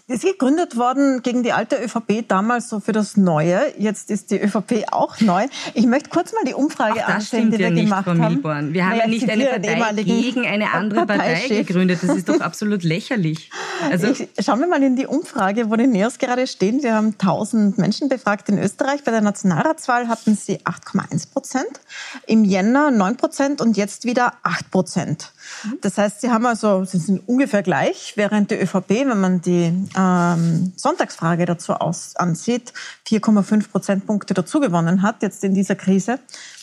ist 0.07 0.23
gegründet 0.23 0.75
worden 0.75 1.21
gegen 1.21 1.43
die 1.43 1.53
alte 1.53 1.77
ÖVP, 1.81 2.27
damals 2.27 2.67
so 2.67 2.81
für 2.81 2.91
das 2.91 3.15
Neue. 3.15 3.73
Jetzt 3.77 4.11
ist 4.11 4.31
die 4.31 4.41
ÖVP 4.41 4.85
auch 4.91 5.21
neu. 5.21 5.47
Ich 5.75 5.85
möchte 5.85 6.09
kurz 6.09 6.33
mal 6.33 6.43
die 6.45 6.53
Umfrage 6.53 7.05
anschauen, 7.05 7.51
die 7.51 7.57
wir 7.57 7.69
ja 7.69 7.73
gemacht 7.73 8.07
nicht, 8.07 8.21
haben. 8.21 8.33
Milborn. 8.33 8.73
Wir 8.73 8.83
haben 8.83 8.97
naja, 8.97 9.03
ja 9.03 9.07
nicht 9.07 9.29
eine 9.29 9.45
Partei 9.45 10.03
gegen 10.03 10.45
eine 10.45 10.73
andere 10.73 11.05
Partei 11.05 11.47
gegründet. 11.47 11.99
Das 12.03 12.17
ist 12.17 12.27
doch 12.27 12.41
absolut 12.41 12.83
lächerlich. 12.83 13.49
Also 13.89 14.07
ich, 14.07 14.29
schauen 14.39 14.59
wir 14.59 14.67
mal 14.67 14.81
in 14.81 14.95
die 14.95 15.07
Umfrage, 15.07 15.69
wo 15.69 15.75
die 15.75 15.87
NEOS 15.87 16.17
gerade 16.17 16.47
stehen. 16.47 16.83
Wir 16.83 16.93
haben 16.93 17.15
1000 17.19 17.77
Menschen 17.77 18.07
befragt 18.07 18.47
in 18.47 18.57
Österreich. 18.57 19.03
Bei 19.03 19.11
der 19.11 19.21
Nationalratswahl 19.21 20.07
hatten 20.07 20.35
sie 20.35 20.59
8,1 20.59 21.31
Prozent, 21.31 21.81
im 22.27 22.45
Jänner 22.45 22.91
9 22.91 23.17
Prozent 23.17 23.61
und 23.61 23.75
jetzt 23.75 24.05
wieder 24.05 24.33
8 24.43 24.71
Prozent. 24.71 25.32
Das 25.81 25.97
heißt, 25.97 26.21
sie 26.21 26.29
haben 26.29 26.45
also, 26.45 26.85
sie 26.85 26.97
sind 26.97 27.27
ungefähr 27.27 27.63
gleich, 27.63 28.13
während 28.15 28.51
die 28.51 28.55
ÖVP, 28.55 28.89
wenn 28.89 29.19
man 29.19 29.41
die 29.41 29.73
ähm, 29.97 30.73
Sonntagsfrage 30.75 31.45
dazu 31.45 31.73
aus, 31.73 32.15
ansieht, 32.15 32.73
4,5 33.07 33.69
Prozentpunkte 33.69 34.33
dazu 34.33 34.59
gewonnen 34.59 35.01
hat, 35.01 35.21
jetzt 35.21 35.43
in 35.43 35.53
dieser 35.53 35.75
Krise. 35.75 36.19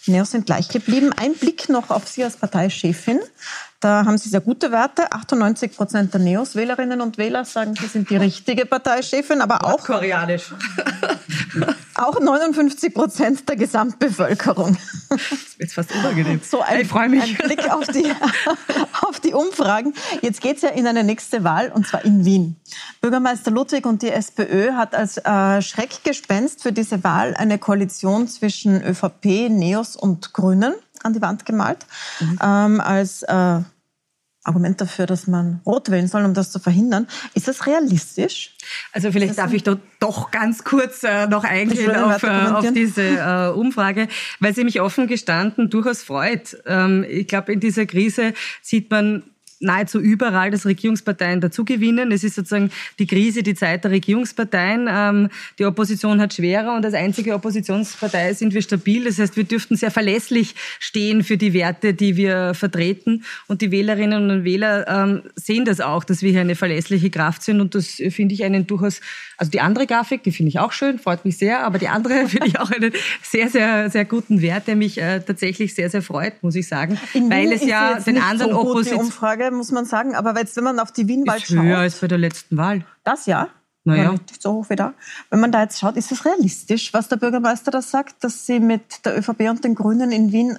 Neos 0.06 0.30
sind 0.30 0.46
gleich 0.46 0.68
geblieben. 0.68 1.12
Ein 1.14 1.34
Blick 1.34 1.68
noch 1.68 1.90
auf 1.90 2.08
Sie 2.08 2.24
als 2.24 2.36
Parteichefin. 2.36 3.20
Da 3.80 4.04
haben 4.04 4.18
Sie 4.18 4.28
sehr 4.28 4.42
gute 4.42 4.70
Werte. 4.72 5.10
98 5.10 5.74
Prozent 5.74 6.12
der 6.12 6.20
Neos-Wählerinnen 6.20 7.00
und 7.00 7.16
Wähler 7.16 7.46
sagen, 7.46 7.74
Sie 7.80 7.86
sind 7.86 8.10
die 8.10 8.16
richtige 8.16 8.66
Parteichefin, 8.66 9.40
aber 9.40 9.64
auch 9.64 9.82
koreanisch. 9.82 10.52
auch 11.94 12.20
59 12.20 12.92
Prozent 12.92 13.48
der 13.48 13.56
Gesamtbevölkerung. 13.56 14.76
Das 15.08 15.20
ist 15.32 15.58
jetzt 15.58 15.74
fast 15.74 15.94
unangenehm. 15.94 16.42
So 16.44 16.60
ein, 16.60 16.82
ich 16.82 16.88
freue 16.88 17.08
mich. 17.08 17.22
ein 17.22 17.46
Blick 17.46 17.72
auf 17.72 17.86
die, 17.86 18.04
auf 19.08 19.18
die 19.20 19.32
Umfragen. 19.32 19.94
Jetzt 20.20 20.42
geht 20.42 20.56
es 20.56 20.62
ja 20.62 20.68
in 20.68 20.86
eine 20.86 21.02
nächste 21.02 21.42
Wahl, 21.42 21.72
und 21.72 21.86
zwar 21.86 22.04
in 22.04 22.26
Wien. 22.26 22.56
Bürgermeister 23.00 23.50
Ludwig 23.50 23.86
und 23.86 24.02
die 24.02 24.10
SPÖ 24.10 24.72
hat 24.72 24.94
als 24.94 25.16
äh, 25.16 25.62
Schreckgespenst 25.62 26.62
für 26.62 26.72
diese 26.72 27.02
Wahl 27.02 27.34
eine 27.34 27.58
Koalition 27.58 28.28
zwischen 28.28 28.82
ÖVP, 28.82 29.48
Neos 29.48 29.96
und 29.96 30.34
Grünen 30.34 30.74
an 31.02 31.12
die 31.12 31.22
Wand 31.22 31.46
gemalt, 31.46 31.86
mhm. 32.20 32.38
ähm, 32.42 32.80
als 32.80 33.22
äh, 33.22 33.60
Argument 34.42 34.80
dafür, 34.80 35.04
dass 35.04 35.26
man 35.26 35.60
rot 35.66 35.90
wählen 35.90 36.08
soll, 36.08 36.24
um 36.24 36.32
das 36.32 36.50
zu 36.50 36.58
verhindern. 36.58 37.06
Ist 37.34 37.46
das 37.46 37.66
realistisch? 37.66 38.56
Also 38.92 39.12
vielleicht 39.12 39.36
darf 39.36 39.52
ich 39.52 39.64
dort 39.64 39.80
doch 39.98 40.30
ganz 40.30 40.64
kurz 40.64 41.04
äh, 41.04 41.26
noch 41.26 41.44
eingehen 41.44 41.94
auf, 41.94 42.22
äh, 42.22 42.28
auf, 42.28 42.72
diese 42.72 43.02
äh, 43.02 43.48
Umfrage, 43.50 44.08
weil 44.38 44.54
sie 44.54 44.64
mich 44.64 44.80
offen 44.80 45.06
gestanden 45.06 45.68
durchaus 45.68 46.02
freut. 46.02 46.56
Ähm, 46.64 47.04
ich 47.08 47.28
glaube, 47.28 47.52
in 47.52 47.60
dieser 47.60 47.84
Krise 47.84 48.32
sieht 48.62 48.90
man 48.90 49.24
nahezu 49.60 50.00
überall, 50.00 50.50
dass 50.50 50.66
Regierungsparteien 50.66 51.40
dazugewinnen. 51.40 52.10
Es 52.12 52.24
ist 52.24 52.34
sozusagen 52.34 52.70
die 52.98 53.06
Krise, 53.06 53.42
die 53.42 53.54
Zeit 53.54 53.84
der 53.84 53.90
Regierungsparteien. 53.90 54.88
Ähm, 54.90 55.28
die 55.58 55.66
Opposition 55.66 56.20
hat 56.20 56.34
schwerer 56.34 56.74
und 56.74 56.84
als 56.84 56.94
einzige 56.94 57.34
Oppositionspartei 57.34 58.32
sind 58.32 58.54
wir 58.54 58.62
stabil. 58.62 59.04
Das 59.04 59.18
heißt, 59.18 59.36
wir 59.36 59.44
dürften 59.44 59.76
sehr 59.76 59.90
verlässlich 59.90 60.54
stehen 60.78 61.22
für 61.22 61.36
die 61.36 61.52
Werte, 61.52 61.94
die 61.94 62.16
wir 62.16 62.54
vertreten. 62.54 63.24
Und 63.46 63.60
die 63.60 63.70
Wählerinnen 63.70 64.30
und 64.30 64.44
Wähler 64.44 64.88
ähm, 64.88 65.22
sehen 65.36 65.64
das 65.64 65.80
auch, 65.80 66.04
dass 66.04 66.22
wir 66.22 66.30
hier 66.30 66.40
eine 66.40 66.56
verlässliche 66.56 67.10
Kraft 67.10 67.42
sind. 67.42 67.60
Und 67.60 67.74
das 67.74 68.00
finde 68.10 68.34
ich 68.34 68.44
einen 68.44 68.66
durchaus, 68.66 69.00
also 69.36 69.50
die 69.50 69.60
andere 69.60 69.86
Grafik, 69.86 70.22
die 70.22 70.32
finde 70.32 70.48
ich 70.48 70.58
auch 70.58 70.72
schön, 70.72 70.98
freut 70.98 71.24
mich 71.24 71.36
sehr, 71.36 71.64
aber 71.64 71.78
die 71.78 71.88
andere 71.88 72.26
finde 72.28 72.46
ich 72.46 72.58
auch 72.58 72.70
einen 72.70 72.92
sehr, 73.22 73.50
sehr, 73.50 73.90
sehr 73.90 74.06
guten 74.06 74.40
Wert, 74.40 74.66
der 74.66 74.76
mich 74.76 74.98
äh, 74.98 75.20
tatsächlich 75.20 75.74
sehr, 75.74 75.90
sehr 75.90 76.02
freut, 76.02 76.42
muss 76.42 76.54
ich 76.54 76.66
sagen. 76.66 76.98
In 77.12 77.30
weil 77.30 77.52
es 77.52 77.64
ja 77.64 78.00
den 78.00 78.18
anderen 78.18 78.52
so 78.52 78.58
Muss 79.50 79.70
man 79.70 79.84
sagen. 79.84 80.14
Aber 80.14 80.38
jetzt, 80.38 80.56
wenn 80.56 80.64
man 80.64 80.78
auf 80.78 80.92
die 80.92 81.08
Wienwahl 81.08 81.40
schaut. 81.40 81.58
Höher 81.58 81.78
als 81.78 82.00
bei 82.00 82.08
der 82.08 82.18
letzten 82.18 82.56
Wahl. 82.56 82.84
Das 83.04 83.26
ja. 83.26 83.48
Naja. 83.84 84.12
Nicht 84.12 84.42
so 84.42 84.52
hoch 84.52 84.66
wie 84.68 84.76
da. 84.76 84.94
Wenn 85.30 85.40
man 85.40 85.52
da 85.52 85.62
jetzt 85.62 85.78
schaut, 85.78 85.96
ist 85.96 86.12
es 86.12 86.24
realistisch, 86.24 86.92
was 86.92 87.08
der 87.08 87.16
Bürgermeister 87.16 87.70
da 87.70 87.80
sagt, 87.80 88.22
dass 88.22 88.46
sie 88.46 88.60
mit 88.60 89.04
der 89.04 89.18
ÖVP 89.18 89.48
und 89.48 89.64
den 89.64 89.74
Grünen 89.74 90.12
in 90.12 90.32
Wien 90.32 90.58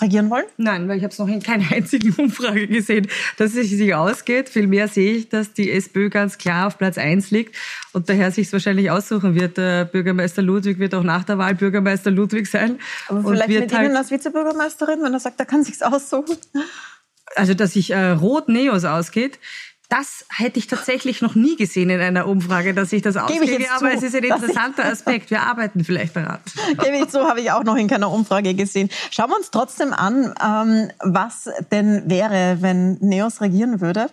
regieren 0.00 0.28
wollen? 0.28 0.44
Nein, 0.58 0.88
weil 0.88 0.98
ich 0.98 1.04
habe 1.04 1.12
es 1.12 1.18
noch 1.18 1.28
in 1.28 1.42
keiner 1.42 1.72
einzigen 1.72 2.12
Umfrage 2.18 2.66
gesehen, 2.66 3.08
dass 3.38 3.54
es 3.54 3.70
sich 3.70 3.94
ausgeht. 3.94 4.50
Vielmehr 4.50 4.88
sehe 4.88 5.14
ich, 5.14 5.28
dass 5.30 5.54
die 5.54 5.70
SPÖ 5.70 6.10
ganz 6.10 6.36
klar 6.36 6.66
auf 6.66 6.76
Platz 6.76 6.98
1 6.98 7.30
liegt 7.30 7.56
und 7.94 8.08
daher 8.10 8.30
sich 8.30 8.48
es 8.48 8.52
wahrscheinlich 8.52 8.90
aussuchen 8.90 9.34
wird. 9.34 9.56
Der 9.56 9.86
Bürgermeister 9.86 10.42
Ludwig 10.42 10.78
wird 10.78 10.94
auch 10.94 11.02
nach 11.02 11.24
der 11.24 11.38
Wahl 11.38 11.54
Bürgermeister 11.54 12.10
Ludwig 12.10 12.46
sein. 12.46 12.78
Aber 13.08 13.22
vielleicht 13.22 13.48
mit 13.48 13.72
halt 13.72 13.86
Ihnen 13.86 13.96
als 13.96 14.10
Vizebürgermeisterin, 14.10 15.02
wenn 15.02 15.14
er 15.14 15.20
sagt, 15.20 15.40
er 15.40 15.46
kann 15.46 15.64
sich's 15.64 15.82
aussuchen 15.82 16.36
also 17.34 17.54
dass 17.54 17.72
sich 17.72 17.90
äh, 17.90 18.10
Rot 18.10 18.48
Neos 18.48 18.84
ausgeht, 18.84 19.38
das 19.88 20.24
hätte 20.28 20.58
ich 20.58 20.66
tatsächlich 20.66 21.22
noch 21.22 21.36
nie 21.36 21.56
gesehen 21.56 21.90
in 21.90 22.00
einer 22.00 22.26
Umfrage, 22.26 22.74
dass 22.74 22.92
ich 22.92 23.02
das 23.02 23.16
ausgehe, 23.16 23.70
aber 23.70 23.92
es 23.92 24.02
ist 24.02 24.16
ein 24.16 24.24
interessanter 24.24 24.84
Aspekt. 24.92 25.30
Wir 25.30 25.42
arbeiten 25.42 25.84
vielleicht 25.84 26.16
daran. 26.16 26.40
Gebe 26.82 26.96
ich 26.98 27.08
zu, 27.08 27.20
habe 27.20 27.40
ich 27.40 27.52
auch 27.52 27.62
noch 27.62 27.76
in 27.76 27.86
keiner 27.86 28.10
Umfrage 28.10 28.54
gesehen. 28.54 28.90
Schauen 29.10 29.30
wir 29.30 29.36
uns 29.36 29.50
trotzdem 29.50 29.92
an, 29.92 30.34
ähm, 30.44 30.90
was 31.00 31.48
denn 31.70 32.02
wäre, 32.10 32.58
wenn 32.60 32.98
Neos 33.00 33.40
regieren 33.40 33.80
würde 33.80 34.10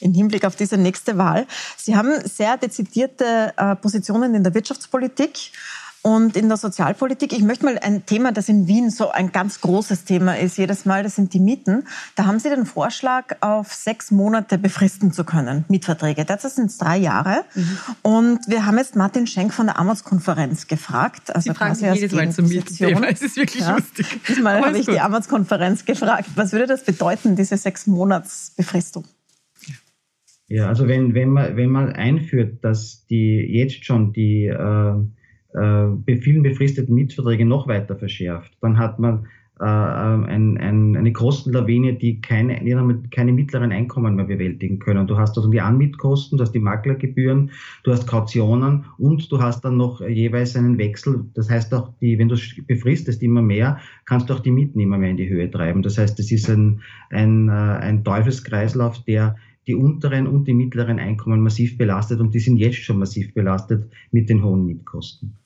im 0.00 0.14
Hinblick 0.14 0.44
auf 0.44 0.54
diese 0.54 0.76
nächste 0.76 1.18
Wahl. 1.18 1.46
Sie 1.76 1.96
haben 1.96 2.12
sehr 2.24 2.56
dezidierte 2.56 3.52
äh, 3.56 3.74
Positionen 3.74 4.34
in 4.36 4.44
der 4.44 4.54
Wirtschaftspolitik. 4.54 5.50
Und 6.08 6.38
in 6.38 6.48
der 6.48 6.56
Sozialpolitik, 6.56 7.34
ich 7.34 7.42
möchte 7.42 7.66
mal 7.66 7.78
ein 7.78 8.06
Thema, 8.06 8.32
das 8.32 8.48
in 8.48 8.66
Wien 8.66 8.88
so 8.88 9.10
ein 9.10 9.30
ganz 9.30 9.60
großes 9.60 10.04
Thema 10.04 10.38
ist, 10.38 10.56
jedes 10.56 10.86
Mal, 10.86 11.02
das 11.02 11.16
sind 11.16 11.34
die 11.34 11.38
Mieten. 11.38 11.84
Da 12.16 12.24
haben 12.24 12.38
Sie 12.38 12.48
den 12.48 12.64
Vorschlag, 12.64 13.36
auf 13.42 13.74
sechs 13.74 14.10
Monate 14.10 14.56
befristen 14.56 15.12
zu 15.12 15.24
können, 15.24 15.66
Mietverträge. 15.68 16.24
Derzeit 16.24 16.52
sind 16.52 16.70
es 16.70 16.78
drei 16.78 16.96
Jahre. 16.96 17.44
Mhm. 17.54 17.78
Und 18.00 18.38
wir 18.48 18.64
haben 18.64 18.78
jetzt 18.78 18.96
Martin 18.96 19.26
Schenk 19.26 19.52
von 19.52 19.66
der 19.66 19.78
Armutskonferenz 19.78 20.66
gefragt. 20.66 21.34
Also 21.36 21.50
Sie 21.50 21.54
fragen 21.54 21.74
sich 21.74 21.92
jedes 21.92 22.12
Mal 22.12 22.32
zum 22.32 22.48
Mietenthema. 22.48 23.06
Es 23.08 23.20
ist 23.20 23.36
wirklich 23.36 23.64
ja. 23.64 23.74
lustig. 23.74 24.06
Diesmal 24.26 24.64
habe 24.64 24.78
ich 24.78 24.86
gut. 24.86 24.94
die 24.94 25.00
Armutskonferenz 25.00 25.84
gefragt. 25.84 26.30
Was 26.36 26.52
würde 26.52 26.66
das 26.66 26.84
bedeuten, 26.84 27.36
diese 27.36 27.58
sechs 27.58 27.86
Monats 27.86 28.54
Befristung? 28.56 29.04
Ja, 30.46 30.68
also 30.68 30.88
wenn, 30.88 31.12
wenn, 31.12 31.28
man, 31.28 31.54
wenn 31.58 31.68
man 31.68 31.92
einführt, 31.92 32.64
dass 32.64 33.04
die 33.10 33.40
jetzt 33.46 33.84
schon 33.84 34.14
die 34.14 34.46
äh, 34.46 34.94
äh, 35.54 36.16
vielen 36.16 36.42
befristeten 36.42 36.94
Mietverträge 36.94 37.44
noch 37.44 37.66
weiter 37.68 37.96
verschärft. 37.96 38.56
Dann 38.60 38.78
hat 38.78 38.98
man 38.98 39.26
äh, 39.60 39.64
ein, 39.64 40.56
ein, 40.58 40.96
eine 40.96 41.12
Kostenlawine, 41.12 41.94
die 41.94 42.20
keine, 42.20 42.60
keine 43.10 43.32
mittleren 43.32 43.72
Einkommen 43.72 44.14
mehr 44.14 44.26
bewältigen 44.26 44.78
können. 44.78 45.06
Du 45.06 45.18
hast 45.18 45.36
also 45.36 45.50
die 45.50 45.60
Anmietkosten, 45.60 46.38
du 46.38 46.42
hast 46.42 46.52
die 46.52 46.60
Maklergebühren, 46.60 47.50
du 47.82 47.92
hast 47.92 48.06
Kautionen 48.06 48.84
und 48.98 49.30
du 49.32 49.40
hast 49.40 49.64
dann 49.64 49.76
noch 49.76 50.00
jeweils 50.00 50.54
einen 50.54 50.78
Wechsel. 50.78 51.24
Das 51.34 51.50
heißt 51.50 51.74
auch, 51.74 51.92
die, 52.00 52.18
wenn 52.18 52.28
du 52.28 52.36
befristest 52.66 53.22
immer 53.22 53.42
mehr, 53.42 53.78
kannst 54.04 54.30
du 54.30 54.34
auch 54.34 54.40
die 54.40 54.52
Mieten 54.52 54.78
immer 54.78 54.98
mehr 54.98 55.10
in 55.10 55.16
die 55.16 55.28
Höhe 55.28 55.50
treiben. 55.50 55.82
Das 55.82 55.98
heißt, 55.98 56.20
es 56.20 56.30
ist 56.30 56.48
ein, 56.48 56.80
ein, 57.10 57.48
äh, 57.48 57.52
ein 57.52 58.04
Teufelskreislauf, 58.04 59.02
der 59.04 59.36
die 59.68 59.74
unteren 59.74 60.26
und 60.26 60.48
die 60.48 60.54
mittleren 60.54 60.98
Einkommen 60.98 61.40
massiv 61.40 61.78
belastet 61.78 62.20
und 62.20 62.34
die 62.34 62.40
sind 62.40 62.56
jetzt 62.56 62.78
schon 62.78 62.98
massiv 62.98 63.34
belastet 63.34 63.92
mit 64.10 64.28
den 64.28 64.42
hohen 64.42 64.64
Mietkosten. 64.64 65.38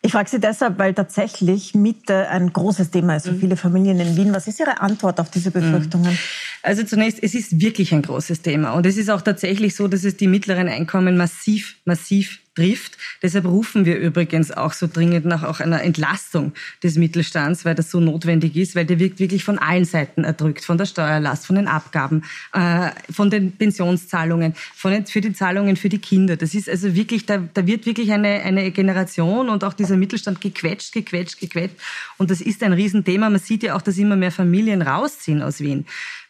Ich 0.00 0.12
frage 0.12 0.28
Sie 0.28 0.38
deshalb, 0.38 0.78
weil 0.78 0.92
tatsächlich 0.92 1.74
Miete 1.74 2.28
ein 2.28 2.52
großes 2.52 2.90
Thema 2.90 3.16
ist 3.16 3.26
für 3.26 3.32
mhm. 3.32 3.40
viele 3.40 3.56
Familien 3.56 3.98
in 4.00 4.16
Wien. 4.16 4.34
Was 4.34 4.46
ist 4.46 4.60
Ihre 4.60 4.80
Antwort 4.80 5.18
auf 5.18 5.30
diese 5.30 5.50
Befürchtungen? 5.50 6.18
Also 6.64 6.82
zunächst, 6.82 7.22
es 7.22 7.34
ist 7.34 7.60
wirklich 7.60 7.92
ein 7.92 8.00
großes 8.00 8.40
Thema. 8.40 8.70
Und 8.70 8.86
es 8.86 8.96
ist 8.96 9.10
auch 9.10 9.20
tatsächlich 9.20 9.76
so, 9.76 9.86
dass 9.86 10.02
es 10.02 10.16
die 10.16 10.26
mittleren 10.26 10.66
Einkommen 10.66 11.18
massiv, 11.18 11.76
massiv 11.84 12.40
trifft. 12.54 12.96
Deshalb 13.22 13.44
rufen 13.44 13.84
wir 13.84 13.98
übrigens 13.98 14.50
auch 14.50 14.72
so 14.72 14.88
dringend 14.90 15.26
nach 15.26 15.42
auch 15.42 15.60
einer 15.60 15.82
Entlastung 15.82 16.54
des 16.82 16.96
Mittelstands, 16.96 17.66
weil 17.66 17.74
das 17.74 17.90
so 17.90 18.00
notwendig 18.00 18.56
ist, 18.56 18.76
weil 18.76 18.86
der 18.86 18.98
wird 18.98 19.18
wirklich 19.18 19.44
von 19.44 19.58
allen 19.58 19.84
Seiten 19.84 20.24
erdrückt, 20.24 20.64
von 20.64 20.78
der 20.78 20.86
Steuerlast, 20.86 21.46
von 21.46 21.56
den 21.56 21.68
Abgaben, 21.68 22.22
äh, 22.54 22.90
von 23.10 23.28
den 23.28 23.52
Pensionszahlungen, 23.52 24.54
von 24.74 24.92
den, 24.92 25.04
für 25.04 25.20
die 25.20 25.34
Zahlungen 25.34 25.76
für 25.76 25.90
die 25.90 25.98
Kinder. 25.98 26.36
Das 26.36 26.54
ist 26.54 26.70
also 26.70 26.94
wirklich, 26.94 27.26
da, 27.26 27.42
da 27.52 27.66
wird 27.66 27.84
wirklich 27.84 28.10
eine, 28.10 28.40
eine 28.42 28.70
Generation 28.70 29.50
und 29.50 29.64
auch 29.64 29.74
dieser 29.74 29.98
Mittelstand 29.98 30.40
gequetscht, 30.40 30.92
gequetscht, 30.92 31.40
gequetscht. 31.40 31.76
Und 32.16 32.30
das 32.30 32.40
ist 32.40 32.62
ein 32.62 32.72
Riesenthema. 32.72 33.28
Man 33.28 33.40
sieht 33.40 33.64
ja 33.64 33.76
auch, 33.76 33.82
dass 33.82 33.98
immer 33.98 34.16
mehr 34.16 34.32
Familien 34.32 34.80
rausziehen 34.80 35.42
aus 35.42 35.60
Wien. 35.60 35.84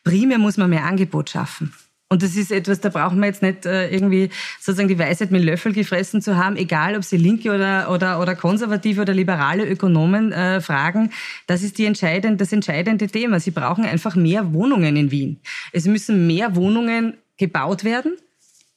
Primär 0.05 0.39
muss 0.39 0.57
man 0.57 0.71
mehr 0.71 0.85
Angebot 0.85 1.31
schaffen. 1.31 1.73
Und 2.11 2.23
das 2.23 2.37
ist 2.37 2.53
etwas, 2.53 2.81
da 2.81 2.91
brauchen 2.91 3.19
wir 3.19 3.27
jetzt 3.27 3.43
nicht 3.43 3.67
äh, 3.67 3.89
irgendwie 3.89 4.29
sozusagen 4.61 4.89
die 4.89 4.99
Weisheit 4.99 5.31
mit 5.31 5.43
Löffel 5.43 5.73
gefressen 5.73 6.21
zu 6.21 6.37
haben, 6.37 6.57
egal 6.57 6.97
ob 6.97 7.03
sie 7.03 7.17
linke 7.17 7.53
oder, 7.53 7.91
oder, 7.91 8.21
oder 8.21 8.37
konservative 8.37 9.01
oder 9.01 9.15
liberale 9.15 9.67
Ökonomen 9.67 10.31
äh, 10.31 10.61
fragen. 10.61 11.11
Das 11.47 11.63
ist 11.63 11.79
die 11.79 11.87
entscheidende, 11.87 12.37
das 12.37 12.53
entscheidende 12.53 13.09
Thema. 13.09 13.41
Sie 13.41 13.51
brauchen 13.51 13.85
einfach 13.85 14.15
mehr 14.15 14.53
Wohnungen 14.53 14.95
in 14.97 15.11
Wien. 15.11 15.41
Es 15.73 15.87
müssen 15.87 16.27
mehr 16.27 16.55
Wohnungen 16.55 17.15
gebaut 17.37 17.83
werden 17.83 18.17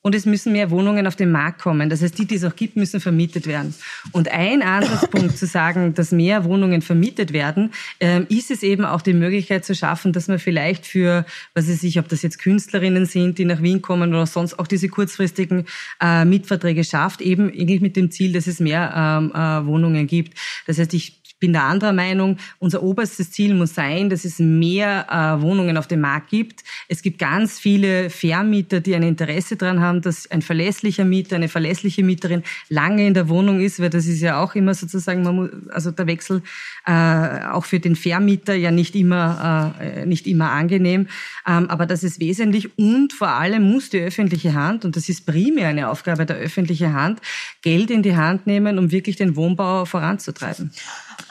und 0.07 0.15
es 0.15 0.25
müssen 0.25 0.53
mehr 0.53 0.71
Wohnungen 0.71 1.05
auf 1.05 1.17
den 1.17 1.34
Markt 1.34 1.61
kommen. 1.61 1.89
Das 1.89 2.01
heißt, 2.01 2.17
die, 2.17 2.25
die 2.25 2.35
es 2.35 2.45
auch 2.45 2.55
gibt, 2.55 2.77
müssen 2.77 3.01
vermietet 3.01 3.45
werden. 3.45 3.75
Und 4.13 4.31
ein 4.31 4.61
Ansatzpunkt 4.61 5.38
zu 5.38 5.45
sagen, 5.45 5.95
dass 5.95 6.13
mehr 6.13 6.45
Wohnungen 6.45 6.81
vermietet 6.81 7.34
werden, 7.34 7.73
ähm, 7.99 8.25
ist 8.29 8.49
es 8.49 8.63
eben 8.63 8.85
auch 8.85 9.01
die 9.01 9.11
Möglichkeit 9.11 9.65
zu 9.65 9.75
schaffen, 9.75 10.13
dass 10.13 10.29
man 10.29 10.39
vielleicht 10.39 10.85
für, 10.85 11.25
was 11.55 11.67
weiß 11.67 11.84
ich, 11.84 11.99
ob 11.99 12.07
das 12.07 12.21
jetzt 12.21 12.39
Künstlerinnen 12.39 13.05
sind, 13.05 13.38
die 13.38 13.43
nach 13.43 13.61
Wien 13.61 13.81
kommen 13.81 14.13
oder 14.13 14.25
sonst 14.25 14.57
auch 14.59 14.67
diese 14.67 14.88
kurzfristigen 14.88 15.65
äh, 16.01 16.23
Mietverträge 16.23 16.85
schafft, 16.85 17.19
eben 17.19 17.49
eigentlich 17.49 17.81
mit 17.81 17.97
dem 17.97 18.09
Ziel, 18.09 18.31
dass 18.31 18.47
es 18.47 18.61
mehr 18.61 18.93
ähm, 18.95 19.34
äh, 19.35 19.67
Wohnungen 19.67 20.07
gibt. 20.07 20.38
Das 20.67 20.79
heißt, 20.79 20.93
ich 20.93 21.16
bin 21.39 21.53
da 21.53 21.68
anderer 21.68 21.93
Meinung. 21.93 22.38
Unser 22.59 22.84
oberstes 22.84 23.31
Ziel 23.31 23.53
muss 23.53 23.76
sein, 23.76 24.09
dass 24.09 24.26
es 24.26 24.39
mehr 24.39 25.07
äh, 25.09 25.41
Wohnungen 25.41 25.77
auf 25.77 25.88
dem 25.88 26.01
Markt 26.01 26.30
gibt. 26.30 26.64
Es 26.88 27.01
gibt 27.01 27.19
ganz 27.19 27.59
viele 27.59 28.09
Vermieter, 28.09 28.80
die 28.80 28.95
ein 28.95 29.03
Interesse 29.03 29.55
daran 29.55 29.81
haben, 29.81 30.01
dass 30.01 30.30
ein 30.31 30.41
verlässlicher 30.41 31.05
Mieter, 31.05 31.35
eine 31.35 31.49
verlässliche 31.49 32.03
Mieterin 32.03 32.43
lange 32.69 33.05
in 33.07 33.14
der 33.14 33.30
Wohnung 33.30 33.59
ist, 33.59 33.80
weil 33.80 33.89
das 33.89 34.07
ist 34.07 34.22
ja 34.22 34.41
auch 34.41 34.55
immer 34.55 34.73
sozusagen, 34.73 35.23
man 35.23 35.35
muss, 35.35 35.49
also 35.69 35.91
der 35.91 36.07
Wechsel 36.07 36.41
äh, 36.85 37.45
auch 37.51 37.65
für 37.65 37.80
den 37.80 37.95
Vermieter 37.95 38.55
ja 38.55 38.72
nicht 38.72 38.95
immer, 38.95 39.76
äh, 39.80 40.05
nicht 40.05 40.27
immer 40.27 40.51
angenehm. 40.51 41.07
Ähm, 41.45 41.69
aber 41.69 41.85
das 41.85 42.03
ist 42.03 42.19
wesentlich 42.19 42.77
und 42.77 43.14
vor 43.14 43.30
allem 43.30 43.72
muss 43.72 43.89
die 43.89 43.99
öffentliche 43.99 44.53
Hand, 44.53 44.85
und 44.85 44.95
das 44.95 45.09
ist 45.09 45.26
primär 45.26 45.68
eine 45.68 45.89
Aufgabe 45.89 46.26
der 46.26 46.38
öffentlichen 46.38 46.93
Hand, 46.93 47.22
Geld 47.61 47.91
in 47.91 48.03
die 48.03 48.15
Hand 48.15 48.47
nehmen, 48.47 48.80
um 48.80 48.91
wirklich 48.91 49.15
den 49.15 49.35
Wohnbau 49.35 49.85
voranzutreiben. 49.85 50.72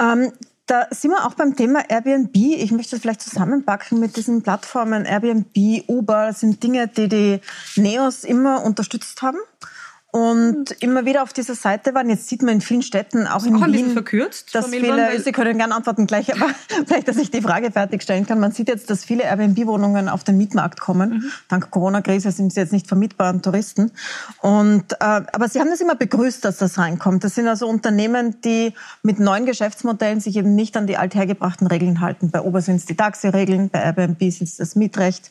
Ähm, 0.00 0.32
da 0.66 0.88
sind 0.90 1.12
wir 1.12 1.24
auch 1.24 1.34
beim 1.34 1.54
Thema 1.54 1.88
Airbnb. 1.88 2.34
Ich 2.34 2.72
möchte 2.72 2.92
das 2.92 3.00
vielleicht 3.00 3.22
zusammenpacken 3.22 4.00
mit 4.00 4.16
diesen 4.16 4.42
Plattformen 4.42 5.04
Airbnb, 5.04 5.56
Uber. 5.86 6.32
Sind 6.32 6.62
Dinge, 6.62 6.88
die 6.88 7.08
die 7.08 7.40
Neos 7.76 8.24
immer 8.24 8.64
unterstützt 8.64 9.22
haben 9.22 9.38
und 10.16 10.70
immer 10.80 11.04
wieder 11.04 11.22
auf 11.22 11.34
dieser 11.34 11.54
Seite 11.54 11.92
waren. 11.92 12.08
Jetzt 12.08 12.28
sieht 12.28 12.40
man 12.40 12.54
in 12.54 12.60
vielen 12.62 12.80
Städten, 12.80 13.26
auch 13.26 13.44
in 13.44 13.54
auch 13.56 13.62
ein 13.62 13.72
Wien, 13.74 13.90
verkürzt, 13.90 14.54
dass 14.54 14.68
viele, 14.68 15.20
Sie 15.20 15.30
können 15.30 15.58
gerne 15.58 15.74
antworten 15.74 16.06
gleich, 16.06 16.32
aber 16.34 16.50
vielleicht, 16.86 17.06
dass 17.06 17.18
ich 17.18 17.30
die 17.30 17.42
Frage 17.42 17.70
fertigstellen 17.70 18.26
kann. 18.26 18.40
Man 18.40 18.52
sieht 18.52 18.68
jetzt, 18.68 18.88
dass 18.88 19.04
viele 19.04 19.24
Airbnb-Wohnungen 19.24 20.08
auf 20.08 20.24
den 20.24 20.38
Mietmarkt 20.38 20.80
kommen. 20.80 21.10
Mhm. 21.10 21.24
Dank 21.48 21.70
Corona-Krise 21.70 22.30
sind 22.30 22.50
sie 22.50 22.60
jetzt 22.60 22.72
nicht 22.72 22.86
vermietbar 22.86 23.28
an 23.28 23.42
Touristen. 23.42 23.92
Und, 24.40 24.94
äh, 24.94 24.96
aber 25.00 25.50
Sie 25.50 25.60
haben 25.60 25.68
das 25.68 25.82
immer 25.82 25.96
begrüßt, 25.96 26.42
dass 26.46 26.56
das 26.56 26.78
reinkommt. 26.78 27.22
Das 27.22 27.34
sind 27.34 27.46
also 27.46 27.66
Unternehmen, 27.66 28.40
die 28.40 28.72
mit 29.02 29.20
neuen 29.20 29.44
Geschäftsmodellen 29.44 30.20
sich 30.20 30.36
eben 30.36 30.54
nicht 30.54 30.78
an 30.78 30.86
die 30.86 30.96
althergebrachten 30.96 31.66
Regeln 31.66 32.00
halten. 32.00 32.30
Bei 32.30 32.40
Uber 32.40 32.62
sind 32.62 32.76
es 32.76 32.86
die 32.86 32.96
Taxi-Regeln, 32.96 33.68
bei 33.68 33.82
Airbnb 33.82 34.20
sind 34.32 34.48
es 34.48 34.56
das 34.56 34.76
Mietrecht. 34.76 35.30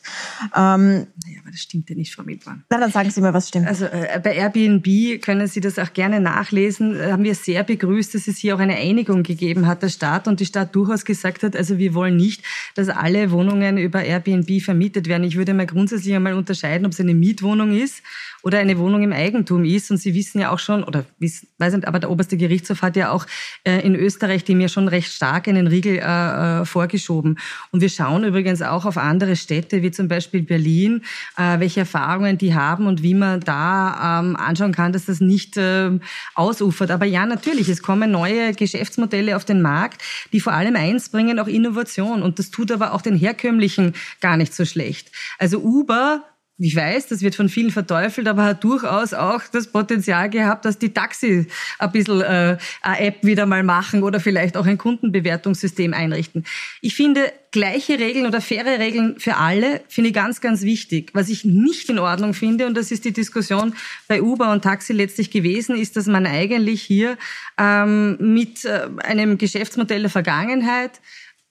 Ähm, 0.54 1.08
naja, 1.24 1.40
aber 1.42 1.50
das 1.50 1.60
stimmt 1.60 1.90
ja 1.90 1.96
nicht, 1.96 2.14
Frau 2.14 2.22
Milborn. 2.22 2.62
Na, 2.70 2.78
dann 2.78 2.92
sagen 2.92 3.10
Sie 3.10 3.20
mir, 3.20 3.34
was 3.34 3.48
stimmt. 3.48 3.66
Also 3.66 3.86
äh, 3.86 4.20
bei 4.22 4.36
Airbnb 4.36 4.75
Airbnb, 4.76 5.22
können 5.22 5.46
Sie 5.46 5.60
das 5.60 5.78
auch 5.78 5.92
gerne 5.92 6.20
nachlesen, 6.20 7.00
haben 7.00 7.24
wir 7.24 7.34
sehr 7.34 7.64
begrüßt, 7.64 8.14
dass 8.14 8.28
es 8.28 8.38
hier 8.38 8.54
auch 8.54 8.58
eine 8.60 8.76
Einigung 8.76 9.22
gegeben 9.22 9.66
hat, 9.66 9.82
der 9.82 9.88
Staat 9.88 10.28
und 10.28 10.40
die 10.40 10.46
Stadt 10.46 10.74
durchaus 10.74 11.04
gesagt 11.04 11.42
hat, 11.42 11.56
also 11.56 11.78
wir 11.78 11.94
wollen 11.94 12.16
nicht, 12.16 12.42
dass 12.74 12.88
alle 12.88 13.30
Wohnungen 13.30 13.78
über 13.78 14.02
Airbnb 14.02 14.60
vermietet 14.62 15.08
werden. 15.08 15.24
Ich 15.24 15.36
würde 15.36 15.54
mal 15.54 15.66
grundsätzlich 15.66 16.14
einmal 16.14 16.34
unterscheiden, 16.34 16.86
ob 16.86 16.92
es 16.92 17.00
eine 17.00 17.14
Mietwohnung 17.14 17.76
ist 17.76 18.02
oder 18.46 18.60
eine 18.60 18.78
Wohnung 18.78 19.02
im 19.02 19.12
Eigentum 19.12 19.64
ist. 19.64 19.90
Und 19.90 19.96
Sie 19.96 20.14
wissen 20.14 20.40
ja 20.40 20.52
auch 20.52 20.60
schon, 20.60 20.84
oder 20.84 21.04
weiß 21.18 21.74
nicht, 21.74 21.88
aber 21.88 21.98
der 21.98 22.12
oberste 22.12 22.36
Gerichtshof 22.36 22.80
hat 22.80 22.94
ja 22.94 23.10
auch 23.10 23.26
äh, 23.64 23.84
in 23.84 23.96
Österreich 23.96 24.44
dem 24.44 24.60
ja 24.60 24.68
schon 24.68 24.86
recht 24.86 25.12
stark 25.12 25.48
einen 25.48 25.66
Riegel 25.66 25.98
äh, 25.98 26.60
äh, 26.60 26.64
vorgeschoben. 26.64 27.40
Und 27.72 27.80
wir 27.80 27.88
schauen 27.88 28.22
übrigens 28.22 28.62
auch 28.62 28.84
auf 28.84 28.98
andere 28.98 29.34
Städte, 29.34 29.82
wie 29.82 29.90
zum 29.90 30.06
Beispiel 30.06 30.42
Berlin, 30.42 31.02
welche 31.36 31.80
Erfahrungen 31.80 32.38
die 32.38 32.54
haben 32.54 32.86
und 32.86 33.02
wie 33.02 33.14
man 33.14 33.40
da 33.40 34.20
ähm, 34.20 34.36
anschauen 34.36 34.72
kann, 34.72 34.92
dass 34.92 35.06
das 35.06 35.20
nicht 35.20 35.56
äh, 35.56 35.90
ausufert. 36.34 36.92
Aber 36.92 37.04
ja, 37.04 37.26
natürlich, 37.26 37.68
es 37.68 37.82
kommen 37.82 38.12
neue 38.12 38.52
Geschäftsmodelle 38.52 39.34
auf 39.34 39.44
den 39.44 39.60
Markt, 39.60 40.02
die 40.32 40.40
vor 40.40 40.52
allem 40.52 40.76
eins 40.76 41.08
bringen, 41.08 41.40
auch 41.40 41.48
Innovation. 41.48 42.22
Und 42.22 42.38
das 42.38 42.50
tut 42.50 42.70
aber 42.70 42.92
auch 42.92 43.02
den 43.02 43.16
herkömmlichen 43.16 43.94
gar 44.20 44.36
nicht 44.36 44.54
so 44.54 44.64
schlecht. 44.64 45.10
Also 45.38 45.58
Uber 45.58 46.22
ich 46.58 46.74
weiß, 46.74 47.08
das 47.08 47.20
wird 47.20 47.34
von 47.34 47.50
vielen 47.50 47.70
verteufelt, 47.70 48.26
aber 48.28 48.44
hat 48.44 48.64
durchaus 48.64 49.12
auch 49.12 49.42
das 49.52 49.66
Potenzial 49.66 50.30
gehabt, 50.30 50.64
dass 50.64 50.78
die 50.78 50.94
Taxi 50.94 51.46
ein 51.78 51.92
bisschen 51.92 52.22
äh, 52.22 52.56
eine 52.80 53.00
App 53.00 53.22
wieder 53.22 53.44
mal 53.44 53.62
machen 53.62 54.02
oder 54.02 54.20
vielleicht 54.20 54.56
auch 54.56 54.64
ein 54.64 54.78
Kundenbewertungssystem 54.78 55.92
einrichten. 55.92 56.44
Ich 56.80 56.94
finde, 56.94 57.30
gleiche 57.50 57.98
Regeln 57.98 58.26
oder 58.26 58.40
faire 58.40 58.78
Regeln 58.78 59.18
für 59.18 59.36
alle 59.36 59.82
finde 59.88 60.08
ich 60.08 60.14
ganz, 60.14 60.40
ganz 60.40 60.62
wichtig. 60.62 61.10
Was 61.12 61.28
ich 61.28 61.44
nicht 61.44 61.90
in 61.90 61.98
Ordnung 61.98 62.32
finde, 62.32 62.66
und 62.66 62.74
das 62.74 62.90
ist 62.90 63.04
die 63.04 63.12
Diskussion 63.12 63.74
bei 64.08 64.22
Uber 64.22 64.50
und 64.50 64.62
Taxi 64.62 64.94
letztlich 64.94 65.30
gewesen, 65.30 65.76
ist, 65.76 65.96
dass 65.96 66.06
man 66.06 66.26
eigentlich 66.26 66.80
hier 66.80 67.18
ähm, 67.58 68.16
mit 68.18 68.64
äh, 68.64 68.88
einem 69.04 69.36
Geschäftsmodell 69.36 70.02
der 70.02 70.10
Vergangenheit 70.10 71.00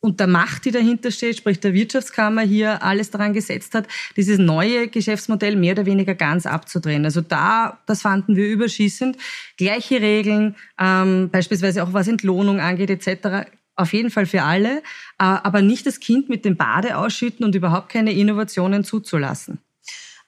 und 0.05 0.19
der 0.19 0.27
Macht, 0.27 0.65
die 0.65 0.71
dahinter 0.71 1.11
steht, 1.11 1.37
sprich 1.37 1.59
der 1.59 1.73
Wirtschaftskammer 1.73 2.43
hier 2.43 2.83
alles 2.83 3.09
daran 3.09 3.33
gesetzt 3.33 3.73
hat, 3.73 3.87
dieses 4.15 4.37
neue 4.37 4.87
Geschäftsmodell 4.87 5.55
mehr 5.55 5.73
oder 5.73 5.85
weniger 5.85 6.13
ganz 6.13 6.45
abzudrehen. 6.45 7.03
Also 7.03 7.21
da, 7.21 7.79
das 7.87 8.03
fanden 8.03 8.35
wir 8.35 8.47
überschießend. 8.47 9.17
Gleiche 9.57 9.99
Regeln, 10.01 10.55
ähm, 10.79 11.29
beispielsweise 11.31 11.83
auch 11.83 11.93
was 11.93 12.07
Entlohnung 12.07 12.59
angeht 12.59 12.89
etc. 12.89 13.49
Auf 13.75 13.93
jeden 13.93 14.11
Fall 14.11 14.27
für 14.27 14.43
alle, 14.43 14.77
äh, 14.77 14.81
aber 15.17 15.61
nicht 15.61 15.85
das 15.87 15.99
Kind 15.99 16.29
mit 16.29 16.45
dem 16.45 16.55
Bade 16.55 16.97
ausschütten 16.97 17.43
und 17.43 17.55
überhaupt 17.55 17.89
keine 17.89 18.13
Innovationen 18.13 18.83
zuzulassen. 18.83 19.59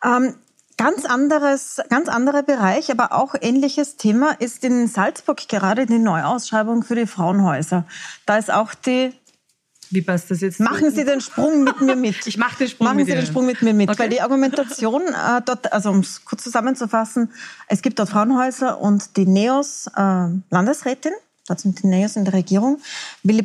Ähm 0.03 0.33
Ganz 0.79 1.05
anderes, 1.05 1.81
ganz 1.89 2.07
anderer 2.07 2.43
Bereich, 2.43 2.91
aber 2.91 3.11
auch 3.11 3.33
ähnliches 3.41 3.97
Thema 3.97 4.33
ist 4.37 4.63
in 4.63 4.87
Salzburg 4.87 5.47
gerade 5.47 5.87
die 5.87 5.97
Neuausschreibung 5.97 6.83
für 6.83 6.93
die 6.93 7.07
Frauenhäuser. 7.07 7.87
Da 8.27 8.37
ist 8.37 8.53
auch 8.53 8.75
die 8.75 9.11
wie 9.89 10.01
passt 10.01 10.31
das 10.31 10.41
jetzt? 10.41 10.59
Machen 10.59 10.91
Sie 10.91 11.05
den 11.05 11.21
Sprung 11.21 11.63
mit 11.63 11.81
mir 11.81 11.95
mit. 11.95 12.15
Ich 12.27 12.37
mache 12.37 12.57
den 12.57 12.67
Sprung 12.67 12.87
Machen 12.87 12.97
mit 12.97 13.07
Sie 13.07 13.13
den 13.13 13.25
Sprung 13.25 13.45
mit 13.45 13.61
mir 13.61 13.73
mit. 13.73 13.89
Okay. 13.89 13.99
Weil 13.99 14.09
die 14.09 14.21
Argumentation 14.21 15.01
äh, 15.03 15.41
dort, 15.45 15.71
also 15.71 15.89
um 15.91 15.99
es 15.99 16.25
kurz 16.25 16.43
zusammenzufassen, 16.43 17.31
es 17.67 17.81
gibt 17.81 17.99
dort 17.99 18.09
Frauenhäuser 18.09 18.79
und 18.79 19.17
die 19.17 19.25
NEOS 19.25 19.87
äh, 19.95 20.27
Landesrätin 20.49 21.13
Neos 21.83 22.15
in 22.15 22.25
der 22.25 22.33
Regierung, 22.33 22.79
will 23.23 23.41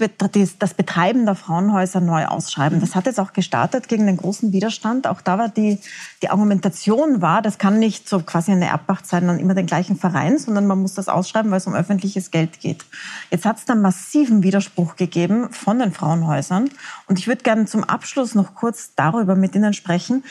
das 0.59 0.75
Betreiben 0.75 1.25
der 1.27 1.35
Frauenhäuser 1.35 2.01
neu 2.01 2.27
ausschreiben. 2.27 2.81
Das 2.81 2.95
hat 2.95 3.07
jetzt 3.07 3.21
auch 3.21 3.33
gestartet 3.33 3.89
gegen 3.89 4.07
den 4.07 4.17
großen 4.17 4.53
Widerstand. 4.53 5.07
Auch 5.07 5.21
da 5.21 5.39
war 5.39 5.49
die, 5.49 5.79
die 6.23 6.31
Argumentation 6.31 7.23
war, 7.23 7.43
das 7.43 7.59
kann 7.59 7.79
nicht 7.79 8.09
so 8.09 8.21
quasi 8.21 8.53
eine 8.53 8.67
Erbpacht 8.67 9.07
sein 9.07 9.29
an 9.29 9.39
immer 9.39 9.55
den 9.55 9.67
gleichen 9.67 9.97
Verein, 9.97 10.39
sondern 10.39 10.67
man 10.67 10.81
muss 10.81 10.95
das 10.95 11.09
ausschreiben, 11.09 11.51
weil 11.51 11.59
es 11.59 11.67
um 11.67 11.75
öffentliches 11.75 12.31
Geld 12.31 12.61
geht. 12.61 12.85
Jetzt 13.31 13.45
hat 13.45 13.59
es 13.59 13.65
da 13.65 13.75
massiven 13.75 14.43
Widerspruch 14.43 14.97
gegeben 14.97 15.53
von 15.53 15.79
den 15.79 15.93
Frauenhäusern. 15.93 16.71
Und 17.07 17.19
ich 17.19 17.27
würde 17.27 17.43
gerne 17.43 17.67
zum 17.67 17.85
Abschluss 17.85 18.35
noch 18.35 18.55
kurz 18.55 18.93
darüber 18.97 19.35
mit 19.35 19.55
Ihnen 19.55 19.75
sprechen. 19.75 20.25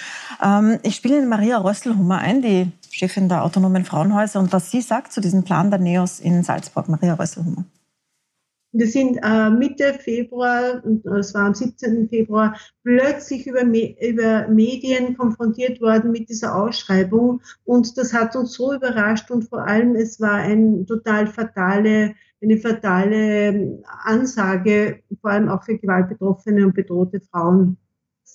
Ähm, 0.43 0.80
ich 0.84 0.95
spiele 0.95 1.26
Maria 1.26 1.57
Rösselhummer 1.57 2.19
ein, 2.19 2.41
die 2.41 2.72
Chefin 2.91 3.30
der 3.30 3.43
autonomen 3.43 3.85
Frauenhäuser, 3.85 4.39
und 4.39 4.53
was 4.53 4.69
sie 4.72 4.81
sagt 4.81 5.11
zu 5.13 5.22
diesem 5.22 5.43
Plan 5.43 5.72
der 5.72 5.80
NEOS 5.80 6.19
in 6.19 6.43
Salzburg, 6.43 6.89
Maria 6.89 7.13
Rösselhummer. 7.13 7.65
Wir 8.73 8.88
sind 8.88 9.18
äh, 9.22 9.49
Mitte 9.49 9.93
Februar, 9.95 10.81
und 10.85 11.05
äh, 11.05 11.19
es 11.19 11.34
war 11.34 11.47
am 11.47 11.53
17. 11.53 12.07
Februar, 12.07 12.55
plötzlich 12.84 13.45
über, 13.45 13.65
Me 13.65 13.97
über 13.99 14.47
Medien 14.47 15.18
konfrontiert 15.18 15.81
worden 15.81 16.11
mit 16.11 16.30
dieser 16.30 16.55
Ausschreibung. 16.55 17.41
Und 17.65 17.97
das 17.97 18.13
hat 18.13 18.35
uns 18.35 18.53
so 18.53 18.73
überrascht 18.73 19.30
und 19.30 19.43
vor 19.49 19.68
allem, 19.68 19.95
es 19.95 20.22
war 20.22 20.35
ein 20.35 20.85
total 20.85 21.27
fatale, 21.27 22.13
eine 22.41 22.57
fatale 22.57 23.47
ähm, 23.49 23.84
Ansage, 24.05 25.01
vor 25.19 25.31
allem 25.31 25.49
auch 25.49 25.63
für 25.63 25.77
gewaltbetroffene 25.77 26.65
und 26.65 26.73
bedrohte 26.73 27.19
Frauen. 27.19 27.77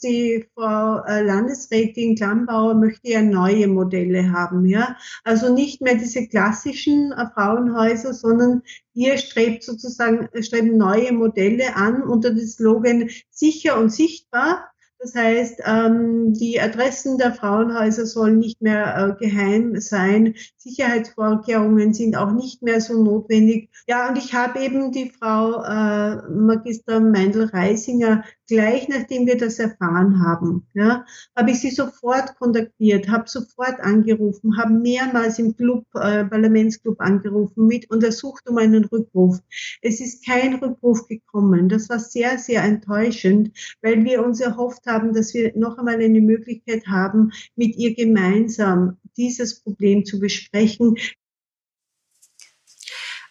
Die 0.01 0.47
Frau 0.55 1.03
äh, 1.05 1.23
Landesrätin 1.23 2.17
Klambauer 2.17 2.75
möchte 2.75 3.09
ja 3.09 3.23
neue 3.23 3.69
Modelle 3.69 4.31
haben, 4.33 4.67
ja. 4.67 4.97
Also 5.25 5.53
nicht 5.53 5.81
mehr 5.81 5.95
diese 5.95 6.27
klassischen 6.27 7.13
äh, 7.13 7.27
Frauenhäuser, 7.35 8.15
sondern 8.15 8.63
ihr 8.95 9.19
strebt 9.19 9.63
sozusagen, 9.63 10.29
streben 10.43 10.77
neue 10.77 11.13
Modelle 11.13 11.77
an 11.77 12.03
unter 12.03 12.31
dem 12.31 12.47
Slogan 12.47 13.11
sicher 13.31 13.79
und 13.79 13.93
sichtbar. 13.93 14.71
Das 14.99 15.15
heißt, 15.15 15.61
ähm, 15.67 16.33
die 16.33 16.59
Adressen 16.59 17.19
der 17.19 17.33
Frauenhäuser 17.35 18.07
sollen 18.07 18.39
nicht 18.39 18.63
mehr 18.63 19.17
äh, 19.21 19.25
geheim 19.25 19.79
sein. 19.79 20.35
Sicherheitsvorkehrungen 20.57 21.93
sind 21.93 22.17
auch 22.17 22.33
nicht 22.33 22.63
mehr 22.63 22.81
so 22.81 23.03
notwendig. 23.03 23.71
Ja, 23.87 24.09
und 24.09 24.17
ich 24.17 24.33
habe 24.33 24.61
eben 24.61 24.93
die 24.93 25.11
Frau 25.11 25.63
äh, 25.63 26.29
Magister 26.31 27.01
Meindl-Reisinger 27.01 28.25
gleich 28.47 28.89
nachdem 28.89 29.27
wir 29.27 29.37
das 29.37 29.59
erfahren 29.59 30.21
haben, 30.25 30.67
ja, 30.75 31.05
habe 31.37 31.51
ich 31.51 31.61
sie 31.61 31.71
sofort 31.71 32.39
kontaktiert, 32.39 33.09
habe 33.09 33.29
sofort 33.29 33.81
angerufen, 33.81 34.57
habe 34.57 34.73
mehrmals 34.73 35.39
im 35.39 35.57
Club, 35.57 35.85
äh, 35.95 36.25
Parlamentsclub 36.25 37.01
angerufen 37.01 37.67
mit 37.67 37.91
und 37.91 38.03
ersucht 38.03 38.49
um 38.49 38.59
einen 38.59 38.85
Rückruf. 38.85 39.39
Es 39.83 40.01
ist 40.01 40.25
kein 40.25 40.55
Rückruf 40.55 41.07
gekommen. 41.09 41.69
Das 41.69 41.89
war 41.89 41.99
sehr, 41.99 42.39
sehr 42.39 42.63
enttäuschend, 42.63 43.51
weil 43.83 44.05
wir 44.05 44.25
uns 44.25 44.41
erhofft 44.41 44.87
haben, 44.87 45.13
dass 45.13 45.35
wir 45.35 45.53
noch 45.57 45.79
einmal 45.79 46.01
eine 46.01 46.21
Möglichkeit 46.21 46.87
haben, 46.87 47.33
mit 47.57 47.77
ihr 47.77 47.95
gemeinsam 47.95 48.99
dieses 49.17 49.61
Problem 49.61 50.05
zu 50.05 50.21
besprechen. 50.21 50.97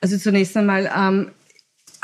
Also 0.02 0.18
zunächst 0.18 0.56
einmal, 0.58 0.92
ähm, 0.96 1.32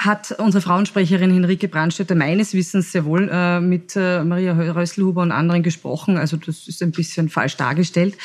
hat 0.05 0.31
unsere 0.39 0.61
Frauensprecherin 0.61 1.31
Henrike 1.31 1.67
Brandstätter 1.67 2.15
meines 2.15 2.53
Wissens 2.53 2.91
sehr 2.91 3.05
wohl 3.05 3.29
äh, 3.31 3.59
mit 3.59 3.95
äh, 3.95 4.23
Maria 4.23 4.53
Rösselhuber 4.53 5.21
und 5.21 5.31
anderen 5.31 5.63
gesprochen. 5.63 6.17
Also 6.17 6.37
das 6.37 6.67
ist 6.67 6.81
ein 6.81 6.91
bisschen 6.91 7.29
falsch 7.29 7.55
dargestellt. 7.57 8.17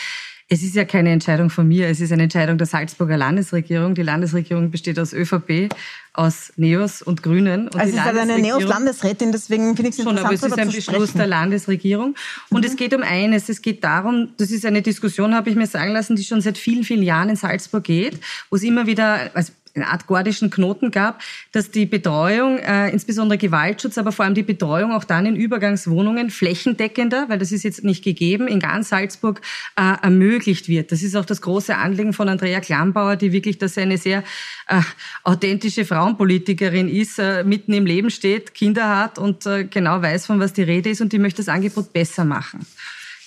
Es 0.48 0.62
ist 0.62 0.76
ja 0.76 0.84
keine 0.84 1.10
Entscheidung 1.10 1.50
von 1.50 1.66
mir, 1.66 1.88
es 1.88 2.00
ist 2.00 2.12
eine 2.12 2.22
Entscheidung 2.22 2.56
der 2.56 2.68
Salzburger 2.68 3.16
Landesregierung. 3.16 3.96
Die 3.96 4.02
Landesregierung 4.02 4.70
besteht 4.70 4.96
aus 5.00 5.12
ÖVP, 5.12 5.68
aus 6.12 6.52
NEOS 6.56 7.02
und 7.02 7.24
Grünen. 7.24 7.66
Und 7.66 7.74
also 7.74 7.88
es 7.88 7.96
ist 7.96 8.04
halt 8.04 8.16
eine 8.16 8.38
NEOS-Landesrätin, 8.38 9.32
deswegen 9.32 9.74
finde 9.74 9.90
ich 9.90 9.98
es 9.98 9.98
interessant, 9.98 10.18
Schon, 10.18 10.26
aber 10.26 10.34
es 10.34 10.42
ist 10.44 10.58
ein 10.58 10.70
Beschluss 10.70 11.12
der 11.14 11.26
Landesregierung. 11.26 12.14
Und 12.50 12.60
mhm. 12.60 12.66
es 12.66 12.76
geht 12.76 12.94
um 12.94 13.02
eines, 13.02 13.48
es 13.48 13.60
geht 13.60 13.82
darum, 13.82 14.28
das 14.36 14.52
ist 14.52 14.64
eine 14.64 14.82
Diskussion, 14.82 15.34
habe 15.34 15.50
ich 15.50 15.56
mir 15.56 15.66
sagen 15.66 15.92
lassen, 15.92 16.14
die 16.14 16.22
schon 16.22 16.40
seit 16.40 16.58
vielen, 16.58 16.84
vielen 16.84 17.02
Jahren 17.02 17.28
in 17.28 17.36
Salzburg 17.36 17.82
geht, 17.82 18.20
wo 18.48 18.54
es 18.54 18.62
immer 18.62 18.86
wieder, 18.86 19.30
also 19.34 19.52
eine 19.76 19.88
Art 19.88 20.06
gordischen 20.06 20.50
Knoten 20.50 20.90
gab, 20.90 21.22
dass 21.52 21.70
die 21.70 21.86
Betreuung, 21.86 22.58
äh, 22.58 22.90
insbesondere 22.90 23.38
Gewaltschutz, 23.38 23.98
aber 23.98 24.12
vor 24.12 24.24
allem 24.24 24.34
die 24.34 24.42
Betreuung 24.42 24.92
auch 24.92 25.04
dann 25.04 25.26
in 25.26 25.36
Übergangswohnungen 25.36 26.30
flächendeckender, 26.30 27.28
weil 27.28 27.38
das 27.38 27.52
ist 27.52 27.62
jetzt 27.62 27.84
nicht 27.84 28.02
gegeben, 28.02 28.48
in 28.48 28.60
ganz 28.60 28.88
Salzburg 28.88 29.40
äh, 29.76 29.94
ermöglicht 30.02 30.68
wird. 30.68 30.92
Das 30.92 31.02
ist 31.02 31.14
auch 31.14 31.24
das 31.24 31.40
große 31.40 31.76
Anliegen 31.76 32.12
von 32.12 32.28
Andrea 32.28 32.60
Klambauer, 32.60 33.16
die 33.16 33.32
wirklich, 33.32 33.58
dass 33.58 33.78
eine 33.78 33.98
sehr 33.98 34.24
äh, 34.68 34.80
authentische 35.22 35.84
Frauenpolitikerin 35.84 36.88
ist, 36.88 37.18
äh, 37.18 37.44
mitten 37.44 37.72
im 37.72 37.86
Leben 37.86 38.10
steht, 38.10 38.54
Kinder 38.54 38.96
hat 38.98 39.18
und 39.18 39.46
äh, 39.46 39.64
genau 39.64 40.02
weiß, 40.02 40.26
von 40.26 40.40
was 40.40 40.52
die 40.52 40.62
Rede 40.62 40.90
ist 40.90 41.00
und 41.00 41.12
die 41.12 41.18
möchte 41.18 41.42
das 41.42 41.48
Angebot 41.48 41.92
besser 41.92 42.24
machen. 42.24 42.66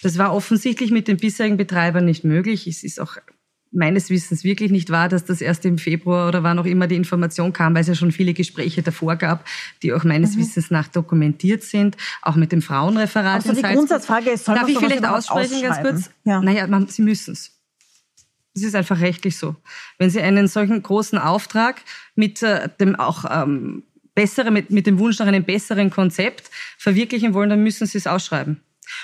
Das 0.01 0.17
war 0.17 0.33
offensichtlich 0.33 0.91
mit 0.91 1.07
den 1.07 1.17
bisherigen 1.17 1.57
Betreibern 1.57 2.05
nicht 2.05 2.23
möglich. 2.23 2.67
Es 2.67 2.83
ist 2.83 2.99
auch 2.99 3.17
meines 3.71 4.09
Wissens 4.09 4.43
wirklich 4.43 4.71
nicht 4.71 4.89
wahr, 4.89 5.09
dass 5.09 5.25
das 5.25 5.41
erst 5.41 5.65
im 5.65 5.77
Februar 5.77 6.27
oder 6.27 6.43
wann 6.43 6.57
auch 6.59 6.65
immer 6.65 6.87
die 6.87 6.95
Information 6.95 7.53
kam, 7.53 7.75
weil 7.75 7.81
es 7.81 7.87
ja 7.87 7.95
schon 7.95 8.11
viele 8.11 8.33
Gespräche 8.33 8.81
davor 8.81 9.15
gab, 9.15 9.45
die 9.83 9.93
auch 9.93 10.03
meines 10.03 10.35
mhm. 10.35 10.41
Wissens 10.41 10.71
nach 10.71 10.87
dokumentiert 10.87 11.63
sind, 11.63 11.95
auch 12.21 12.35
mit 12.35 12.51
dem 12.51 12.61
Frauenreferat. 12.61 13.47
Also 13.47 13.53
die 13.53 13.61
Grundsatzfrage 13.61 14.31
ist, 14.31 14.45
soll 14.45 14.55
Darf 14.55 14.67
ich 14.67 14.77
vielleicht 14.77 15.05
aussprechen 15.05 15.61
ganz 15.61 15.81
kurz? 15.81 16.09
Ja. 16.23 16.41
Naja, 16.41 16.67
man, 16.67 16.87
Sie 16.87 17.01
müssen 17.01 17.33
es. 17.33 17.55
Das 18.55 18.63
ist 18.63 18.75
einfach 18.75 18.99
rechtlich 18.99 19.37
so. 19.37 19.55
Wenn 19.99 20.09
Sie 20.09 20.21
einen 20.21 20.47
solchen 20.47 20.81
großen 20.81 21.19
Auftrag 21.19 21.81
mit 22.15 22.41
äh, 22.41 22.69
dem 22.79 22.95
auch 22.95 23.25
ähm, 23.29 23.83
bessere, 24.15 24.51
mit, 24.51 24.71
mit 24.71 24.87
dem 24.87 24.99
Wunsch 24.99 25.19
nach 25.19 25.27
einem 25.27 25.43
besseren 25.43 25.91
Konzept 25.91 26.49
verwirklichen 26.77 27.33
wollen, 27.33 27.51
dann 27.51 27.63
müssen 27.63 27.85
Sie 27.85 27.97
es 27.97 28.07
ausschreiben. 28.07 28.61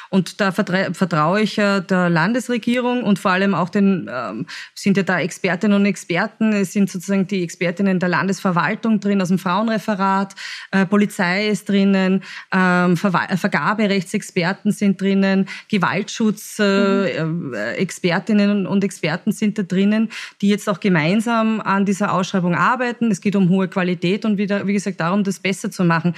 Und 0.10 0.42
da 0.42 0.52
vertraue 0.52 1.42
ich 1.42 1.58
ja 1.58 1.80
der 1.80 2.10
Landesregierung 2.10 3.04
und 3.04 3.20
vor 3.20 3.30
allem 3.32 3.54
auch 3.54 3.70
den, 3.70 4.10
ähm, 4.12 4.48
sind 4.74 4.98
ja 4.98 5.04
da 5.04 5.20
Expertinnen 5.20 5.80
und 5.80 5.86
Experten, 5.86 6.54
es 6.54 6.74
sind 6.74 6.90
sozusagen 6.90 7.28
die 7.28 7.44
Expertinnen 7.44 8.00
der 8.00 8.10
Landesverwaltung 8.10 9.00
drin, 9.00 9.22
aus 9.22 9.28
dem 9.30 9.40
Frauenreferat, 9.40 10.36
äh, 10.72 10.86
Polizei 10.86 11.48
ist 11.48 11.70
drinnen, 11.70 12.24
ähm, 12.52 12.98
Ver 12.98 13.16
Vergaberechtsexperten 13.36 14.72
sind 14.72 15.02
drinnen, 15.02 15.48
Gewaltschutzexpertinnen 15.70 18.50
äh, 18.50 18.62
mhm. 18.62 18.68
und 18.68 18.84
Experten 18.84 19.32
sind 19.32 19.58
da 19.58 19.64
drinnen, 19.64 20.10
die 20.42 20.50
jetzt 20.50 20.70
auch 20.70 20.80
gemeinsam 20.80 21.62
an 21.62 21.86
dieser 21.86 22.14
Ausschreibung 22.14 22.54
arbeiten. 22.56 23.10
Es 23.12 23.22
geht 23.22 23.36
um 23.36 23.50
hohe 23.50 23.68
Qualität 23.68 24.26
und 24.26 24.38
wieder, 24.38 24.68
wie 24.68 24.74
gesagt, 24.74 25.00
darum, 25.00 25.24
das 25.24 25.40
besser 25.40 25.72
zu 25.72 25.84
machen. 25.84 26.14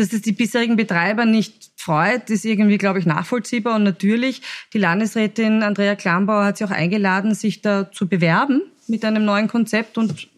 Dass 0.00 0.08
das 0.08 0.22
die 0.22 0.32
bisherigen 0.32 0.76
Betreiber 0.76 1.26
nicht 1.26 1.72
freut, 1.76 2.30
ist 2.30 2.44
irgendwie, 2.44 2.78
glaube 2.78 2.98
ich, 2.98 3.06
nachvollziehbar. 3.06 3.76
Und 3.76 3.84
natürlich, 3.84 4.40
die 4.72 4.78
Landesrätin 4.78 5.62
Andrea 5.62 5.94
Klambauer 5.94 6.44
hat 6.44 6.56
sie 6.56 6.64
auch 6.64 6.70
eingeladen, 6.70 7.34
sich 7.34 7.60
da 7.60 7.92
zu 7.92 8.08
bewerben 8.08 8.62
mit 8.86 9.04
einem 9.04 9.24
neuen 9.24 9.46
Konzept 9.46 9.98
und 9.98 10.28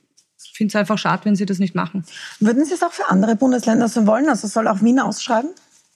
finde 0.53 0.73
es 0.73 0.77
einfach 0.77 0.99
schade, 0.99 1.25
wenn 1.25 1.37
sie 1.37 1.47
das 1.47 1.59
nicht 1.59 1.75
machen. 1.75 2.05
Würden 2.41 2.65
Sie 2.65 2.75
es 2.75 2.83
auch 2.83 2.93
für 2.93 3.09
andere 3.09 3.37
Bundesländer 3.37 3.89
so 3.89 4.07
wollen? 4.07 4.29
Also 4.29 4.49
soll 4.49 4.69
auch 4.69 4.83
Wien 4.83 5.01
ausschreiben? 5.01 5.51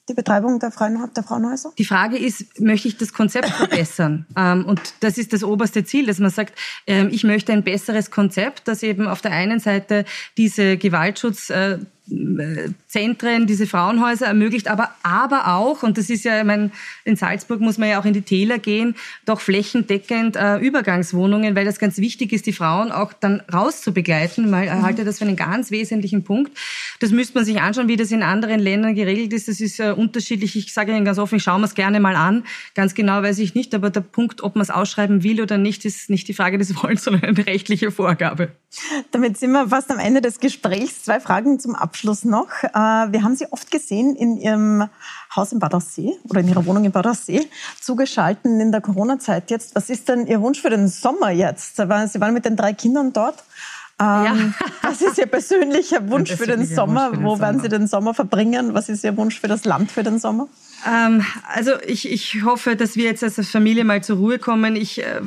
die 0.09 0.15
Betreibung 0.15 0.61
der, 0.61 0.71
Frauen, 0.71 1.11
der 1.15 1.23
Frauenhäuser? 1.23 1.73
Die 1.77 1.85
Frage 1.85 2.17
ist, 2.17 2.61
möchte 2.61 2.89
ich 2.89 2.97
das 2.97 3.13
Konzept 3.13 3.49
verbessern? 3.49 4.27
ähm, 4.37 4.65
und 4.65 4.81
das 5.01 5.19
ist 5.19 5.33
das 5.33 5.43
oberste 5.43 5.85
Ziel, 5.85 6.07
dass 6.07 6.19
man 6.19 6.31
sagt, 6.31 6.57
ähm, 6.87 7.09
ich 7.11 7.25
möchte 7.25 7.53
ein 7.53 7.65
besseres 7.65 8.11
Konzept, 8.11 8.69
das 8.69 8.83
eben 8.83 9.09
auf 9.09 9.21
der 9.21 9.33
einen 9.33 9.59
Seite 9.59 10.05
diese 10.37 10.77
Gewaltschutz 10.77 11.51
äh, 11.51 11.79
Zentren, 12.87 13.49
diese 13.49 13.67
Frauenhäuser 13.67 14.27
ermöglicht, 14.27 14.69
aber, 14.69 14.91
aber 15.03 15.57
auch, 15.57 15.83
und 15.83 15.99
das 15.99 16.09
ist 16.09 16.25
ja, 16.25 16.39
ich 16.39 16.45
meine, 16.45 16.71
in 17.05 17.17
Salzburg 17.17 17.61
muss 17.61 17.79
man 17.79 17.89
ja 17.89 18.01
auch 18.01 18.05
in 18.05 18.13
die 18.13 18.23
Täler 18.23 18.59
gehen, 18.59 18.95
doch 19.25 19.41
flächendeckend 19.41 20.37
äh, 20.37 20.59
Übergangswohnungen, 20.59 21.57
weil 21.57 21.65
das 21.65 21.81
ganz 21.81 21.99
wichtig 21.99 22.33
ist, 22.33 22.47
die 22.47 22.53
Frauen 22.53 22.93
auch 22.93 23.13
dann 23.13 23.43
rauszubegleiten, 23.53 24.53
weil 24.53 24.69
ich 24.69 24.73
mhm. 24.73 24.83
halte 24.83 25.05
das 25.05 25.19
für 25.19 25.25
einen 25.25 25.35
ganz 25.35 25.73
wesentlichen 25.73 26.23
Punkt. 26.23 26.57
Das 27.01 27.11
müsste 27.11 27.35
man 27.39 27.45
sich 27.45 27.61
anschauen, 27.61 27.89
wie 27.89 27.97
das 27.97 28.13
in 28.13 28.23
anderen 28.23 28.61
Ländern 28.61 28.95
geregelt 28.95 29.33
ist. 29.33 29.49
Das 29.49 29.61
ist 29.61 29.81
äh, 29.81 29.91
unterschiedlich. 29.91 30.55
Ich 30.55 30.73
sage 30.73 30.93
Ihnen 30.93 31.05
ganz 31.05 31.19
offen, 31.19 31.37
ich 31.37 31.43
schaue 31.43 31.59
mir 31.59 31.67
es 31.67 31.75
gerne 31.75 31.99
mal 31.99 32.15
an. 32.15 32.45
Ganz 32.75 32.95
genau 32.95 33.23
weiß 33.23 33.41
ich 33.41 33.57
nicht, 33.57 33.75
aber 33.75 33.91
der 33.91 34.01
Punkt, 34.01 34.45
ob 34.45 34.55
man 34.55 34.63
es 34.63 34.71
ausschreiben 34.71 35.25
will 35.25 35.41
oder 35.41 35.59
nicht, 35.59 35.85
ist 35.85 36.09
nicht 36.09 36.29
die 36.29 36.35
Frage 36.35 36.57
des 36.57 36.77
Wollens, 36.83 37.03
sondern 37.03 37.25
eine 37.25 37.47
rechtliche 37.47 37.91
Vorgabe. 37.91 38.53
Damit 39.11 39.39
sind 39.39 39.51
wir 39.51 39.69
fast 39.69 39.91
am 39.91 39.99
Ende 39.99 40.21
des 40.21 40.39
Gesprächs. 40.39 41.03
Zwei 41.03 41.19
Fragen 41.19 41.59
zum 41.59 41.75
Abschluss. 41.75 41.96
Abschluss 41.97 42.27
noch. 42.27 42.51
Äh, 42.63 42.75
wir 42.75 43.23
haben 43.23 43.37
Sie 43.37 43.47
oft 43.51 43.71
gesehen 43.71 44.17
in 44.17 44.37
Ihrem 44.37 44.87
Haus 45.35 45.53
in 45.53 45.59
Bad 45.59 45.75
Aussee 45.75 46.13
oder 46.29 46.41
in 46.41 46.49
Ihrer 46.49 46.67
Wohnung 46.67 46.85
in 46.85 46.93
Bad 46.93 47.07
Aussee, 47.07 47.49
zugeschalten 47.81 48.61
in 48.61 48.71
der 48.71 48.83
Corona-Zeit 48.83 49.51
jetzt. 49.51 49.75
Was 49.75 49.89
ist 49.89 50.07
denn 50.11 50.27
Ihr 50.27 50.43
Wunsch 50.43 50.61
für 50.61 50.69
den 50.69 50.89
Sommer 50.89 51.31
jetzt? 51.31 51.77
Sie 51.77 51.89
waren 51.89 52.35
mit 52.35 52.45
den 52.45 52.55
drei 52.55 52.75
Kindern 52.75 53.15
dort. 53.15 53.43
Ja. 53.99 54.27
Ähm, 54.27 54.53
was 54.83 55.01
ist 55.01 55.17
Ihr 55.17 55.25
persönlicher 55.25 56.07
Wunsch 56.11 56.33
für 56.35 56.47
den 56.47 56.67
Sommer? 56.67 57.09
Für 57.09 57.17
den 57.17 57.25
Wo 57.25 57.31
Sommer. 57.31 57.41
werden 57.41 57.63
Sie 57.63 57.69
den 57.71 57.87
Sommer 57.87 58.13
verbringen? 58.13 58.75
Was 58.75 58.91
ist 58.91 59.03
Ihr 59.03 59.17
Wunsch 59.17 59.41
für 59.41 59.49
das 59.49 59.65
Land 59.65 59.91
für 59.91 60.03
den 60.03 60.19
Sommer? 60.19 60.49
Ähm, 60.87 61.25
also 61.55 61.71
ich, 61.87 62.13
ich 62.13 62.43
hoffe, 62.45 62.77
dass 62.77 62.97
wir 62.97 63.05
jetzt 63.05 63.25
als 63.25 63.49
Familie 63.49 63.85
mal 63.85 64.05
zur 64.05 64.19
Ruhe 64.19 64.39
kommen. 64.39 64.77
Ich 64.77 65.03
äh, 65.03 65.19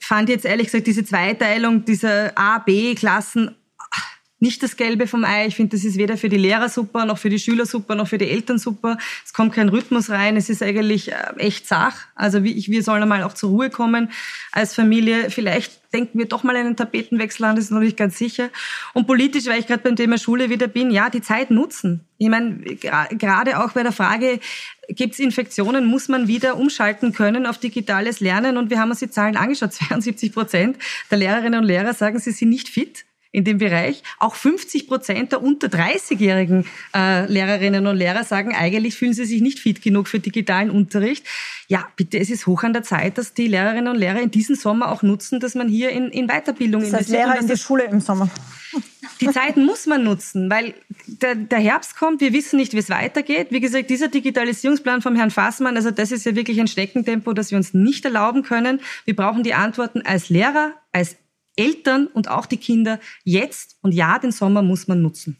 fand 0.00 0.28
jetzt 0.30 0.44
ehrlich 0.44 0.66
gesagt 0.66 0.88
diese 0.88 1.04
Zweiteilung 1.04 1.84
dieser 1.84 2.36
A, 2.36 2.58
B-Klassen 2.58 3.54
nicht 4.42 4.60
das 4.64 4.76
Gelbe 4.76 5.06
vom 5.06 5.24
Ei. 5.24 5.46
Ich 5.46 5.54
finde, 5.54 5.76
das 5.76 5.84
ist 5.84 5.96
weder 5.96 6.16
für 6.16 6.28
die 6.28 6.36
Lehrer 6.36 6.68
super, 6.68 7.06
noch 7.06 7.16
für 7.16 7.30
die 7.30 7.38
Schüler 7.38 7.64
super, 7.64 7.94
noch 7.94 8.08
für 8.08 8.18
die 8.18 8.28
Eltern 8.28 8.58
super. 8.58 8.98
Es 9.24 9.32
kommt 9.32 9.54
kein 9.54 9.68
Rhythmus 9.68 10.10
rein. 10.10 10.36
Es 10.36 10.50
ist 10.50 10.64
eigentlich 10.64 11.12
äh, 11.12 11.14
echt 11.36 11.68
Sach. 11.68 11.96
Also 12.16 12.42
wir 12.42 12.82
sollen 12.82 13.02
einmal 13.02 13.22
auch 13.22 13.34
zur 13.34 13.50
Ruhe 13.50 13.70
kommen 13.70 14.10
als 14.50 14.74
Familie. 14.74 15.30
Vielleicht 15.30 15.80
denken 15.92 16.18
wir 16.18 16.26
doch 16.26 16.42
mal 16.42 16.56
einen 16.56 16.74
Tapetenwechsel 16.74 17.44
an, 17.44 17.54
das 17.54 17.66
ist 17.66 17.70
noch 17.70 17.78
nicht 17.78 17.96
ganz 17.96 18.18
sicher. 18.18 18.50
Und 18.94 19.06
politisch, 19.06 19.46
weil 19.46 19.60
ich 19.60 19.68
gerade 19.68 19.84
beim 19.84 19.94
Thema 19.94 20.18
Schule 20.18 20.50
wieder 20.50 20.66
bin, 20.66 20.90
ja, 20.90 21.08
die 21.08 21.22
Zeit 21.22 21.52
nutzen. 21.52 22.00
Ich 22.18 22.28
meine, 22.28 22.56
gerade 22.56 23.62
auch 23.62 23.70
bei 23.72 23.84
der 23.84 23.92
Frage, 23.92 24.40
gibt 24.88 25.14
es 25.14 25.20
Infektionen, 25.20 25.86
muss 25.86 26.08
man 26.08 26.26
wieder 26.26 26.56
umschalten 26.56 27.12
können 27.12 27.46
auf 27.46 27.58
digitales 27.58 28.18
Lernen. 28.18 28.56
Und 28.56 28.70
wir 28.70 28.80
haben 28.80 28.90
uns 28.90 28.98
die 28.98 29.10
Zahlen 29.10 29.36
angeschaut. 29.36 29.72
72 29.72 30.32
Prozent 30.32 30.78
der 31.12 31.18
Lehrerinnen 31.18 31.60
und 31.60 31.66
Lehrer 31.66 31.94
sagen, 31.94 32.18
sie 32.18 32.32
sind 32.32 32.48
nicht 32.48 32.68
fit 32.68 33.04
in 33.32 33.44
dem 33.44 33.58
Bereich. 33.58 34.02
Auch 34.18 34.34
50 34.34 34.86
Prozent 34.86 35.32
der 35.32 35.42
unter 35.42 35.68
30-jährigen 35.68 36.66
äh, 36.94 37.26
Lehrerinnen 37.26 37.86
und 37.86 37.96
Lehrer 37.96 38.24
sagen, 38.24 38.54
eigentlich 38.54 38.94
fühlen 38.94 39.14
sie 39.14 39.24
sich 39.24 39.40
nicht 39.40 39.58
fit 39.58 39.82
genug 39.82 40.06
für 40.06 40.20
digitalen 40.20 40.70
Unterricht. 40.70 41.24
Ja, 41.66 41.88
bitte, 41.96 42.18
es 42.18 42.30
ist 42.30 42.46
hoch 42.46 42.62
an 42.62 42.74
der 42.74 42.82
Zeit, 42.82 43.16
dass 43.16 43.32
die 43.32 43.48
Lehrerinnen 43.48 43.88
und 43.88 43.98
Lehrer 43.98 44.20
in 44.20 44.30
diesem 44.30 44.54
Sommer 44.54 44.92
auch 44.92 45.02
nutzen, 45.02 45.40
dass 45.40 45.54
man 45.54 45.68
hier 45.68 45.90
in, 45.90 46.08
in 46.08 46.26
Weiterbildung 46.28 46.82
das 46.82 46.92
heißt, 46.92 47.08
investiert. 47.08 47.26
Lehrer 47.26 47.40
in 47.40 47.48
die 47.48 47.56
Schule 47.56 47.84
im 47.84 48.00
Sommer. 48.00 48.28
Die 49.20 49.28
Zeiten 49.28 49.64
muss 49.64 49.86
man 49.86 50.02
nutzen, 50.02 50.50
weil 50.50 50.74
der, 51.06 51.34
der 51.34 51.58
Herbst 51.58 51.96
kommt, 51.96 52.20
wir 52.20 52.32
wissen 52.32 52.56
nicht, 52.56 52.72
wie 52.72 52.78
es 52.78 52.90
weitergeht. 52.90 53.48
Wie 53.50 53.60
gesagt, 53.60 53.90
dieser 53.90 54.08
Digitalisierungsplan 54.08 55.02
vom 55.02 55.14
Herrn 55.14 55.30
Fassmann, 55.30 55.76
also 55.76 55.90
das 55.90 56.10
ist 56.10 56.26
ja 56.26 56.34
wirklich 56.34 56.60
ein 56.60 56.68
Steckentempo, 56.68 57.32
das 57.32 57.50
wir 57.50 57.58
uns 57.58 57.74
nicht 57.74 58.04
erlauben 58.04 58.42
können. 58.42 58.80
Wir 59.04 59.14
brauchen 59.14 59.42
die 59.42 59.54
Antworten 59.54 60.02
als 60.02 60.28
Lehrer, 60.28 60.72
als 60.92 61.16
Eltern 61.56 62.06
und 62.06 62.28
auch 62.28 62.46
die 62.46 62.56
Kinder 62.56 62.98
jetzt. 63.24 63.76
Und 63.82 63.92
ja, 63.92 64.18
den 64.18 64.32
Sommer 64.32 64.62
muss 64.62 64.88
man 64.88 65.02
nutzen. 65.02 65.36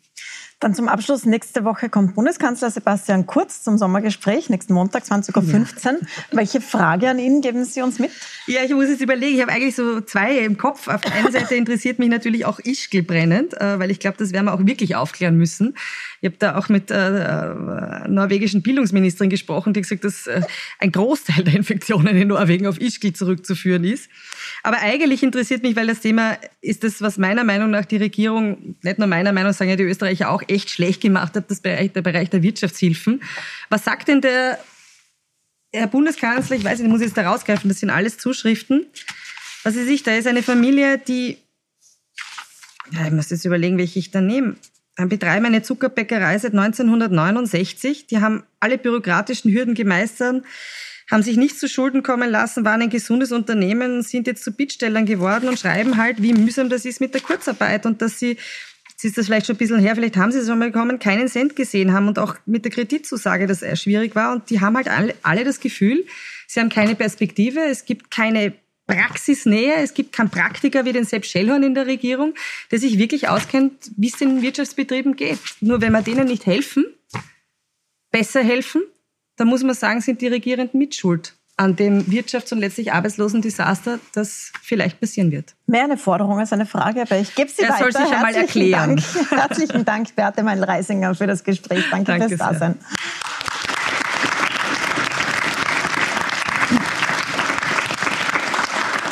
Dann 0.63 0.77
zum 0.77 0.89
Abschluss, 0.89 1.27
nächste 1.27 1.65
Woche 1.65 1.89
kommt 1.89 2.15
Bundeskanzler 2.15 2.71
Sebastian 2.71 3.27
Kurz 3.27 3.65
zum 3.65 3.79
Sommergespräch, 3.79 4.49
nächsten 4.49 4.75
Montag, 4.75 5.03
20.15 5.03 5.35
Uhr. 5.37 5.93
Ja. 5.93 6.07
Welche 6.31 6.61
Frage 6.61 7.11
an 7.11 7.19
ihn 7.19 7.41
geben 7.41 7.65
Sie 7.65 7.83
uns 7.83 7.99
mit? 7.99 8.13
Ja, 8.47 8.63
ich 8.63 8.73
muss 8.73 8.89
jetzt 8.89 9.01
überlegen, 9.01 9.35
ich 9.35 9.43
habe 9.43 9.51
eigentlich 9.51 9.75
so 9.75 10.01
zwei 10.03 10.39
im 10.39 10.59
Kopf. 10.59 10.87
Auf 10.87 11.01
der 11.01 11.15
einen 11.15 11.33
Seite 11.33 11.57
interessiert 11.57 11.99
mich 11.99 12.11
natürlich 12.11 12.45
auch 12.45 12.61
Ischgl 12.61 13.03
brennend, 13.03 13.61
äh, 13.61 13.81
weil 13.81 13.91
ich 13.91 13.99
glaube, 13.99 14.19
das 14.19 14.33
werden 14.33 14.45
wir 14.45 14.55
auch 14.55 14.65
wirklich 14.65 14.95
aufklären 14.95 15.37
müssen. 15.37 15.75
Ich 16.23 16.27
habe 16.29 16.37
da 16.39 16.57
auch 16.57 16.69
mit 16.69 16.89
äh, 16.93 18.09
norwegischen 18.09 18.63
Bildungsministerin 18.63 19.29
gesprochen, 19.29 19.73
die 19.73 19.81
gesagt, 19.81 20.05
dass 20.05 20.29
äh, 20.29 20.43
ein 20.79 20.93
Großteil 20.93 21.43
der 21.43 21.55
Infektionen 21.55 22.17
in 22.17 22.29
Norwegen 22.29 22.69
auf 22.69 22.81
Ischgl 22.81 23.13
zurückzuführen 23.13 23.83
ist. 23.83 24.09
Aber 24.63 24.79
eigentlich 24.79 25.25
interessiert 25.25 25.65
mich, 25.65 25.75
weil 25.75 25.89
das 25.89 25.99
Thema 25.99 26.39
ist 26.61 26.85
das, 26.85 27.03
was 27.03 27.19
meiner 27.19 27.43
Meinung 27.43 27.71
nach 27.71 27.87
die 27.87 27.97
Regierung, 27.97 28.77
nicht 28.83 28.99
nur 28.99 29.09
meiner 29.09 29.33
Meinung, 29.33 29.53
sagen 29.53 29.71
ja 29.71 29.75
die 29.75 29.83
Österreicher 29.83 30.31
auch, 30.31 30.45
echt 30.47 30.71
schlecht 30.71 31.01
gemacht 31.01 31.35
hat, 31.35 31.51
das 31.51 31.61
Bereich, 31.61 31.93
der 31.93 32.03
Bereich 32.03 32.31
der 32.31 32.45
Wirtschaftshilfen. 32.45 33.21
Was 33.69 33.83
sagt 33.83 34.07
denn 34.07 34.21
der 34.21 34.61
Herr 35.73 35.89
Bundeskanzler, 35.89 36.55
ich 36.55 36.63
weiß 36.63 36.79
nicht, 36.79 36.87
ich 36.87 36.93
muss 36.93 37.01
jetzt 37.01 37.17
da 37.17 37.29
rausgreifen, 37.29 37.69
das 37.69 37.81
sind 37.81 37.91
alles 37.91 38.19
Zuschriften. 38.19 38.87
Was 39.65 39.75
ist 39.75 39.89
ich, 39.89 40.05
da 40.05 40.15
ist 40.15 40.29
eine 40.29 40.45
Familie, 40.45 40.99
die, 40.99 41.39
ja, 42.93 43.07
ich 43.07 43.13
muss 43.13 43.31
jetzt 43.31 43.45
überlegen, 43.45 43.77
welche 43.77 43.99
ich 43.99 44.13
da 44.13 44.21
nehme 44.21 44.55
betreiben 44.97 45.47
eine 45.47 45.63
Zuckerbäckerei 45.63 46.39
seit 46.39 46.53
1969. 46.53 48.07
Die 48.07 48.21
haben 48.21 48.45
alle 48.61 48.79
bürokratischen 48.79 49.53
Hürden 49.53 49.75
gemeistert, 49.75 50.45
haben 51.11 51.23
sich 51.23 51.37
nicht 51.37 51.59
zu 51.59 51.69
Schulden 51.69 52.03
kommen 52.03 52.31
lassen, 52.31 52.65
waren 52.65 52.83
ein 52.83 52.91
gesundes 52.91 53.33
Unternehmen, 53.33 54.03
sind 54.03 54.27
jetzt 54.27 54.45
zu 54.45 54.53
Bittstellern 54.53 55.07
geworden 55.07 55.49
und 55.49 55.59
schreiben 55.59 55.97
halt, 55.97 56.23
wie 56.23 56.33
mühsam 56.33 56.69
das 56.69 56.85
ist 56.85 57.01
mit 57.01 57.15
der 57.15 57.21
Kurzarbeit 57.21 57.87
und 57.87 58.03
dass 58.03 58.19
sie 58.19 58.37
Jetzt 59.03 59.05
ist 59.05 59.19
das 59.19 59.27
vielleicht 59.27 59.47
schon 59.47 59.57
ein 59.57 59.59
bisschen 59.59 59.81
her, 59.81 59.97
vielleicht 59.97 60.17
haben 60.17 60.31
sie 60.31 60.39
es 60.39 60.47
schon 60.47 60.61
mal 60.61 60.71
bekommen, 60.71 61.01
keinen 61.01 61.27
Cent 61.27 61.57
gesehen 61.57 61.93
haben 61.93 62.07
und 62.07 62.21
auch 62.21 62.37
mit 62.47 62.65
der 62.65 62.71
Kreditzusage 62.71 63.49
das 63.49 63.63
eher 63.63 63.75
schwierig 63.75 64.15
war. 64.15 64.33
Und 64.33 64.49
die 64.49 64.61
haben 64.61 64.77
halt 64.77 64.89
alle, 64.89 65.17
alle 65.25 65.43
das 65.43 65.59
Gefühl, 65.59 66.07
sie 66.47 66.61
haben 66.61 66.69
keine 66.69 66.95
Perspektive, 66.95 67.59
es 67.69 67.85
gibt 67.85 68.13
keine 68.13 68.53
Praxisnähe. 68.95 69.75
Es 69.77 69.95
gibt 69.95 70.13
keinen 70.13 70.31
Praktiker 70.31 70.85
wie 70.85 70.93
den 70.93 71.05
Sepp 71.05 71.25
Schellhorn 71.25 71.63
in 71.63 71.75
der 71.75 71.87
Regierung, 71.87 72.35
der 72.71 72.79
sich 72.79 72.99
wirklich 72.99 73.29
auskennt, 73.29 73.91
wie 73.97 74.09
es 74.09 74.17
den 74.17 74.43
Wirtschaftsbetrieben 74.43 75.17
geht. 75.17 75.39
Nur 75.61 75.81
wenn 75.81 75.93
wir 75.93 76.03
denen 76.03 76.27
nicht 76.27 76.47
helfen, 76.47 76.85
besser 78.11 78.43
helfen, 78.43 78.83
dann 79.37 79.49
muss 79.49 79.63
man 79.63 79.75
sagen, 79.75 80.01
sind 80.01 80.21
die 80.21 80.29
Regierenden 80.29 80.79
mitschuld 80.79 81.35
an 81.57 81.77
dem 81.77 82.07
Wirtschafts- 82.07 82.53
und 82.53 82.61
letztlich 82.61 82.93
Arbeitslosendesaster, 82.93 84.01
das 84.15 84.53
vielleicht 84.63 85.01
passieren 85.01 85.31
wird. 85.31 85.55
Mehr 85.67 85.85
eine 85.85 85.97
Forderung 85.97 86.39
als 86.39 86.53
eine 86.53 86.67
Frage, 86.67 87.03
aber 87.03 87.19
ich 87.19 87.35
gebe 87.35 87.51
sie 87.51 87.63
er 87.63 87.71
weiter. 87.71 87.87
Er 87.87 87.93
soll 87.93 88.03
sich 88.07 88.15
einmal 88.15 88.35
erklären. 88.35 88.97
Dank, 88.97 89.31
herzlichen 89.31 89.85
Dank, 89.85 90.17
Beate 90.17 90.43
Meil-Reisinger, 90.43 91.15
für 91.15 91.27
das 91.27 91.45
Gespräch. 91.45 91.85
Danke, 91.91 92.13
Danke 92.13 92.29
fürs 92.29 92.41
Dasein. 92.41 92.79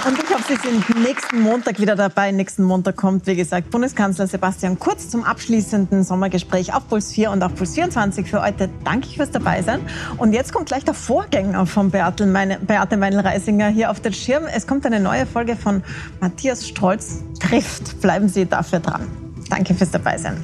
Und 0.07 0.19
ich 0.19 0.31
hoffe, 0.31 0.45
Sie 0.49 0.69
sind 0.69 1.03
nächsten 1.03 1.43
Montag 1.43 1.79
wieder 1.79 1.95
dabei. 1.95 2.33
Nächsten 2.33 2.63
Montag 2.65 2.97
kommt, 2.97 3.27
wie 3.27 3.37
gesagt, 3.37 3.71
Bundeskanzler 3.71 4.27
Sebastian 4.27 4.79
Kurz 4.79 5.11
zum 5.11 5.25
abschließenden 5.25 6.05
Sommergespräch 6.05 6.73
auf 6.73 6.89
Puls 6.89 7.13
4 7.13 7.31
und 7.31 7.43
auf 7.43 7.55
Puls 7.55 7.75
24. 7.75 8.27
Für 8.27 8.43
heute 8.43 8.71
danke 8.83 9.09
ich 9.09 9.17
fürs 9.17 9.31
Dabeisein. 9.31 9.81
Und 10.17 10.33
jetzt 10.33 10.55
kommt 10.55 10.67
gleich 10.67 10.85
der 10.85 10.95
Vorgänger 10.95 11.67
von 11.67 11.91
Beate, 11.91 12.27
Meinl-Reisinger 12.27 13.69
hier 13.69 13.91
auf 13.91 14.01
den 14.01 14.15
Schirm. 14.15 14.45
Es 14.45 14.67
kommt 14.67 14.87
eine 14.87 15.01
neue 15.01 15.27
Folge 15.27 15.55
von 15.55 15.83
Matthias 16.21 16.67
Strolz 16.67 17.23
trifft. 17.39 18.01
Bleiben 18.01 18.29
Sie 18.29 18.47
dafür 18.47 18.81
dran. 18.81 19.07
Danke 19.51 19.75
fürs 19.75 19.91
Dabeisein. 19.91 20.43